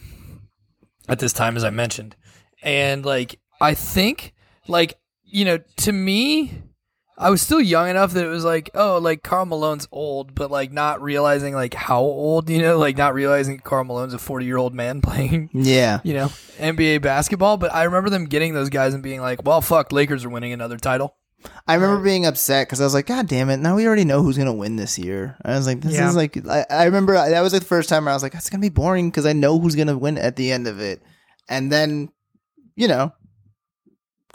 at 1.08 1.20
this 1.20 1.34
time, 1.34 1.56
as 1.58 1.64
I 1.64 1.70
mentioned, 1.70 2.16
and 2.64 3.06
like 3.06 3.40
I 3.62 3.74
think 3.76 4.34
like 4.68 4.96
you 5.24 5.46
know 5.46 5.60
to 5.78 5.92
me. 5.92 6.62
I 7.18 7.30
was 7.30 7.42
still 7.42 7.62
young 7.62 7.88
enough 7.90 8.12
that 8.12 8.26
it 8.26 8.30
was 8.30 8.44
like, 8.44 8.70
oh, 8.76 8.98
like 8.98 9.24
Karl 9.24 9.46
Malone's 9.46 9.88
old, 9.92 10.36
but 10.36 10.52
like 10.52 10.72
not 10.74 11.02
realizing 11.02 11.54
like 11.54 11.74
how 11.74 12.02
old, 12.02 12.50
you 12.50 12.62
know, 12.62 12.78
like 12.78 12.98
not 12.98 13.14
realizing 13.14 13.60
Karl 13.60 13.86
Malone's 13.86 14.14
a 14.14 14.18
forty 14.20 14.46
year 14.46 14.58
old 14.58 14.74
man 14.74 15.02
playing 15.04 15.50
Yeah. 15.54 16.02
you 16.04 16.14
know, 16.14 16.28
NBA 16.58 17.02
basketball. 17.02 17.56
But 17.58 17.74
I 17.74 17.84
remember 17.84 18.10
them 18.10 18.26
getting 18.26 18.54
those 18.54 18.70
guys 18.70 18.94
and 18.94 19.02
being 19.02 19.22
like, 19.22 19.44
well, 19.46 19.62
fuck, 19.62 19.92
Lakers 19.94 20.26
are 20.26 20.30
winning 20.30 20.52
another 20.54 20.78
title. 20.78 21.16
I 21.68 21.76
remember 21.76 22.04
being 22.04 22.26
upset 22.26 22.68
because 22.68 22.82
I 22.82 22.86
was 22.86 22.96
like, 22.96 23.06
God 23.06 23.28
damn 23.28 23.52
it! 23.52 23.58
Now 23.58 23.76
we 23.76 23.86
already 23.86 24.04
know 24.04 24.24
who's 24.24 24.38
gonna 24.38 24.52
win 24.54 24.78
this 24.78 24.98
year. 24.98 25.38
I 25.46 25.56
was 25.56 25.68
like, 25.68 25.80
This 25.82 25.94
Yeah. 25.94 26.10
is 26.10 26.16
like, 26.16 26.36
I, 26.48 26.66
I 26.72 26.84
remember 26.86 27.14
that 27.14 27.42
was 27.42 27.54
like 27.54 27.62
the 27.62 27.68
first 27.68 27.88
time 27.88 28.06
where 28.06 28.12
I 28.12 28.16
was 28.16 28.24
like, 28.24 28.34
It's 28.34 28.50
gonna 28.50 28.62
be 28.62 28.70
boring 28.70 29.10
because 29.12 29.28
I 29.28 29.34
know 29.34 29.60
who's 29.60 29.76
gonna 29.76 29.98
win 29.98 30.18
at 30.18 30.36
the 30.38 30.52
end 30.52 30.66
of 30.68 30.80
it. 30.80 31.04
And 31.48 31.72
then, 31.72 32.10
you 32.76 32.88
know, 32.88 33.14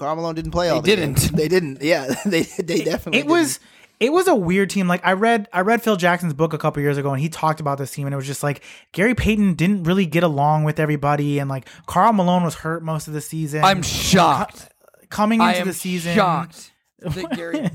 Karl 0.00 0.16
Malone 0.16 0.34
didn't 0.34 0.50
play 0.50 0.68
all. 0.68 0.80
They 0.82 0.94
the 0.94 0.96
didn't. 1.02 1.14
games. 1.16 1.30
They 1.30 1.46
didn't. 1.48 1.82
Yeah, 1.82 2.12
they 2.26 2.42
they 2.42 2.82
definitely. 2.84 3.20
It 3.20 3.26
was 3.26 3.60
it 4.00 4.12
was 4.12 4.26
a 4.28 4.34
weird 4.34 4.70
team. 4.70 4.88
Like 4.88 5.04
I 5.06 5.12
read 5.12 5.46
I 5.52 5.60
read 5.60 5.82
Phil 5.82 5.96
Jackson's 5.96 6.32
book 6.34 6.52
a 6.52 6.58
couple 6.58 6.82
years 6.82 6.96
ago 6.98 7.12
and 7.12 7.20
he 7.20 7.28
talked 7.28 7.60
about 7.60 7.78
this 7.78 7.90
team 7.92 8.06
and 8.06 8.14
it 8.14 8.16
was 8.16 8.26
just 8.26 8.42
like 8.42 8.62
Gary 8.92 9.14
Payton 9.14 9.54
didn't 9.54 9.84
really 9.84 10.06
get 10.06 10.22
along 10.22 10.64
with 10.64 10.80
everybody 10.80 11.38
and 11.38 11.48
like 11.50 11.68
Karl 11.86 12.12
Malone 12.12 12.42
was 12.42 12.54
hurt 12.56 12.82
most 12.82 13.08
of 13.08 13.14
the 13.14 13.20
season. 13.20 13.62
I'm 13.62 13.82
shocked. 13.82 14.70
coming 15.10 15.40
I 15.40 15.50
into 15.50 15.60
am 15.60 15.66
the 15.68 15.74
season. 15.74 16.14
shocked 16.14 16.72
that 17.00 17.30
Gary. 17.36 17.70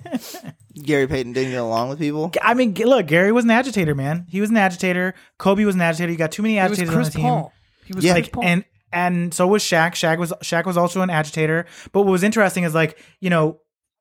Gary 0.84 1.08
Payton 1.08 1.34
didn't 1.34 1.52
get 1.52 1.62
along 1.62 1.90
with 1.90 2.00
people. 2.00 2.32
I 2.42 2.54
mean, 2.54 2.74
look, 2.74 3.08
Gary 3.08 3.32
was 3.32 3.46
an 3.46 3.52
agitator, 3.52 3.96
man. 3.96 4.26
He 4.30 4.42
was 4.42 4.50
an 4.50 4.58
agitator. 4.58 5.14
Kobe 5.38 5.64
was 5.64 5.76
an 5.76 5.82
agitator. 5.82 6.12
You 6.12 6.18
got 6.18 6.32
too 6.32 6.42
many 6.42 6.56
He 6.56 6.62
was 6.62 6.72
agitators 6.80 6.94
Chris 6.96 7.08
on 7.08 7.12
the 7.12 7.18
team. 7.18 7.24
Paul. 7.28 7.54
He 7.86 7.94
was 7.94 8.04
Yeah. 8.04 8.14
Like 8.14 8.32
Paul. 8.32 8.44
and 8.44 8.66
and 8.92 9.34
so 9.34 9.48
was 9.48 9.64
Shaq. 9.64 9.92
Shaq 9.92 10.18
was 10.18 10.32
Shaq 10.44 10.66
was 10.66 10.78
also 10.78 11.02
an 11.02 11.10
agitator. 11.10 11.66
But 11.92 12.02
what 12.02 12.12
was 12.12 12.24
interesting 12.24 12.64
is 12.64 12.74
like 12.74 12.98
you 13.20 13.30
know 13.30 13.60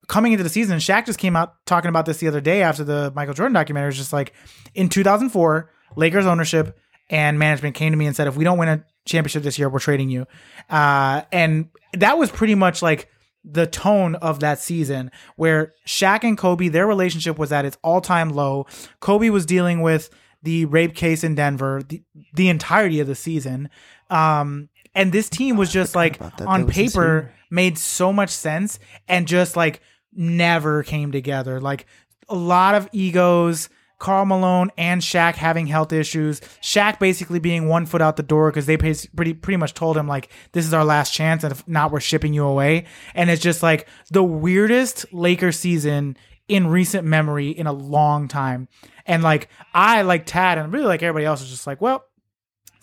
coming 0.09 0.33
into 0.33 0.45
the 0.45 0.51
season, 0.51 0.79
Shaq 0.79 1.07
just 1.07 1.19
came 1.19 1.37
out 1.37 1.55
talking 1.67 1.89
about 1.89 2.07
this 2.07 2.19
the 2.19 2.29
other 2.29 2.41
day 2.41 2.63
after 2.63 2.85
the 2.85 3.13
Michael 3.15 3.35
Jordan 3.35 3.55
documentary. 3.55 3.89
Was 3.89 3.97
just 3.97 4.13
like 4.13 4.35
in 4.75 4.89
2004, 4.89 5.71
Lakers 5.97 6.27
ownership 6.27 6.79
and 7.11 7.39
management 7.39 7.75
came 7.75 7.93
to 7.93 7.97
me 7.97 8.07
and 8.07 8.17
said, 8.17 8.27
if 8.27 8.37
we 8.37 8.45
don't 8.45 8.59
win 8.59 8.69
a 8.69 8.85
championship 9.05 9.43
this 9.43 9.59
year, 9.59 9.69
we're 9.69 9.79
trading 9.79 10.09
you. 10.11 10.27
Uh, 10.71 11.23
and 11.33 11.69
that 11.93 12.19
was 12.19 12.31
pretty 12.31 12.55
much 12.55 12.83
like 12.83 13.09
the 13.45 13.67
tone 13.67 14.15
of 14.17 14.41
that 14.41 14.59
season 14.59 15.11
where 15.37 15.73
Shaq 15.87 16.25
and 16.25 16.39
Kobe, 16.39 16.69
their 16.69 16.87
relationship 16.87 17.39
was 17.39 17.53
at 17.53 17.65
its 17.65 17.77
all 17.83 18.01
time 18.01 18.31
low. 18.31 18.67
Kobe 19.01 19.29
was 19.29 19.45
dealing 19.45 19.83
with 19.83 20.09
the 20.43 20.65
rape 20.67 20.95
case 20.95 21.25
in 21.25 21.35
Denver 21.35 21.83
the, 21.87 22.03
the 22.35 22.49
entirety 22.49 23.01
of 23.01 23.07
the 23.07 23.15
season. 23.15 23.69
Um, 24.11 24.69
and 24.95 25.13
this 25.13 25.29
team 25.29 25.57
was 25.57 25.73
just 25.73 25.95
like 25.95 26.21
on 26.21 26.33
That 26.37 26.49
was 26.67 26.67
this 26.67 26.93
paper 26.93 27.33
made 27.51 27.79
so 27.79 28.13
much 28.13 28.31
sense 28.31 28.79
and 29.09 29.27
just 29.27 29.57
like 29.57 29.81
never 30.13 30.83
came 30.83 31.13
together. 31.13 31.61
Like 31.61 31.87
a 32.29 32.37
lot 32.37 32.75
of 32.75 32.89
egos. 32.93 33.69
Karl 34.01 34.27
Malone 34.27 34.71
and 34.77 35.01
Shaq 35.01 35.35
having 35.35 35.67
health 35.67 35.93
issues. 35.93 36.41
Shaq 36.61 36.99
basically 36.99 37.39
being 37.39 37.69
one 37.69 37.87
foot 37.87 38.03
out 38.03 38.17
the 38.17 38.23
door 38.23 38.51
because 38.51 38.67
they 38.67 38.77
pretty 38.77 39.33
pretty 39.33 39.57
much 39.57 39.73
told 39.73 39.97
him 39.97 40.07
like 40.07 40.31
this 40.53 40.67
is 40.67 40.75
our 40.75 40.85
last 40.85 41.15
chance 41.15 41.43
and 41.43 41.53
if 41.53 41.67
not 41.67 41.91
we're 41.91 42.01
shipping 42.01 42.35
you 42.35 42.45
away. 42.45 42.85
And 43.15 43.31
it's 43.31 43.41
just 43.41 43.63
like 43.63 43.89
the 44.11 44.23
weirdest 44.23 45.07
Laker 45.15 45.53
season 45.53 46.19
in 46.49 46.67
recent 46.67 47.07
memory 47.07 47.49
in 47.49 47.67
a 47.67 47.73
long 47.73 48.29
time. 48.29 48.69
And 49.07 49.23
like 49.23 49.49
I 49.73 50.03
like 50.03 50.27
Tad 50.27 50.59
and 50.59 50.73
really 50.73 50.87
like 50.87 51.03
everybody 51.03 51.25
else 51.25 51.41
is 51.41 51.49
just 51.49 51.67
like, 51.67 51.81
well, 51.81 52.05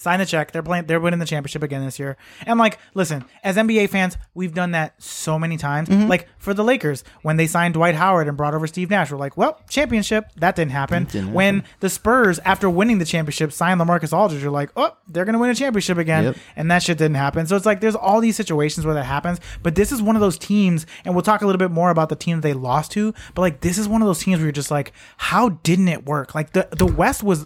sign 0.02 0.20
the 0.20 0.26
check. 0.26 0.52
They're 0.52 0.64
playing. 0.64 0.88
They're 0.88 1.00
winning 1.00 1.20
the 1.20 1.26
championship 1.26 1.62
again 1.62 1.86
this 1.86 2.00
year. 2.00 2.18
And 2.46 2.58
like, 2.58 2.80
listen, 2.96 3.24
as 3.44 3.56
NBA 3.56 3.90
fans, 3.90 4.18
we've 4.34 4.54
done 4.54 4.72
that 4.72 5.02
so 5.02 5.38
many 5.38 5.58
times. 5.58 5.90
Mm-hmm. 5.90 6.10
Like 6.10 6.28
for 6.40 6.54
the 6.54 6.64
Lakers, 6.64 7.04
when 7.22 7.38
they 7.38 7.46
signed 7.46 7.76
Dwight 7.76 7.94
Howard 7.94 8.28
and 8.28 8.36
brought 8.36 8.56
over 8.56 8.66
Steve 8.66 8.90
Nash, 8.90 9.12
we're 9.12 9.18
like, 9.18 9.38
well, 9.38 9.62
championship. 9.70 10.26
That 10.38 10.56
didn't 10.56 10.72
happen. 10.72 11.04
didn't 11.06 11.34
when 11.34 11.64
the 11.82 11.90
Spurs, 11.90 12.40
after 12.40 12.70
winning 12.70 12.98
the 12.98 13.06
championship, 13.06 13.52
signed 13.52 13.80
LaMarcus 13.80 14.12
Aldridge, 14.12 14.42
you're 14.42 14.52
like, 14.52 14.72
oh, 14.76 14.98
they're 15.08 15.26
gonna 15.26 15.40
win 15.40 15.52
a 15.52 15.56
championship 15.56 15.98
again. 16.00 16.24
Yep. 16.24 16.38
And 16.56 16.72
that 16.72 16.82
shit 16.82 16.98
didn't 16.98 17.16
happen. 17.16 17.46
So 17.46 17.56
it's 17.56 17.66
like 17.66 17.80
there's 17.80 17.96
all 17.96 18.22
these 18.22 18.36
situations 18.36 18.86
where 18.86 18.96
that 18.96 19.06
happens. 19.06 19.40
But 19.62 19.76
this 19.76 19.92
is 19.92 20.02
one 20.02 20.16
of 20.16 20.22
those 20.22 20.38
teams, 20.38 20.88
and 21.06 21.14
we'll 21.14 21.22
talk 21.22 21.42
a 21.42 21.46
little 21.46 21.60
bit 21.60 21.72
more 21.72 21.92
about 21.92 22.10
the 22.10 22.16
team 22.16 22.38
that 22.38 22.42
they 22.42 22.54
lost 22.54 22.92
to. 22.94 23.14
But 23.36 23.42
like 23.42 23.62
this 23.62 23.78
is 23.78 23.88
one 23.88 24.02
of 24.02 24.08
those 24.08 24.20
teams 24.20 24.40
where 24.40 24.46
you're 24.46 24.52
just 24.52 24.72
like, 24.72 24.94
how 25.18 25.50
didn't 25.50 25.90
it 25.90 26.06
work? 26.08 26.34
Like 26.34 26.54
the 26.54 26.68
the 26.72 26.88
West 26.88 27.22
was 27.22 27.46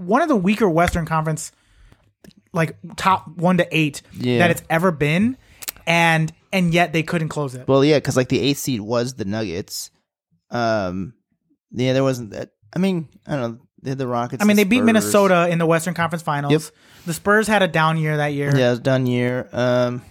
one 0.00 0.22
of 0.22 0.28
the 0.28 0.36
weaker 0.36 0.68
Western 0.68 1.06
Conference, 1.06 1.52
like 2.52 2.76
top 2.96 3.28
one 3.36 3.58
to 3.58 3.66
eight 3.76 4.02
Yeah. 4.14 4.38
that 4.38 4.50
it's 4.50 4.62
ever 4.70 4.90
been, 4.90 5.36
and 5.86 6.32
and 6.52 6.74
yet 6.74 6.92
they 6.92 7.02
couldn't 7.02 7.28
close 7.28 7.54
it. 7.54 7.68
Well, 7.68 7.84
yeah, 7.84 7.98
because 7.98 8.16
like 8.16 8.28
the 8.28 8.40
eighth 8.40 8.58
seed 8.58 8.80
was 8.80 9.14
the 9.14 9.24
Nuggets. 9.24 9.90
Um, 10.50 11.14
yeah, 11.70 11.92
there 11.92 12.02
wasn't 12.02 12.30
that. 12.30 12.50
I 12.74 12.78
mean, 12.78 13.08
I 13.26 13.32
don't 13.36 13.40
know. 13.52 13.58
They 13.82 13.90
had 13.90 13.98
the 13.98 14.06
Rockets. 14.06 14.42
I 14.42 14.46
mean, 14.46 14.56
the 14.56 14.64
they 14.64 14.68
beat 14.68 14.82
Minnesota 14.82 15.48
in 15.48 15.58
the 15.58 15.66
Western 15.66 15.94
Conference 15.94 16.22
Finals. 16.22 16.52
Yep. 16.52 16.62
The 17.06 17.14
Spurs 17.14 17.46
had 17.48 17.62
a 17.62 17.68
down 17.68 17.96
year 17.96 18.16
that 18.18 18.34
year. 18.34 18.54
Yeah, 18.54 18.68
it 18.68 18.70
was 18.70 18.80
done 18.80 19.06
year. 19.06 19.48
Um, 19.52 20.02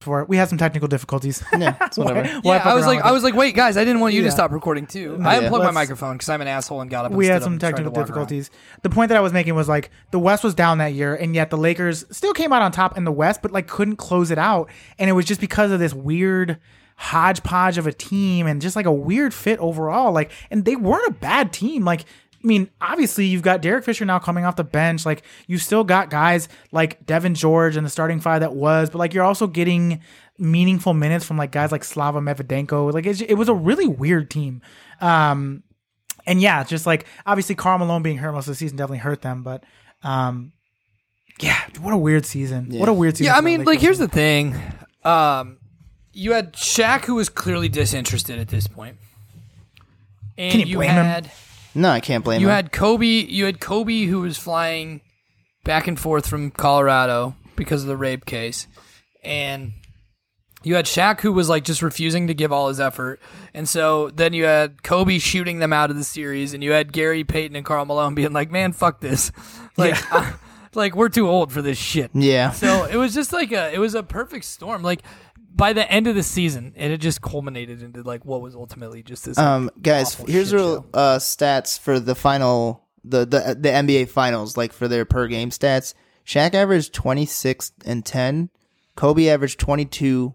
For 0.00 0.24
we 0.24 0.38
had 0.38 0.48
some 0.48 0.56
technical 0.56 0.88
difficulties. 0.88 1.44
yeah, 1.58 1.76
it's 1.82 1.98
whatever. 1.98 2.22
We'll 2.42 2.54
yeah, 2.54 2.58
fuck 2.62 2.66
I 2.68 2.74
was 2.74 2.86
like, 2.86 3.02
I 3.02 3.12
was 3.12 3.22
like, 3.22 3.34
wait, 3.34 3.54
guys, 3.54 3.76
I 3.76 3.84
didn't 3.84 4.00
want 4.00 4.14
you 4.14 4.22
Yeah. 4.22 4.28
to 4.28 4.32
stop 4.32 4.50
recording 4.50 4.86
too. 4.86 5.18
No, 5.18 5.28
I 5.28 5.34
yeah. 5.34 5.40
unplugged 5.42 5.60
my 5.60 5.66
Let's- 5.66 5.74
microphone 5.74 6.14
because 6.14 6.30
I'm 6.30 6.40
an 6.40 6.48
asshole 6.48 6.80
and 6.80 6.90
got 6.90 7.04
up. 7.04 7.12
we 7.12 7.26
had 7.26 7.42
some 7.42 7.48
up 7.48 7.52
and 7.52 7.60
tried 7.60 7.68
to 7.72 7.76
technical 7.76 7.92
walk 7.92 7.98
around. 7.98 8.06
difficulties. 8.06 8.50
The 8.80 8.88
point 8.88 9.10
that 9.10 9.18
I 9.18 9.20
was 9.20 9.34
making 9.34 9.54
was 9.56 9.68
like 9.68 9.90
the 10.10 10.18
West 10.18 10.42
was 10.42 10.54
down 10.54 10.78
that 10.78 10.94
year, 10.94 11.14
and 11.14 11.34
yet 11.34 11.50
the 11.50 11.58
Lakers 11.58 12.06
still 12.10 12.32
came 12.32 12.50
out 12.50 12.62
on 12.62 12.72
top 12.72 12.96
in 12.96 13.04
the 13.04 13.12
West, 13.12 13.42
but 13.42 13.50
like 13.52 13.66
couldn't 13.66 13.96
close 13.96 14.30
it 14.30 14.38
out, 14.38 14.70
and 14.98 15.10
it 15.10 15.12
was 15.12 15.26
just 15.26 15.38
because 15.40 15.70
of 15.70 15.78
this 15.80 15.92
weird 15.92 16.56
hodgepodge 16.96 17.76
of 17.76 17.86
a 17.86 17.92
team 17.92 18.46
and 18.46 18.62
just 18.62 18.76
like 18.76 18.86
a 18.86 18.92
weird 18.92 19.34
fit 19.34 19.58
overall. 19.58 20.12
Like, 20.12 20.30
and 20.50 20.64
they 20.64 20.76
weren't 20.76 21.08
a 21.08 21.12
bad 21.12 21.52
team. 21.52 21.84
Like, 21.84 22.06
I 22.42 22.46
mean, 22.46 22.70
obviously 22.80 23.26
you've 23.26 23.42
got 23.42 23.60
Derek 23.60 23.84
Fisher 23.84 24.04
now 24.04 24.18
coming 24.18 24.44
off 24.44 24.56
the 24.56 24.64
bench. 24.64 25.04
Like, 25.04 25.22
you 25.46 25.58
still 25.58 25.84
got 25.84 26.08
guys 26.08 26.48
like 26.72 27.04
Devean 27.06 27.34
George 27.34 27.76
and 27.76 27.84
the 27.84 27.90
starting 27.90 28.18
five 28.18 28.40
that 28.40 28.54
was, 28.54 28.88
but 28.88 28.98
like 28.98 29.12
you're 29.12 29.24
also 29.24 29.46
getting 29.46 30.00
meaningful 30.38 30.94
minutes 30.94 31.24
from 31.26 31.36
like 31.36 31.52
guys 31.52 31.70
like 31.70 31.84
Slava 31.84 32.20
Medvedenko. 32.20 32.92
Like, 32.92 33.04
it's, 33.04 33.20
it 33.20 33.34
was 33.34 33.50
a 33.50 33.54
really 33.54 33.86
weird 33.86 34.30
team. 34.30 34.62
Um, 35.02 35.64
and 36.26 36.40
yeah, 36.40 36.64
just 36.64 36.86
like 36.86 37.06
obviously 37.26 37.54
Karl 37.54 37.78
Malone 37.78 38.02
being 38.02 38.18
hurt 38.18 38.32
most 38.32 38.46
of 38.46 38.52
the 38.52 38.56
season 38.56 38.76
definitely 38.76 38.98
hurt 38.98 39.22
them, 39.22 39.42
but 39.42 39.64
um, 40.02 40.52
yeah, 41.40 41.58
what 41.80 41.92
a 41.92 41.98
weird 41.98 42.26
season. 42.26 42.70
What 42.70 42.88
a 42.88 42.92
weird 42.92 43.16
season. 43.16 43.32
Yeah, 43.32 43.36
I 43.36 43.40
mean, 43.40 43.60
like, 43.60 43.66
Lakers. 43.66 43.82
here's 43.82 43.98
the 43.98 44.08
thing. 44.08 44.54
Um, 45.04 45.58
you 46.12 46.32
had 46.32 46.52
Shaq, 46.52 47.04
who 47.04 47.14
was 47.16 47.28
clearly 47.28 47.68
disinterested 47.68 48.38
at 48.38 48.48
this 48.48 48.66
point, 48.66 48.96
and 50.36 50.52
Can 50.52 50.66
you 50.66 50.76
blame 50.76 50.90
him? 50.90 51.24
No, 51.74 51.90
I 51.90 52.00
can't 52.00 52.24
blame 52.24 52.40
you 52.40 52.48
him. 52.48 52.54
had 52.54 52.72
Kobe. 52.72 53.06
You 53.06 53.44
had 53.44 53.60
Kobe, 53.60 54.04
who 54.04 54.20
was 54.20 54.36
flying 54.36 55.00
back 55.64 55.86
and 55.86 55.98
forth 55.98 56.26
from 56.26 56.50
Colorado 56.50 57.36
because 57.56 57.82
of 57.82 57.88
the 57.88 57.96
rape 57.96 58.24
case, 58.24 58.66
and 59.22 59.72
you 60.62 60.74
had 60.74 60.84
Shaq, 60.86 61.20
who 61.20 61.32
was 61.32 61.48
like 61.48 61.64
just 61.64 61.82
refusing 61.82 62.26
to 62.26 62.34
give 62.34 62.52
all 62.52 62.68
his 62.68 62.80
effort, 62.80 63.20
and 63.54 63.68
so 63.68 64.10
then 64.10 64.32
you 64.32 64.44
had 64.44 64.82
Kobe 64.82 65.18
shooting 65.18 65.58
them 65.58 65.72
out 65.72 65.90
of 65.90 65.96
the 65.96 66.04
series, 66.04 66.54
and 66.54 66.62
you 66.62 66.72
had 66.72 66.92
Gary 66.92 67.24
Payton 67.24 67.56
and 67.56 67.64
Karl 67.64 67.84
Malone 67.84 68.14
being 68.14 68.32
like, 68.32 68.50
"Man, 68.50 68.72
fuck 68.72 69.00
this, 69.00 69.30
like, 69.76 69.96
uh, 70.12 70.32
like 70.74 70.94
we're 70.94 71.08
too 71.08 71.28
old 71.28 71.52
for 71.52 71.62
this 71.62 71.78
shit." 71.78 72.10
yeah. 72.14 72.50
So 72.50 72.84
it 72.84 72.96
was 72.96 73.14
just 73.14 73.32
like 73.32 73.52
a 73.52 73.72
it 73.72 73.78
was 73.78 73.94
a 73.94 74.02
perfect 74.02 74.44
storm. 74.44 74.82
Like 74.82 75.02
by 75.54 75.72
the 75.72 75.90
end 75.90 76.06
of 76.06 76.14
the 76.14 76.22
season, 76.22 76.72
it 76.76 76.90
had 76.90 77.00
just 77.00 77.20
culminated 77.20 77.82
into 77.82 78.02
like 78.02 78.24
what 78.24 78.40
was 78.40 78.54
ultimately 78.54 79.02
just 79.02 79.24
this. 79.24 79.38
Um, 79.38 79.70
guys, 79.80 80.14
awful 80.14 80.26
here's 80.26 80.50
shit 80.50 80.56
real 80.56 80.86
uh 80.94 81.16
stats 81.18 81.78
for 81.78 81.98
the 82.00 82.14
final 82.14 82.88
the 83.04 83.20
the 83.20 83.56
the 83.58 83.68
NBA 83.68 84.08
finals, 84.08 84.56
like 84.56 84.72
for 84.72 84.88
their 84.88 85.04
per 85.04 85.26
game 85.26 85.50
stats. 85.50 85.94
Shaq 86.26 86.54
averaged 86.54 86.92
twenty 86.92 87.26
six 87.26 87.72
and 87.84 88.04
ten. 88.04 88.50
Kobe 88.96 89.28
averaged 89.28 89.58
twenty 89.58 89.84
two 89.84 90.34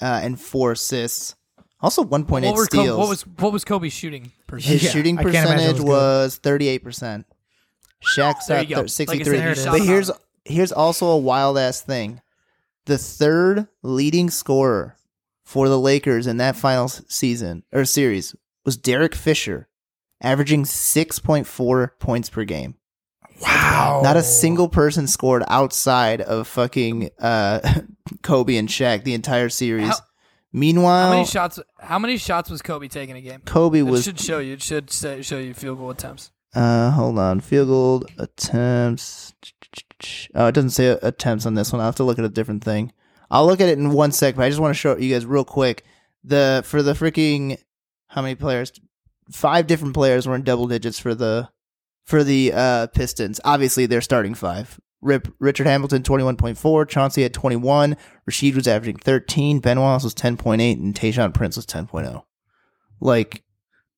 uh, 0.00 0.20
and 0.22 0.40
four 0.40 0.72
assists. 0.72 1.36
Also 1.80 2.02
one 2.02 2.24
point 2.24 2.44
eight 2.44 2.48
point 2.48 2.58
what, 2.58 2.62
eight 2.62 2.76
Kobe, 2.76 2.82
steals. 2.84 2.98
what 2.98 3.08
was 3.08 3.22
what 3.22 3.52
was 3.52 3.64
Kobe's 3.64 3.92
shooting? 3.92 4.32
percentage? 4.46 4.80
his 4.80 4.84
Yeah, 4.84 4.90
shooting 4.90 5.18
I 5.18 5.22
can't 5.22 5.34
imagine 5.34 5.58
it 5.58 5.66
percentage 5.72 5.82
was 5.86 6.36
thirty 6.36 6.68
eight 6.68 6.82
percent. 6.84 7.26
Shaq's 8.04 8.50
at 8.50 8.68
you 8.68 8.76
go. 8.76 8.80
Like 8.80 8.84
I 8.84 8.86
said, 8.88 8.90
sixty 8.90 9.24
three. 9.24 9.38
you 9.38 9.54
but 9.70 9.80
here's 9.82 10.10
here's 10.44 10.72
also 10.72 11.08
a 11.08 11.18
wild 11.18 11.58
ass 11.58 11.80
thing. 11.80 12.20
The 12.86 12.98
third 12.98 13.68
leading 13.82 14.30
scorer 14.30 14.96
for 15.44 15.68
the 15.68 15.78
Lakers 15.78 16.26
in 16.26 16.38
that 16.38 16.56
final 16.56 16.88
season 16.88 17.62
or 17.72 17.84
series 17.84 18.34
was 18.64 18.76
Derek 18.76 19.14
Fisher, 19.14 19.68
averaging 20.22 20.64
six 20.64 21.18
point 21.18 21.46
four 21.46 21.94
points 21.98 22.30
per 22.30 22.44
game. 22.44 22.74
wow. 23.42 24.00
Not 24.02 24.16
a 24.16 24.22
single 24.22 24.68
person 24.68 25.06
scored 25.06 25.42
outside 25.48 26.20
of 26.20 26.46
fucking 26.48 27.10
uh, 27.20 27.60
Kobe 28.22 28.56
and 28.56 28.68
Shaq 28.68 29.04
the 29.04 29.14
entire 29.14 29.48
series. 29.48 29.88
How- 29.88 29.96
Meanwhile, 30.52 31.06
How 31.06 31.12
many 31.14 31.26
shots? 31.26 31.60
How 31.78 31.98
many 32.00 32.16
shots 32.16 32.50
was 32.50 32.60
Kobe 32.60 32.88
taking 32.88 33.14
a 33.16 33.20
game? 33.20 33.40
Kobe 33.44 33.78
It 33.78 33.82
was 33.82 34.02
should 34.02 34.18
show 34.18 34.40
you. 34.40 34.54
It 34.54 34.62
should 34.64 34.90
say, 34.90 35.22
show 35.22 35.38
you 35.38 35.54
field 35.54 35.78
goal 35.78 35.90
attempts. 35.90 36.32
Uh, 36.52 36.90
hold 36.90 37.20
on. 37.20 37.38
Field 37.38 37.68
goal 37.68 38.04
attempts. 38.18 39.32
Oh, 40.34 40.46
it 40.46 40.54
doesn't 40.54 40.70
say 40.70 40.98
attempts 41.02 41.46
on 41.46 41.54
this 41.54 41.72
one. 41.72 41.80
I'll 41.80 41.86
have 41.86 41.96
to 41.96 42.04
look 42.04 42.18
at 42.18 42.24
a 42.24 42.28
different 42.30 42.64
thing. 42.64 42.92
I'll 43.30 43.46
look 43.46 43.60
at 43.60 43.68
it 43.68 43.78
in 43.78 43.92
one 43.92 44.12
sec, 44.12 44.36
but 44.36 44.44
I 44.44 44.48
just 44.48 44.60
want 44.60 44.74
to 44.74 44.78
show 44.78 44.96
you 44.96 45.12
guys 45.14 45.24
real 45.24 45.44
quick. 45.44 45.84
The 46.24 46.62
for 46.66 46.82
the 46.82 46.92
freaking 46.92 47.58
how 48.08 48.22
many 48.22 48.34
players? 48.34 48.72
Five 49.30 49.66
different 49.66 49.94
players 49.94 50.26
were 50.26 50.34
in 50.34 50.42
double 50.42 50.66
digits 50.66 50.98
for 50.98 51.14
the 51.14 51.48
for 52.04 52.24
the 52.24 52.52
uh 52.52 52.86
Pistons. 52.88 53.40
Obviously, 53.44 53.86
they're 53.86 54.00
starting 54.00 54.34
five. 54.34 54.80
Rip, 55.00 55.28
Richard 55.38 55.66
Hamilton 55.66 56.02
twenty 56.02 56.24
one 56.24 56.36
point 56.36 56.58
four. 56.58 56.84
Chauncey 56.84 57.22
had 57.22 57.32
twenty 57.32 57.56
one. 57.56 57.96
Rasheed 58.28 58.54
was 58.54 58.68
averaging 58.68 58.98
thirteen. 58.98 59.60
Ben 59.60 59.80
Wallace 59.80 60.04
was 60.04 60.14
ten 60.14 60.36
point 60.36 60.60
eight, 60.60 60.78
and 60.78 60.94
Tayshaun 60.94 61.32
Prince 61.32 61.56
was 61.56 61.66
ten 61.66 61.88
oh. 61.92 62.24
Like 63.00 63.42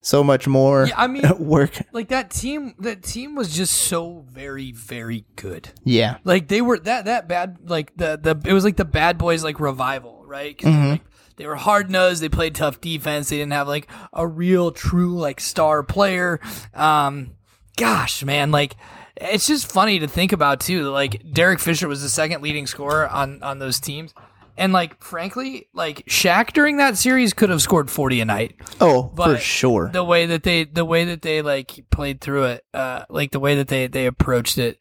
so 0.02 0.22
much 0.24 0.46
more 0.46 0.86
Yeah, 0.86 0.94
I 0.96 1.06
mean, 1.06 1.22
work. 1.38 1.80
like 1.92 2.08
that 2.08 2.30
team. 2.30 2.74
That 2.80 3.02
team 3.02 3.34
was 3.34 3.54
just 3.54 3.72
so 3.72 4.24
very, 4.30 4.72
very 4.72 5.24
good. 5.36 5.70
Yeah. 5.84 6.18
Like 6.24 6.48
they 6.48 6.60
were 6.60 6.78
that 6.80 7.06
that 7.06 7.28
bad. 7.28 7.58
Like 7.70 7.96
the 7.96 8.18
the 8.20 8.38
it 8.48 8.52
was 8.52 8.64
like 8.64 8.76
the 8.76 8.84
bad 8.84 9.16
boys 9.16 9.42
like 9.44 9.60
revival, 9.60 10.24
right? 10.26 10.58
Mhm. 10.58 10.90
like, 10.90 11.00
they 11.36 11.46
were 11.46 11.56
hard 11.56 11.90
nosed. 11.90 12.22
They 12.22 12.28
played 12.28 12.54
tough 12.54 12.80
defense. 12.80 13.30
They 13.30 13.38
didn't 13.38 13.52
have 13.54 13.66
like 13.68 13.88
a 14.12 14.26
real 14.26 14.70
true 14.72 15.16
like 15.18 15.40
star 15.40 15.82
player. 15.82 16.40
Um, 16.74 17.36
gosh, 17.78 18.22
man, 18.24 18.50
like 18.50 18.76
it's 19.16 19.46
just 19.46 19.70
funny 19.70 19.98
to 20.00 20.08
think 20.08 20.32
about 20.32 20.60
too. 20.60 20.90
Like 20.90 21.22
Derek 21.32 21.58
Fisher 21.60 21.86
was 21.88 22.02
the 22.02 22.08
second 22.08 22.42
leading 22.42 22.66
scorer 22.66 23.08
on 23.08 23.42
on 23.42 23.58
those 23.60 23.78
teams. 23.80 24.12
And 24.56 24.72
like 24.72 25.02
frankly, 25.02 25.68
like 25.72 26.04
Shaq 26.06 26.52
during 26.52 26.76
that 26.76 26.96
series 26.98 27.32
could 27.32 27.48
have 27.50 27.62
scored 27.62 27.90
forty 27.90 28.20
a 28.20 28.24
night 28.24 28.56
Oh, 28.80 29.12
for 29.16 29.36
sure. 29.38 29.88
the 29.92 30.04
way 30.04 30.26
that 30.26 30.42
they 30.42 30.64
the 30.64 30.84
way 30.84 31.04
that 31.06 31.22
they 31.22 31.40
like 31.42 31.84
played 31.90 32.20
through 32.20 32.44
it 32.44 32.64
uh 32.74 33.04
like 33.08 33.30
the 33.30 33.40
way 33.40 33.56
that 33.56 33.68
they 33.68 33.86
they 33.86 34.06
approached 34.06 34.58
it 34.58 34.78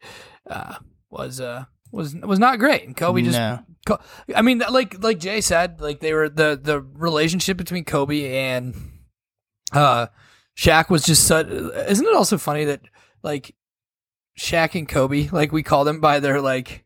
uh 0.48 0.74
was 1.10 1.40
uh 1.40 1.64
was 1.90 2.14
was 2.16 2.38
not 2.38 2.58
great 2.58 2.84
and 2.86 2.96
kobe 2.96 3.22
just 3.22 3.38
No. 3.38 3.60
I 4.34 4.42
mean 4.42 4.62
like 4.70 5.02
like 5.02 5.18
jay 5.18 5.40
said 5.40 5.80
like 5.80 6.00
they 6.00 6.12
were 6.12 6.28
the 6.28 6.58
the 6.62 6.80
relationship 6.80 7.56
between 7.56 7.84
kobe 7.84 8.36
and 8.36 8.74
uh 9.72 10.06
Shaq 10.56 10.90
was 10.90 11.02
just 11.04 11.26
such 11.26 11.48
isn't 11.48 12.06
it 12.06 12.14
also 12.14 12.36
funny 12.38 12.66
that 12.66 12.82
like 13.22 13.54
Shaq 14.38 14.74
and 14.74 14.88
Kobe 14.88 15.28
like 15.32 15.50
we 15.52 15.62
call 15.62 15.84
them 15.84 16.00
by 16.00 16.20
their 16.20 16.40
like 16.40 16.84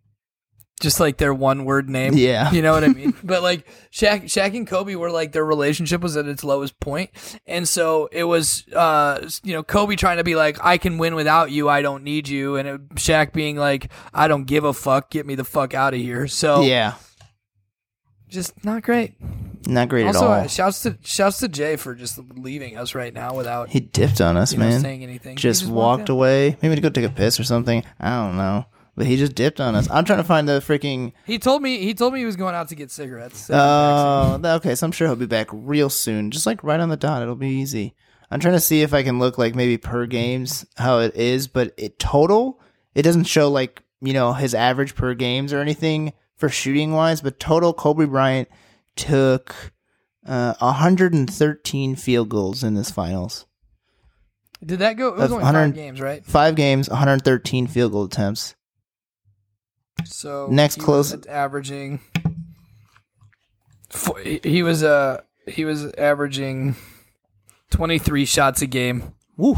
just 0.80 1.00
like 1.00 1.16
their 1.16 1.32
one 1.32 1.64
word 1.64 1.88
name 1.88 2.12
Yeah. 2.14 2.50
you 2.50 2.60
know 2.60 2.72
what 2.72 2.84
I 2.84 2.88
mean? 2.88 3.14
but 3.24 3.42
like 3.42 3.66
Shaq, 3.90 4.24
Shaq 4.24 4.54
and 4.56 4.66
Kobe 4.66 4.94
were 4.94 5.10
like 5.10 5.32
their 5.32 5.44
relationship 5.44 6.00
was 6.02 6.16
at 6.16 6.26
its 6.26 6.44
lowest 6.44 6.78
point, 6.80 7.10
and 7.46 7.66
so 7.66 8.08
it 8.12 8.24
was, 8.24 8.64
uh, 8.74 9.26
you 9.42 9.54
know, 9.54 9.62
Kobe 9.62 9.96
trying 9.96 10.18
to 10.18 10.24
be 10.24 10.34
like, 10.34 10.58
I 10.62 10.76
can 10.78 10.98
win 10.98 11.14
without 11.14 11.50
you, 11.50 11.68
I 11.68 11.80
don't 11.82 12.04
need 12.04 12.28
you, 12.28 12.56
and 12.56 12.68
it, 12.68 12.88
Shaq 12.96 13.32
being 13.32 13.56
like, 13.56 13.90
I 14.12 14.28
don't 14.28 14.44
give 14.44 14.64
a 14.64 14.72
fuck, 14.74 15.10
get 15.10 15.24
me 15.26 15.34
the 15.34 15.44
fuck 15.44 15.72
out 15.74 15.94
of 15.94 16.00
here. 16.00 16.28
So 16.28 16.60
Yeah. 16.62 16.94
just 18.28 18.64
not 18.64 18.82
great. 18.82 19.14
Not 19.68 19.88
great 19.88 20.06
also, 20.06 20.30
at 20.32 20.40
all. 20.42 20.48
shouts 20.48 20.82
to 20.82 20.96
shouts 21.02 21.38
to 21.40 21.48
Jay 21.48 21.74
for 21.76 21.94
just 21.94 22.20
leaving 22.36 22.76
us 22.76 22.94
right 22.94 23.12
now 23.12 23.34
without 23.34 23.68
he 23.68 23.80
dipped 23.80 24.20
on 24.20 24.36
us, 24.36 24.52
you 24.52 24.58
know, 24.58 24.68
man. 24.68 24.80
saying 24.80 25.02
anything. 25.02 25.36
He 25.36 25.40
just, 25.40 25.66
walked 25.66 26.02
out. 26.02 26.10
away. 26.10 26.56
Maybe 26.62 26.76
to 26.76 26.80
go 26.80 26.88
take 26.88 27.04
a 27.04 27.08
piss 27.08 27.40
or 27.40 27.44
something. 27.44 27.82
I 27.98 28.10
don't 28.16 28.36
know. 28.36 28.66
But 28.96 29.06
he 29.06 29.16
just 29.18 29.34
dipped 29.34 29.60
on 29.60 29.74
us. 29.74 29.90
I'm 29.90 30.04
trying 30.06 30.20
to 30.20 30.24
find 30.24 30.48
the 30.48 30.60
freaking. 30.60 31.12
He 31.26 31.38
told 31.38 31.62
me 31.62 31.78
he 31.78 31.92
told 31.92 32.14
me 32.14 32.20
he 32.20 32.24
was 32.24 32.36
going 32.36 32.54
out 32.54 32.68
to 32.70 32.74
get 32.74 32.90
cigarettes. 32.90 33.50
Oh, 33.52 34.38
th- 34.42 34.54
okay. 34.56 34.74
So 34.74 34.86
I'm 34.86 34.92
sure 34.92 35.06
he'll 35.06 35.16
be 35.16 35.26
back 35.26 35.48
real 35.52 35.90
soon. 35.90 36.30
Just 36.30 36.46
like 36.46 36.64
right 36.64 36.80
on 36.80 36.88
the 36.88 36.96
dot. 36.96 37.20
It'll 37.22 37.34
be 37.36 37.48
easy. 37.48 37.94
I'm 38.30 38.40
trying 38.40 38.54
to 38.54 38.60
see 38.60 38.82
if 38.82 38.92
I 38.94 39.02
can 39.02 39.18
look 39.18 39.38
like 39.38 39.54
maybe 39.54 39.76
per 39.76 40.06
games 40.06 40.66
how 40.76 40.98
it 41.00 41.14
is, 41.14 41.46
but 41.46 41.74
it 41.76 41.98
total 41.98 42.60
it 42.94 43.02
doesn't 43.02 43.24
show 43.24 43.50
like 43.50 43.82
you 44.00 44.14
know 44.14 44.32
his 44.32 44.54
average 44.54 44.94
per 44.94 45.14
games 45.14 45.52
or 45.52 45.60
anything 45.60 46.12
for 46.34 46.48
shooting 46.48 46.92
wise, 46.92 47.20
but 47.20 47.38
total 47.38 47.72
Kobe 47.72 48.06
Bryant 48.06 48.48
took 48.96 49.54
uh, 50.26 50.54
113 50.58 51.96
field 51.96 52.28
goals 52.28 52.64
in 52.64 52.74
this 52.74 52.90
finals. 52.90 53.46
Did 54.64 54.80
that 54.80 54.94
go? 54.94 55.08
It 55.08 55.16
was 55.16 55.24
Of 55.26 55.32
only 55.32 55.44
100 55.44 55.66
five 55.68 55.74
games, 55.74 56.00
right? 56.00 56.24
Five 56.24 56.54
games, 56.56 56.88
113 56.88 57.66
field 57.68 57.92
goal 57.92 58.04
attempts. 58.04 58.55
So 60.04 60.48
Next 60.50 60.78
close- 60.78 61.14
averaging. 61.26 62.00
he- 64.42 64.62
was 64.62 64.82
uh 64.82 65.20
he 65.48 65.64
was 65.64 65.86
averaging 65.94 66.76
twenty 67.70 67.98
three 67.98 68.24
shots 68.24 68.62
a 68.62 68.66
game. 68.66 69.14
Woo, 69.36 69.56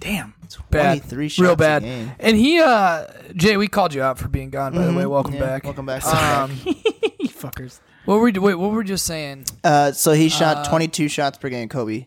Damn. 0.00 0.34
Bad, 0.70 0.98
23 1.02 1.28
shots 1.28 1.38
real 1.40 1.52
a 1.52 1.56
bad. 1.56 1.82
game. 1.82 2.12
And 2.18 2.36
he 2.36 2.58
uh 2.60 3.06
Jay, 3.34 3.56
we 3.56 3.68
called 3.68 3.94
you 3.94 4.02
out 4.02 4.18
for 4.18 4.28
being 4.28 4.50
gone. 4.50 4.74
By 4.74 4.86
the 4.86 4.92
way, 4.92 5.06
welcome 5.06 5.34
Mm-hmm. 5.34 5.42
Yeah, 5.42 5.48
back. 5.48 5.64
Welcome 5.64 5.86
back. 5.86 6.04
Um, 6.06 6.50
fuckers. 7.26 7.80
what 8.06 8.16
were 8.16 8.22
we 8.22 8.32
wait? 8.32 8.54
What 8.54 8.70
were 8.70 8.78
we 8.78 8.84
just 8.84 9.06
saying? 9.06 9.44
uh, 9.62 9.92
so 9.92 10.12
he 10.12 10.28
shot 10.28 10.66
uh, 10.66 10.68
22 10.70 11.08
shots 11.08 11.38
per 11.38 11.48
game, 11.48 11.68
Kobe. 11.68 12.06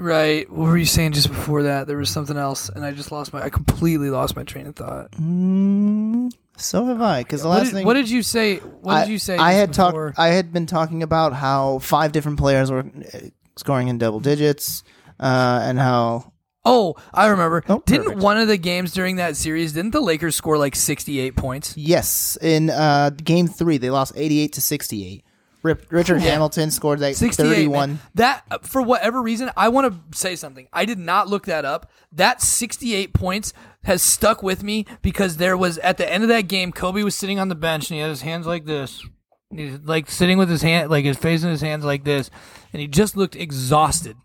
Right. 0.00 0.50
What 0.50 0.68
were 0.68 0.78
you 0.78 0.86
saying 0.86 1.12
just 1.12 1.28
before 1.28 1.64
that? 1.64 1.86
There 1.86 1.98
was 1.98 2.08
something 2.08 2.36
else, 2.38 2.70
and 2.70 2.84
I 2.84 2.92
just 2.92 3.12
lost 3.12 3.32
my. 3.34 3.42
I 3.42 3.50
completely 3.50 4.08
lost 4.08 4.34
my 4.34 4.44
train 4.44 4.66
of 4.66 4.74
thought. 4.76 5.10
Mm, 5.12 6.32
so 6.56 6.86
have 6.86 7.02
I. 7.02 7.22
Because 7.22 7.42
the 7.42 7.48
What 7.48 7.58
last 7.58 7.66
did, 7.66 7.74
thing 7.74 7.86
what 7.86 7.94
did 7.94 8.08
you 8.08 8.22
say? 8.22 8.56
What 8.56 8.92
I, 8.94 9.04
did 9.04 9.12
you 9.12 9.18
say? 9.18 9.36
I 9.36 9.52
had 9.52 9.74
talked. 9.74 10.18
I 10.18 10.28
had 10.28 10.52
been 10.52 10.64
talking 10.66 11.02
about 11.02 11.34
how 11.34 11.80
five 11.80 12.12
different 12.12 12.38
players 12.38 12.70
were 12.70 12.80
uh, 12.80 13.18
scoring 13.56 13.88
in 13.88 13.98
double 13.98 14.20
digits, 14.20 14.84
uh, 15.20 15.60
and 15.64 15.78
how 15.78 16.32
Oh, 16.64 16.94
I 17.12 17.26
remember. 17.28 17.62
Oh, 17.68 17.82
didn't 17.86 18.04
perfect. 18.04 18.22
one 18.22 18.36
of 18.38 18.48
the 18.48 18.56
games 18.58 18.92
during 18.92 19.16
that 19.16 19.36
series? 19.36 19.72
Didn't 19.72 19.92
the 19.92 20.00
Lakers 20.00 20.34
score 20.36 20.56
like 20.58 20.76
sixty-eight 20.76 21.36
points? 21.36 21.76
yes, 21.76 22.38
in 22.40 22.70
uh, 22.70 23.10
game 23.10 23.48
three 23.48 23.76
they 23.78 23.90
lost 23.90 24.12
eighty-eight 24.16 24.54
to 24.54 24.60
sixty-eight. 24.60 25.24
Rip, 25.62 25.86
Richard 25.90 26.20
Hamilton 26.22 26.70
scored 26.70 27.00
that 27.00 27.16
68 27.16 27.44
thirty-one. 27.46 27.88
man. 27.90 27.98
That 28.14 28.66
for 28.66 28.80
whatever 28.80 29.20
reason, 29.20 29.50
I 29.56 29.68
want 29.68 29.92
to 29.92 30.18
say 30.18 30.34
something. 30.36 30.68
I 30.72 30.84
did 30.84 30.98
not 30.98 31.28
look 31.28 31.44
that 31.46 31.64
up. 31.64 31.90
That 32.12 32.40
68 32.40 33.12
points 33.12 33.52
has 33.84 34.02
stuck 34.02 34.42
with 34.42 34.62
me 34.62 34.86
because 35.02 35.36
there 35.36 35.56
was 35.56 35.78
at 35.78 35.96
the 35.98 36.10
end 36.10 36.22
of 36.22 36.28
that 36.30 36.48
game, 36.48 36.72
Kobe 36.72 37.02
was 37.02 37.14
sitting 37.14 37.38
on 37.38 37.48
the 37.48 37.54
bench 37.54 37.90
and 37.90 37.96
he 37.96 38.00
had 38.00 38.08
his 38.10 38.22
hands 38.22 38.46
like 38.46 38.64
this. 38.64 39.06
He's 39.54 39.78
like 39.80 40.10
sitting 40.10 40.38
with 40.38 40.48
his 40.48 40.62
hand, 40.62 40.90
like 40.90 41.04
his 41.04 41.16
face 41.18 41.42
in 41.42 41.50
his 41.50 41.60
hands 41.60 41.84
like 41.84 42.04
this, 42.04 42.30
and 42.72 42.80
he 42.80 42.86
just 42.88 43.16
looked 43.16 43.36
exhausted. 43.36 44.16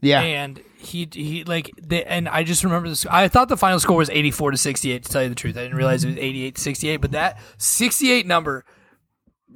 Yeah, 0.00 0.20
And 0.20 0.62
he 0.78 1.08
he 1.12 1.42
like 1.42 1.72
the, 1.82 2.08
and 2.08 2.28
I 2.28 2.44
just 2.44 2.62
remember 2.62 2.88
this. 2.88 3.04
I 3.06 3.26
thought 3.26 3.48
the 3.48 3.56
final 3.56 3.80
score 3.80 3.96
was 3.96 4.08
84 4.08 4.52
to 4.52 4.56
68. 4.56 5.02
To 5.02 5.10
tell 5.10 5.22
you 5.24 5.28
the 5.28 5.34
truth, 5.34 5.56
I 5.56 5.62
didn't 5.62 5.76
realize 5.76 6.04
it 6.04 6.08
was 6.10 6.16
88 6.18 6.54
to 6.54 6.60
68. 6.60 6.96
But 6.98 7.10
that 7.10 7.40
68 7.58 8.24
number, 8.24 8.64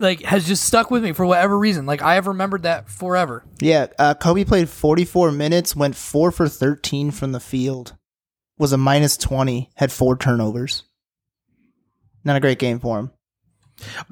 like, 0.02 0.22
has 0.22 0.46
just 0.46 0.64
stuck 0.64 0.90
with 0.90 1.02
me 1.04 1.12
for 1.12 1.24
whatever 1.24 1.58
reason. 1.58 1.86
Like 1.86 2.02
I 2.02 2.14
have 2.16 2.26
remembered 2.26 2.64
that 2.64 2.90
forever. 2.90 3.44
yeah. 3.60 3.86
Uh, 3.98 4.14
Kobe 4.14 4.44
played 4.44 4.68
forty-four 4.68 5.32
minutes, 5.32 5.74
went 5.74 5.96
four 5.96 6.30
for 6.30 6.48
thirteen 6.48 7.10
from 7.10 7.32
the 7.32 7.40
field, 7.40 7.96
was 8.58 8.72
a 8.72 8.76
minus 8.76 9.16
twenty, 9.16 9.70
had 9.76 9.92
four 9.92 10.16
turnovers. 10.16 10.82
Not 12.24 12.36
a 12.36 12.40
great 12.40 12.58
game 12.58 12.80
for 12.80 12.98
him. 12.98 13.10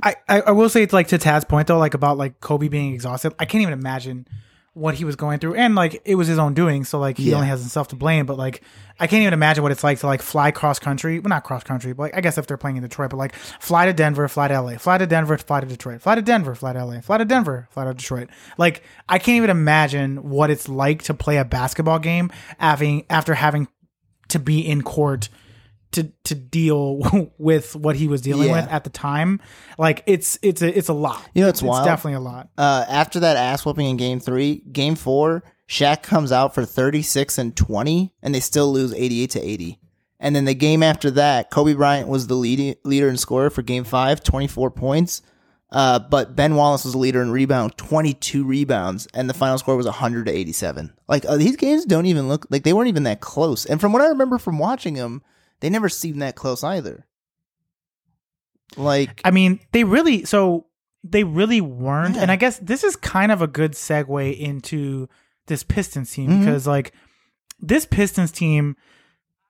I, 0.02 0.16
I, 0.28 0.40
I 0.40 0.50
will 0.52 0.68
say 0.68 0.82
it's 0.82 0.92
like 0.92 1.08
to 1.08 1.18
Tad's 1.18 1.44
point 1.44 1.68
though, 1.68 1.78
like 1.78 1.94
about 1.94 2.16
like 2.16 2.40
Kobe 2.40 2.68
being 2.68 2.94
exhausted. 2.94 3.34
I 3.38 3.44
can't 3.44 3.62
even 3.62 3.74
imagine 3.74 4.26
what 4.72 4.94
he 4.94 5.04
was 5.04 5.16
going 5.16 5.40
through, 5.40 5.54
and 5.54 5.74
like 5.74 6.00
it 6.04 6.14
was 6.14 6.28
his 6.28 6.38
own 6.38 6.54
doing, 6.54 6.84
so 6.84 6.98
like 7.00 7.16
he 7.16 7.30
Yeah. 7.30 7.36
only 7.36 7.48
has 7.48 7.60
himself 7.60 7.88
to 7.88 7.96
blame. 7.96 8.24
But 8.24 8.38
like 8.38 8.62
I 9.00 9.06
can't 9.08 9.22
even 9.22 9.32
imagine 9.34 9.62
what 9.64 9.72
it's 9.72 9.82
like 9.82 9.98
to 10.00 10.06
like 10.06 10.22
fly 10.22 10.52
cross 10.52 10.78
country. 10.78 11.18
Well, 11.18 11.28
not 11.28 11.42
cross 11.42 11.64
country, 11.64 11.92
but 11.92 12.02
like, 12.04 12.16
I 12.16 12.20
guess 12.20 12.38
if 12.38 12.46
they're 12.46 12.56
playing 12.56 12.76
in 12.76 12.82
Detroit, 12.84 13.10
but 13.10 13.16
like 13.16 13.34
fly 13.34 13.86
to 13.86 13.92
Denver, 13.92 14.28
fly 14.28 14.46
to 14.48 14.60
LA, 14.60 14.78
fly 14.78 14.98
to 14.98 15.06
Denver, 15.06 15.36
fly 15.38 15.60
to 15.60 15.66
Detroit, 15.66 16.02
fly 16.02 16.14
to 16.14 16.22
Denver, 16.22 16.54
fly 16.54 16.72
to 16.72 16.84
LA, 16.84 17.00
fly 17.00 17.18
to 17.18 17.24
Denver, 17.24 17.66
fly 17.72 17.84
to 17.84 17.94
Detroit. 17.94 18.28
Like 18.58 18.84
I 19.08 19.18
can't 19.18 19.36
even 19.38 19.50
imagine 19.50 20.18
what 20.30 20.50
it's 20.50 20.68
like 20.68 21.02
to 21.04 21.14
play 21.14 21.38
a 21.38 21.44
basketball 21.44 21.98
game 21.98 22.30
having 22.58 23.04
after 23.10 23.34
having 23.34 23.66
to 24.28 24.38
be 24.38 24.60
in 24.60 24.82
court 24.82 25.28
to 25.92 26.04
to 26.24 26.34
deal 26.34 27.30
with 27.38 27.74
what 27.76 27.96
he 27.96 28.08
was 28.08 28.20
dealing 28.22 28.48
Yeah. 28.48 28.62
with 28.62 28.70
at 28.70 28.84
the 28.84 28.90
time. 28.90 29.40
Like 29.78 30.02
it's 30.06 30.38
it's 30.42 30.62
a 30.62 30.76
it's 30.76 30.88
a 30.88 30.92
lot. 30.94 31.22
You 31.34 31.42
know 31.42 31.48
what's 31.48 31.60
it's 31.60 31.68
wild? 31.68 31.84
definitely 31.86 32.14
a 32.14 32.20
lot. 32.20 32.48
uh, 32.58 32.84
after 32.88 33.20
that 33.20 33.36
ass 33.36 33.64
whooping 33.64 33.86
in 33.86 33.96
game 33.96 34.20
three, 34.20 34.62
game 34.72 34.94
four, 34.94 35.42
Shaq 35.68 36.02
comes 36.02 36.32
out 36.32 36.54
for 36.54 36.64
36 36.64 37.38
and 37.38 37.56
20, 37.56 38.12
and 38.22 38.34
they 38.34 38.40
still 38.40 38.72
lose 38.72 38.92
88 38.94 39.30
to 39.30 39.40
80. 39.40 39.78
And 40.18 40.36
then 40.36 40.44
the 40.44 40.54
game 40.54 40.82
after 40.82 41.10
that, 41.12 41.50
Kobe 41.50 41.72
Bryant 41.74 42.06
was 42.08 42.26
the 42.26 42.34
lead, 42.34 42.76
leader 42.84 43.08
in 43.08 43.16
scorer 43.16 43.48
for 43.50 43.62
game 43.62 43.84
five, 43.84 44.22
24 44.22 44.70
points. 44.72 45.22
Uh, 45.72 46.00
but 46.00 46.34
Ben 46.34 46.56
Wallace 46.56 46.82
was 46.84 46.94
the 46.94 46.98
leader 46.98 47.22
in 47.22 47.30
rebound, 47.30 47.76
22 47.76 48.44
rebounds, 48.44 49.06
and 49.14 49.30
the 49.30 49.34
final 49.34 49.56
score 49.56 49.76
was 49.76 49.86
100 49.86 50.26
to 50.26 50.32
87. 50.32 50.92
Like, 51.08 51.24
uh, 51.24 51.36
these 51.36 51.54
games 51.56 51.84
don't 51.84 52.06
even 52.06 52.28
look 52.28 52.44
like 52.50 52.64
they 52.64 52.72
weren't 52.72 52.88
even 52.88 53.04
that 53.04 53.20
close. 53.20 53.64
And 53.64 53.80
from 53.80 53.92
what 53.92 54.02
I 54.02 54.08
remember 54.08 54.36
from 54.38 54.58
watching 54.58 54.94
them, 54.94 55.22
they 55.60 55.70
never 55.70 55.88
seemed 55.88 56.22
that 56.22 56.34
close 56.36 56.64
either. 56.64 57.06
Like, 58.76 59.20
I 59.24 59.30
mean, 59.30 59.60
they 59.72 59.84
really 59.84 60.24
so 60.24 60.66
they 61.02 61.24
really 61.24 61.60
weren't. 61.60 62.16
Yeah. 62.16 62.22
And 62.22 62.30
I 62.30 62.36
guess 62.36 62.58
this 62.58 62.84
is 62.84 62.94
kind 62.96 63.32
of 63.32 63.42
a 63.42 63.46
good 63.46 63.72
segue 63.72 64.38
into 64.38 65.08
this 65.46 65.62
Pistons 65.62 66.12
team 66.12 66.30
Mhm. 66.30 66.38
because 66.40 66.66
like 66.66 66.92
this 67.58 67.84
Pistons 67.86 68.30
team, 68.30 68.76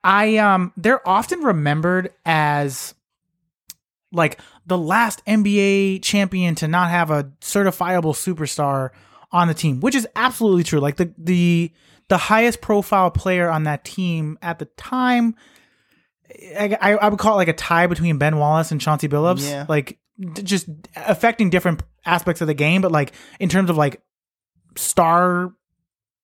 I 0.03 0.37
um 0.37 0.73
they're 0.75 1.07
often 1.07 1.41
remembered 1.41 2.11
as 2.25 2.95
like 4.11 4.39
the 4.65 4.77
last 4.77 5.21
NBA 5.25 5.99
champion 6.01 6.55
to 6.55 6.67
not 6.67 6.89
have 6.89 7.11
a 7.11 7.25
certifiable 7.41 8.13
superstar 8.15 8.89
on 9.31 9.47
the 9.47 9.53
team, 9.53 9.79
which 9.79 9.95
is 9.95 10.07
absolutely 10.15 10.63
true. 10.63 10.79
Like 10.79 10.97
the 10.97 11.13
the 11.17 11.71
the 12.09 12.17
highest 12.17 12.59
profile 12.59 13.11
player 13.11 13.49
on 13.49 13.63
that 13.65 13.85
team 13.85 14.37
at 14.41 14.57
the 14.59 14.65
time, 14.65 15.35
I, 16.57 16.77
I 16.81 16.91
I 16.93 17.09
would 17.09 17.19
call 17.19 17.33
it 17.33 17.37
like 17.37 17.47
a 17.47 17.53
tie 17.53 17.87
between 17.87 18.17
Ben 18.17 18.37
Wallace 18.37 18.71
and 18.71 18.79
Chauncey 18.79 19.07
Billups. 19.07 19.47
Yeah. 19.49 19.65
Like 19.67 19.97
d- 20.19 20.43
just 20.43 20.67
affecting 20.95 21.49
different 21.49 21.83
aspects 22.05 22.41
of 22.41 22.47
the 22.47 22.53
game, 22.53 22.81
but 22.81 22.91
like 22.91 23.13
in 23.39 23.49
terms 23.49 23.69
of 23.69 23.77
like 23.77 24.01
star 24.77 25.51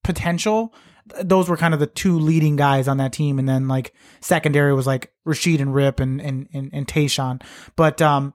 potential, 0.03 0.74
th- 1.14 1.26
those 1.28 1.49
were 1.49 1.58
kind 1.58 1.74
of 1.74 1.80
the 1.80 1.88
two 1.88 2.18
leading 2.20 2.55
guys 2.55 2.88
on 2.88 2.97
that 2.97 3.14
team, 3.14 3.39
and 3.39 3.47
then 3.47 3.68
like 3.68 3.93
secondary 4.22 4.74
was 4.74 4.88
like 4.88 5.12
Rasheed 5.28 5.60
and 5.60 5.74
Rip 5.74 5.99
and 5.99 6.22
and 6.22 6.47
and, 6.53 6.70
and 6.74 6.88
Tayshaun. 6.88 7.41
But 7.76 8.01
um, 8.01 8.34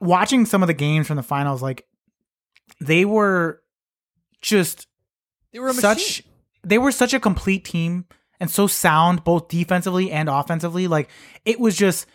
watching 0.00 0.46
some 0.46 0.62
of 0.62 0.66
the 0.66 0.74
games 0.74 1.06
from 1.06 1.16
the 1.16 1.22
finals, 1.22 1.62
like 1.62 1.86
they 2.80 3.04
were 3.04 3.60
just 4.40 4.86
They 5.52 5.58
were 5.58 5.72
such 5.72 5.98
machine. 5.98 6.26
they 6.64 6.78
were 6.78 6.92
such 6.92 7.14
a 7.14 7.20
complete 7.20 7.64
team 7.64 8.06
and 8.42 8.50
so 8.50 8.66
sound 8.66 9.24
both 9.24 9.48
defensively 9.48 10.10
and 10.10 10.28
offensively. 10.28 10.86
Like 10.88 11.08
it 11.46 11.58
was 11.58 11.76
just 11.76 12.06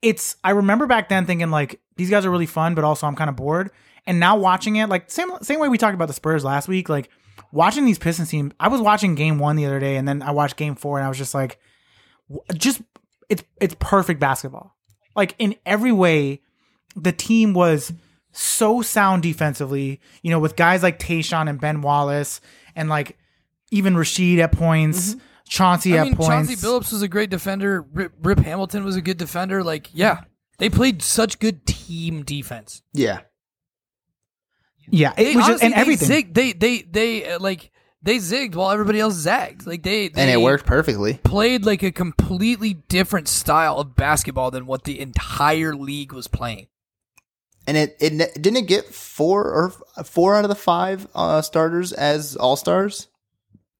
it's 0.00 0.36
i 0.44 0.50
remember 0.50 0.86
back 0.86 1.08
then 1.08 1.26
thinking 1.26 1.50
like 1.50 1.80
these 1.96 2.08
guys 2.08 2.24
are 2.24 2.30
really 2.30 2.46
fun 2.46 2.76
but 2.76 2.84
also 2.84 3.06
i'm 3.06 3.16
kind 3.16 3.30
of 3.30 3.36
bored. 3.36 3.70
And 4.06 4.20
now 4.20 4.36
watching 4.36 4.76
it 4.76 4.88
like 4.88 5.10
same 5.10 5.30
same 5.40 5.58
way 5.58 5.68
we 5.68 5.78
talked 5.78 5.94
about 5.94 6.08
the 6.08 6.14
spurs 6.14 6.44
last 6.44 6.68
week 6.68 6.88
like 6.88 7.08
watching 7.50 7.84
these 7.84 7.98
pistons 7.98 8.30
team 8.30 8.52
i 8.60 8.68
was 8.68 8.80
watching 8.80 9.14
game 9.14 9.38
one 9.38 9.56
the 9.56 9.66
other 9.66 9.80
day 9.80 9.96
and 9.96 10.06
then 10.06 10.22
i 10.22 10.30
watched 10.30 10.56
game 10.56 10.74
four 10.74 10.98
and 10.98 11.06
i 11.06 11.08
was 11.08 11.18
just 11.18 11.34
like 11.34 11.58
just 12.54 12.80
it's 13.28 13.42
it's 13.60 13.76
perfect 13.78 14.20
basketball. 14.20 14.74
Like 15.14 15.34
in 15.38 15.56
every 15.66 15.92
way 15.92 16.40
the 16.96 17.12
team 17.12 17.54
was 17.54 17.92
so 18.32 18.82
sound 18.82 19.22
defensively, 19.22 20.00
you 20.22 20.30
know, 20.30 20.38
with 20.38 20.56
guys 20.56 20.82
like 20.82 20.98
Tayshaun 20.98 21.48
and 21.48 21.60
Ben 21.60 21.82
Wallace 21.82 22.40
and 22.74 22.88
like 22.88 23.18
even 23.70 23.94
Rasheed 23.94 24.38
at 24.38 24.52
points, 24.52 25.14
mm-hmm. 25.14 25.20
Chauncey. 25.48 25.94
I 25.94 25.98
at 26.02 26.04
mean, 26.04 26.16
points. 26.16 26.28
Chauncey 26.48 26.56
Billups 26.56 26.92
was 26.92 27.02
a 27.02 27.08
great 27.08 27.30
defender. 27.30 27.82
Rip, 27.92 28.12
Rip 28.22 28.38
Hamilton 28.38 28.84
was 28.84 28.96
a 28.96 29.00
good 29.02 29.16
defender. 29.16 29.62
Like, 29.64 29.88
yeah, 29.92 30.22
they 30.58 30.68
played 30.70 31.02
such 31.02 31.38
good 31.38 31.66
team 31.66 32.22
defense. 32.22 32.82
yeah. 32.92 33.20
yeah, 34.90 35.12
it 35.16 35.24
They, 35.24 35.36
was 35.36 35.46
just 35.46 35.48
honestly, 35.62 35.66
and 35.66 35.74
they 35.74 35.80
everything. 35.80 36.08
zigged- 36.08 36.34
They 36.34 36.52
they 36.52 36.82
they 36.82 37.30
uh, 37.32 37.38
like 37.40 37.70
they 38.02 38.16
zigged 38.18 38.54
while 38.54 38.70
everybody 38.70 39.00
else 39.00 39.14
zagged. 39.14 39.66
Like 39.66 39.82
they, 39.82 40.08
they 40.08 40.20
And 40.22 40.30
it 40.30 40.40
worked 40.40 40.64
perfectly. 40.66 41.14
Played 41.24 41.64
like 41.66 41.82
a 41.82 41.90
completely 41.92 42.74
different 42.74 43.28
style 43.28 43.78
of 43.78 43.96
basketball 43.96 44.50
than 44.50 44.66
what 44.66 44.84
the 44.84 45.00
entire 45.00 45.74
league 45.74 46.12
was 46.12 46.28
playing. 46.28 46.68
And 47.66 47.76
it, 47.76 47.96
it 48.00 48.16
didn't 48.40 48.56
it 48.56 48.66
get 48.66 48.86
four 48.86 49.44
or 49.44 50.04
four 50.04 50.34
out 50.34 50.44
of 50.44 50.48
the 50.48 50.54
five 50.54 51.06
uh, 51.14 51.42
starters 51.42 51.92
as 51.92 52.34
all 52.36 52.56
stars. 52.56 53.08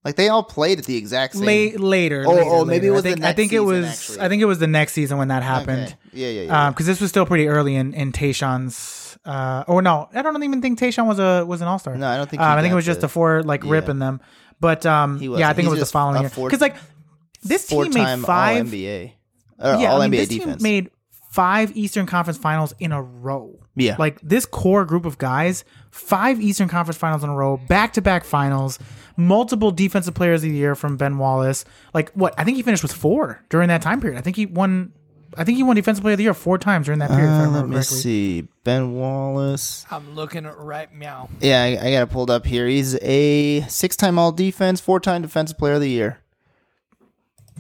Like 0.04 0.16
they 0.16 0.28
all 0.28 0.42
played 0.44 0.78
at 0.78 0.84
the 0.86 0.96
exact 0.96 1.34
same. 1.34 1.74
La- 1.76 1.86
later, 1.88 2.24
Oh, 2.26 2.30
later, 2.32 2.44
oh, 2.50 2.64
maybe 2.64 2.82
later. 2.82 2.86
it 2.86 2.90
was 2.92 3.04
I 3.04 3.08
think, 3.10 3.20
the 3.20 3.28
I 3.28 3.32
think 3.32 3.52
it 3.52 3.56
season, 3.56 3.66
was. 3.66 3.86
actually. 3.86 4.20
I 4.20 4.28
think 4.28 4.42
it 4.42 4.44
was 4.46 4.58
the 4.58 4.66
next 4.66 4.92
season 4.92 5.18
when 5.18 5.28
that 5.28 5.42
happened. 5.42 5.82
Okay. 5.88 5.96
Yeah, 6.12 6.28
yeah, 6.28 6.42
yeah. 6.42 6.70
because 6.70 6.86
this 6.86 7.00
was 7.00 7.10
still 7.10 7.26
pretty 7.26 7.48
early 7.48 7.74
in 7.76 7.92
in 7.94 8.12
Tayshaun's 8.12 9.18
Uh, 9.24 9.64
or 9.66 9.82
no, 9.82 10.08
I 10.14 10.22
don't 10.22 10.42
even 10.42 10.62
think 10.62 10.78
Tayshaun 10.78 11.06
was 11.06 11.18
a 11.18 11.44
was 11.44 11.60
an 11.60 11.68
all 11.68 11.78
star. 11.78 11.96
No, 11.96 12.06
I 12.08 12.16
don't 12.16 12.30
think 12.30 12.40
Um, 12.40 12.56
I 12.58 12.62
think 12.62 12.72
it 12.72 12.76
was 12.76 12.86
just 12.86 13.00
the- 13.00 13.08
four 13.08 13.42
like 13.42 13.64
yeah. 13.64 13.72
ripping 13.72 13.98
them. 13.98 14.20
But 14.60 14.86
um, 14.86 15.18
yeah, 15.20 15.48
I 15.48 15.52
think 15.52 15.66
it 15.66 15.70
was 15.70 15.80
the 15.80 15.86
following 15.86 16.22
year 16.22 16.30
because 16.34 16.60
like 16.60 16.76
this 17.42 17.66
team 17.66 17.92
made 17.92 18.20
five. 18.20 18.66
NBA, 18.66 19.12
or 19.58 19.74
yeah, 19.80 19.92
All 19.92 20.00
I 20.02 20.08
mean, 20.08 20.18
NBA 20.20 20.22
this 20.22 20.28
defense. 20.28 20.56
team 20.56 20.62
made 20.62 20.90
five 21.38 21.76
Eastern 21.76 22.04
Conference 22.06 22.36
Finals 22.36 22.74
in 22.80 22.90
a 22.90 23.00
row. 23.00 23.54
Yeah. 23.76 23.94
like 23.96 24.20
this 24.22 24.44
core 24.44 24.84
group 24.84 25.04
of 25.04 25.18
guys, 25.18 25.64
five 25.92 26.40
Eastern 26.40 26.66
Conference 26.68 26.98
Finals 26.98 27.22
in 27.22 27.30
a 27.30 27.34
row, 27.36 27.58
back 27.68 27.92
to 27.92 28.02
back 28.02 28.24
finals, 28.24 28.76
multiple 29.16 29.70
Defensive 29.70 30.14
Players 30.14 30.42
of 30.42 30.50
the 30.50 30.56
Year 30.56 30.74
from 30.74 30.96
Ben 30.96 31.16
Wallace. 31.16 31.64
Like 31.94 32.10
what? 32.14 32.34
I 32.36 32.42
think 32.42 32.56
he 32.56 32.64
finished 32.64 32.82
with 32.82 32.92
four 32.92 33.44
during 33.50 33.68
that 33.68 33.80
time 33.82 34.00
period. 34.00 34.18
I 34.18 34.20
think 34.20 34.34
he 34.34 34.46
won. 34.46 34.92
I 35.36 35.44
think 35.44 35.58
he 35.58 35.62
won 35.62 35.76
Defensive 35.76 36.02
Player 36.02 36.14
of 36.14 36.18
the 36.18 36.24
Year 36.24 36.34
four 36.34 36.58
times 36.58 36.86
during 36.86 36.98
that 36.98 37.10
period. 37.10 37.26
if 37.26 37.30
I 37.30 37.34
Uh, 37.34 37.38
remember 37.46 37.58
let 37.58 37.68
me 37.68 37.74
correctly. 37.76 37.98
see. 37.98 38.48
Ben 38.64 38.94
Wallace. 38.94 39.86
I'm 39.92 40.16
looking 40.16 40.44
at 40.44 40.58
right 40.58 40.92
meow. 40.92 41.28
Yeah, 41.40 41.62
I, 41.62 41.66
I 41.86 41.90
got 41.92 42.02
it 42.02 42.10
pulled 42.10 42.30
up 42.30 42.46
here. 42.46 42.66
He's 42.66 42.96
a 43.00 43.60
six-time 43.68 44.18
All 44.18 44.32
Defense, 44.32 44.80
four-time 44.80 45.22
Defensive 45.22 45.56
Player 45.56 45.74
of 45.74 45.82
the 45.82 45.90
Year. 45.90 46.18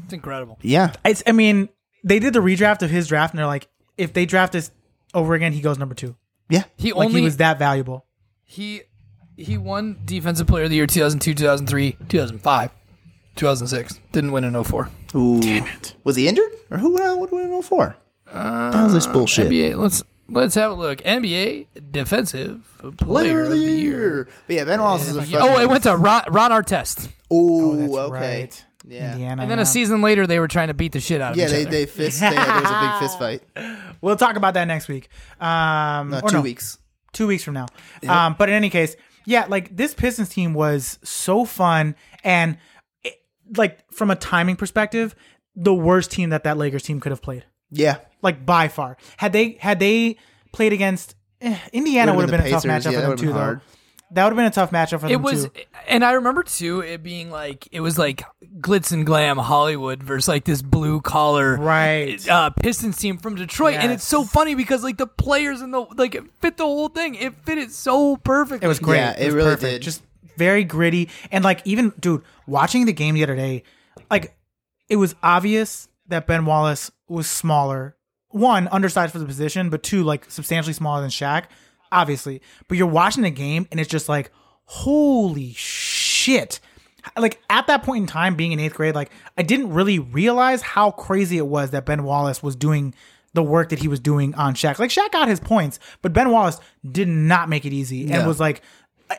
It's 0.04 0.12
incredible. 0.12 0.58
Yeah, 0.62 0.94
It's. 1.04 1.22
I 1.26 1.32
mean, 1.32 1.68
they 2.04 2.18
did 2.18 2.32
the 2.32 2.40
redraft 2.40 2.82
of 2.82 2.90
his 2.90 3.08
draft, 3.08 3.32
and 3.34 3.38
they're 3.38 3.46
like, 3.46 3.68
if 3.96 4.12
they 4.12 4.26
draft 4.26 4.52
this 4.52 4.70
over 5.14 5.34
again, 5.34 5.52
he 5.52 5.60
goes 5.60 5.78
number 5.78 5.94
two. 5.94 6.16
yeah. 6.48 6.64
He 6.76 6.92
Like 6.92 7.06
only 7.06 7.20
he 7.20 7.24
was 7.24 7.38
that 7.38 7.58
valuable. 7.58 8.06
he 8.44 8.82
he 9.36 9.56
won 9.56 10.00
defensive 10.04 10.46
player 10.46 10.64
of 10.64 10.70
the 10.70 10.76
year 10.76 10.86
2002, 10.86 11.34
2003, 11.34 11.96
2005, 12.08 12.70
2006. 13.36 14.00
Didn't 14.12 14.32
win 14.32 14.44
in 14.44 14.62
04. 14.64 14.90
Ooh. 15.14 15.40
Was 16.04 16.16
he 16.16 16.26
injured, 16.28 16.50
or 16.70 16.78
who? 16.78 17.00
Uh, 17.00 17.16
what 17.16 17.32
went 17.32 17.52
on 17.52 17.62
for? 17.62 17.96
Uh, 18.30 18.70
that 18.72 18.84
was 18.84 18.92
this 18.94 19.06
bullshit. 19.06 19.48
NBA. 19.48 19.76
Let's 19.76 20.02
let's 20.28 20.54
have 20.56 20.72
a 20.72 20.74
look. 20.74 20.98
NBA 21.02 21.68
defensive 21.90 22.60
player, 22.98 23.44
of 23.44 23.50
the 23.50 23.56
year. 23.58 24.28
But 24.46 24.56
yeah, 24.56 24.64
Ben 24.64 24.80
Wallace 24.80 25.08
is 25.08 25.16
a 25.16 25.22
fucking. 25.22 25.36
Oh, 25.36 25.58
it 25.60 25.68
went 25.68 25.84
to 25.84 25.96
Ron, 25.96 26.22
Ron 26.30 26.50
Artest. 26.50 27.08
Ooh, 27.32 27.76
That's 27.76 27.94
okay. 27.94 28.40
right. 28.42 28.64
Yeah. 28.88 29.12
Indiana. 29.12 29.42
And 29.42 29.50
then 29.50 29.58
yeah. 29.58 29.62
a 29.62 29.66
season 29.66 30.00
later, 30.02 30.26
they 30.26 30.38
were 30.40 30.48
trying 30.48 30.68
to 30.68 30.74
beat 30.74 30.92
the 30.92 31.00
shit 31.00 31.20
out 31.20 31.32
of 31.32 31.36
Yeah, 31.38 31.44
each 31.44 31.50
they 31.50 31.62
other. 31.62 31.70
they 31.70 31.86
fist. 31.86 32.20
They, 32.20 32.30
there 32.30 32.38
was 32.38 32.70
a 32.70 32.80
big 32.80 33.00
fist 33.00 33.18
fight. 33.18 33.42
We'll 34.00 34.16
talk 34.16 34.36
about 34.36 34.54
that 34.54 34.66
next 34.66 34.86
week. 34.88 35.08
Um, 35.40 36.10
No, 36.10 36.20
or 36.20 36.28
two 36.30 36.36
no, 36.36 36.40
weeks. 36.42 36.78
two 37.12 37.26
weeks 37.26 37.42
from 37.42 37.54
now. 37.54 37.66
Um, 38.08 38.36
but 38.38 38.48
in 38.48 38.54
any 38.54 38.70
case, 38.70 38.94
yeah, 39.26 39.46
like 39.48 39.76
this 39.76 39.92
Pistons 39.92 40.28
team 40.28 40.54
was 40.54 40.98
so 41.02 41.44
fun 41.44 41.96
and 42.22 42.58
it, 43.02 43.14
like 43.56 43.80
from 43.92 44.10
a 44.12 44.16
timing 44.16 44.54
perspective, 44.56 45.14
the 45.56 45.74
worst 45.74 46.10
team 46.12 46.30
that 46.30 46.44
that 46.44 46.56
Lakers 46.56 46.84
team 46.84 47.00
could 47.00 47.10
have 47.10 47.20
played, 47.20 47.44
Yeah. 47.72 47.96
like 48.22 48.46
by 48.46 48.68
far. 48.68 48.96
Had 49.16 49.32
they 49.32 49.58
had 49.60 49.80
they 49.80 50.16
played 50.52 50.72
against 50.72 51.16
eh, 51.40 51.58
Indiana, 51.72 52.12
would 52.12 52.18
Would've 52.26 52.30
been 52.30 52.40
been, 52.40 52.46
a 52.46 52.50
tough 52.50 52.62
matchup 52.64 52.92
yeah, 52.92 53.00
for 53.00 53.06
them 53.08 53.16
too. 53.16 53.26
would've 53.26 53.34
Though 53.34 53.40
hard. 53.40 53.60
That 54.12 54.24
would 54.24 54.30
have 54.30 54.36
been 54.36 54.46
a 54.46 54.50
tough 54.50 54.70
matchup 54.70 55.00
for 55.00 55.08
them 55.08 55.10
It 55.10 55.20
was, 55.20 55.44
too. 55.44 55.50
and 55.86 56.04
I 56.04 56.12
remember 56.12 56.42
too 56.42 56.80
it 56.80 57.02
being 57.02 57.30
like 57.30 57.68
it 57.72 57.80
was 57.80 57.98
like 57.98 58.22
glitz 58.60 58.90
and 58.92 59.04
glam 59.04 59.36
Hollywood 59.36 60.02
versus 60.02 60.28
like 60.28 60.44
this 60.44 60.62
blue 60.62 61.00
collar 61.00 61.56
Right. 61.56 62.26
uh, 62.28 62.50
Pistons 62.50 62.96
team 62.96 63.18
from 63.18 63.34
Detroit, 63.34 63.74
and 63.74 63.92
it's 63.92 64.04
so 64.04 64.24
funny 64.24 64.54
because 64.54 64.82
like 64.82 64.96
the 64.96 65.06
players 65.06 65.60
and 65.60 65.72
the 65.74 65.80
like 65.96 66.14
it 66.14 66.24
fit 66.40 66.56
the 66.56 66.64
whole 66.64 66.88
thing. 66.88 67.14
It 67.14 67.34
fit 67.44 67.58
it 67.58 67.70
so 67.72 68.16
perfectly. 68.16 68.64
It 68.64 68.68
was 68.68 68.78
great. 68.78 68.98
Yeah, 68.98 69.16
it 69.18 69.26
was 69.26 69.34
really 69.34 69.50
perfect. 69.54 69.72
did. 69.72 69.82
Just 69.82 70.02
very 70.36 70.64
gritty. 70.64 71.08
And 71.30 71.44
like 71.44 71.60
even 71.66 71.92
dude, 72.00 72.22
watching 72.46 72.86
the 72.86 72.92
game 72.92 73.14
the 73.14 73.22
other 73.24 73.36
day, 73.36 73.62
like 74.10 74.34
it 74.88 74.96
was 74.96 75.14
obvious 75.22 75.88
that 76.06 76.26
Ben 76.26 76.46
Wallace 76.46 76.90
was 77.08 77.28
smaller. 77.28 77.94
One, 78.30 78.68
undersized 78.68 79.12
for 79.12 79.18
the 79.18 79.24
position, 79.26 79.68
but 79.70 79.82
two, 79.82 80.04
like 80.04 80.30
substantially 80.30 80.74
smaller 80.74 81.00
than 81.00 81.10
Shaq, 81.10 81.44
obviously. 81.92 82.40
But 82.68 82.78
you're 82.78 82.86
watching 82.86 83.22
the 83.22 83.30
game 83.30 83.66
and 83.70 83.78
it's 83.80 83.90
just 83.90 84.08
like, 84.08 84.30
holy 84.64 85.52
shit. 85.54 86.60
Like 87.16 87.40
at 87.48 87.66
that 87.68 87.82
point 87.84 88.02
in 88.02 88.06
time, 88.06 88.34
being 88.34 88.52
in 88.52 88.60
eighth 88.60 88.74
grade, 88.74 88.94
like 88.94 89.10
I 89.36 89.42
didn't 89.42 89.72
really 89.72 89.98
realize 89.98 90.60
how 90.62 90.90
crazy 90.90 91.38
it 91.38 91.46
was 91.46 91.70
that 91.70 91.86
Ben 91.86 92.04
Wallace 92.04 92.42
was 92.42 92.54
doing 92.56 92.94
the 93.34 93.42
work 93.42 93.68
that 93.70 93.78
he 93.78 93.88
was 93.88 94.00
doing 94.00 94.34
on 94.34 94.54
Shaq. 94.54 94.78
Like 94.78 94.90
Shaq 94.90 95.12
got 95.12 95.28
his 95.28 95.40
points, 95.40 95.78
but 96.02 96.12
Ben 96.12 96.30
Wallace 96.30 96.60
did 96.90 97.08
not 97.08 97.48
make 97.48 97.64
it 97.64 97.72
easy 97.72 98.02
and 98.02 98.10
No. 98.22 98.26
was 98.26 98.40
like, 98.40 98.62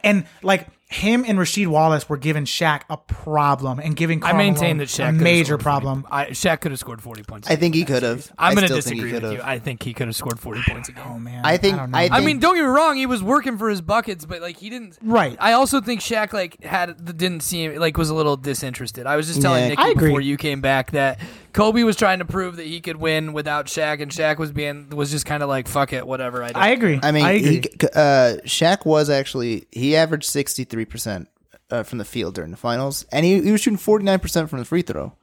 and 0.04 0.26
like 0.44 0.68
him 0.92 1.24
and 1.28 1.38
Rasheed 1.38 1.68
Wallace 1.68 2.10
were 2.10 2.18
giving 2.18 2.46
Shaq 2.46 2.82
a 2.90 2.98
problem 2.98 3.78
and 3.80 3.96
giving 3.96 4.24
I 4.24 4.34
maintain 4.34 4.78
Malone 4.78 4.78
that 4.80 4.88
Shaq 4.88 5.10
a 5.10 5.12
major 5.12 5.60
problem. 5.60 6.08
I, 6.10 6.26
Shaq 6.28 6.62
could 6.62 6.72
have 6.72 6.80
scored 6.80 7.00
forty 7.00 7.22
points. 7.22 7.48
I 7.48 7.56
think 7.58 7.76
he 7.76 7.86
could 7.86 8.02
have. 8.02 8.32
I'm 8.40 8.56
going 8.56 8.68
to 8.68 8.82
still 8.82 8.82
think 8.82 8.96
he 8.96 9.02
disagree 9.12 9.30
with 9.30 9.38
you. 9.38 9.42
I 9.44 9.60
think 9.60 9.84
he 9.84 9.94
could 9.94 10.08
have 10.08 10.16
scored 10.16 10.40
40 10.40 10.62
points. 10.68 10.90
Oh 11.06 11.20
man, 11.20 11.46
I 11.46 11.58
think- 11.58 11.78
I 11.78 11.88
I 12.06 12.10
think- 12.10 12.26
mean, 12.26 12.40
don't 12.40 12.56
get 12.56 12.62
me 12.64 12.68
wrong. 12.68 12.98
He 12.98 13.06
was 13.06 13.22
working 13.22 13.60
for 13.60 13.70
his 13.70 13.82
buckets, 13.82 14.26
but 14.26 14.42
like 14.42 14.58
he 14.58 14.72
didn't. 14.72 14.98
Right. 15.04 15.38
I 15.40 15.52
also 15.54 15.80
think 15.80 16.02
Shaq 16.02 16.34
like 16.34 16.64
had 16.64 17.18
didn't 17.18 17.42
seem 17.42 17.76
like 17.76 17.96
was 17.96 18.10
a 18.10 18.16
little 18.16 18.36
disinterested. 18.36 19.06
I 19.06 19.16
was 19.16 19.28
just 19.28 19.44
telling 19.44 19.70
Yeah, 19.70 19.76
Nikki 19.76 19.94
before 19.94 20.22
you 20.22 20.38
came 20.38 20.60
back 20.60 20.90
that 20.92 21.20
Kobe 21.54 21.84
was 21.84 21.96
trying 21.98 22.18
to 22.20 22.26
prove 22.26 22.56
that 22.56 22.66
he 22.66 22.82
could 22.82 22.98
win 22.98 23.34
without 23.34 23.68
Shaq, 23.68 24.02
and 24.02 24.12
Shaq 24.12 24.38
was 24.40 24.52
being 24.52 24.90
was 24.90 25.12
just 25.12 25.28
kind 25.28 25.44
of 25.44 25.50
like 25.50 25.68
fuck 25.68 25.94
it, 25.94 26.08
whatever. 26.08 26.42
I, 26.44 26.52
do. 26.52 26.60
I 26.60 26.68
agree. 26.70 27.00
I 27.04 27.12
mean, 27.12 27.26
I 27.26 27.32
agree. 27.34 27.52
He, 27.80 27.88
uh, 27.94 28.38
Shaq 28.46 28.88
was 28.88 29.10
actually 29.12 29.68
he 29.72 29.96
averaged 29.96 30.26
sixty 30.26 30.64
three 30.64 30.79
percent 30.86 31.30
uh, 31.72 31.84
from 31.84 31.98
the 31.98 32.06
field 32.06 32.36
during 32.36 32.52
the 32.52 32.58
finals, 32.58 33.06
and 33.12 33.26
he, 33.26 33.42
he 33.42 33.52
was 33.52 33.62
shooting 33.62 33.78
forty 33.78 34.06
nine 34.06 34.20
percent 34.20 34.50
from 34.50 34.60
the 34.60 34.66
free 34.66 34.82
throw. 34.82 35.14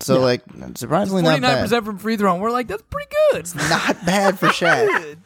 So 0.00 0.20
like 0.20 0.42
surprisingly 0.74 1.22
not 1.22 1.40
49% 1.40 1.84
from 1.84 1.98
free 1.98 2.16
throw, 2.16 2.32
and 2.32 2.42
we're 2.42 2.50
like 2.50 2.66
that's 2.66 2.82
pretty 2.90 3.10
good. 3.30 3.40
It's 3.40 3.54
not 3.54 4.04
bad 4.04 4.38
for 4.38 4.46
Shaq. 4.48 5.16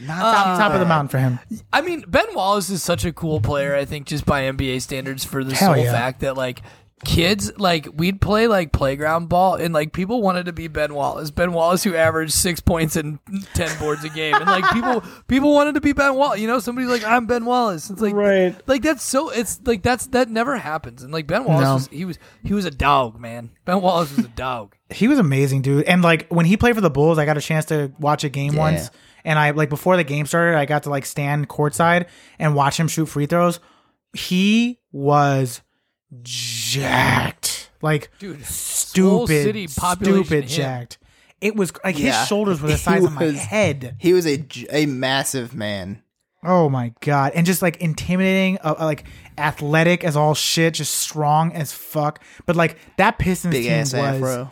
Not 0.00 0.18
top, 0.18 0.58
top 0.58 0.72
of 0.72 0.80
the 0.80 0.86
bad. 0.86 0.88
mountain 0.88 1.08
for 1.08 1.18
him. 1.18 1.38
I 1.72 1.82
mean, 1.82 2.04
Ben 2.08 2.24
Wallace 2.34 2.70
is 2.70 2.82
such 2.82 3.04
a 3.04 3.12
cool 3.12 3.40
player. 3.40 3.74
I 3.74 3.84
think 3.84 4.06
just 4.06 4.24
by 4.24 4.42
NBA 4.44 4.80
standards 4.80 5.24
for 5.24 5.44
the 5.44 5.54
Hell 5.54 5.74
sole 5.74 5.84
yeah. 5.84 5.92
fact 5.92 6.20
that 6.20 6.36
like 6.36 6.62
kids 7.04 7.50
like 7.56 7.88
we'd 7.94 8.20
play 8.20 8.46
like 8.46 8.72
playground 8.72 9.28
ball 9.30 9.54
and 9.54 9.72
like 9.72 9.92
people 9.94 10.20
wanted 10.20 10.44
to 10.46 10.52
be 10.52 10.68
Ben 10.68 10.92
Wallace. 10.94 11.30
Ben 11.30 11.52
Wallace 11.52 11.82
who 11.82 11.94
averaged 11.94 12.32
six 12.32 12.60
points 12.60 12.94
and 12.96 13.18
ten 13.54 13.76
boards 13.78 14.04
a 14.04 14.10
game, 14.10 14.34
and 14.34 14.44
like 14.46 14.68
people 14.70 15.02
people 15.28 15.52
wanted 15.54 15.74
to 15.76 15.80
be 15.80 15.92
Ben 15.92 16.14
Wallace. 16.14 16.40
You 16.40 16.46
know, 16.46 16.58
somebody's 16.58 16.90
like 16.90 17.04
I'm 17.04 17.26
Ben 17.26 17.44
Wallace. 17.46 17.88
It's 17.90 18.02
like 18.02 18.14
Right. 18.14 18.54
like 18.68 18.82
that's 18.82 19.02
so 19.02 19.30
it's 19.30 19.60
like 19.64 19.82
that's 19.82 20.08
that 20.08 20.28
never 20.28 20.56
happens. 20.58 21.02
And 21.02 21.12
like 21.12 21.26
Ben 21.26 21.44
Wallace 21.44 21.64
No. 21.64 21.74
was 21.74 21.88
he 21.88 22.04
was 22.04 22.18
he 22.44 22.52
was 22.52 22.64
a 22.66 22.70
dog 22.70 23.18
man. 23.18 23.50
Ben 23.64 23.80
Wallace 23.80 24.14
was 24.14 24.26
a 24.26 24.28
dog. 24.28 24.76
He 24.92 25.06
was 25.06 25.20
amazing, 25.20 25.62
dude. 25.62 25.84
And 25.84 26.02
like 26.02 26.26
when 26.30 26.46
he 26.46 26.56
played 26.56 26.74
for 26.74 26.80
the 26.80 26.90
Bulls, 26.90 27.16
I 27.16 27.24
got 27.24 27.36
a 27.38 27.40
chance 27.40 27.66
to 27.66 27.92
watch 28.00 28.24
a 28.24 28.28
game 28.28 28.56
once. 28.56 28.90
And 29.24 29.38
I 29.38 29.52
like 29.52 29.68
before 29.68 29.96
the 29.96 30.02
game 30.02 30.26
started, 30.26 30.58
I 30.58 30.64
got 30.64 30.82
to 30.82 30.90
like 30.90 31.06
stand 31.06 31.48
courtside 31.48 32.06
and 32.40 32.56
watch 32.56 32.76
him 32.80 32.88
shoot 32.88 33.06
free 33.06 33.26
throws. 33.26 33.60
He 34.14 34.80
was 34.90 35.62
jacked. 36.22 37.70
Like 37.82 38.10
Dude, 38.18 38.36
whole 38.36 38.44
stupid, 38.44 39.42
city 39.44 39.66
population 39.68 40.24
stupid 40.24 40.44
him. 40.44 40.48
jacked. 40.50 40.98
It 41.40 41.56
was 41.56 41.72
like 41.82 41.98
Yeah. 41.98 42.18
his 42.20 42.28
shoulders 42.28 42.60
were 42.60 42.68
the 42.68 42.74
He 42.76 42.80
size 42.80 43.04
of 43.04 43.12
my 43.12 43.24
was- 43.24 43.38
head. 43.38 43.96
He 43.98 44.12
was 44.12 44.26
a 44.26 44.44
a 44.70 44.86
massive 44.86 45.54
man. 45.54 46.02
Oh 46.42 46.70
my 46.70 46.94
god! 47.02 47.32
And 47.34 47.44
just 47.44 47.60
like 47.60 47.76
intimidating, 47.82 48.56
uh, 48.64 48.74
uh, 48.80 48.84
like 48.86 49.04
athletic 49.36 50.04
as 50.04 50.16
all 50.16 50.32
shit, 50.34 50.72
just 50.74 50.94
strong 50.94 51.52
as 51.52 51.70
fuck. 51.72 52.22
But 52.46 52.56
like 52.56 52.78
that 52.96 53.18
Pistons 53.18 53.52
Big 53.52 53.64
team 53.64 53.72
ass 53.72 53.92
was, 53.92 54.02
afro. 54.22 54.50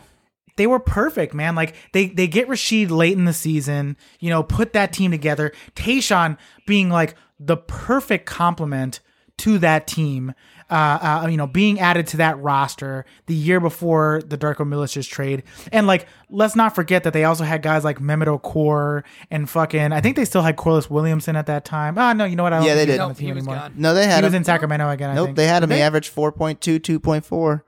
they 0.55 0.67
were 0.67 0.77
perfect, 0.79 1.33
man. 1.33 1.55
Like 1.55 1.75
they 1.93 2.07
they 2.09 2.27
get 2.27 2.47
Rasheed 2.47 2.91
late 2.91 3.17
in 3.17 3.25
the 3.25 3.33
season, 3.33 3.97
you 4.19 4.29
know, 4.29 4.43
put 4.43 4.73
that 4.73 4.93
team 4.93 5.09
together. 5.09 5.51
Tayshaun 5.75 6.37
being 6.67 6.89
like 6.89 7.15
the 7.39 7.57
perfect 7.57 8.27
complement 8.27 8.99
to 9.39 9.57
that 9.57 9.87
team. 9.87 10.33
Uh, 10.71 11.21
uh, 11.23 11.27
you 11.27 11.35
know, 11.35 11.47
being 11.47 11.79
added 11.79 12.05
to 12.05 12.17
that 12.17 12.39
roster 12.39 13.03
the 13.25 13.33
year 13.33 13.59
before 13.59 14.21
the 14.27 14.37
Darko 14.37 14.57
Milicic 14.67 15.09
trade, 15.09 15.41
and 15.71 15.87
like, 15.87 16.07
let's 16.29 16.55
not 16.55 16.75
forget 16.75 17.03
that 17.05 17.13
they 17.13 17.23
also 17.23 17.43
had 17.43 17.63
guys 17.63 17.83
like 17.83 17.97
Mehmet 17.99 18.27
Okur 18.39 19.03
and 19.31 19.49
fucking. 19.49 19.91
I 19.91 19.99
think 19.99 20.15
they 20.15 20.25
still 20.25 20.43
had 20.43 20.57
Corliss 20.57 20.87
Williamson 20.87 21.35
at 21.35 21.47
that 21.47 21.65
time. 21.65 21.97
Oh 21.97 22.13
no, 22.13 22.25
you 22.25 22.35
know 22.35 22.43
what? 22.43 22.53
I 22.53 22.57
don't 22.59 22.67
Yeah, 22.67 22.75
they 22.75 22.81
think 22.85 22.89
he's 22.91 22.97
did. 22.97 23.01
on 23.01 23.07
No, 23.09 23.13
the 23.13 23.19
team 23.19 23.27
he 23.29 23.33
was 23.33 23.47
anymore. 23.47 23.69
No, 23.75 23.93
they 23.95 24.03
He 24.03 24.09
had 24.11 24.23
was 24.23 24.33
in 24.35 24.43
Sacramento 24.43 24.89
again. 24.91 25.09
I 25.09 25.15
Nope, 25.15 25.25
think. 25.29 25.37
they 25.37 25.47
had 25.47 25.63
him. 25.63 25.71
He 25.71 25.81
averaged 25.81 26.13
4.2, 26.15 26.79
2.4. 26.79 27.61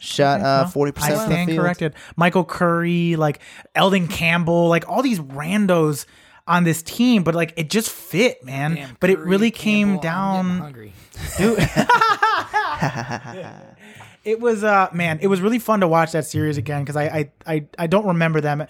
Shot 0.00 0.40
uh, 0.40 0.64
40% 0.72 0.98
I 1.02 1.26
stand 1.26 1.50
field. 1.50 1.60
corrected. 1.60 1.94
Michael 2.16 2.44
Curry, 2.44 3.14
like 3.16 3.40
Elden 3.76 4.08
Campbell, 4.08 4.68
like 4.68 4.88
all 4.88 5.02
these 5.02 5.20
randos 5.20 6.06
on 6.46 6.64
this 6.64 6.82
team, 6.82 7.22
but 7.24 7.34
like 7.34 7.52
it 7.56 7.68
just 7.70 7.90
fit, 7.90 8.42
man. 8.44 8.74
Damn, 8.74 8.96
but 9.00 9.10
it 9.10 9.16
Curry, 9.16 9.28
really 9.28 9.50
Campbell, 9.50 9.62
came 9.62 9.88
I'm 9.94 10.00
down. 10.00 10.58
hungry. 10.58 10.92
Dude. 11.36 11.58
it 14.24 14.40
was 14.40 14.64
uh 14.64 14.88
man, 14.92 15.18
it 15.20 15.26
was 15.28 15.40
really 15.40 15.58
fun 15.58 15.80
to 15.80 15.88
watch 15.88 16.12
that 16.12 16.26
series 16.26 16.58
again 16.58 16.82
because 16.82 16.96
I, 16.96 17.04
I 17.04 17.30
I 17.46 17.66
I 17.78 17.86
don't 17.86 18.06
remember 18.06 18.40
them. 18.40 18.66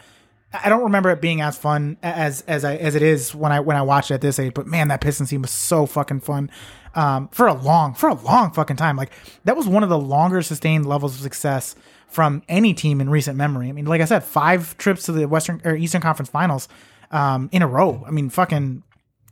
I 0.52 0.70
don't 0.70 0.85
remember 0.85 1.10
it 1.10 1.20
being 1.20 1.40
as 1.40 1.59
fun 1.59 1.98
as 2.02 2.40
as 2.43 2.64
I 2.64 2.76
as 2.76 2.94
it 2.94 3.02
is 3.02 3.35
when 3.35 3.52
I 3.52 3.60
when 3.60 3.76
I 3.76 3.82
watched 3.82 4.10
it 4.10 4.14
at 4.14 4.20
this 4.20 4.39
age. 4.39 4.55
But 4.55 4.66
man, 4.66 4.89
that 4.89 5.01
Pistons 5.01 5.30
team 5.30 5.43
was 5.43 5.51
so 5.51 5.85
fucking 5.85 6.20
fun 6.20 6.51
um, 6.94 7.28
for 7.28 7.47
a 7.47 7.55
long 7.55 7.94
for 7.94 8.09
a 8.09 8.14
long 8.14 8.52
fucking 8.52 8.76
time. 8.76 8.97
Like 8.97 9.12
that 9.44 9.56
was 9.56 9.68
one 9.68 9.82
of 9.82 9.89
the 9.89 9.98
longer 9.98 10.43
sustained 10.43 10.86
levels 10.86 11.14
of 11.14 11.20
success 11.20 11.74
from 12.09 12.43
any 12.48 12.72
team 12.72 13.01
in 13.01 13.10
recent 13.10 13.36
memory. 13.36 13.68
I 13.68 13.72
mean, 13.72 13.85
like 13.85 14.01
I 14.01 14.06
said, 14.06 14.24
five 14.24 14.76
trips 14.78 15.05
to 15.05 15.12
the 15.12 15.28
Western 15.28 15.60
or 15.64 15.76
Eastern 15.76 16.01
Conference 16.01 16.30
Finals 16.30 16.68
um, 17.10 17.48
in 17.52 17.62
a 17.62 17.68
row. 17.68 18.02
I 18.06 18.10
mean, 18.10 18.30
fucking 18.30 18.82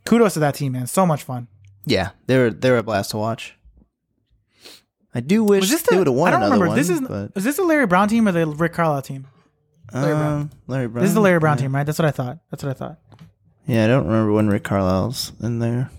kudos 0.04 0.34
to 0.34 0.40
that 0.40 0.54
team, 0.54 0.72
man. 0.72 0.86
So 0.86 1.06
much 1.06 1.22
fun. 1.22 1.48
Yeah, 1.86 2.10
they 2.26 2.36
were 2.36 2.50
they 2.50 2.70
were 2.70 2.78
a 2.78 2.82
blast 2.82 3.10
to 3.12 3.16
watch. 3.16 3.55
I 5.16 5.20
do 5.20 5.42
wish 5.44 5.62
Was 5.62 5.70
this 5.70 5.82
they 5.82 5.96
would 5.96 6.08
have 6.08 6.14
won 6.14 6.28
I 6.28 6.32
don't 6.32 6.42
another 6.42 6.64
remember. 6.64 6.68
one. 6.68 6.76
this 6.76 6.90
is 6.90 7.00
but, 7.00 7.32
is 7.34 7.44
this 7.44 7.56
the 7.56 7.64
Larry 7.64 7.86
Brown 7.86 8.06
team 8.06 8.28
or 8.28 8.32
the 8.32 8.46
Rick 8.46 8.74
Carlisle 8.74 9.00
team? 9.00 9.26
Larry 9.90 10.14
Brown. 10.14 10.50
Larry 10.66 10.88
Brown. 10.88 11.02
This 11.02 11.08
is 11.08 11.14
the 11.14 11.22
Larry 11.22 11.38
Brown 11.38 11.56
yeah. 11.56 11.62
team, 11.62 11.74
right? 11.74 11.86
That's 11.86 11.98
what 11.98 12.04
I 12.04 12.10
thought. 12.10 12.38
That's 12.50 12.62
what 12.62 12.68
I 12.68 12.74
thought. 12.74 12.98
Yeah, 13.66 13.84
I 13.84 13.86
don't 13.86 14.06
remember 14.06 14.32
when 14.32 14.48
Rick 14.48 14.64
Carlisle's 14.64 15.32
in 15.42 15.58
there. 15.58 15.90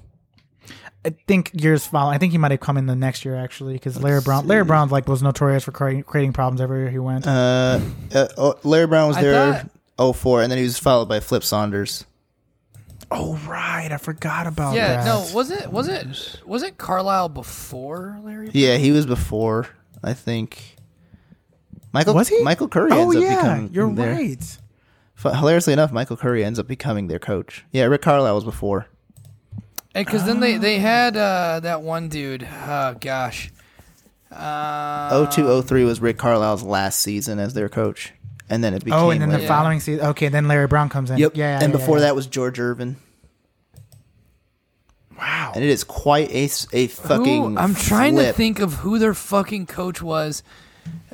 I 1.03 1.15
think 1.26 1.49
years 1.53 1.88
following. 1.88 2.14
I 2.14 2.19
think 2.19 2.31
he 2.31 2.38
might 2.38 2.52
have 2.52 2.60
come 2.60 2.77
in 2.77 2.85
the 2.85 2.95
next 2.95 3.26
year 3.26 3.35
actually, 3.35 3.73
because 3.73 3.99
Larry 3.99 4.22
Brown, 4.22 4.45
Larry. 4.45 4.65
Brown 4.65 4.89
like 4.89 5.07
was 5.07 5.23
notorious 5.23 5.64
for 5.64 5.72
creating, 5.72 6.03
creating 6.03 6.34
problems 6.34 6.61
everywhere 6.61 6.91
he 6.91 6.99
went. 6.99 7.26
Uh, 7.26 7.80
uh 8.14 8.27
oh, 8.38 8.60
Larry 8.64 8.85
Brown 8.85 9.07
was 9.07 9.18
I 9.18 9.22
there 9.23 9.69
thought- 9.98 10.15
04, 10.15 10.44
and 10.44 10.52
then 10.52 10.60
he 10.60 10.64
was 10.64 10.77
followed 10.77 11.10
by 11.10 11.22
Flip 11.22 11.44
Saunders. 11.44 12.06
Oh 13.11 13.35
right, 13.47 13.89
I 13.91 13.97
forgot 13.97 14.47
about 14.47 14.75
Yeah, 14.75 15.03
that. 15.03 15.05
no, 15.05 15.27
was 15.34 15.51
it 15.51 15.71
was 15.71 15.88
it 15.88 16.41
was 16.45 16.63
it 16.63 16.77
Carlisle 16.77 17.29
before 17.29 18.19
Larry? 18.23 18.49
Yeah, 18.53 18.77
he 18.77 18.91
was 18.91 19.05
before, 19.05 19.67
I 20.03 20.13
think. 20.13 20.75
Michael 21.93 22.13
Was 22.15 22.27
he? 22.27 22.43
Michael 22.43 22.67
Curry 22.67 22.91
Oh 22.91 23.01
ends 23.11 23.15
up 23.15 23.23
yeah, 23.23 23.35
becoming 23.41 23.69
you're 23.73 23.91
their, 23.93 24.13
right. 24.13 24.57
F- 25.23 25.35
hilariously 25.39 25.73
enough, 25.73 25.91
Michael 25.91 26.17
Curry 26.17 26.43
ends 26.43 26.59
up 26.59 26.67
becoming 26.67 27.07
their 27.07 27.17
coach. 27.19 27.65
Yeah, 27.71 27.85
Rick 27.85 28.01
Carlisle 28.03 28.35
was 28.35 28.43
before. 28.43 28.88
Because 29.93 30.25
then 30.25 30.39
they 30.41 30.57
they 30.57 30.77
had 30.79 31.17
uh, 31.17 31.59
that 31.61 31.81
one 31.81 32.07
dude. 32.09 32.47
Oh 32.67 32.95
gosh. 32.99 33.51
Uh, 34.31 35.25
02 35.31 35.61
03 35.63 35.85
was 35.85 36.01
Rick 36.01 36.17
Carlisle's 36.17 36.61
last 36.61 37.01
season 37.01 37.39
as 37.39 37.53
their 37.53 37.69
coach. 37.69 38.13
And 38.49 38.63
then 38.63 38.73
it 38.73 38.83
became 38.85 38.99
Oh, 38.99 39.09
and 39.09 39.21
then 39.21 39.29
the 39.29 39.41
Yeah. 39.41 39.47
following 39.47 39.79
season. 39.79 40.05
Okay, 40.07 40.29
then 40.29 40.47
Larry 40.47 40.67
Brown 40.67 40.87
comes 40.89 41.09
in. 41.11 41.17
Yep. 41.17 41.33
Yeah, 41.35 41.59
and 41.59 41.71
yeah, 41.73 41.77
before 41.77 41.97
yeah. 41.97 42.03
that 42.05 42.15
was 42.15 42.27
George 42.27 42.59
Irvine. 42.59 42.95
wow. 45.17 45.51
And 45.55 45.63
it 45.63 45.69
is 45.69 45.83
quite 45.83 46.29
a, 46.31 46.49
a 46.73 46.87
fucking. 46.87 47.55
Who, 47.55 47.57
I'm 47.57 47.75
trying 47.75 48.15
to 48.17 48.31
think 48.33 48.59
of 48.59 48.75
who 48.75 48.99
their 48.99 49.13
fucking 49.13 49.65
coach 49.67 50.01
was. 50.01 50.43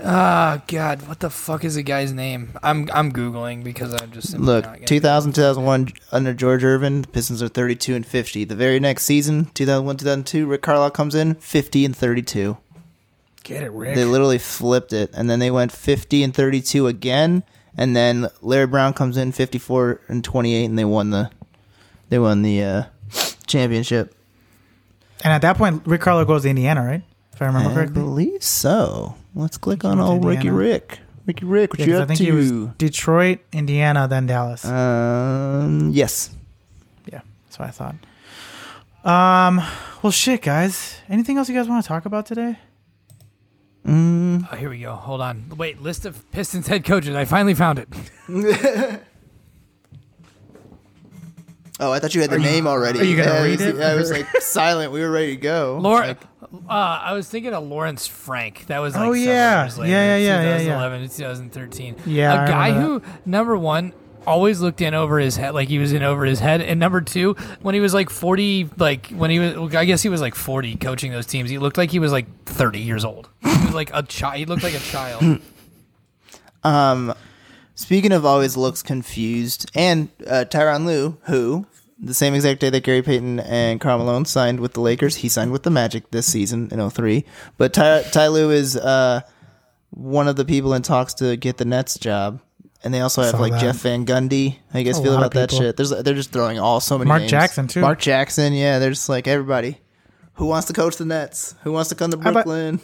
Ah, 0.03 0.61
God, 0.67 1.07
what 1.07 1.19
the 1.19 1.31
fuck 1.31 1.63
is 1.63 1.73
the 1.75 1.81
guy's 1.83 2.13
name? 2.13 2.51
I'm 2.61 2.87
I'm 2.93 3.11
googling 3.11 3.63
because 3.63 3.99
I'm 3.99 4.11
just 4.11 4.37
Look, 4.37 4.65
not 4.65 4.85
2000, 4.85 5.33
2001 5.33 5.93
under 6.11 6.33
George 6.33 6.63
Irvine, 6.63 7.01
the 7.01 7.07
Pistons 7.07 7.41
are 7.41 7.47
32 7.47 7.95
and 7.95 8.05
50. 8.05 8.43
The 8.43 8.55
very 8.55 8.79
next 8.79 9.05
season, 9.05 9.45
2001, 9.55 9.97
2002, 9.97 10.45
Rick 10.45 10.61
Carlisle 10.61 10.91
comes 10.91 11.15
in 11.15 11.33
50 11.35 11.85
and 11.85 11.95
32. 11.95 12.57
Get 13.43 13.63
it, 13.63 13.71
Rick. 13.71 13.95
They 13.95 14.05
literally 14.05 14.37
flipped 14.39 14.93
it, 14.93 15.11
and 15.13 15.29
then 15.29 15.39
they 15.39 15.51
went 15.51 15.71
50 15.71 16.23
and 16.23 16.33
32 16.33 16.87
again, 16.87 17.43
and 17.77 17.95
then 17.95 18.27
Larry 18.41 18.67
Brown 18.67 18.93
comes 18.93 19.17
in 19.17 19.31
54 19.33 19.99
and 20.07 20.23
28, 20.23 20.65
and 20.65 20.79
they 20.79 20.85
won 20.85 21.09
the 21.09 21.29
they 22.09 22.19
won 22.19 22.41
the 22.41 22.63
uh, 22.63 22.83
championship. 23.47 24.15
and 25.23 25.33
at 25.33 25.41
that 25.41 25.57
point, 25.57 25.81
Rick 25.85 26.01
Carlisle 26.01 26.25
goes 26.25 26.43
to 26.43 26.49
Indiana, 26.49 26.83
right? 26.85 27.01
If 27.33 27.41
I 27.41 27.45
remember 27.47 27.71
I 27.71 27.73
correctly. 27.73 28.01
believe 28.01 28.43
so. 28.43 29.15
Let's 29.35 29.57
click 29.57 29.83
on 29.83 29.99
old 29.99 30.23
Ricky 30.23 30.49
Rick. 30.51 30.99
Ricky 31.25 31.45
Rick, 31.45 31.71
what 31.73 31.79
Yeah, 31.79 31.85
you 31.85 31.91
'cause 31.93 31.99
I 31.99 32.03
up 32.03 32.07
think 32.09 32.17
to? 32.19 32.23
he 32.25 32.31
was 32.31 32.51
Detroit, 32.77 33.39
Indiana, 33.51 34.07
then 34.07 34.27
Dallas. 34.27 34.63
um, 34.65 35.89
yes. 35.93 36.29
yeah, 37.11 37.21
that's 37.45 37.57
what 37.59 37.67
I 37.67 37.71
thought. 37.71 37.95
Um, 39.03 39.61
well, 40.01 40.11
shit, 40.11 40.41
guys. 40.41 40.95
Anything 41.09 41.37
else 41.37 41.49
you 41.49 41.55
guys 41.55 41.67
want 41.67 41.83
to 41.83 41.87
talk 41.87 42.05
about 42.05 42.25
today? 42.25 42.57
Mm, 43.85 44.47
Oh, 44.51 44.55
here 44.55 44.69
we 44.69 44.79
go. 44.79 44.93
Hold 44.93 45.21
on. 45.21 45.45
Wait, 45.57 45.81
list 45.81 46.05
of 46.05 46.29
Pistons 46.31 46.67
head 46.67 46.85
coaches. 46.85 47.15
I 47.15 47.25
finally 47.25 47.53
found 47.53 47.79
it. 47.79 47.89
oh, 51.79 51.91
I 51.91 51.99
thought 51.99 52.15
you 52.15 52.21
had 52.21 52.29
the 52.29 52.39
name 52.39 52.67
already. 52.67 52.99
are 53.01 53.03
you 53.03 53.17
gonna 53.17 53.31
Yeah, 53.31 53.43
read 53.43 53.61
I 53.61 53.65
was- 53.65 53.79
it? 53.79 53.81
I 53.83 53.95
was 53.95 54.11
like 54.11 54.27
silent. 54.41 54.91
We 54.91 55.01
were 55.01 55.11
ready 55.11 55.35
to 55.35 55.41
go. 55.41 55.79
Laura, 55.81 56.17
uh, 56.69 56.71
I 56.71 57.13
was 57.13 57.27
thinking 57.29 57.53
of 57.53 57.63
Lawrence 57.67 58.07
Frank. 58.07 58.67
That 58.67 58.79
was 58.79 58.93
like 58.95 59.01
Oh, 59.01 59.13
several 59.13 59.17
yeah. 59.35 59.63
years 59.63 59.77
later, 59.77 59.91
Yeah, 59.91 60.17
yeah, 60.17 60.17
yeah, 60.17 60.41
yeah, 60.41 60.57
yeah. 60.57 60.57
2011 60.75 61.09
2013. 61.09 61.95
Yeah, 62.05 62.33
I 62.33 62.43
a 62.43 62.47
guy 62.47 62.67
remember 62.69 62.87
who 63.05 63.13
number 63.25 63.57
one 63.57 63.93
always 64.25 64.61
looked 64.61 64.81
in 64.81 64.93
over 64.93 65.19
his 65.19 65.35
head, 65.35 65.53
like 65.53 65.69
he 65.69 65.77
was 65.77 65.93
in 65.93 66.03
over 66.03 66.25
his 66.25 66.39
head, 66.39 66.61
and 66.61 66.79
number 66.79 67.01
two, 67.01 67.35
when 67.61 67.75
he 67.75 67.81
was 67.81 67.93
like 67.93 68.09
40, 68.09 68.69
like 68.77 69.07
when 69.07 69.29
he 69.29 69.39
was, 69.39 69.75
I 69.75 69.85
guess 69.85 70.01
he 70.01 70.09
was 70.09 70.21
like 70.21 70.35
40 70.35 70.75
coaching 70.77 71.11
those 71.11 71.25
teams. 71.25 71.49
He 71.49 71.57
looked 71.57 71.77
like 71.77 71.91
he 71.91 71.99
was 71.99 72.11
like 72.11 72.45
30 72.45 72.79
years 72.79 73.05
old. 73.05 73.29
He 73.41 73.65
was 73.65 73.73
like 73.73 73.91
a 73.93 74.03
child. 74.03 74.37
He 74.37 74.45
looked 74.45 74.63
like 74.63 74.75
a 74.75 74.79
child. 74.79 75.41
Um, 76.65 77.13
speaking 77.75 78.13
of 78.13 78.25
always 78.25 78.55
looks 78.55 78.81
confused, 78.81 79.69
and 79.75 80.07
uh, 80.25 80.45
Tyronn 80.47 80.85
Lue, 80.85 81.17
who 81.23 81.65
the 81.99 82.13
same 82.13 82.33
exact 82.33 82.59
day 82.59 82.69
that 82.69 82.83
Gary 82.83 83.01
Payton 83.01 83.39
and 83.39 83.79
Karl 83.79 83.97
Malone 83.99 84.25
signed 84.25 84.59
with 84.59 84.73
the 84.73 84.81
Lakers, 84.81 85.17
he 85.17 85.29
signed 85.29 85.51
with 85.51 85.63
the 85.63 85.69
Magic 85.69 86.11
this 86.11 86.25
season 86.25 86.69
in 86.71 86.89
03. 86.89 87.25
But 87.57 87.73
Ty, 87.73 88.03
Ty 88.03 88.27
Lue 88.27 88.51
is 88.51 88.75
uh, 88.75 89.21
one 89.91 90.27
of 90.27 90.35
the 90.35 90.45
people 90.45 90.73
in 90.73 90.81
talks 90.81 91.13
to 91.15 91.37
get 91.37 91.57
the 91.57 91.65
Nets 91.65 91.97
job. 91.97 92.41
And 92.83 92.93
they 92.93 92.99
also 92.99 93.21
have 93.21 93.31
Saw 93.31 93.39
like 93.39 93.53
that. 93.53 93.61
Jeff 93.61 93.77
Van 93.77 94.05
Gundy. 94.05 94.57
How 94.71 94.79
you 94.79 94.85
guys 94.85 94.99
A 94.99 95.01
feel 95.03 95.13
lot 95.13 95.19
about 95.19 95.31
that 95.33 95.49
people. 95.51 95.65
shit? 95.65 95.77
There's 95.77 95.89
they're 95.91 96.13
just 96.13 96.31
throwing 96.31 96.59
all 96.59 96.79
so 96.81 96.97
many 96.97 97.07
Mark 97.07 97.21
names. 97.21 97.31
Jackson, 97.31 97.67
too. 97.67 97.79
Mark 97.81 97.99
Jackson, 97.99 98.51
yeah. 98.53 98.79
There's 98.79 99.07
like 99.07 99.27
everybody. 99.27 99.77
Who 100.35 100.47
wants 100.47 100.67
to 100.67 100.73
coach 100.73 100.97
the 100.97 101.05
Nets? 101.05 101.55
Who 101.63 101.71
wants 101.71 101.89
to 101.89 101.95
come 101.95 102.11
to 102.11 102.17
bet- 102.17 102.33
Brooklyn? 102.33 102.81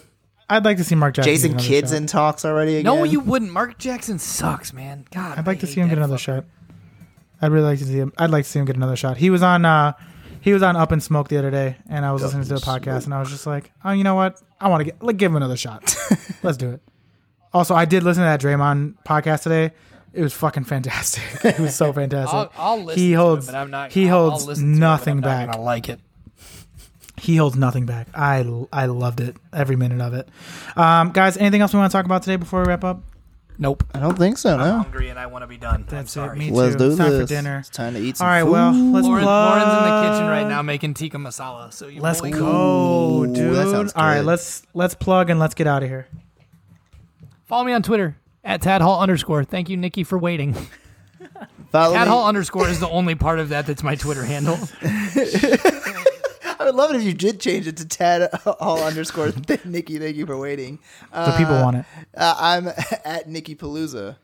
I'd 0.50 0.64
like 0.66 0.78
to 0.78 0.84
see 0.84 0.96
Mark 0.96 1.16
Jackson. 1.16 1.32
Jason 1.34 1.52
get 1.52 1.56
another 1.60 1.68
Kidd's 1.68 1.92
shot. 1.92 1.98
in 1.98 2.08
talks 2.08 2.46
already 2.46 2.78
again. 2.78 2.86
no, 2.96 3.04
you 3.04 3.20
wouldn't. 3.20 3.52
Mark 3.52 3.78
Jackson 3.78 4.18
sucks, 4.20 4.72
man. 4.74 5.06
God, 5.14 5.38
I'd 5.38 5.46
like 5.46 5.58
I 5.58 5.62
to 5.62 5.68
see 5.68 5.82
him 5.82 5.90
get 5.90 5.98
another 5.98 6.16
fucker. 6.16 6.20
shot. 6.20 6.46
I'd 7.42 7.52
really 7.52 7.66
like 7.66 7.80
to 7.80 7.86
see 7.86 7.94
him. 7.98 8.14
I'd 8.18 8.30
like 8.32 8.46
to 8.46 8.50
see 8.50 8.60
him 8.60 8.66
get 8.66 8.76
another 8.76 8.96
shot. 8.96 9.18
He 9.18 9.30
was 9.30 9.44
on. 9.44 9.66
uh 9.66 9.94
He 10.42 10.54
was 10.54 10.64
on 10.64 10.76
Up 10.78 10.92
and 10.92 11.04
Smoke 11.04 11.28
the 11.28 11.38
other 11.38 11.52
day, 11.52 11.76
and 11.90 12.06
I 12.06 12.12
was 12.14 12.22
listening 12.24 12.44
to 12.44 12.54
the 12.56 12.62
podcast, 12.62 13.04
and 13.06 13.14
I 13.14 13.20
was 13.20 13.30
just 13.30 13.46
like, 13.46 13.72
oh, 13.84 13.92
you 13.92 14.04
know 14.04 14.16
what? 14.16 14.42
I 14.62 14.70
want 14.70 14.82
to 14.82 14.86
get 14.86 15.04
like 15.04 15.18
give 15.18 15.32
him 15.32 15.36
another 15.36 15.58
shot. 15.58 15.96
Let's 16.44 16.58
do 16.58 16.72
it. 16.72 16.82
Also, 17.54 17.76
I 17.76 17.86
did 17.86 18.04
listen 18.04 18.22
to 18.24 18.26
that 18.28 18.40
Draymond 18.42 18.96
podcast 19.06 19.44
today. 19.44 19.72
It 20.14 20.22
was 20.24 20.34
fucking 20.34 20.64
fantastic. 20.64 21.24
it 21.46 21.60
was 21.60 21.76
so 21.76 21.94
fantastic. 21.94 22.34
I'll, 22.36 22.52
I'll 22.58 22.84
listen 22.84 23.02
he 23.04 23.12
to 23.12 23.18
holds. 23.18 23.48
it, 23.48 23.52
but 23.52 23.58
I'm 23.58 23.70
not. 23.72 23.92
he 23.92 24.10
I'll- 24.10 24.16
I'll 24.16 24.30
holds 24.32 24.44
it, 24.60 24.62
but 24.62 24.68
nothing 24.68 25.18
I'm 25.18 25.22
back. 25.22 25.52
gonna 25.52 25.64
like 25.64 25.88
it. 25.90 26.00
He 27.18 27.36
holds 27.36 27.56
nothing 27.58 27.86
back. 27.86 28.08
I 28.16 28.46
I 28.72 28.86
loved 28.86 29.20
it. 29.20 29.36
Every 29.54 29.76
minute 29.76 30.02
of 30.02 30.14
it. 30.14 30.30
Um, 30.78 31.12
guys, 31.12 31.36
anything 31.38 31.62
else 31.62 31.74
we 31.74 31.80
want 31.80 31.92
to 31.92 31.96
talk 31.98 32.06
about 32.06 32.24
today 32.24 32.38
before 32.38 32.62
we 32.62 32.68
wrap 32.68 32.84
up? 32.84 33.02
Nope. 33.62 33.84
I 33.94 34.00
don't 34.00 34.18
think 34.18 34.38
so, 34.38 34.56
I'm 34.58 34.84
hungry 34.84 35.10
and 35.10 35.20
I 35.20 35.26
want 35.26 35.44
to 35.44 35.48
be 35.48 35.58
done. 35.58 35.82
That's 35.90 36.16
it. 36.16 36.22
I'm 36.22 36.28
sorry. 36.28 36.40
Me 36.40 36.50
Let's 36.50 36.78
do 36.78 36.88
It's 36.92 36.98
time 36.98 37.12
this. 37.12 37.22
for 37.22 37.28
dinner. 37.28 37.58
It's 37.60 37.68
time 37.70 37.94
to 37.94 38.00
eat 38.00 38.16
some 38.16 38.26
All 38.26 38.32
right. 38.32 38.44
food. 38.44 38.52
Well, 38.54 38.72
let's 38.72 39.06
Lauren, 39.06 39.24
plug. 39.26 39.58
Lauren's 39.60 39.78
in 39.78 39.84
the 39.84 40.02
kitchen 40.14 40.28
right 40.30 40.48
now 40.48 40.62
making 40.62 40.94
tikka 40.94 41.18
masala. 41.18 41.74
So 41.74 41.88
you 41.90 42.00
Let's 42.02 42.22
go, 42.22 43.26
dude. 43.26 43.54
that 43.54 43.68
sounds 43.70 43.92
All 43.98 44.04
right, 44.06 44.22
let's 44.24 44.64
let's 44.74 44.96
plug 44.96 45.30
and 45.30 45.42
let's 45.42 45.56
get 45.56 45.68
out 45.68 45.84
of 45.84 45.90
here. 45.90 46.08
Follow 47.48 47.66
me 47.66 47.74
on 47.74 47.84
Twitter 47.84 48.16
at 48.50 48.64
Tad 48.64 48.82
Hall 48.82 49.00
underscore. 49.00 49.44
Thank 49.44 49.70
you, 49.70 49.78
Nikki, 49.78 50.04
for 50.04 50.18
waiting. 50.18 50.56
Follow 51.72 51.94
Tad 51.94 52.08
me. 52.08 52.12
Hall 52.12 52.28
underscore 52.28 52.68
is 52.68 52.80
the 52.80 52.90
only 52.90 53.14
part 53.14 53.38
of 53.40 53.50
that 53.50 53.68
that's 53.68 53.84
my 53.84 53.96
Twitter 53.96 54.26
handle. 54.26 54.58
I 54.82 56.66
would 56.66 56.76
love 56.76 56.92
it 56.92 56.98
if 56.98 57.04
you 57.04 57.14
did 57.14 57.40
change 57.40 57.68
it 57.68 57.78
to 57.78 57.88
Tad 57.88 58.34
Hall 58.34 58.84
underscore 58.84 59.32
Nikki. 59.64 59.98
Thank 60.00 60.18
you 60.18 60.26
for 60.26 60.38
waiting. 60.38 60.80
The 61.14 61.36
people 61.38 61.62
want 61.62 61.78
it. 61.78 61.86
Uh, 62.18 62.36
I'm 62.38 62.68
at 63.06 63.30
Nikki 63.30 63.56
Palooza. 63.56 64.18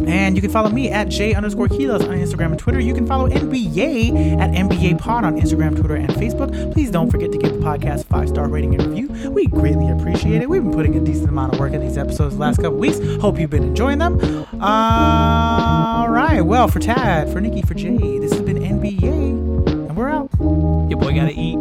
And 0.00 0.34
you 0.34 0.42
can 0.42 0.50
follow 0.50 0.70
me 0.70 0.90
at 0.90 1.08
J 1.08 1.34
underscore 1.34 1.68
Quiles 1.68 2.02
on 2.02 2.16
Instagram 2.16 2.46
and 2.46 2.58
Twitter. 2.58 2.80
You 2.80 2.94
can 2.94 3.06
follow 3.06 3.28
NBYAY 3.28 4.40
at 4.40 4.50
NBYAY 4.50 4.98
Pod 4.98 5.24
on 5.24 5.40
Instagram, 5.40 5.78
Twitter, 5.78 5.94
and 5.94 6.08
Facebook. 6.10 6.72
Please 6.72 6.90
don't 6.90 7.10
forget 7.10 7.30
to 7.30 7.38
give 7.38 7.52
the 7.52 7.58
podcast 7.60 8.04
five 8.06 8.28
star 8.28 8.48
rating 8.48 8.74
and 8.74 8.84
review. 8.88 9.30
We 9.30 9.46
greatly 9.46 9.88
appreciate 9.90 10.42
it. 10.42 10.48
We've 10.48 10.62
been 10.62 10.72
putting 10.72 10.96
a 10.96 11.00
decent 11.00 11.28
amount 11.28 11.54
of 11.54 11.60
work 11.60 11.72
in 11.72 11.80
these 11.80 11.96
episodes 11.96 12.34
the 12.34 12.40
last 12.40 12.56
couple 12.56 12.78
weeks. 12.78 12.98
Hope 13.20 13.38
you've 13.38 13.50
been 13.50 13.62
enjoying 13.62 13.98
them. 13.98 14.18
All 14.60 16.08
right. 16.08 16.40
Well, 16.40 16.66
for 16.66 16.80
Tad, 16.80 17.32
for 17.32 17.40
Nikki, 17.40 17.62
for 17.62 17.74
Jay, 17.74 18.18
this 18.18 18.32
has 18.32 18.42
been 18.42 18.58
NBYAY, 18.58 19.68
and 19.68 19.96
we're 19.96 20.08
out. 20.08 20.28
Your 20.40 20.98
boy 20.98 21.14
gotta 21.14 21.32
eat. 21.38 21.56